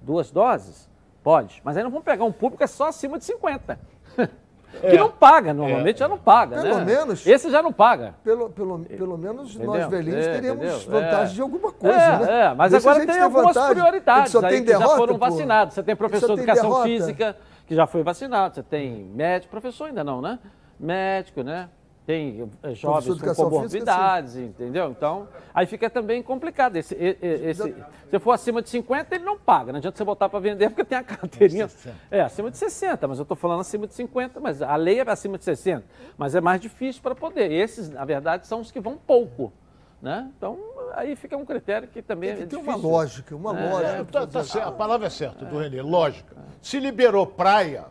duas 0.00 0.30
doses, 0.30 0.88
pode. 1.26 1.60
Mas 1.64 1.76
aí 1.76 1.82
não 1.82 1.90
vamos 1.90 2.04
pegar 2.04 2.24
um 2.24 2.30
público 2.30 2.58
que 2.58 2.62
é 2.62 2.68
só 2.68 2.86
acima 2.86 3.18
de 3.18 3.24
50. 3.24 3.78
É. 4.82 4.90
que 4.90 4.98
não 4.98 5.10
paga, 5.10 5.54
normalmente 5.54 5.96
é. 5.96 5.98
já 6.00 6.08
não 6.08 6.18
paga. 6.18 6.60
Pelo 6.60 6.78
né? 6.80 6.84
menos. 6.84 7.26
Esse 7.26 7.50
já 7.50 7.62
não 7.62 7.72
paga. 7.72 8.14
Pelo, 8.22 8.50
pelo, 8.50 8.80
pelo 8.80 9.16
menos 9.16 9.54
entendeu? 9.54 9.72
nós 9.72 9.86
velhinhos 9.86 10.26
é, 10.26 10.90
vantagem 10.90 11.34
de 11.34 11.40
alguma 11.40 11.72
coisa, 11.72 11.96
é, 11.96 12.18
né? 12.18 12.40
É, 12.42 12.54
mas 12.54 12.72
Deixa 12.72 12.90
agora 12.90 13.06
tem 13.06 13.20
algumas 13.20 13.54
vantagem. 13.54 13.74
prioridades 13.74 14.32
só 14.32 14.42
tem 14.42 14.62
derrota, 14.62 14.88
já 14.90 14.96
foram 14.96 15.16
vacinados. 15.16 15.72
Você 15.72 15.82
tem 15.82 15.96
professor 15.96 16.26
de 16.34 16.42
educação 16.42 16.68
derrota. 16.68 16.84
física 16.84 17.36
que 17.66 17.74
já 17.74 17.86
foi 17.86 18.02
vacinado, 18.02 18.56
você 18.56 18.62
tem 18.62 19.04
médico, 19.14 19.50
professor 19.50 19.86
ainda 19.86 20.04
não, 20.04 20.20
né? 20.20 20.38
Médico, 20.78 21.42
né? 21.42 21.70
Tem 22.06 22.48
eh, 22.62 22.72
jovens 22.72 23.20
com 23.20 23.34
comorbidades, 23.34 24.34
física, 24.34 24.48
entendeu? 24.48 24.90
Então, 24.90 25.26
aí 25.52 25.66
fica 25.66 25.90
também 25.90 26.22
complicado. 26.22 26.76
Esse, 26.76 26.94
esse, 26.94 27.74
se 28.08 28.18
for 28.20 28.30
acima 28.30 28.62
de 28.62 28.70
50, 28.70 29.16
ele 29.16 29.24
não 29.24 29.36
paga. 29.36 29.72
Não 29.72 29.78
adianta 29.78 29.98
você 29.98 30.04
botar 30.04 30.28
para 30.28 30.38
vender 30.38 30.68
porque 30.68 30.84
tem 30.84 30.96
a 30.96 31.02
carteirinha. 31.02 31.68
É, 32.08 32.20
acima 32.20 32.48
de 32.48 32.58
60, 32.58 33.08
mas 33.08 33.18
eu 33.18 33.22
estou 33.22 33.36
falando 33.36 33.60
acima 33.60 33.88
de 33.88 33.94
50, 33.94 34.38
mas 34.38 34.62
a 34.62 34.76
lei 34.76 35.00
é 35.00 35.10
acima 35.10 35.36
de 35.36 35.44
60. 35.44 35.84
Mas 36.16 36.36
é 36.36 36.40
mais 36.40 36.60
difícil 36.60 37.02
para 37.02 37.14
poder. 37.14 37.50
Esses, 37.50 37.90
na 37.90 38.04
verdade, 38.04 38.46
são 38.46 38.60
os 38.60 38.70
que 38.70 38.78
vão 38.78 38.96
pouco. 38.96 39.52
Né? 40.00 40.30
Então, 40.36 40.58
aí 40.94 41.16
fica 41.16 41.36
um 41.36 41.44
critério 41.44 41.88
que 41.88 42.00
também 42.00 42.28
tem 42.28 42.36
que 42.36 42.42
é 42.44 42.46
ter 42.46 42.56
difícil. 42.56 42.78
uma 42.78 42.88
lógica, 42.88 43.34
uma 43.34 43.58
é, 43.58 43.70
lógica. 43.70 44.04
Tá, 44.04 44.26
tá, 44.26 44.64
a 44.64 44.70
palavra 44.70 45.08
é 45.08 45.10
certa, 45.10 45.44
do 45.44 45.58
Renê, 45.58 45.82
lógica. 45.82 46.36
Se 46.62 46.78
liberou 46.78 47.26
praia, 47.26 47.86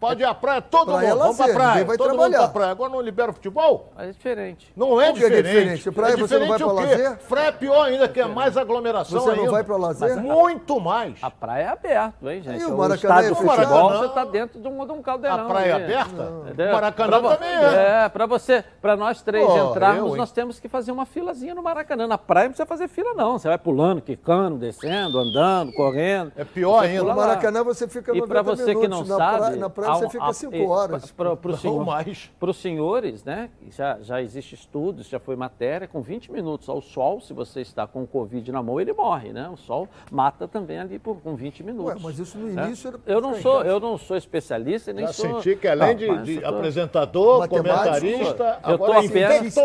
Pode 0.00 0.22
ir 0.22 0.24
à 0.24 0.32
praia, 0.32 0.62
todo 0.62 0.92
praia 0.92 1.10
mundo. 1.10 1.20
É 1.20 1.22
Vamos 1.22 1.36
pra 1.36 1.48
praia. 1.48 1.84
Vai 1.84 1.96
todo 1.98 2.08
trabalhar. 2.08 2.38
mundo 2.38 2.38
pra 2.38 2.48
praia. 2.48 2.72
Agora 2.72 2.90
não 2.90 3.00
libera 3.02 3.30
o 3.30 3.34
futebol? 3.34 3.92
Mas 3.94 4.08
é 4.08 4.12
diferente. 4.12 4.72
Não 4.74 4.98
é 4.98 5.12
diferente. 5.12 5.38
É 5.38 5.42
diferente? 5.42 5.90
Praia 5.90 6.12
é 6.12 6.16
diferente 6.16 6.28
você 6.28 6.38
não 6.38 6.48
vai 6.48 6.58
pra 6.58 6.72
lazer? 6.72 7.18
Praia 7.28 7.48
é 7.48 7.52
pior 7.52 7.82
ainda, 7.82 8.08
que 8.08 8.20
é 8.20 8.26
mais 8.26 8.56
aglomeração 8.56 9.20
Você 9.20 9.32
não 9.32 9.38
ainda. 9.40 9.50
vai 9.50 9.62
pra 9.62 9.76
lazer? 9.76 10.16
Mas 10.16 10.24
muito 10.24 10.80
mais. 10.80 11.14
A 11.20 11.30
praia 11.30 11.64
é 11.64 11.68
aberta, 11.68 12.32
hein, 12.32 12.42
gente? 12.42 12.62
E 12.62 12.64
o 12.64 12.78
Maracanã 12.78 13.22
é 13.22 13.30
o 13.30 13.34
futebol, 13.34 13.90
você 13.90 14.08
tá 14.08 14.24
dentro 14.24 14.58
de 14.58 14.66
um, 14.66 14.86
de 14.86 14.92
um 14.92 15.02
caldeirão. 15.02 15.44
A 15.44 15.48
praia 15.48 15.70
é 15.70 15.72
aberta? 15.74 16.22
O 16.22 16.72
Maracanã 16.72 17.20
pra, 17.20 17.36
também 17.36 17.50
é. 17.50 18.04
É, 18.04 18.08
pra 18.08 18.24
você, 18.24 18.64
pra 18.80 18.96
nós 18.96 19.20
três 19.20 19.46
Pô, 19.46 19.70
entrarmos, 19.70 20.12
eu, 20.12 20.16
nós 20.16 20.32
temos 20.32 20.58
que 20.58 20.68
fazer 20.68 20.92
uma 20.92 21.04
filazinha 21.04 21.54
no 21.54 21.62
Maracanã. 21.62 22.06
Na 22.06 22.16
praia 22.16 22.44
não 22.44 22.52
precisa 22.52 22.66
fazer 22.66 22.88
fila, 22.88 23.12
não. 23.12 23.38
Você 23.38 23.48
vai 23.48 23.58
pulando, 23.58 24.00
quicando, 24.00 24.56
descendo, 24.56 25.18
andando, 25.18 25.72
correndo. 25.74 26.32
É 26.36 26.44
pior 26.44 26.84
ainda. 26.84 27.04
No 27.04 27.14
Maracanã 27.14 27.62
você 27.62 27.86
fica 27.86 28.14
90 28.14 28.24
E 28.24 28.28
pra 28.28 28.40
você 28.40 28.74
que 28.74 28.88
não 28.88 29.04
sabe... 29.04 29.56
Na 29.56 29.68
praia 29.68 29.89
você 29.94 30.08
fica 30.08 30.32
5 30.32 30.68
horas. 30.68 31.10
Para 31.12 31.32
os 31.32 31.60
senhor, 31.60 32.54
senhores, 32.54 33.24
né? 33.24 33.50
Já, 33.70 33.98
já 34.00 34.22
existe 34.22 34.54
estudos, 34.54 35.08
já 35.08 35.18
foi 35.18 35.36
matéria, 35.36 35.86
com 35.86 36.00
20 36.00 36.32
minutos 36.32 36.68
ao 36.68 36.80
sol, 36.80 37.20
se 37.20 37.32
você 37.32 37.60
está 37.60 37.86
com 37.86 38.02
o 38.02 38.06
Covid 38.06 38.50
na 38.52 38.62
mão, 38.62 38.80
ele 38.80 38.92
morre, 38.92 39.32
né? 39.32 39.48
O 39.48 39.56
sol 39.56 39.88
mata 40.10 40.46
também 40.46 40.78
ali 40.78 40.98
por, 40.98 41.16
com 41.16 41.34
20 41.34 41.62
minutos. 41.62 41.94
Ué, 41.94 42.00
mas 42.02 42.18
isso 42.18 42.38
no 42.38 42.46
né? 42.48 42.66
início 42.66 42.88
era. 42.88 42.98
Eu 43.06 43.20
não, 43.20 43.34
sou, 43.34 43.62
eu 43.62 43.80
não 43.80 43.98
sou 43.98 44.16
especialista 44.16 44.92
nem 44.92 45.06
já 45.06 45.12
sou. 45.12 45.40
senti 45.40 45.56
que 45.56 45.68
além 45.68 45.94
não, 45.94 46.22
de, 46.22 46.36
de 46.38 46.44
apresentador, 46.44 47.48
comentarista, 47.48 48.60
eu 48.66 48.74
estou 48.74 48.92
apenas, 48.92 49.56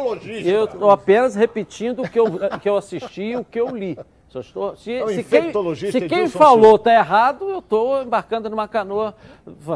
eu 0.46 0.66
estou 0.66 0.90
apenas 0.92 1.36
repetindo 1.36 2.02
o 2.04 2.10
que 2.10 2.20
eu, 2.20 2.26
que 2.62 2.70
eu 2.70 2.78
assisti 2.78 3.24
e 3.24 3.38
o 3.38 3.44
que 3.44 3.60
eu 3.60 3.76
li. 3.76 3.98
Se, 4.42 4.50
estou, 4.50 4.76
se, 4.76 4.94
é 4.94 5.08
se 5.08 5.24
quem, 5.24 5.52
se 5.92 6.02
quem 6.08 6.30
falou 6.30 6.76
está 6.76 6.94
errado, 6.94 7.50
eu 7.50 7.60
estou 7.60 8.02
embarcando 8.02 8.50
numa 8.50 8.68
canoa, 8.68 9.16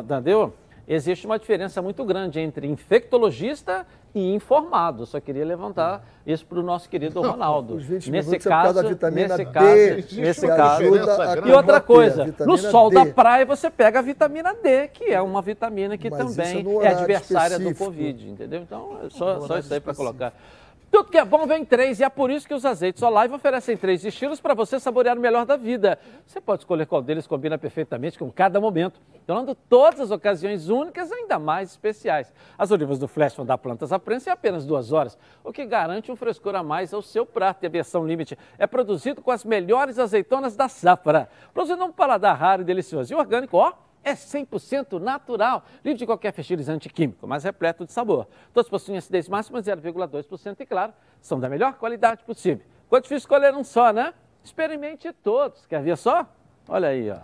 entendeu? 0.03 0.53
existe 0.89 1.27
uma 1.27 1.37
diferença 1.37 1.83
muito 1.83 2.03
grande 2.03 2.39
entre 2.39 2.65
infectologista 2.67 3.85
e 4.13 4.33
informado. 4.33 5.05
Só 5.05 5.19
queria 5.19 5.45
levantar 5.45 6.03
isso 6.25 6.43
para 6.47 6.59
o 6.59 6.63
nosso 6.63 6.89
querido 6.89 7.21
Ronaldo. 7.21 7.75
nesse 8.09 8.39
caso, 8.39 8.81
nesse 9.11 9.45
caso, 9.45 10.19
nesse 10.19 10.47
caso. 10.47 10.83
E 11.45 11.51
outra 11.51 11.79
coisa, 11.79 12.33
no 12.39 12.57
sol 12.57 12.89
D. 12.89 12.95
da 12.95 13.05
praia 13.05 13.45
você 13.45 13.69
pega 13.69 13.99
a 13.99 14.01
vitamina 14.01 14.51
D, 14.55 14.87
que 14.87 15.05
é 15.05 15.21
uma 15.21 15.43
vitamina 15.43 15.95
que 15.95 16.09
Mas 16.09 16.35
também 16.35 16.65
é, 16.81 16.85
é 16.85 16.87
adversária 16.87 17.55
específico. 17.55 17.83
do 17.83 17.85
Covid, 17.85 18.29
entendeu? 18.31 18.61
Então, 18.61 18.97
é 19.05 19.09
só, 19.11 19.41
só 19.41 19.59
isso 19.59 19.71
aí 19.71 19.79
para 19.79 19.93
colocar. 19.93 20.33
Tudo 20.91 21.11
que 21.11 21.17
é 21.19 21.25
bom 21.25 21.45
vem 21.45 21.63
três 21.63 21.99
e 21.99 22.03
é 22.03 22.09
por 22.09 22.31
isso 22.31 22.47
que 22.47 22.53
os 22.53 22.65
azeites 22.65 23.03
Olive 23.03 23.35
oferecem 23.35 23.77
três 23.77 24.03
estilos 24.03 24.41
para 24.41 24.55
você 24.55 24.79
saborear 24.79 25.15
o 25.15 25.21
melhor 25.21 25.45
da 25.45 25.55
vida. 25.55 25.99
Você 26.25 26.41
pode 26.41 26.63
escolher 26.63 26.87
qual 26.87 26.99
deles 26.99 27.27
combina 27.27 27.59
perfeitamente 27.59 28.17
com 28.17 28.31
cada 28.31 28.59
momento, 28.59 28.99
tornando 29.25 29.53
todas 29.53 29.99
as 29.99 30.09
ocasiões 30.09 30.67
únicas 30.67 31.11
ainda 31.11 31.37
mais 31.37 31.69
especiais. 31.69 32.33
As 32.57 32.71
olivas 32.71 32.97
do 32.97 33.07
Flash 33.07 33.35
vão 33.35 33.45
dar 33.45 33.59
plantas 33.59 33.93
à 33.93 33.99
prensa 33.99 34.31
em 34.31 34.33
apenas 34.33 34.65
duas 34.65 34.91
horas, 34.91 35.15
o 35.43 35.53
que 35.53 35.63
garante 35.63 36.11
um 36.11 36.15
frescor 36.15 36.55
a 36.55 36.63
mais 36.63 36.91
ao 36.91 37.03
seu 37.03 37.23
prato. 37.23 37.63
E 37.63 37.67
a 37.67 37.69
versão 37.69 38.07
limite 38.07 38.35
é 38.57 38.65
produzido 38.65 39.21
com 39.21 39.29
as 39.29 39.45
melhores 39.45 39.99
azeitonas 39.99 40.55
da 40.55 40.67
safra, 40.67 41.29
produzindo 41.53 41.85
um 41.85 41.91
paladar 41.91 42.35
raro 42.35 42.63
e 42.63 42.65
delicioso 42.65 43.13
e 43.13 43.15
orgânico, 43.15 43.57
ó 43.57 43.73
é 44.03 44.13
100% 44.13 44.99
natural, 44.99 45.63
livre 45.83 45.99
de 45.99 46.05
qualquer 46.05 46.31
fertilizante 46.33 46.89
químico, 46.89 47.27
mas 47.27 47.43
repleto 47.43 47.85
de 47.85 47.91
sabor. 47.91 48.27
Todos 48.53 48.69
possuem 48.69 48.97
acidez 48.97 49.27
máxima 49.27 49.61
0,2% 49.61 50.55
e, 50.59 50.65
claro, 50.65 50.93
são 51.21 51.39
da 51.39 51.49
melhor 51.49 51.73
qualidade 51.73 52.23
possível. 52.23 52.65
Quanto 52.89 53.03
difícil 53.03 53.19
escolher 53.19 53.53
um 53.53 53.63
só, 53.63 53.93
né? 53.93 54.13
Experimente 54.43 55.11
todos. 55.11 55.65
Quer 55.65 55.81
ver 55.83 55.97
só? 55.97 56.25
Olha 56.67 56.89
aí, 56.89 57.09
ó. 57.09 57.17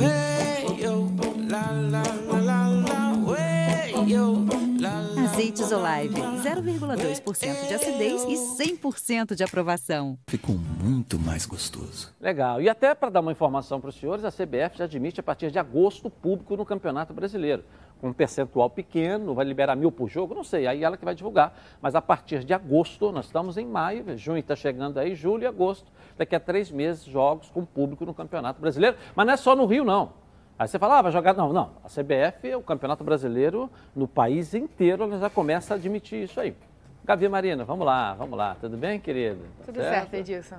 Hey, 0.00 0.82
yo, 0.82 1.08
la, 1.48 1.72
la, 1.72 2.02
la, 2.30 3.12
hey, 3.36 4.12
yo. 4.12 5.17
Azeites 5.38 5.70
Olive, 5.70 6.20
0,2% 6.20 7.68
de 7.68 7.74
acidez 7.74 8.24
e 8.24 8.34
100% 8.60 9.36
de 9.36 9.44
aprovação. 9.44 10.18
Ficou 10.26 10.56
muito 10.56 11.16
mais 11.16 11.46
gostoso. 11.46 12.12
Legal. 12.20 12.60
E 12.60 12.68
até 12.68 12.92
para 12.92 13.08
dar 13.08 13.20
uma 13.20 13.30
informação 13.30 13.80
para 13.80 13.90
os 13.90 13.94
senhores, 13.94 14.24
a 14.24 14.32
CBF 14.32 14.78
já 14.78 14.84
admite 14.84 15.20
a 15.20 15.22
partir 15.22 15.52
de 15.52 15.58
agosto 15.60 16.10
público 16.10 16.56
no 16.56 16.66
Campeonato 16.66 17.14
Brasileiro. 17.14 17.62
Com 18.00 18.08
um 18.08 18.12
percentual 18.12 18.68
pequeno, 18.68 19.32
vai 19.32 19.44
liberar 19.44 19.76
mil 19.76 19.92
por 19.92 20.08
jogo, 20.08 20.34
não 20.34 20.42
sei, 20.42 20.66
aí 20.66 20.82
ela 20.82 20.96
que 20.96 21.04
vai 21.04 21.14
divulgar. 21.14 21.56
Mas 21.80 21.94
a 21.94 22.02
partir 22.02 22.42
de 22.42 22.52
agosto, 22.52 23.12
nós 23.12 23.26
estamos 23.26 23.56
em 23.56 23.64
maio, 23.64 24.18
junho 24.18 24.38
está 24.38 24.56
chegando 24.56 24.98
aí, 24.98 25.14
julho 25.14 25.44
e 25.44 25.46
agosto. 25.46 25.86
Daqui 26.16 26.34
a 26.34 26.40
três 26.40 26.68
meses, 26.68 27.04
jogos 27.04 27.48
com 27.48 27.64
público 27.64 28.04
no 28.04 28.12
Campeonato 28.12 28.60
Brasileiro. 28.60 28.96
Mas 29.14 29.24
não 29.24 29.34
é 29.34 29.36
só 29.36 29.54
no 29.54 29.66
Rio, 29.66 29.84
não. 29.84 30.14
Aí 30.58 30.66
você 30.66 30.78
fala, 30.78 30.98
ah, 30.98 31.02
vai 31.02 31.12
jogar. 31.12 31.34
Não, 31.34 31.52
não. 31.52 31.70
A 31.84 31.88
CBF, 31.88 32.54
o 32.56 32.62
Campeonato 32.62 33.04
Brasileiro, 33.04 33.70
no 33.94 34.08
país 34.08 34.54
inteiro, 34.54 35.04
ela 35.04 35.18
já 35.18 35.30
começa 35.30 35.74
a 35.74 35.76
admitir 35.76 36.24
isso 36.24 36.40
aí. 36.40 36.56
Gavi 37.04 37.28
Marina, 37.28 37.64
vamos 37.64 37.86
lá, 37.86 38.12
vamos 38.14 38.36
lá. 38.36 38.56
Tudo 38.60 38.76
bem, 38.76 38.98
querida? 38.98 39.38
Tudo 39.64 39.76
certo, 39.76 39.92
certo 39.92 40.14
Edilson. 40.14 40.56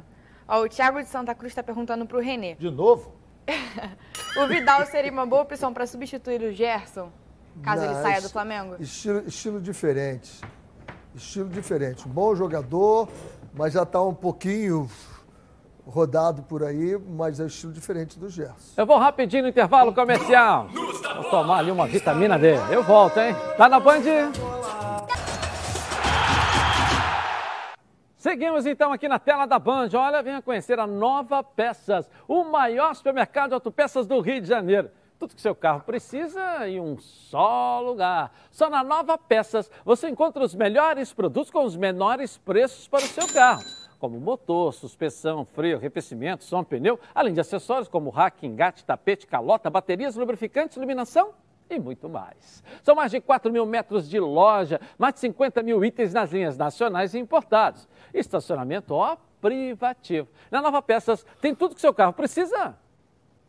Ó, 0.47 0.63
o 0.63 0.69
Thiago 0.69 0.99
de 0.99 1.09
Santa 1.09 1.35
Cruz 1.35 1.51
está 1.51 1.61
perguntando 1.61 2.05
para 2.05 2.17
o 2.17 2.21
Renê. 2.21 2.55
De 2.55 2.71
novo? 2.71 3.13
o 4.37 4.47
Vidal 4.47 4.85
seria 4.85 5.11
uma 5.11 5.25
boa 5.25 5.41
opção 5.41 5.73
para 5.73 5.85
substituir 5.85 6.41
o 6.41 6.51
Gerson, 6.51 7.11
caso 7.61 7.83
Não, 7.83 7.91
ele 7.91 8.01
saia 8.01 8.21
do 8.21 8.29
Flamengo? 8.29 8.77
Estilo, 8.79 9.27
estilo 9.27 9.61
diferente. 9.61 10.41
Estilo 11.13 11.49
diferente. 11.49 12.07
Bom 12.07 12.33
jogador, 12.35 13.09
mas 13.53 13.73
já 13.73 13.83
está 13.83 14.01
um 14.01 14.13
pouquinho 14.13 14.89
rodado 15.89 16.43
por 16.43 16.63
aí, 16.63 16.97
mas 16.97 17.39
é 17.39 17.43
um 17.43 17.47
estilo 17.47 17.73
diferente 17.73 18.19
do 18.19 18.29
Gerson. 18.29 18.73
Eu 18.77 18.85
vou 18.85 18.97
rapidinho 18.97 19.43
no 19.43 19.49
intervalo 19.49 19.93
comercial. 19.93 20.67
Vou 20.69 21.23
tomar 21.29 21.57
ali 21.57 21.71
uma 21.71 21.87
vitamina 21.87 22.37
D. 22.37 22.53
Eu 22.71 22.83
volto, 22.83 23.19
hein? 23.19 23.35
Tá 23.57 23.67
na 23.67 23.79
Band? 23.79 24.03
Seguimos 28.15 28.65
então 28.65 28.93
aqui 28.93 29.07
na 29.07 29.17
tela 29.17 29.45
da 29.45 29.57
Band. 29.57 29.89
Olha, 29.93 30.21
venha 30.21 30.41
conhecer 30.41 30.79
a 30.79 30.85
Nova 30.85 31.43
Peças, 31.43 32.09
o 32.27 32.43
maior 32.43 32.93
supermercado 32.93 33.49
de 33.49 33.53
autopeças 33.55 34.05
do 34.05 34.19
Rio 34.19 34.41
de 34.41 34.47
Janeiro. 34.47 34.91
Tudo 35.17 35.35
que 35.35 35.41
seu 35.41 35.55
carro 35.55 35.81
precisa 35.81 36.67
em 36.67 36.79
um 36.79 36.97
só 36.97 37.81
lugar. 37.81 38.31
Só 38.51 38.69
na 38.69 38.83
Nova 38.83 39.17
Peças 39.17 39.69
você 39.83 40.07
encontra 40.07 40.43
os 40.43 40.53
melhores 40.53 41.11
produtos 41.11 41.51
com 41.51 41.65
os 41.65 41.75
menores 41.75 42.37
preços 42.37 42.87
para 42.87 43.03
o 43.03 43.07
seu 43.07 43.27
carro 43.33 43.63
como 43.99 44.19
motor, 44.19 44.73
suspensão, 44.73 45.45
freio, 45.45 45.77
arrefecimento, 45.77 46.43
som, 46.43 46.63
pneu, 46.63 46.99
além 47.13 47.33
de 47.33 47.41
acessórios 47.41 47.87
como 47.87 48.09
rack, 48.09 48.45
engate, 48.45 48.85
tapete, 48.85 49.27
calota, 49.27 49.69
baterias, 49.69 50.15
lubrificantes, 50.15 50.77
iluminação 50.77 51.33
e 51.69 51.77
muito 51.77 52.09
mais. 52.09 52.63
São 52.81 52.95
mais 52.95 53.11
de 53.11 53.19
4 53.19 53.51
mil 53.51 53.65
metros 53.65 54.09
de 54.09 54.19
loja, 54.19 54.79
mais 54.97 55.13
de 55.13 55.19
50 55.19 55.61
mil 55.61 55.83
itens 55.83 56.13
nas 56.13 56.31
linhas 56.31 56.57
nacionais 56.57 57.13
e 57.13 57.19
importados. 57.19 57.87
Estacionamento, 58.13 58.93
ó, 58.93 59.17
privativo. 59.41 60.27
Na 60.49 60.61
Nova 60.61 60.81
Peças 60.81 61.25
tem 61.41 61.53
tudo 61.53 61.75
que 61.75 61.81
seu 61.81 61.93
carro 61.93 62.13
precisa. 62.13 62.75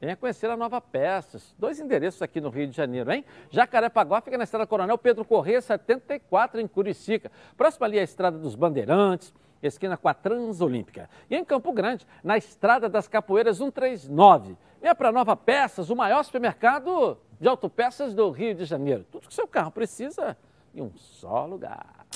Venha 0.00 0.16
conhecer 0.16 0.50
a 0.50 0.56
Nova 0.56 0.80
Peças. 0.80 1.54
Dois 1.58 1.78
endereços 1.78 2.22
aqui 2.22 2.40
no 2.40 2.48
Rio 2.48 2.66
de 2.66 2.74
Janeiro, 2.74 3.12
hein? 3.12 3.24
Jacarepaguá 3.50 4.20
fica 4.20 4.38
na 4.38 4.44
Estrada 4.44 4.66
Coronel 4.66 4.96
Pedro 4.96 5.24
Corrêa, 5.24 5.60
74, 5.60 6.60
em 6.60 6.66
Curicica. 6.66 7.30
Próximo 7.56 7.84
ali 7.84 7.98
é 7.98 8.00
a 8.00 8.04
Estrada 8.04 8.38
dos 8.38 8.54
Bandeirantes 8.54 9.32
esquina 9.68 9.96
com 9.96 10.08
a 10.08 10.14
Transolímpica. 10.14 11.08
E 11.28 11.36
em 11.36 11.44
Campo 11.44 11.72
Grande, 11.72 12.06
na 12.22 12.36
Estrada 12.36 12.88
das 12.88 13.06
Capoeiras 13.06 13.58
139. 13.58 14.56
Venha 14.80 14.94
para 14.94 15.12
Nova 15.12 15.36
Peças, 15.36 15.90
o 15.90 15.96
maior 15.96 16.22
supermercado 16.24 17.18
de 17.40 17.48
autopeças 17.48 18.14
do 18.14 18.30
Rio 18.30 18.54
de 18.54 18.64
Janeiro. 18.64 19.04
Tudo 19.10 19.28
que 19.28 19.34
seu 19.34 19.46
carro 19.46 19.70
precisa 19.70 20.36
em 20.74 20.82
um 20.82 20.92
só 20.96 21.46
lugar. 21.46 22.06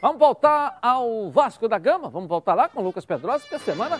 Vamos 0.00 0.18
voltar 0.18 0.78
ao 0.80 1.30
Vasco 1.30 1.68
da 1.68 1.78
Gama? 1.78 2.08
Vamos 2.08 2.28
voltar 2.28 2.54
lá 2.54 2.68
com 2.68 2.80
o 2.80 2.84
Lucas 2.84 3.04
Pedrosa, 3.04 3.40
porque 3.40 3.56
a 3.56 3.58
semana 3.58 3.98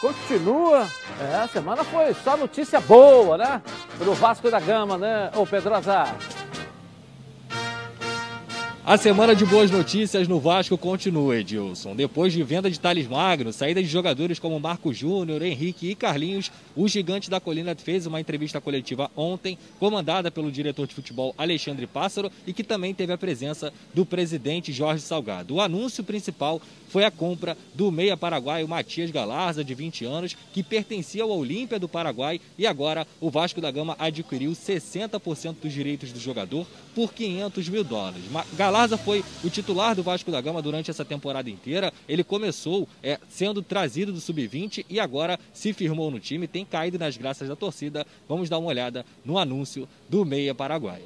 continua. 0.00 0.86
É, 1.20 1.36
a 1.36 1.48
semana 1.48 1.82
foi 1.84 2.12
só 2.12 2.36
notícia 2.36 2.80
boa, 2.80 3.38
né? 3.38 3.62
Para 3.96 4.10
o 4.10 4.14
Vasco 4.14 4.50
da 4.50 4.60
Gama, 4.60 4.98
né, 4.98 5.30
ô 5.34 5.46
Pedrosa? 5.46 6.04
A 8.88 8.96
semana 8.96 9.36
de 9.36 9.44
boas 9.44 9.70
notícias 9.70 10.26
no 10.26 10.40
Vasco 10.40 10.78
continua, 10.78 11.36
Edilson. 11.36 11.94
Depois 11.94 12.32
de 12.32 12.42
venda 12.42 12.70
de 12.70 12.80
Thales 12.80 13.06
Magno, 13.06 13.52
saída 13.52 13.82
de 13.82 13.86
jogadores 13.86 14.38
como 14.38 14.58
Marco 14.58 14.94
Júnior, 14.94 15.42
Henrique 15.42 15.90
e 15.90 15.94
Carlinhos, 15.94 16.50
o 16.74 16.88
Gigante 16.88 17.28
da 17.28 17.38
Colina 17.38 17.76
fez 17.76 18.06
uma 18.06 18.18
entrevista 18.18 18.62
coletiva 18.62 19.10
ontem, 19.14 19.58
comandada 19.78 20.30
pelo 20.30 20.50
diretor 20.50 20.86
de 20.86 20.94
futebol 20.94 21.34
Alexandre 21.36 21.86
Pássaro 21.86 22.32
e 22.46 22.54
que 22.54 22.64
também 22.64 22.94
teve 22.94 23.12
a 23.12 23.18
presença 23.18 23.70
do 23.92 24.06
presidente 24.06 24.72
Jorge 24.72 25.02
Salgado. 25.02 25.56
O 25.56 25.60
anúncio 25.60 26.02
principal 26.02 26.58
foi 26.88 27.04
a 27.04 27.10
compra 27.10 27.56
do 27.74 27.90
meia 27.90 28.16
paraguaio 28.16 28.66
Matias 28.66 29.10
Galarza, 29.10 29.62
de 29.62 29.74
20 29.74 30.04
anos, 30.04 30.36
que 30.52 30.62
pertencia 30.62 31.22
ao 31.22 31.30
Olímpia 31.30 31.78
do 31.78 31.88
Paraguai 31.88 32.40
e 32.56 32.66
agora 32.66 33.06
o 33.20 33.30
Vasco 33.30 33.60
da 33.60 33.70
Gama 33.70 33.96
adquiriu 33.98 34.52
60% 34.52 35.56
dos 35.62 35.72
direitos 35.72 36.12
do 36.12 36.18
jogador 36.18 36.66
por 36.94 37.12
500 37.12 37.68
mil 37.68 37.84
dólares. 37.84 38.24
Galarza 38.54 38.96
foi 38.96 39.24
o 39.44 39.50
titular 39.50 39.94
do 39.94 40.02
Vasco 40.02 40.30
da 40.30 40.40
Gama 40.40 40.62
durante 40.62 40.90
essa 40.90 41.04
temporada 41.04 41.48
inteira. 41.48 41.92
Ele 42.08 42.24
começou 42.24 42.88
é, 43.02 43.18
sendo 43.28 43.62
trazido 43.62 44.12
do 44.12 44.20
sub-20 44.20 44.84
e 44.88 44.98
agora 44.98 45.38
se 45.52 45.72
firmou 45.72 46.10
no 46.10 46.18
time, 46.18 46.48
tem 46.48 46.64
caído 46.64 46.98
nas 46.98 47.16
graças 47.16 47.48
da 47.48 47.56
torcida. 47.56 48.06
Vamos 48.28 48.48
dar 48.48 48.58
uma 48.58 48.68
olhada 48.68 49.04
no 49.24 49.38
anúncio 49.38 49.88
do 50.08 50.24
meia 50.24 50.54
paraguaio. 50.54 51.04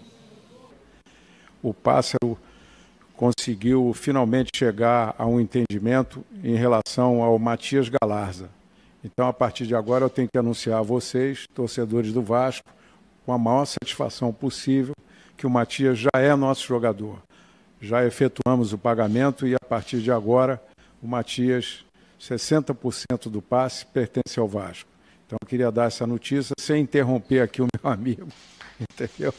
O 1.62 1.72
pássaro 1.72 2.36
conseguiu 3.22 3.92
finalmente 3.94 4.50
chegar 4.52 5.14
a 5.16 5.24
um 5.24 5.38
entendimento 5.38 6.24
em 6.42 6.56
relação 6.56 7.22
ao 7.22 7.38
Matias 7.38 7.88
Galarza. 7.88 8.50
Então, 9.04 9.28
a 9.28 9.32
partir 9.32 9.64
de 9.64 9.76
agora, 9.76 10.04
eu 10.04 10.10
tenho 10.10 10.26
que 10.28 10.36
anunciar 10.36 10.80
a 10.80 10.82
vocês, 10.82 11.46
torcedores 11.54 12.12
do 12.12 12.20
Vasco, 12.20 12.68
com 13.24 13.32
a 13.32 13.38
maior 13.38 13.64
satisfação 13.64 14.32
possível, 14.32 14.92
que 15.36 15.46
o 15.46 15.50
Matias 15.50 16.00
já 16.00 16.10
é 16.16 16.34
nosso 16.34 16.66
jogador. 16.66 17.22
Já 17.80 18.04
efetuamos 18.04 18.72
o 18.72 18.78
pagamento 18.78 19.46
e, 19.46 19.54
a 19.54 19.68
partir 19.68 20.00
de 20.00 20.10
agora, 20.10 20.60
o 21.00 21.06
Matias, 21.06 21.84
60% 22.20 23.30
do 23.30 23.40
passe 23.40 23.86
pertence 23.86 24.40
ao 24.40 24.48
Vasco. 24.48 24.90
Então, 25.24 25.38
eu 25.40 25.46
queria 25.46 25.70
dar 25.70 25.84
essa 25.84 26.04
notícia 26.08 26.54
sem 26.58 26.82
interromper 26.82 27.42
aqui 27.42 27.62
o 27.62 27.68
meu 27.72 27.86
amigo, 27.88 28.26
entendeu? 28.80 29.32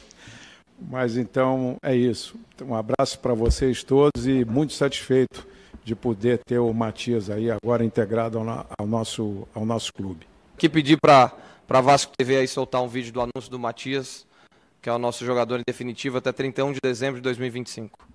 Mas 0.80 1.18
então 1.18 1.78
é 1.82 1.96
isso. 1.96 2.36
Um 2.62 2.76
abraço 2.76 3.20
para 3.20 3.34
vocês 3.34 3.84
todos 3.84 4.28
e 4.28 4.44
muito 4.46 4.74
satisfeito 4.74 5.48
de 5.84 5.96
poder 5.96 6.40
ter 6.46 6.60
o 6.60 6.74
Matias 6.74 7.30
aí 7.30 7.50
agora 7.52 7.84
integrado 7.84 8.38
ao, 8.38 8.68
ao 8.78 8.88
nosso, 8.88 9.48
ao 9.54 9.66
nosso 9.66 9.94
clube. 9.94 10.26
Que 10.58 10.70
pedir 10.70 10.98
para 11.02 11.32
a 11.70 11.82
Vasco 11.82 12.14
TV 12.16 12.38
aí 12.38 12.48
soltar 12.48 12.82
um 12.82 12.88
vídeo 12.88 13.12
do 13.12 13.22
anúncio 13.22 13.50
do 13.50 13.60
Matias, 13.60 14.26
que 14.82 14.90
é 14.90 14.94
o 14.94 15.00
nosso 15.00 15.26
jogador 15.26 15.60
em 15.60 15.64
definitivo 15.66 16.18
até 16.18 16.32
31 16.32 16.74
de 16.74 16.80
dezembro 16.84 17.16
de 17.16 17.24
2025. 17.24 18.12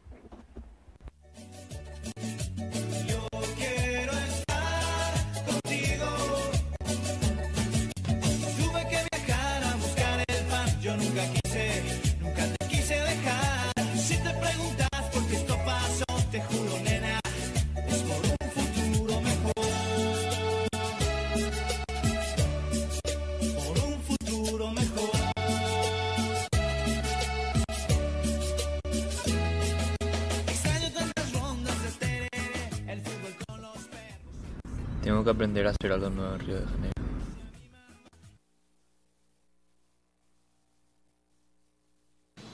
Que 35.29 35.31
aprender 35.31 35.67
a 35.67 35.75
algo 35.93 36.09
nuevo 36.09 36.35
en 36.37 36.41
Río 36.41 36.61
de 36.61 36.65
Janeiro. 36.65 36.93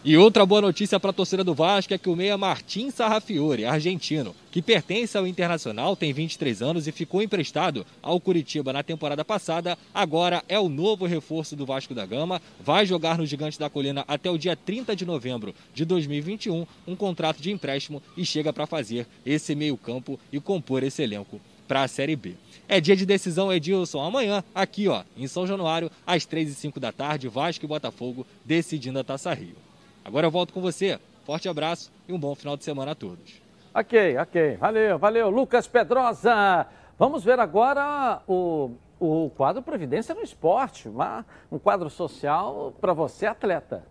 E 0.07 0.19
outra 0.19 0.45
boa 0.45 0.61
notícia 0.61 1.01
para 1.01 1.11
a 1.11 1.15
torcida 1.15 1.43
do 1.43 1.55
Vasco 1.55 1.95
é 1.95 1.99
que 1.99 2.11
o 2.11 2.17
meia 2.17 2.37
Martim 2.37 2.91
Sarrafiore, 2.91 3.65
argentino, 3.65 4.35
que 4.51 4.61
pertence 4.61 5.17
ao 5.17 5.27
Internacional, 5.27 5.97
tem 5.97 6.13
23 6.13 6.61
anos 6.61 6.87
e 6.87 6.93
ficou 6.93 7.23
emprestado 7.23 7.87
ao 8.03 8.21
Curitiba 8.21 8.71
na 8.71 8.83
temporada 8.83 9.25
passada, 9.25 9.79
agora 9.95 10.43
é 10.47 10.59
o 10.59 10.69
novo 10.69 11.07
reforço 11.07 11.57
do 11.57 11.65
Vasco 11.65 11.95
da 11.95 12.05
Gama, 12.05 12.43
vai 12.61 12.85
jogar 12.85 13.17
no 13.17 13.25
Gigante 13.25 13.59
da 13.59 13.71
Colina 13.71 14.05
até 14.07 14.29
o 14.29 14.37
dia 14.37 14.55
30 14.55 14.95
de 14.95 15.07
novembro 15.07 15.55
de 15.73 15.87
2021, 15.87 16.67
um 16.87 16.97
contrato 16.97 17.41
de 17.41 17.51
empréstimo 17.51 18.03
e 18.15 18.27
chega 18.27 18.53
para 18.53 18.67
fazer 18.67 19.07
esse 19.25 19.55
meio-campo 19.55 20.21
e 20.31 20.39
compor 20.39 20.83
esse 20.83 21.03
elenco 21.03 21.41
para 21.67 21.83
a 21.83 21.89
Série 21.89 22.17
B. 22.17 22.35
É 22.69 22.81
dia 22.81 22.97
de 22.97 23.05
decisão, 23.05 23.53
Edilson. 23.53 24.01
Amanhã, 24.01 24.43
aqui 24.55 24.89
ó, 24.89 25.03
em 25.17 25.27
São 25.27 25.47
Januário, 25.47 25.91
às 26.07 26.25
3 26.25 26.51
e 26.51 26.55
5 26.55 26.81
da 26.81 26.93
tarde, 26.93 27.29
Vasco 27.29 27.65
e 27.65 27.69
Botafogo 27.69 28.27
decidindo 28.45 28.99
a 28.99 29.05
Taça 29.05 29.33
Rio. 29.35 29.57
Agora 30.05 30.27
eu 30.27 30.31
volto 30.31 30.53
com 30.53 30.61
você. 30.61 30.99
Forte 31.25 31.49
abraço 31.49 31.91
e 32.07 32.13
um 32.13 32.19
bom 32.19 32.35
final 32.35 32.57
de 32.57 32.65
semana 32.65 32.93
a 32.93 32.95
todos. 32.95 33.41
Ok, 33.75 34.19
ok. 34.19 34.57
Valeu, 34.57 34.99
valeu. 34.99 35.31
Lucas 35.31 35.67
Pedrosa. 35.67 36.67
Vamos 36.99 37.25
ver 37.25 37.41
agora 37.41 38.23
o, 38.29 38.71
o 39.01 39.31
quadro 39.37 39.63
Previdência 39.63 40.15
no 40.15 40.23
Esporte. 40.23 40.89
Uma, 40.89 41.25
um 41.51 41.59
quadro 41.59 41.91
social 41.91 42.73
para 42.81 42.93
você, 42.93 43.27
atleta. 43.27 43.85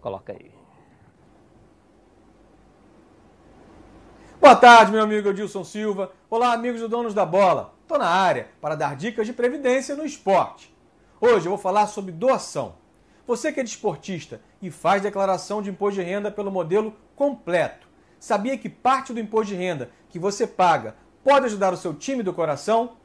Coloca 0.00 0.32
aí. 0.32 0.59
Boa 4.40 4.56
tarde, 4.56 4.90
meu 4.90 5.02
amigo 5.02 5.28
Edilson 5.28 5.62
Silva. 5.62 6.12
Olá, 6.30 6.54
amigos 6.54 6.80
do 6.80 6.88
Donos 6.88 7.12
da 7.12 7.26
Bola. 7.26 7.74
Estou 7.82 7.98
na 7.98 8.08
área 8.08 8.48
para 8.58 8.74
dar 8.74 8.96
dicas 8.96 9.26
de 9.26 9.34
previdência 9.34 9.94
no 9.94 10.02
esporte. 10.02 10.74
Hoje 11.20 11.44
eu 11.44 11.50
vou 11.50 11.58
falar 11.58 11.86
sobre 11.88 12.10
doação. 12.10 12.76
Você 13.26 13.52
que 13.52 13.60
é 13.60 13.62
desportista 13.62 14.40
e 14.62 14.70
faz 14.70 15.02
declaração 15.02 15.60
de 15.60 15.68
imposto 15.68 16.00
de 16.00 16.06
renda 16.06 16.30
pelo 16.30 16.50
modelo 16.50 16.96
completo, 17.14 17.86
sabia 18.18 18.56
que 18.56 18.70
parte 18.70 19.12
do 19.12 19.20
imposto 19.20 19.48
de 19.48 19.56
renda 19.56 19.90
que 20.08 20.18
você 20.18 20.46
paga 20.46 20.96
pode 21.22 21.44
ajudar 21.44 21.74
o 21.74 21.76
seu 21.76 21.92
time 21.92 22.22
do 22.22 22.32
coração? 22.32 22.96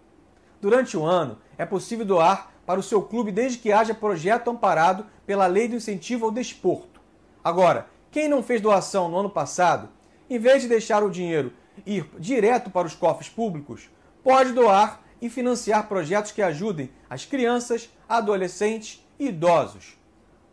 Durante 0.62 0.96
o 0.96 1.06
ano, 1.06 1.38
é 1.58 1.66
possível 1.66 2.06
doar 2.06 2.54
para 2.66 2.80
o 2.80 2.84
seu 2.84 3.02
clube 3.02 3.30
desde 3.30 3.58
que 3.58 3.74
haja 3.74 3.94
projeto 3.94 4.50
amparado 4.50 5.06
pela 5.26 5.48
Lei 5.48 5.68
do 5.68 5.76
Incentivo 5.76 6.28
ao 6.28 6.32
Desporto. 6.32 7.02
Agora, 7.44 7.88
quem 8.10 8.30
não 8.30 8.42
fez 8.42 8.62
doação 8.62 9.10
no 9.10 9.18
ano 9.18 9.30
passado, 9.30 9.90
em 10.30 10.40
vez 10.40 10.62
de 10.62 10.68
deixar 10.68 11.04
o 11.04 11.10
dinheiro 11.10 11.54
ir 11.86 12.10
direto 12.18 12.70
para 12.70 12.88
os 12.88 12.96
cofres 12.96 13.30
públicos, 13.30 13.90
pode 14.24 14.52
doar 14.54 15.02
e 15.22 15.30
financiar 15.30 15.88
projetos 15.88 16.32
que 16.32 16.42
ajudem 16.42 16.90
as 17.10 17.26
crianças, 17.26 17.90
adolescentes 18.08 19.06
e 19.20 19.28
idosos. 19.28 19.98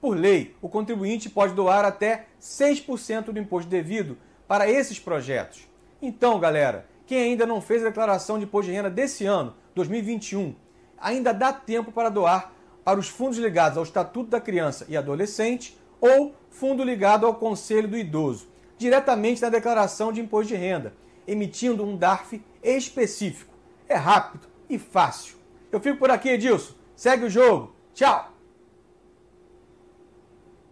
Por 0.01 0.17
lei, 0.17 0.55
o 0.61 0.69
contribuinte 0.69 1.31
pode 1.31 1.55
doar 1.55 1.85
até 1.85 2.27
6% 2.41 3.27
do 3.27 3.39
imposto 3.39 3.71
devido 3.71 4.19
para 4.49 4.69
esses 4.69 4.99
projetos. 4.99 5.69
Então, 6.01 6.41
galera, 6.41 6.87
quem 7.07 7.23
ainda 7.23 7.47
não 7.47 7.61
fez 7.61 7.83
a 7.83 7.89
declaração 7.89 8.39
de 8.39 8.45
imposto 8.45 8.71
de 8.71 8.77
renda 8.77 8.91
desse 8.91 9.25
ano, 9.25 9.55
2021, 9.75 10.55
ainda 10.99 11.33
dá 11.33 11.53
tempo 11.53 11.93
para 11.93 12.09
doar 12.09 12.53
para 12.85 12.99
os 12.99 13.09
fundos 13.09 13.39
ligados 13.39 13.79
ao 13.79 13.85
Estatuto 13.85 14.31
da 14.31 14.41
Criança 14.41 14.87
e 14.89 14.97
Adolescente 14.97 15.79
ou 16.01 16.35
fundo 16.51 16.83
ligado 16.83 17.25
ao 17.25 17.37
Conselho 17.37 17.87
do 17.87 17.97
Idoso, 17.97 18.49
diretamente 18.83 19.41
na 19.41 19.49
declaração 19.49 20.13
de 20.13 20.21
imposto 20.21 20.49
de 20.49 20.57
renda, 20.57 20.93
emitindo 21.27 21.85
um 21.85 21.97
DARF 21.97 22.45
específico. 22.63 23.55
É 23.89 23.95
rápido 23.95 24.47
e 24.69 24.79
fácil. 24.79 25.37
Eu 25.71 25.81
fico 25.81 25.99
por 25.99 26.11
aqui, 26.11 26.29
Edilson. 26.29 26.75
Segue 26.95 27.25
o 27.25 27.31
jogo. 27.31 27.75
Tchau! 27.95 28.31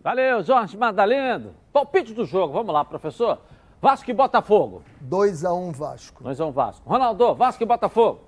Valeu, 0.03 0.43
Jorge 0.43 0.77
Madaleno. 0.77 1.55
Palpite 1.73 2.13
do 2.13 2.25
jogo, 2.25 2.53
vamos 2.53 2.73
lá, 2.73 2.85
professor. 2.85 3.41
Vasco 3.81 4.11
e 4.11 4.15
Botafogo. 4.15 4.83
2x1 5.09 5.57
um 5.57 5.73
Vasco. 5.73 6.25
2x1 6.25 6.49
um 6.49 6.51
Vasco. 6.51 6.89
Ronaldo, 6.89 7.35
Vasco 7.35 7.63
e 7.63 7.67
Botafogo. 7.67 8.21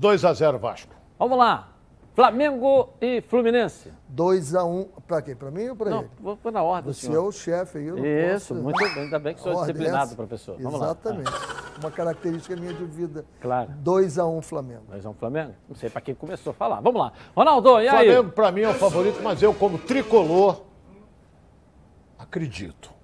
2x0 0.00 0.58
Vasco. 0.58 0.94
Vamos 1.18 1.36
lá. 1.36 1.75
Flamengo 2.16 2.94
e 2.98 3.20
Fluminense. 3.20 3.92
2x1. 4.10 4.66
Um. 4.66 4.84
Pra 5.06 5.20
quem? 5.20 5.36
Pra 5.36 5.50
mim 5.50 5.68
ou 5.68 5.76
pra 5.76 5.90
não, 5.90 5.98
ele? 5.98 6.10
Vou 6.18 6.34
pôr 6.34 6.50
na 6.50 6.62
ordem, 6.62 6.90
Você 6.90 7.12
é 7.12 7.18
o 7.18 7.30
chefe 7.30 7.76
aí. 7.76 7.88
Eu 7.88 7.98
Isso, 7.98 8.54
posso... 8.54 8.62
muito 8.64 8.78
bem. 8.78 9.02
Ainda 9.04 9.18
bem 9.18 9.34
que 9.34 9.40
sou 9.42 9.54
disciplinado, 9.54 10.04
essa. 10.04 10.16
professor. 10.16 10.56
Vamos 10.58 10.80
Exatamente. 10.80 11.30
lá. 11.30 11.38
Uma 11.78 11.90
característica 11.90 12.56
minha 12.56 12.72
de 12.72 12.84
vida. 12.86 13.26
Claro. 13.38 13.70
2x1 13.84 14.38
um 14.38 14.40
Flamengo. 14.40 14.84
2x1 14.90 15.10
um 15.10 15.12
Flamengo? 15.12 15.52
Não 15.68 15.76
sei 15.76 15.90
pra 15.90 16.00
quem 16.00 16.14
começou 16.14 16.52
a 16.52 16.54
falar. 16.54 16.80
Vamos 16.80 16.98
lá. 16.98 17.12
Ronaldo, 17.36 17.80
e 17.82 17.86
aí? 17.86 18.06
Flamengo 18.06 18.32
pra 18.32 18.50
mim 18.50 18.62
é 18.62 18.70
o 18.70 18.74
favorito, 18.74 19.20
mas 19.22 19.42
eu 19.42 19.52
como 19.52 19.76
tricolor 19.76 20.62
acredito. 22.18 22.95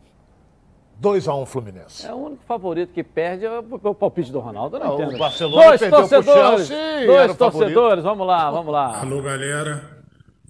2x1 1.03 1.43
um 1.43 1.47
Fluminense. 1.47 2.07
É 2.07 2.13
o 2.15 2.17
único 2.17 2.45
favorito 2.45 2.93
que 2.93 3.03
perde 3.03 3.45
é 3.45 3.51
o 3.59 3.95
palpite 3.95 4.31
do 4.31 4.39
Ronaldo. 4.39 4.79
Não 4.79 4.95
O 4.95 5.19
Barcelona 5.19 5.67
dois 5.67 5.81
perdeu 5.81 5.99
torcedores, 5.99 6.67
Chelsea, 6.69 7.07
dois 7.07 7.37
torcedores, 7.37 8.05
vamos 8.05 8.27
lá, 8.27 8.51
vamos 8.51 8.73
lá. 8.73 9.01
Alô, 9.01 9.21
galera. 9.21 10.01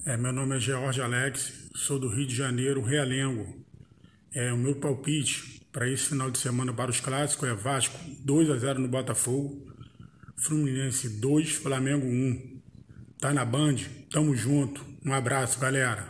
É, 0.07 0.17
meu 0.17 0.33
nome 0.33 0.57
é 0.57 0.61
George 0.61 1.01
Alex, 1.01 1.71
sou 1.75 1.99
do 1.99 2.09
Rio 2.09 2.27
de 2.27 2.35
Janeiro, 2.35 2.83
Realengo. 2.83 3.47
É, 4.35 4.53
o 4.53 4.57
meu 4.57 4.75
palpite 4.75 5.63
para 5.73 5.89
esse 5.89 6.09
final 6.09 6.31
de 6.31 6.39
semana 6.39 6.73
para 6.73 6.91
os 6.91 7.01
clássicos 7.01 7.49
é 7.49 7.55
Vasco 7.55 7.97
2 8.25 8.51
a 8.51 8.57
0 8.57 8.81
no 8.81 8.89
Botafogo, 8.89 9.57
Fluminense 10.37 11.21
2, 11.21 11.53
Flamengo 11.53 12.07
1. 12.07 12.61
Tá 13.19 13.33
na 13.33 13.45
Band? 13.45 13.77
Tamo 14.11 14.35
junto. 14.35 14.85
Um 15.07 15.13
abraço, 15.13 15.59
galera. 15.61 16.05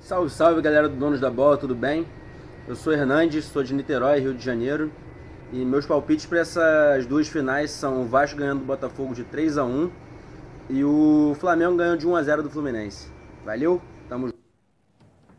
Salve, 0.00 0.30
salve, 0.30 0.60
galera 0.60 0.88
do 0.88 0.96
Donos 0.96 1.20
da 1.20 1.30
Bola, 1.30 1.56
tudo 1.56 1.74
bem? 1.74 2.04
Eu 2.68 2.76
sou 2.76 2.92
Hernandes, 2.92 3.46
sou 3.46 3.62
de 3.62 3.72
Niterói, 3.72 4.20
Rio 4.20 4.34
de 4.34 4.44
Janeiro. 4.44 4.92
E 5.50 5.64
meus 5.64 5.86
palpites 5.86 6.26
para 6.26 6.40
essas 6.40 7.06
duas 7.06 7.26
finais 7.26 7.70
são 7.70 8.02
o 8.02 8.04
Vasco 8.04 8.36
ganhando 8.36 8.58
do 8.58 8.66
Botafogo 8.66 9.14
de 9.14 9.24
3 9.24 9.56
a 9.56 9.64
1 9.64 9.90
e 10.68 10.84
o 10.84 11.34
Flamengo 11.40 11.78
ganhando 11.78 12.00
de 12.00 12.06
1 12.06 12.14
a 12.14 12.22
0 12.22 12.42
do 12.42 12.50
Fluminense. 12.50 13.10
Valeu, 13.42 13.80
tamo 14.06 14.26
junto. 14.26 14.38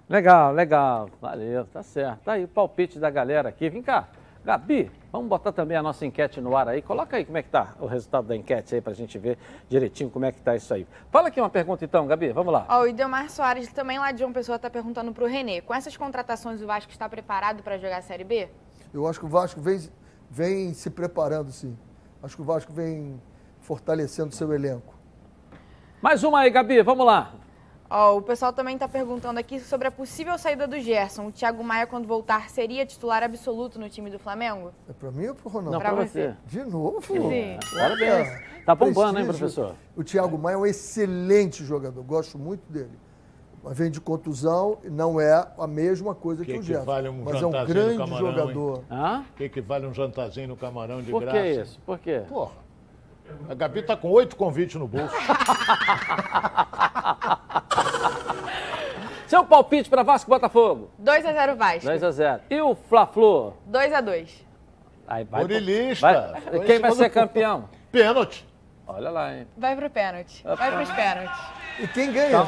Legal, 0.10 0.52
legal, 0.52 1.08
valeu, 1.22 1.66
tá 1.66 1.84
certo. 1.84 2.24
Tá 2.24 2.32
aí 2.32 2.46
o 2.46 2.48
palpite 2.48 2.98
da 2.98 3.12
galera 3.12 3.50
aqui. 3.50 3.70
Vem 3.70 3.84
cá, 3.84 4.10
Gabi, 4.44 4.90
vamos 5.12 5.28
botar 5.28 5.52
também 5.52 5.76
a 5.76 5.84
nossa 5.84 6.06
enquete 6.06 6.40
no 6.40 6.56
ar 6.56 6.68
aí. 6.68 6.82
Coloca 6.82 7.18
aí 7.18 7.26
como 7.26 7.38
é 7.38 7.44
que 7.44 7.50
tá 7.50 7.76
o 7.80 7.86
resultado 7.86 8.28
da 8.28 8.36
enquete 8.36 8.76
aí 8.76 8.82
pra 8.82 8.94
gente 8.94 9.18
ver 9.18 9.38
direitinho 9.68 10.10
como 10.10 10.26
é 10.26 10.32
que 10.32 10.42
tá 10.42 10.56
isso 10.56 10.74
aí. 10.74 10.88
Fala 11.12 11.28
aqui 11.28 11.42
uma 11.42 11.50
pergunta 11.50 11.84
então, 11.84 12.08
Gabi, 12.08 12.32
vamos 12.32 12.54
lá. 12.54 12.66
Ó, 12.70 12.82
o 12.82 12.88
Idemar 12.88 13.30
Soares 13.30 13.72
também 13.74 14.00
lá 14.00 14.12
de 14.12 14.20
João 14.20 14.32
Pessoa 14.32 14.58
tá 14.58 14.70
perguntando 14.70 15.12
pro 15.14 15.26
Renê. 15.26 15.62
Com 15.62 15.74
essas 15.74 15.96
contratações 15.98 16.62
o 16.62 16.68
Vasco 16.68 16.92
está 16.92 17.08
preparado 17.10 17.62
para 17.62 17.78
jogar 17.78 17.98
a 17.98 18.02
Série 18.02 18.24
B? 18.24 18.50
Eu 18.94 19.08
acho 19.08 19.20
que 19.20 19.26
o 19.26 19.30
Vasco 19.30 19.60
vem, 19.60 19.80
vem 20.30 20.74
se 20.74 20.90
preparando 20.90 21.52
sim. 21.52 21.78
Acho 22.24 22.36
que 22.36 22.42
o 22.42 22.46
Vasco 22.46 22.72
vem 22.72 23.22
fortalecendo 23.60 24.34
seu 24.34 24.54
elenco. 24.54 24.96
Mais 26.02 26.24
uma 26.24 26.40
aí, 26.40 26.50
Gabi, 26.50 26.82
vamos 26.82 27.06
lá. 27.06 27.34
Ó, 27.90 28.18
o 28.18 28.22
pessoal 28.22 28.54
também 28.54 28.76
está 28.76 28.88
perguntando 28.88 29.40
aqui 29.40 29.60
sobre 29.60 29.88
a 29.88 29.92
possível 29.92 30.38
saída 30.38 30.68
do 30.68 30.80
Gerson. 30.80 31.28
O 31.28 31.32
Thiago 31.32 31.64
Maia, 31.64 31.88
quando 31.88 32.08
voltar, 32.08 32.50
seria 32.50 32.86
titular 32.86 33.24
absoluto 33.24 33.80
no 33.80 33.90
time 33.90 34.12
do 34.12 34.20
Flamengo? 34.20 34.72
É 34.88 34.94
para 34.94 35.10
mim 35.10 35.28
ou 35.28 35.34
para 35.36 35.48
o 35.48 35.52
Ronaldo? 35.52 35.72
Não, 35.72 35.80
para 35.80 35.96
você. 35.96 36.36
De 36.46 36.64
novo? 36.64 37.02
Sim. 37.02 37.58
Parabéns. 37.74 38.28
Tá 38.64 38.76
bombando, 38.76 39.20
hein, 39.20 39.26
professor? 39.26 39.76
O 39.96 40.04
Thiago 40.04 40.38
Maia 40.38 40.54
é 40.54 40.58
um 40.58 40.66
excelente 40.68 41.64
jogador, 41.66 42.04
gosto 42.04 42.38
muito 42.38 42.62
dele. 42.72 42.92
Mas 43.64 43.78
vem 43.78 43.90
de 43.90 44.00
contusão, 44.00 44.78
não 44.84 45.20
é 45.20 45.48
a 45.58 45.68
mesma 45.68 46.14
coisa 46.14 46.46
que, 46.46 46.54
que 46.54 46.60
o 46.60 46.62
Gerson. 46.62 46.86
Vale 46.86 47.10
um 47.10 47.24
mas 47.24 47.42
é 47.42 47.46
um 47.46 47.52
grande 47.52 47.98
camarão, 47.98 48.32
jogador. 48.32 48.84
O 48.90 49.34
que, 49.36 49.50
que 49.50 49.62
vale 49.62 49.88
um 49.88 49.94
jantarzinho 49.94 50.50
no 50.50 50.56
camarão 50.56 51.02
de 51.02 51.12
Por 51.12 51.22
graça? 51.22 51.38
Por 51.38 51.44
que 51.44 51.62
isso? 51.62 51.80
Por 51.86 52.00
quê? 52.00 52.24
Porra. 52.30 52.69
A 53.50 53.54
Gabi 53.54 53.82
tá 53.82 53.96
com 53.98 54.10
oito 54.10 54.36
convites 54.36 54.76
no 54.76 54.88
bolso. 54.88 55.16
Seu 59.28 59.46
palpite 59.46 59.90
para 59.90 60.02
Vasco 60.02 60.30
e 60.30 60.34
Botafogo? 60.34 60.90
2x0 61.04 61.56
Vasco. 61.56 61.88
2x0. 61.88 62.42
E 62.50 62.62
o 62.62 62.74
Fla-Flu? 62.76 63.54
2x2. 63.70 64.30
Aí 65.08 65.24
vai. 65.24 65.42
Murilista. 65.42 66.42
Vai, 66.52 66.60
quem 66.66 66.80
vai 66.80 66.92
ser 66.92 67.10
campeão? 67.10 67.70
Pênalti. 67.92 68.48
Olha 68.88 69.12
lá, 69.12 69.36
hein? 69.36 69.48
Vai 69.56 69.76
pro 69.76 69.90
pênalti. 69.90 70.44
Vai 70.44 70.72
pros 70.72 70.90
pênaltis. 70.92 71.40
E 71.80 71.88
quem 71.88 72.12
ganha? 72.12 72.46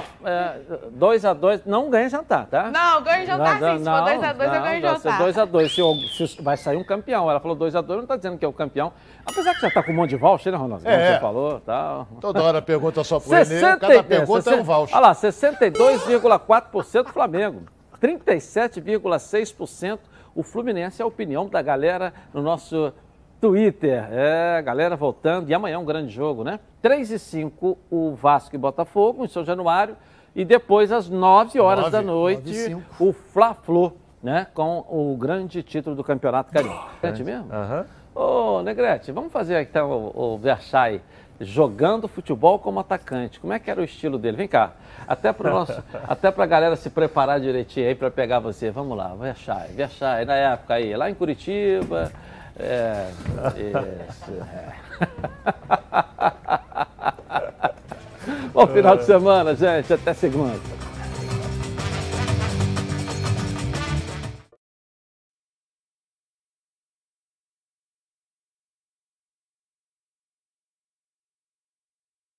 2x2, 0.99 1.59
é, 1.59 1.61
não 1.65 1.89
ganha 1.89 2.09
jantar, 2.09 2.47
tá? 2.47 2.69
Não, 2.69 3.01
ganha 3.01 3.25
jantar 3.25 3.53
sim. 3.59 3.79
Se 3.79 3.85
for 3.85 4.01
2x2, 4.01 4.55
eu 4.55 4.61
ganho 4.61 4.81
jantar. 4.81 5.21
2x2, 5.21 5.69
se, 5.69 6.27
se, 6.27 6.41
vai 6.41 6.57
sair 6.57 6.75
um 6.75 6.83
campeão. 6.83 7.29
Ela 7.29 7.39
falou 7.39 7.55
2x2, 7.55 7.95
não 7.95 8.05
tá 8.05 8.17
dizendo 8.17 8.37
que 8.37 8.43
é 8.43 8.47
o 8.47 8.53
campeão. 8.53 8.91
Apesar 9.25 9.53
que 9.53 9.61
já 9.61 9.71
tá 9.71 9.81
com 9.81 9.91
um 9.91 9.95
monte 9.95 10.09
de 10.09 10.17
voucher, 10.17 10.51
né, 10.51 10.57
Ronaldo? 10.57 10.85
É. 10.87 11.13
Você 11.13 11.19
falou, 11.21 11.61
tal. 11.61 12.07
Toda 12.19 12.43
hora 12.43 12.61
pergunta 12.61 13.03
só 13.03 13.19
pro 13.19 13.29
60, 13.29 13.55
Renê, 13.55 13.79
cada 13.79 14.03
pergunta 14.03 14.39
é, 14.39 14.41
60, 14.41 14.57
é 14.57 14.61
um 14.61 14.63
voucher. 14.63 14.95
Olha 14.97 15.07
lá, 15.07 15.15
62,4% 15.15 17.07
Flamengo, 17.07 17.63
37,6% 18.01 19.99
o 20.35 20.43
Fluminense. 20.43 21.01
É 21.01 21.03
a 21.03 21.07
opinião 21.07 21.47
da 21.47 21.61
galera 21.61 22.13
no 22.33 22.41
nosso 22.41 22.93
Twitter. 23.41 24.07
É, 24.11 24.61
galera 24.61 24.95
voltando. 24.95 25.49
E 25.49 25.53
amanhã 25.53 25.75
é 25.75 25.77
um 25.77 25.83
grande 25.83 26.13
jogo, 26.13 26.43
né? 26.43 26.59
3 26.81 27.11
e 27.11 27.19
5 27.19 27.77
o 27.89 28.13
Vasco 28.13 28.55
e 28.55 28.57
Botafogo, 28.59 29.25
em 29.25 29.27
São 29.27 29.43
Januário. 29.43 29.97
E 30.35 30.45
depois, 30.45 30.91
às 30.91 31.09
9 31.09 31.59
horas 31.59 31.85
9, 31.85 31.91
da 31.91 32.01
noite, 32.01 32.77
o 32.99 33.11
Fla-Flu, 33.11 33.93
né? 34.21 34.47
Com 34.53 34.85
o 34.87 35.17
grande 35.17 35.63
título 35.63 35.95
do 35.95 36.03
Campeonato 36.03 36.53
Carioca. 36.53 36.91
É 37.01 37.11
mesmo? 37.11 37.51
Aham. 37.51 37.85
Ô, 38.13 38.61
Negrete, 38.61 39.11
vamos 39.11 39.31
fazer 39.31 39.61
então 39.61 40.11
o, 40.13 40.33
o 40.33 40.37
Versailles 40.37 41.01
jogando 41.39 42.07
futebol 42.07 42.59
como 42.59 42.79
atacante. 42.79 43.39
Como 43.39 43.51
é 43.51 43.59
que 43.59 43.71
era 43.71 43.81
o 43.81 43.83
estilo 43.83 44.17
dele? 44.17 44.37
Vem 44.37 44.47
cá. 44.47 44.73
Até 45.07 45.33
para 45.33 45.49
nosso, 45.49 45.83
até 46.07 46.29
para 46.29 46.43
a 46.43 46.47
galera 46.47 46.75
se 46.75 46.89
preparar 46.89 47.39
direitinho 47.39 47.87
aí 47.87 47.95
para 47.95 48.11
pegar 48.11 48.39
você. 48.39 48.69
Vamos 48.69 48.95
lá, 48.97 49.15
Versailles, 49.15 49.75
Versailles, 49.75 50.27
na 50.27 50.35
época 50.35 50.75
aí, 50.75 50.95
lá 50.95 51.09
em 51.09 51.15
Curitiba. 51.15 52.11
É, 52.59 53.07
isso, 54.09 54.31
é. 54.51 54.73
Bom 58.53 58.67
final 58.67 58.97
de 58.97 59.05
semana, 59.05 59.55
gente. 59.55 59.93
Até 59.93 60.13
segunda. 60.13 60.59